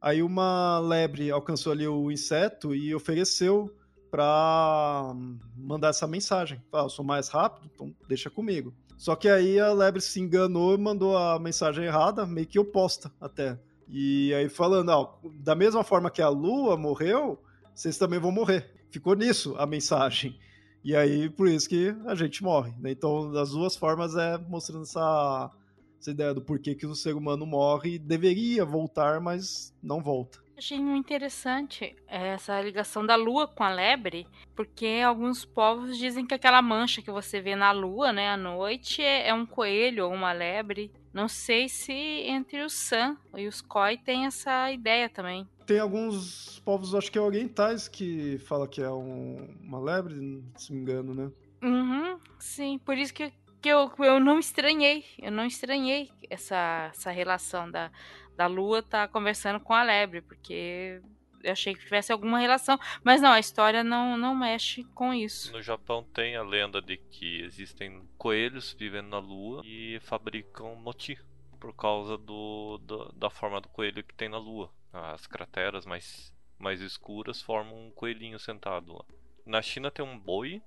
Aí 0.00 0.20
uma 0.20 0.80
lebre 0.80 1.30
alcançou 1.30 1.70
ali 1.72 1.86
o 1.86 2.10
inseto 2.10 2.74
e 2.74 2.92
ofereceu 2.92 3.72
para 4.12 5.16
mandar 5.56 5.88
essa 5.88 6.06
mensagem. 6.06 6.62
Ah, 6.70 6.80
eu 6.82 6.90
sou 6.90 7.02
mais 7.02 7.28
rápido, 7.30 7.70
então 7.74 7.96
deixa 8.06 8.28
comigo. 8.28 8.74
Só 8.98 9.16
que 9.16 9.26
aí 9.26 9.58
a 9.58 9.72
lebre 9.72 10.02
se 10.02 10.20
enganou 10.20 10.74
e 10.74 10.78
mandou 10.78 11.16
a 11.16 11.38
mensagem 11.38 11.86
errada, 11.86 12.26
meio 12.26 12.46
que 12.46 12.58
oposta 12.58 13.10
até. 13.18 13.58
E 13.88 14.34
aí 14.34 14.50
falando, 14.50 14.90
ó, 14.90 15.18
da 15.40 15.54
mesma 15.54 15.82
forma 15.82 16.10
que 16.10 16.20
a 16.20 16.28
lua 16.28 16.76
morreu, 16.76 17.42
vocês 17.74 17.96
também 17.96 18.20
vão 18.20 18.30
morrer. 18.30 18.70
Ficou 18.90 19.16
nisso 19.16 19.54
a 19.56 19.64
mensagem. 19.66 20.38
E 20.84 20.94
aí, 20.94 21.30
por 21.30 21.48
isso 21.48 21.66
que 21.66 21.96
a 22.04 22.14
gente 22.14 22.42
morre. 22.42 22.74
Né? 22.78 22.90
Então, 22.90 23.32
das 23.32 23.52
duas 23.52 23.74
formas 23.76 24.14
é 24.14 24.36
mostrando 24.36 24.82
essa, 24.82 25.50
essa 25.98 26.10
ideia 26.10 26.34
do 26.34 26.42
porquê 26.42 26.74
que 26.74 26.86
o 26.86 26.94
ser 26.94 27.14
humano 27.14 27.46
morre. 27.46 27.98
Deveria 27.98 28.62
voltar, 28.62 29.22
mas 29.22 29.72
não 29.82 30.02
volta. 30.02 30.41
Achei 30.62 30.78
muito 30.78 31.06
interessante 31.06 31.96
essa 32.06 32.60
ligação 32.60 33.04
da 33.04 33.16
lua 33.16 33.48
com 33.48 33.64
a 33.64 33.68
lebre, 33.68 34.28
porque 34.54 35.02
alguns 35.04 35.44
povos 35.44 35.98
dizem 35.98 36.24
que 36.24 36.34
aquela 36.34 36.62
mancha 36.62 37.02
que 37.02 37.10
você 37.10 37.40
vê 37.40 37.56
na 37.56 37.72
lua, 37.72 38.12
né, 38.12 38.28
à 38.28 38.36
noite, 38.36 39.02
é, 39.02 39.26
é 39.26 39.34
um 39.34 39.44
coelho 39.44 40.06
ou 40.06 40.12
uma 40.12 40.30
lebre. 40.30 40.92
Não 41.12 41.26
sei 41.26 41.68
se 41.68 41.92
entre 41.92 42.62
os 42.62 42.74
San 42.74 43.16
e 43.36 43.48
os 43.48 43.60
Khoi 43.60 43.96
tem 43.96 44.24
essa 44.24 44.70
ideia 44.70 45.08
também. 45.08 45.48
Tem 45.66 45.80
alguns 45.80 46.60
povos, 46.60 46.94
acho 46.94 47.10
que 47.10 47.18
é 47.18 47.20
orientais, 47.20 47.88
que 47.88 48.38
fala 48.46 48.68
que 48.68 48.80
é 48.80 48.88
um, 48.88 49.56
uma 49.60 49.80
lebre, 49.80 50.44
se 50.56 50.72
me 50.72 50.78
engano, 50.78 51.12
né? 51.12 51.32
Uhum, 51.60 52.20
sim, 52.38 52.78
por 52.78 52.96
isso 52.96 53.12
que, 53.12 53.32
que 53.60 53.68
eu, 53.68 53.90
eu 53.98 54.20
não 54.20 54.38
estranhei, 54.38 55.04
eu 55.18 55.32
não 55.32 55.44
estranhei 55.44 56.08
essa, 56.30 56.90
essa 56.92 57.10
relação 57.10 57.68
da, 57.68 57.90
da 58.36 58.46
lua 58.46 58.82
tá 58.82 59.06
conversando 59.08 59.60
com 59.60 59.72
a 59.72 59.82
lebre, 59.82 60.20
porque 60.22 61.00
eu 61.42 61.52
achei 61.52 61.74
que 61.74 61.82
tivesse 61.82 62.12
alguma 62.12 62.38
relação, 62.38 62.78
mas 63.02 63.20
não, 63.20 63.32
a 63.32 63.40
história 63.40 63.82
não, 63.82 64.16
não 64.16 64.34
mexe 64.34 64.84
com 64.94 65.12
isso. 65.12 65.52
No 65.52 65.62
Japão 65.62 66.04
tem 66.14 66.36
a 66.36 66.42
lenda 66.42 66.80
de 66.80 66.96
que 66.96 67.42
existem 67.42 68.02
coelhos 68.16 68.74
vivendo 68.78 69.08
na 69.08 69.18
lua 69.18 69.62
e 69.64 69.98
fabricam 70.00 70.74
moti 70.76 71.18
por 71.58 71.74
causa 71.74 72.16
do, 72.16 72.78
do, 72.78 73.12
da 73.12 73.30
forma 73.30 73.60
do 73.60 73.68
coelho 73.68 74.02
que 74.02 74.14
tem 74.14 74.28
na 74.28 74.38
lua. 74.38 74.70
As 74.92 75.26
crateras 75.26 75.86
mais, 75.86 76.32
mais 76.58 76.80
escuras 76.80 77.40
formam 77.40 77.86
um 77.86 77.90
coelhinho 77.90 78.38
sentado 78.38 78.94
lá. 78.94 79.04
Na 79.44 79.62
China 79.62 79.90
tem 79.90 80.04
um 80.04 80.18
boi 80.18 80.62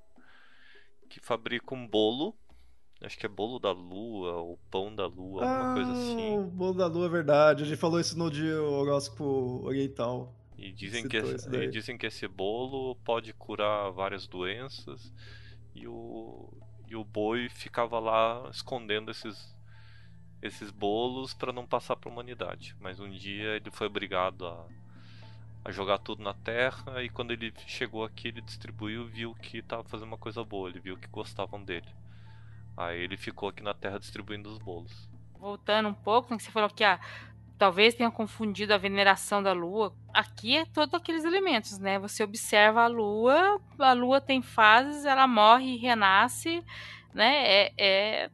que 1.10 1.20
fabrica 1.20 1.74
um 1.74 1.88
bolo. 1.88 2.36
Acho 3.06 3.18
que 3.20 3.26
é 3.26 3.30
bolo 3.30 3.60
da 3.60 3.72
lua 3.72 4.34
ou 4.34 4.58
pão 4.72 4.94
da 4.94 5.06
lua, 5.06 5.46
alguma 5.46 5.72
ah, 5.72 5.76
coisa 5.76 5.92
assim. 5.92 6.38
O 6.40 6.44
bolo 6.44 6.74
da 6.74 6.88
lua 6.88 7.06
é 7.06 7.10
verdade. 7.10 7.64
A 7.64 7.66
gente 7.66 7.78
falou 7.78 8.00
isso 8.00 8.18
no 8.18 8.32
dia 8.32 8.60
horóscopo 8.60 9.62
oriental. 9.64 10.34
E 10.58 10.72
dizem, 10.72 11.08
que 11.08 11.18
esse, 11.18 11.56
e 11.56 11.68
dizem 11.68 11.98
que 11.98 12.08
esse 12.08 12.28
bolo 12.28 12.96
pode 13.04 13.32
curar 13.34 13.92
várias 13.92 14.26
doenças. 14.26 15.14
E 15.76 15.88
o, 15.88 16.52
e 16.88 16.96
o 16.96 17.04
boi 17.04 17.48
ficava 17.50 18.00
lá 18.00 18.50
escondendo 18.52 19.12
esses 19.12 19.54
esses 20.42 20.70
bolos 20.70 21.34
para 21.34 21.52
não 21.52 21.66
passar 21.66 21.96
para 21.96 22.10
a 22.10 22.14
humanidade. 22.14 22.76
Mas 22.80 23.00
um 23.00 23.10
dia 23.10 23.56
ele 23.56 23.72
foi 23.72 23.88
obrigado 23.88 24.46
a, 24.46 24.68
a 25.64 25.72
jogar 25.72 25.98
tudo 25.98 26.24
na 26.24 26.34
terra 26.34 27.04
e 27.04 27.10
quando 27.10 27.32
ele 27.32 27.54
chegou 27.68 28.04
aqui 28.04 28.28
ele 28.28 28.42
distribuiu 28.42 29.08
e 29.08 29.12
viu 29.12 29.36
que 29.36 29.58
estava 29.58 29.84
fazendo 29.84 30.08
uma 30.08 30.18
coisa 30.18 30.44
boa, 30.44 30.70
ele 30.70 30.80
viu 30.80 30.98
que 30.98 31.08
gostavam 31.08 31.64
dele. 31.64 31.88
Aí 32.78 33.00
ele 33.00 33.18
ficou 33.18 33.50
aqui 33.50 33.64
na 33.64 33.74
terra 33.74 34.00
distribuindo 34.00 34.50
os 34.50 34.58
bolos. 34.58 35.10
Voltando 35.40 35.90
um 35.90 35.94
pouco, 35.94 36.34
né, 36.34 36.40
você 36.40 36.52
falou 36.52 36.70
que 36.70 36.84
ah, 36.84 37.00
talvez 37.58 37.94
tenha 37.94 38.12
confundido 38.12 38.74
a 38.74 38.78
veneração 38.78 39.42
da 39.42 39.54
lua. 39.54 39.94
Aqui 40.14 40.58
é 40.58 40.66
todos 40.66 40.94
aqueles 40.94 41.24
elementos, 41.24 41.78
né? 41.78 42.00
Você 42.00 42.24
observa 42.24 42.84
a 42.84 42.88
lua, 42.88 43.62
a 43.80 43.94
lua 43.94 44.20
tem 44.20 44.42
fases, 44.42 45.06
ela 45.06 45.28
morre 45.28 45.76
e 45.76 45.78
renasce, 45.78 46.64
né? 47.14 47.48
É, 47.48 47.74
é 47.78 48.30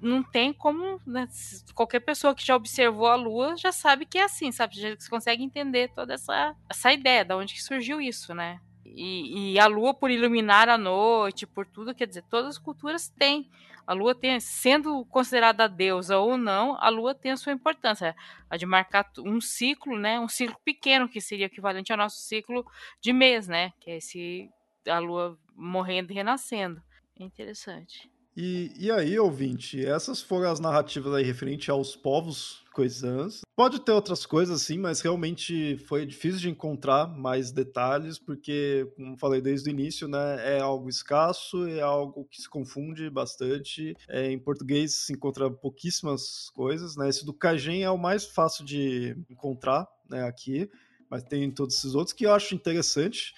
não 0.00 0.22
tem 0.22 0.52
como. 0.52 1.00
Né, 1.06 1.28
qualquer 1.74 2.00
pessoa 2.00 2.34
que 2.34 2.44
já 2.44 2.54
observou 2.56 3.06
a 3.06 3.16
Lua 3.16 3.56
já 3.56 3.72
sabe 3.72 4.06
que 4.06 4.18
é 4.18 4.24
assim, 4.24 4.52
sabe? 4.52 4.76
Você 4.76 5.08
consegue 5.08 5.42
entender 5.42 5.88
toda 5.94 6.14
essa, 6.14 6.54
essa 6.68 6.92
ideia, 6.92 7.24
da 7.24 7.36
onde 7.36 7.54
que 7.54 7.62
surgiu 7.62 8.00
isso, 8.00 8.34
né? 8.34 8.60
E, 8.96 9.52
e, 9.52 9.60
a 9.60 9.66
Lua, 9.66 9.92
por 9.92 10.10
iluminar 10.10 10.70
a 10.70 10.78
noite, 10.78 11.46
por 11.46 11.66
tudo, 11.66 11.94
quer 11.94 12.06
dizer, 12.06 12.24
todas 12.30 12.56
as 12.56 12.58
culturas 12.58 13.08
têm. 13.10 13.50
A 13.86 13.92
Lua 13.92 14.14
tem, 14.14 14.40
sendo 14.40 15.04
considerada 15.04 15.68
deusa 15.68 16.16
ou 16.16 16.38
não, 16.38 16.76
a 16.80 16.88
Lua 16.88 17.14
tem 17.14 17.30
a 17.30 17.36
sua 17.36 17.52
importância. 17.52 18.16
A 18.48 18.56
de 18.56 18.64
marcar 18.64 19.06
um 19.18 19.38
ciclo, 19.38 19.98
né? 19.98 20.18
Um 20.18 20.28
ciclo 20.28 20.56
pequeno, 20.64 21.08
que 21.08 21.20
seria 21.20 21.44
equivalente 21.44 21.92
ao 21.92 21.98
nosso 21.98 22.16
ciclo 22.16 22.64
de 22.98 23.12
mês, 23.12 23.46
né? 23.46 23.72
Que 23.80 23.90
é 23.90 23.96
esse 23.98 24.48
a 24.88 24.98
Lua 24.98 25.38
morrendo 25.54 26.10
e 26.10 26.14
renascendo. 26.14 26.82
É 27.20 27.22
interessante. 27.22 28.10
E, 28.36 28.70
e 28.78 28.90
aí, 28.90 29.18
ouvinte, 29.18 29.82
essas 29.84 30.20
foram 30.20 30.50
as 30.50 30.60
narrativas 30.60 31.14
aí 31.14 31.24
referente 31.24 31.70
aos 31.70 31.96
povos 31.96 32.62
coisãs. 32.70 33.40
Pode 33.56 33.80
ter 33.80 33.92
outras 33.92 34.26
coisas, 34.26 34.60
sim, 34.60 34.76
mas 34.76 35.00
realmente 35.00 35.78
foi 35.88 36.04
difícil 36.04 36.40
de 36.40 36.50
encontrar 36.50 37.06
mais 37.06 37.50
detalhes, 37.50 38.18
porque, 38.18 38.86
como 38.94 39.16
falei 39.16 39.40
desde 39.40 39.70
o 39.70 39.72
início, 39.72 40.06
né, 40.06 40.56
é 40.56 40.60
algo 40.60 40.90
escasso, 40.90 41.66
é 41.66 41.80
algo 41.80 42.26
que 42.30 42.42
se 42.42 42.50
confunde 42.50 43.08
bastante. 43.08 43.96
É, 44.06 44.30
em 44.30 44.38
português 44.38 44.92
se 44.92 45.14
encontra 45.14 45.50
pouquíssimas 45.50 46.50
coisas, 46.50 46.94
né? 46.94 47.08
Esse 47.08 47.24
do 47.24 47.32
Cajém 47.32 47.84
é 47.84 47.90
o 47.90 47.96
mais 47.96 48.26
fácil 48.26 48.66
de 48.66 49.16
encontrar 49.30 49.88
né, 50.10 50.24
aqui, 50.24 50.70
mas 51.08 51.22
tem 51.22 51.50
todos 51.50 51.76
esses 51.78 51.94
outros 51.94 52.12
que 52.12 52.26
eu 52.26 52.34
acho 52.34 52.54
interessante. 52.54 53.32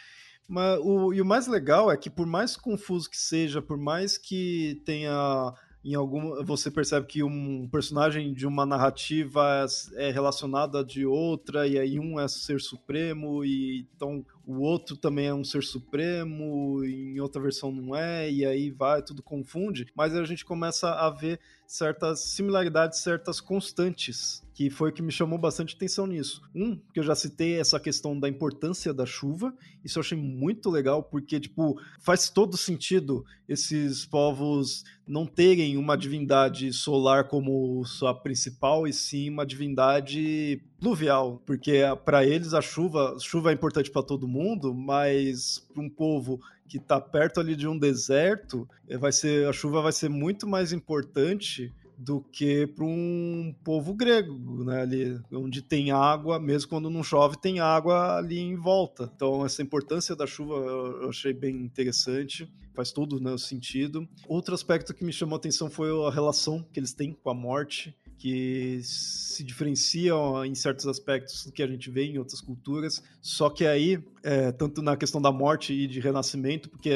Mas 0.49 0.81
o, 0.83 1.12
e 1.12 1.20
o 1.20 1.27
mais 1.27 1.47
legal 1.47 1.93
é 1.93 1.97
que, 1.97 2.09
por 2.09 2.27
mais 2.27 2.57
confuso 2.57 3.11
que 3.11 3.19
seja, 3.19 3.61
por 3.61 3.77
mais 3.77 4.16
que 4.16 4.81
tenha 4.87 5.53
em 5.85 5.95
algum 5.95 6.43
você 6.45 6.70
percebe 6.70 7.07
que 7.07 7.23
um 7.23 7.69
personagem 7.69 8.35
de 8.35 8.47
uma 8.47 8.66
narrativa 8.66 9.65
é 9.95 10.11
relacionado 10.11 10.77
a 10.77 10.83
de 10.83 11.07
outra 11.07 11.69
e 11.69 11.79
aí 11.79 12.01
um 12.01 12.19
é 12.19 12.27
ser 12.27 12.61
supremo 12.61 13.45
e 13.45 13.87
então 13.95 14.25
o 14.49 14.62
outro 14.62 14.97
também 14.97 15.27
é 15.27 15.35
um 15.35 15.45
ser 15.45 15.62
supremo 15.62 16.83
em 16.83 17.20
outra 17.20 17.41
versão 17.41 17.70
não 17.70 17.95
é 17.95 18.31
e 18.33 18.47
aí 18.47 18.70
vai 18.70 19.03
tudo 19.03 19.23
confunde 19.23 19.87
mas 19.95 20.15
a 20.15 20.25
gente 20.25 20.43
começa 20.43 20.91
a 20.91 21.11
ver 21.11 21.39
certas 21.66 22.20
similaridades 22.20 23.01
certas 23.01 23.41
constantes 23.43 24.43
que 24.59 24.69
foi 24.70 24.91
o 24.91 24.93
que 24.93 25.03
me 25.03 25.12
chamou 25.12 25.39
bastante 25.39 25.77
atenção 25.77 26.05
nisso. 26.05 26.43
Um, 26.53 26.75
que 26.93 26.99
eu 26.99 27.05
já 27.05 27.15
citei, 27.15 27.61
essa 27.61 27.79
questão 27.79 28.19
da 28.19 28.29
importância 28.29 28.93
da 28.93 29.07
chuva. 29.07 29.55
Isso 29.85 30.01
eu 30.01 30.01
achei 30.01 30.19
muito 30.19 30.69
legal, 30.69 31.01
porque, 31.01 31.39
tipo, 31.39 31.81
faz 32.01 32.29
todo 32.29 32.57
sentido 32.57 33.25
esses 33.49 34.05
povos 34.05 34.83
não 35.07 35.25
terem 35.25 35.77
uma 35.77 35.97
divindade 35.97 36.73
solar 36.73 37.29
como 37.29 37.85
sua 37.85 38.12
principal, 38.12 38.85
e 38.85 38.93
sim 38.93 39.31
uma 39.31 39.47
divindade 39.47 40.61
pluvial, 40.81 41.41
porque 41.47 41.83
para 42.05 42.27
eles 42.27 42.53
a 42.53 42.61
chuva, 42.61 43.16
chuva 43.20 43.51
é 43.51 43.55
importante 43.55 43.91
para 43.91 44.03
todo 44.03 44.29
mundo, 44.29 44.38
mas 44.74 45.59
para 45.73 45.82
um 45.82 45.89
povo 45.89 46.40
que 46.69 46.77
está 46.77 47.01
perto 47.01 47.40
ali 47.40 47.56
de 47.56 47.66
um 47.66 47.78
deserto, 47.78 48.69
eh, 48.89 48.98
vai 48.98 49.10
ser 49.10 49.48
a 49.48 49.52
chuva 49.52 49.81
vai 49.81 49.93
ser 49.93 50.09
muito 50.09 50.47
mais 50.47 50.73
importante 50.73 51.73
do 51.98 52.20
que 52.20 52.66
para 52.69 52.85
um 52.85 53.52
povo 53.65 53.93
grego, 53.93 54.62
né? 54.62 54.82
Ali 54.82 55.20
onde 55.32 55.60
tem 55.60 55.90
água, 55.90 56.39
mesmo 56.39 56.69
quando 56.69 56.89
não 56.89 57.02
chove, 57.02 57.36
tem 57.40 57.59
água 57.59 58.19
ali 58.19 58.39
em 58.39 58.55
volta. 58.55 59.10
Então 59.16 59.44
essa 59.44 59.62
importância 59.62 60.15
da 60.15 60.27
chuva 60.27 60.55
eu 60.55 61.09
achei 61.09 61.32
bem 61.32 61.56
interessante, 61.56 62.48
faz 62.73 62.93
todo 62.93 63.19
né, 63.19 63.32
o 63.32 63.39
sentido. 63.39 64.09
Outro 64.28 64.55
aspecto 64.55 64.94
que 64.94 65.05
me 65.05 65.12
chamou 65.12 65.35
a 65.35 65.39
atenção 65.39 65.69
foi 65.69 65.90
a 66.06 66.10
relação 66.10 66.65
que 66.73 66.78
eles 66.78 66.93
têm 66.93 67.12
com 67.12 67.31
a 67.31 67.35
morte 67.35 67.93
que 68.19 68.81
se 68.82 69.44
diferenciam 69.44 70.44
em 70.44 70.55
certos 70.55 70.86
aspectos 70.86 71.47
do 71.47 71.52
que 71.52 71.62
a 71.62 71.66
gente 71.66 71.89
vê 71.89 72.05
em 72.05 72.19
outras 72.19 72.40
culturas. 72.40 73.02
Só 73.23 73.48
que 73.48 73.65
aí, 73.65 74.02
é, 74.28 74.52
tanto 74.52 74.82
na 74.82 74.94
questão 74.94 75.22
da 75.22 75.32
morte 75.32 75.72
e 75.72 75.86
de 75.86 76.00
renascimento, 76.00 76.68
porque 76.68 76.90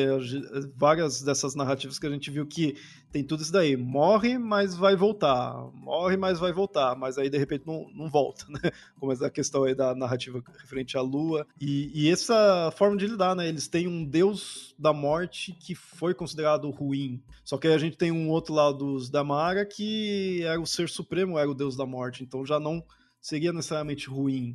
várias 0.76 1.22
dessas 1.22 1.54
narrativas 1.54 1.98
que 1.98 2.06
a 2.06 2.10
gente 2.10 2.30
viu 2.30 2.46
que 2.46 2.76
tem 3.10 3.24
tudo 3.24 3.42
isso 3.42 3.50
daí. 3.50 3.74
Morre, 3.74 4.36
mas 4.36 4.76
vai 4.76 4.94
voltar. 4.94 5.70
Morre, 5.72 6.18
mas 6.18 6.38
vai 6.38 6.52
voltar. 6.52 6.94
Mas 6.94 7.16
aí, 7.16 7.30
de 7.30 7.38
repente, 7.38 7.66
não, 7.66 7.86
não 7.94 8.10
volta, 8.10 8.44
né? 8.52 8.70
Como 9.00 9.10
é 9.10 9.16
a 9.24 9.30
questão 9.30 9.64
aí 9.64 9.74
da 9.74 9.94
narrativa 9.94 10.42
referente 10.60 10.98
à 10.98 11.00
lua. 11.00 11.46
E, 11.58 11.90
e 11.94 12.10
essa 12.10 12.70
forma 12.76 12.98
de 12.98 13.06
lidar, 13.06 13.34
né? 13.34 13.48
Eles 13.48 13.66
têm 13.66 13.88
um 13.88 14.04
deus 14.04 14.74
da 14.78 14.92
morte 14.92 15.54
que 15.54 15.74
foi 15.74 16.12
considerado 16.12 16.68
ruim. 16.68 17.22
Só 17.42 17.56
que 17.56 17.66
a 17.66 17.78
gente 17.78 17.96
tem 17.96 18.12
um 18.12 18.28
outro 18.28 18.52
lado 18.52 18.76
dos 18.76 19.08
Damara 19.08 19.64
que 19.64 20.42
era 20.42 20.60
o 20.60 20.66
ser 20.66 20.90
supremo, 20.90 21.38
era 21.38 21.50
o 21.50 21.54
deus 21.54 21.78
da 21.78 21.86
morte. 21.86 22.22
Então 22.22 22.44
já 22.44 22.60
não 22.60 22.84
seria 23.22 23.54
necessariamente 23.54 24.10
ruim 24.10 24.54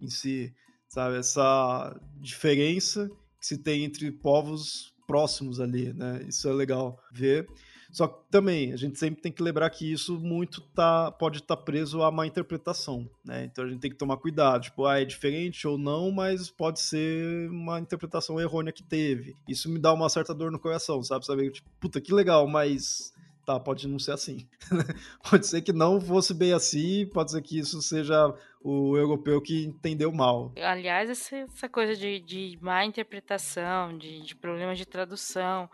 em 0.00 0.08
si, 0.08 0.54
sabe? 0.94 1.16
Essa 1.16 2.00
diferença 2.20 3.10
que 3.40 3.46
se 3.46 3.58
tem 3.58 3.84
entre 3.84 4.12
povos 4.12 4.94
próximos 5.06 5.60
ali, 5.60 5.92
né? 5.92 6.24
Isso 6.28 6.48
é 6.48 6.52
legal 6.52 6.98
ver. 7.12 7.48
Só 7.90 8.08
que 8.08 8.28
também 8.30 8.72
a 8.72 8.76
gente 8.76 8.98
sempre 8.98 9.20
tem 9.20 9.30
que 9.30 9.42
lembrar 9.42 9.70
que 9.70 9.92
isso 9.92 10.18
muito 10.18 10.60
tá, 10.60 11.12
pode 11.12 11.38
estar 11.38 11.56
tá 11.56 11.62
preso 11.62 12.02
a 12.02 12.08
uma 12.08 12.26
interpretação, 12.26 13.08
né? 13.24 13.44
Então 13.44 13.64
a 13.64 13.68
gente 13.68 13.80
tem 13.80 13.90
que 13.90 13.96
tomar 13.96 14.16
cuidado, 14.16 14.62
tipo, 14.62 14.84
ah, 14.86 15.00
é 15.00 15.04
diferente 15.04 15.66
ou 15.66 15.76
não, 15.78 16.10
mas 16.10 16.50
pode 16.50 16.80
ser 16.80 17.48
uma 17.50 17.78
interpretação 17.78 18.40
errônea 18.40 18.72
que 18.72 18.82
teve. 18.82 19.36
Isso 19.48 19.68
me 19.68 19.78
dá 19.78 19.92
uma 19.92 20.08
certa 20.08 20.34
dor 20.34 20.50
no 20.50 20.58
coração, 20.58 21.02
sabe? 21.02 21.26
Saber, 21.26 21.50
tipo, 21.50 21.68
puta, 21.80 22.00
que 22.00 22.12
legal, 22.12 22.48
mas 22.48 23.12
tá, 23.44 23.60
pode 23.60 23.86
não 23.86 23.98
ser 23.98 24.12
assim. 24.12 24.46
pode 25.28 25.46
ser 25.46 25.62
que 25.62 25.72
não 25.72 26.00
fosse 26.00 26.32
bem 26.34 26.52
assim, 26.52 27.06
pode 27.12 27.30
ser 27.30 27.42
que 27.42 27.58
isso 27.58 27.80
seja 27.82 28.34
o 28.62 28.96
europeu 28.96 29.40
que 29.40 29.64
entendeu 29.64 30.10
mal. 30.12 30.52
Aliás, 30.56 31.10
essa, 31.10 31.68
coisa 31.68 31.94
de, 31.94 32.20
de 32.20 32.58
má 32.60 32.84
interpretação, 32.84 33.96
de, 33.96 34.22
de 34.22 34.34
problemas 34.34 34.78
de 34.78 34.86
tradução, 34.86 35.68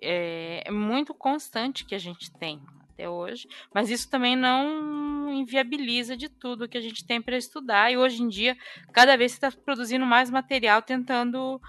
é, 0.00 0.62
é 0.66 0.70
muito 0.70 1.14
constante 1.14 1.84
que 1.84 1.94
a 1.94 1.98
gente 1.98 2.30
tem 2.32 2.60
até 2.92 3.08
hoje, 3.08 3.48
mas 3.72 3.90
isso 3.90 4.10
também 4.10 4.36
não 4.36 5.32
inviabiliza 5.32 6.16
de 6.16 6.28
tudo 6.28 6.68
que 6.68 6.76
a 6.76 6.80
gente 6.80 7.04
tem 7.04 7.22
para 7.22 7.36
estudar. 7.36 7.90
E 7.90 7.96
hoje 7.96 8.22
em 8.22 8.28
dia, 8.28 8.56
cada 8.92 9.16
vez 9.16 9.32
está 9.32 9.50
produzindo 9.50 10.04
mais 10.04 10.30
material 10.30 10.82
tentando 10.82 11.60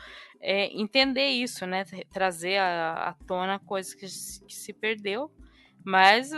é, 0.44 0.66
entender 0.78 1.30
isso, 1.30 1.66
né? 1.66 1.86
Trazer 2.12 2.58
à, 2.58 3.10
à 3.10 3.14
tona 3.26 3.60
coisas 3.60 3.94
que, 3.94 4.06
que, 4.46 4.54
se 4.54 4.74
perdeu. 4.74 5.32
Mas 5.84 6.31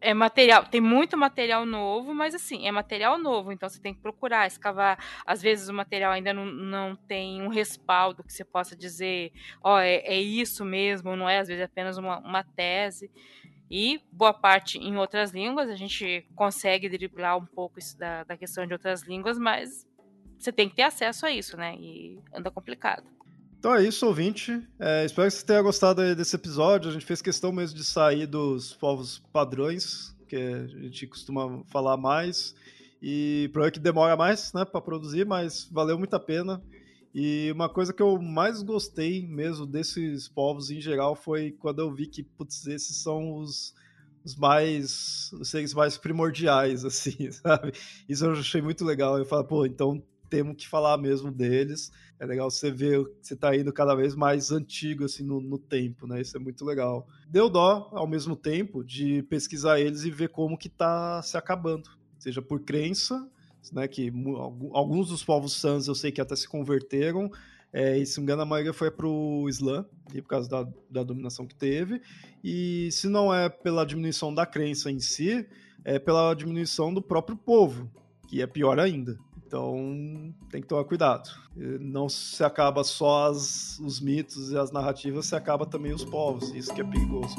é 0.00 0.14
material, 0.14 0.64
tem 0.64 0.80
muito 0.80 1.16
material 1.16 1.66
novo, 1.66 2.14
mas 2.14 2.34
assim, 2.34 2.66
é 2.66 2.72
material 2.72 3.18
novo, 3.18 3.52
então 3.52 3.68
você 3.68 3.80
tem 3.80 3.94
que 3.94 4.00
procurar, 4.00 4.46
escavar. 4.46 4.98
Às 5.26 5.42
vezes 5.42 5.68
o 5.68 5.74
material 5.74 6.12
ainda 6.12 6.32
não, 6.32 6.46
não 6.46 6.96
tem 6.96 7.42
um 7.42 7.48
respaldo 7.48 8.22
que 8.22 8.32
você 8.32 8.44
possa 8.44 8.76
dizer, 8.76 9.32
ó, 9.62 9.76
oh, 9.76 9.78
é, 9.78 9.96
é, 9.96 10.20
isso 10.20 10.64
mesmo, 10.64 11.16
não 11.16 11.28
é? 11.28 11.38
Às 11.38 11.48
vezes 11.48 11.60
é 11.60 11.64
apenas 11.64 11.96
uma, 11.98 12.18
uma 12.18 12.44
tese. 12.44 13.10
E 13.70 14.00
boa 14.10 14.32
parte 14.32 14.78
em 14.78 14.96
outras 14.96 15.32
línguas, 15.32 15.68
a 15.68 15.76
gente 15.76 16.26
consegue 16.34 16.88
driblar 16.88 17.36
um 17.36 17.44
pouco 17.44 17.78
isso 17.78 17.98
da, 17.98 18.24
da 18.24 18.36
questão 18.36 18.66
de 18.66 18.72
outras 18.72 19.02
línguas, 19.02 19.38
mas 19.38 19.86
você 20.38 20.52
tem 20.52 20.68
que 20.68 20.76
ter 20.76 20.82
acesso 20.82 21.26
a 21.26 21.30
isso, 21.30 21.56
né? 21.56 21.74
E 21.76 22.18
anda 22.32 22.50
complicado. 22.50 23.17
Então 23.58 23.74
é 23.74 23.82
isso, 23.82 24.06
ouvinte. 24.06 24.62
É, 24.78 25.04
espero 25.04 25.28
que 25.28 25.34
você 25.34 25.44
tenha 25.44 25.60
gostado 25.60 26.14
desse 26.14 26.36
episódio. 26.36 26.88
A 26.88 26.92
gente 26.92 27.04
fez 27.04 27.20
questão 27.20 27.50
mesmo 27.50 27.76
de 27.76 27.84
sair 27.84 28.24
dos 28.24 28.72
povos 28.72 29.20
padrões, 29.32 30.14
que 30.28 30.36
a 30.36 30.66
gente 30.66 31.08
costuma 31.08 31.64
falar 31.66 31.96
mais. 31.96 32.54
E 33.02 33.48
provavelmente 33.52 33.74
que 33.74 33.80
demora 33.80 34.16
mais 34.16 34.52
né, 34.52 34.64
para 34.64 34.80
produzir, 34.80 35.26
mas 35.26 35.68
valeu 35.72 35.98
muito 35.98 36.14
a 36.14 36.20
pena. 36.20 36.62
E 37.12 37.50
uma 37.52 37.68
coisa 37.68 37.92
que 37.92 38.00
eu 38.02 38.20
mais 38.22 38.62
gostei 38.62 39.26
mesmo 39.26 39.66
desses 39.66 40.28
povos 40.28 40.70
em 40.70 40.80
geral 40.80 41.16
foi 41.16 41.50
quando 41.50 41.80
eu 41.80 41.92
vi 41.92 42.06
que, 42.06 42.22
putz, 42.22 42.64
esses 42.68 43.02
são 43.02 43.38
os, 43.38 43.74
os 44.24 44.36
mais. 44.36 45.32
os 45.32 45.50
seres 45.50 45.74
mais 45.74 45.98
primordiais, 45.98 46.84
assim, 46.86 47.32
sabe? 47.32 47.72
Isso 48.08 48.24
eu 48.24 48.32
achei 48.32 48.62
muito 48.62 48.84
legal. 48.84 49.18
Eu 49.18 49.24
falo, 49.24 49.42
pô, 49.42 49.66
então 49.66 50.00
temos 50.30 50.56
que 50.56 50.68
falar 50.68 50.96
mesmo 50.96 51.32
deles. 51.32 51.90
É 52.20 52.26
legal 52.26 52.50
você 52.50 52.70
ver 52.70 53.04
que 53.20 53.28
você 53.28 53.34
está 53.34 53.56
indo 53.56 53.72
cada 53.72 53.94
vez 53.94 54.14
mais 54.14 54.50
antigo 54.50 55.04
assim 55.04 55.22
no, 55.22 55.40
no, 55.40 55.58
tempo, 55.58 56.06
né? 56.06 56.20
Isso 56.20 56.36
é 56.36 56.40
muito 56.40 56.64
legal. 56.64 57.06
Deu 57.28 57.48
dó 57.48 57.90
ao 57.92 58.08
mesmo 58.08 58.34
tempo 58.34 58.82
de 58.82 59.22
pesquisar 59.24 59.78
eles 59.80 60.04
e 60.04 60.10
ver 60.10 60.28
como 60.30 60.58
que 60.58 60.66
está 60.66 61.22
se 61.22 61.36
acabando, 61.36 61.88
seja 62.18 62.42
por 62.42 62.60
crença, 62.60 63.30
né? 63.72 63.86
Que 63.86 64.12
alguns 64.72 65.08
dos 65.08 65.22
povos 65.22 65.52
Sans 65.52 65.86
eu 65.86 65.94
sei 65.94 66.10
que 66.10 66.20
até 66.20 66.34
se 66.34 66.48
converteram. 66.48 67.30
É, 67.72 67.98
e 67.98 68.06
se 68.06 68.16
não 68.16 68.22
me 68.22 68.24
engano, 68.24 68.42
a 68.42 68.46
maioria 68.46 68.72
foi 68.72 68.90
para 68.90 69.06
o 69.06 69.48
Islã, 69.48 69.84
por 70.10 70.22
causa 70.22 70.48
da, 70.48 70.66
da 70.90 71.02
dominação 71.02 71.46
que 71.46 71.54
teve. 71.54 72.00
E 72.42 72.88
se 72.90 73.08
não 73.08 73.32
é 73.32 73.48
pela 73.48 73.84
diminuição 73.84 74.34
da 74.34 74.46
crença 74.46 74.90
em 74.90 74.98
si, 74.98 75.46
é 75.84 75.98
pela 75.98 76.34
diminuição 76.34 76.92
do 76.92 77.02
próprio 77.02 77.36
povo, 77.36 77.90
que 78.26 78.42
é 78.42 78.46
pior 78.46 78.80
ainda. 78.80 79.18
Então 79.48 80.34
tem 80.50 80.60
que 80.60 80.68
tomar 80.68 80.84
cuidado. 80.84 81.30
Não 81.56 82.06
se 82.06 82.44
acaba 82.44 82.84
só 82.84 83.30
as, 83.30 83.78
os 83.78 83.98
mitos 83.98 84.52
e 84.52 84.58
as 84.58 84.70
narrativas, 84.70 85.24
se 85.24 85.34
acaba 85.34 85.64
também 85.64 85.92
os 85.92 86.04
povos. 86.04 86.54
Isso 86.54 86.72
que 86.74 86.82
é 86.82 86.84
perigoso. 86.84 87.34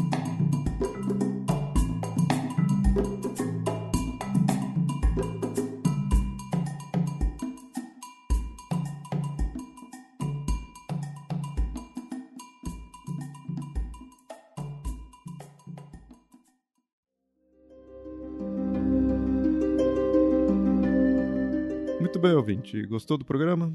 Ouvinte. 22.50 22.84
Gostou 22.88 23.16
do 23.18 23.24
programa? 23.24 23.74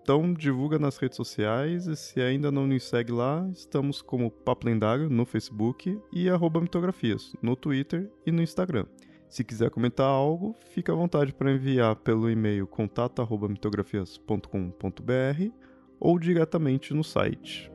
Então 0.00 0.32
divulga 0.32 0.78
nas 0.78 0.96
redes 0.96 1.16
sociais 1.16 1.86
e 1.86 1.94
se 1.96 2.18
ainda 2.20 2.52
não 2.52 2.66
nos 2.66 2.84
segue 2.84 3.12
lá, 3.12 3.46
estamos 3.52 4.00
como 4.02 4.30
Papo 4.30 4.66
Lendário 4.66 5.10
no 5.10 5.24
Facebook 5.24 5.98
e 6.12 6.28
arroba 6.28 6.60
mitografias 6.60 7.32
no 7.40 7.56
Twitter 7.56 8.10
e 8.26 8.32
no 8.32 8.42
Instagram. 8.42 8.84
Se 9.28 9.42
quiser 9.42 9.70
comentar 9.70 10.06
algo, 10.06 10.54
fique 10.72 10.90
à 10.90 10.94
vontade 10.94 11.32
para 11.32 11.52
enviar 11.52 11.96
pelo 11.96 12.30
e-mail 12.30 12.66
contato@mitografias.com.br 12.66 15.52
ou 15.98 16.18
diretamente 16.18 16.92
no 16.92 17.04
site 17.04 17.71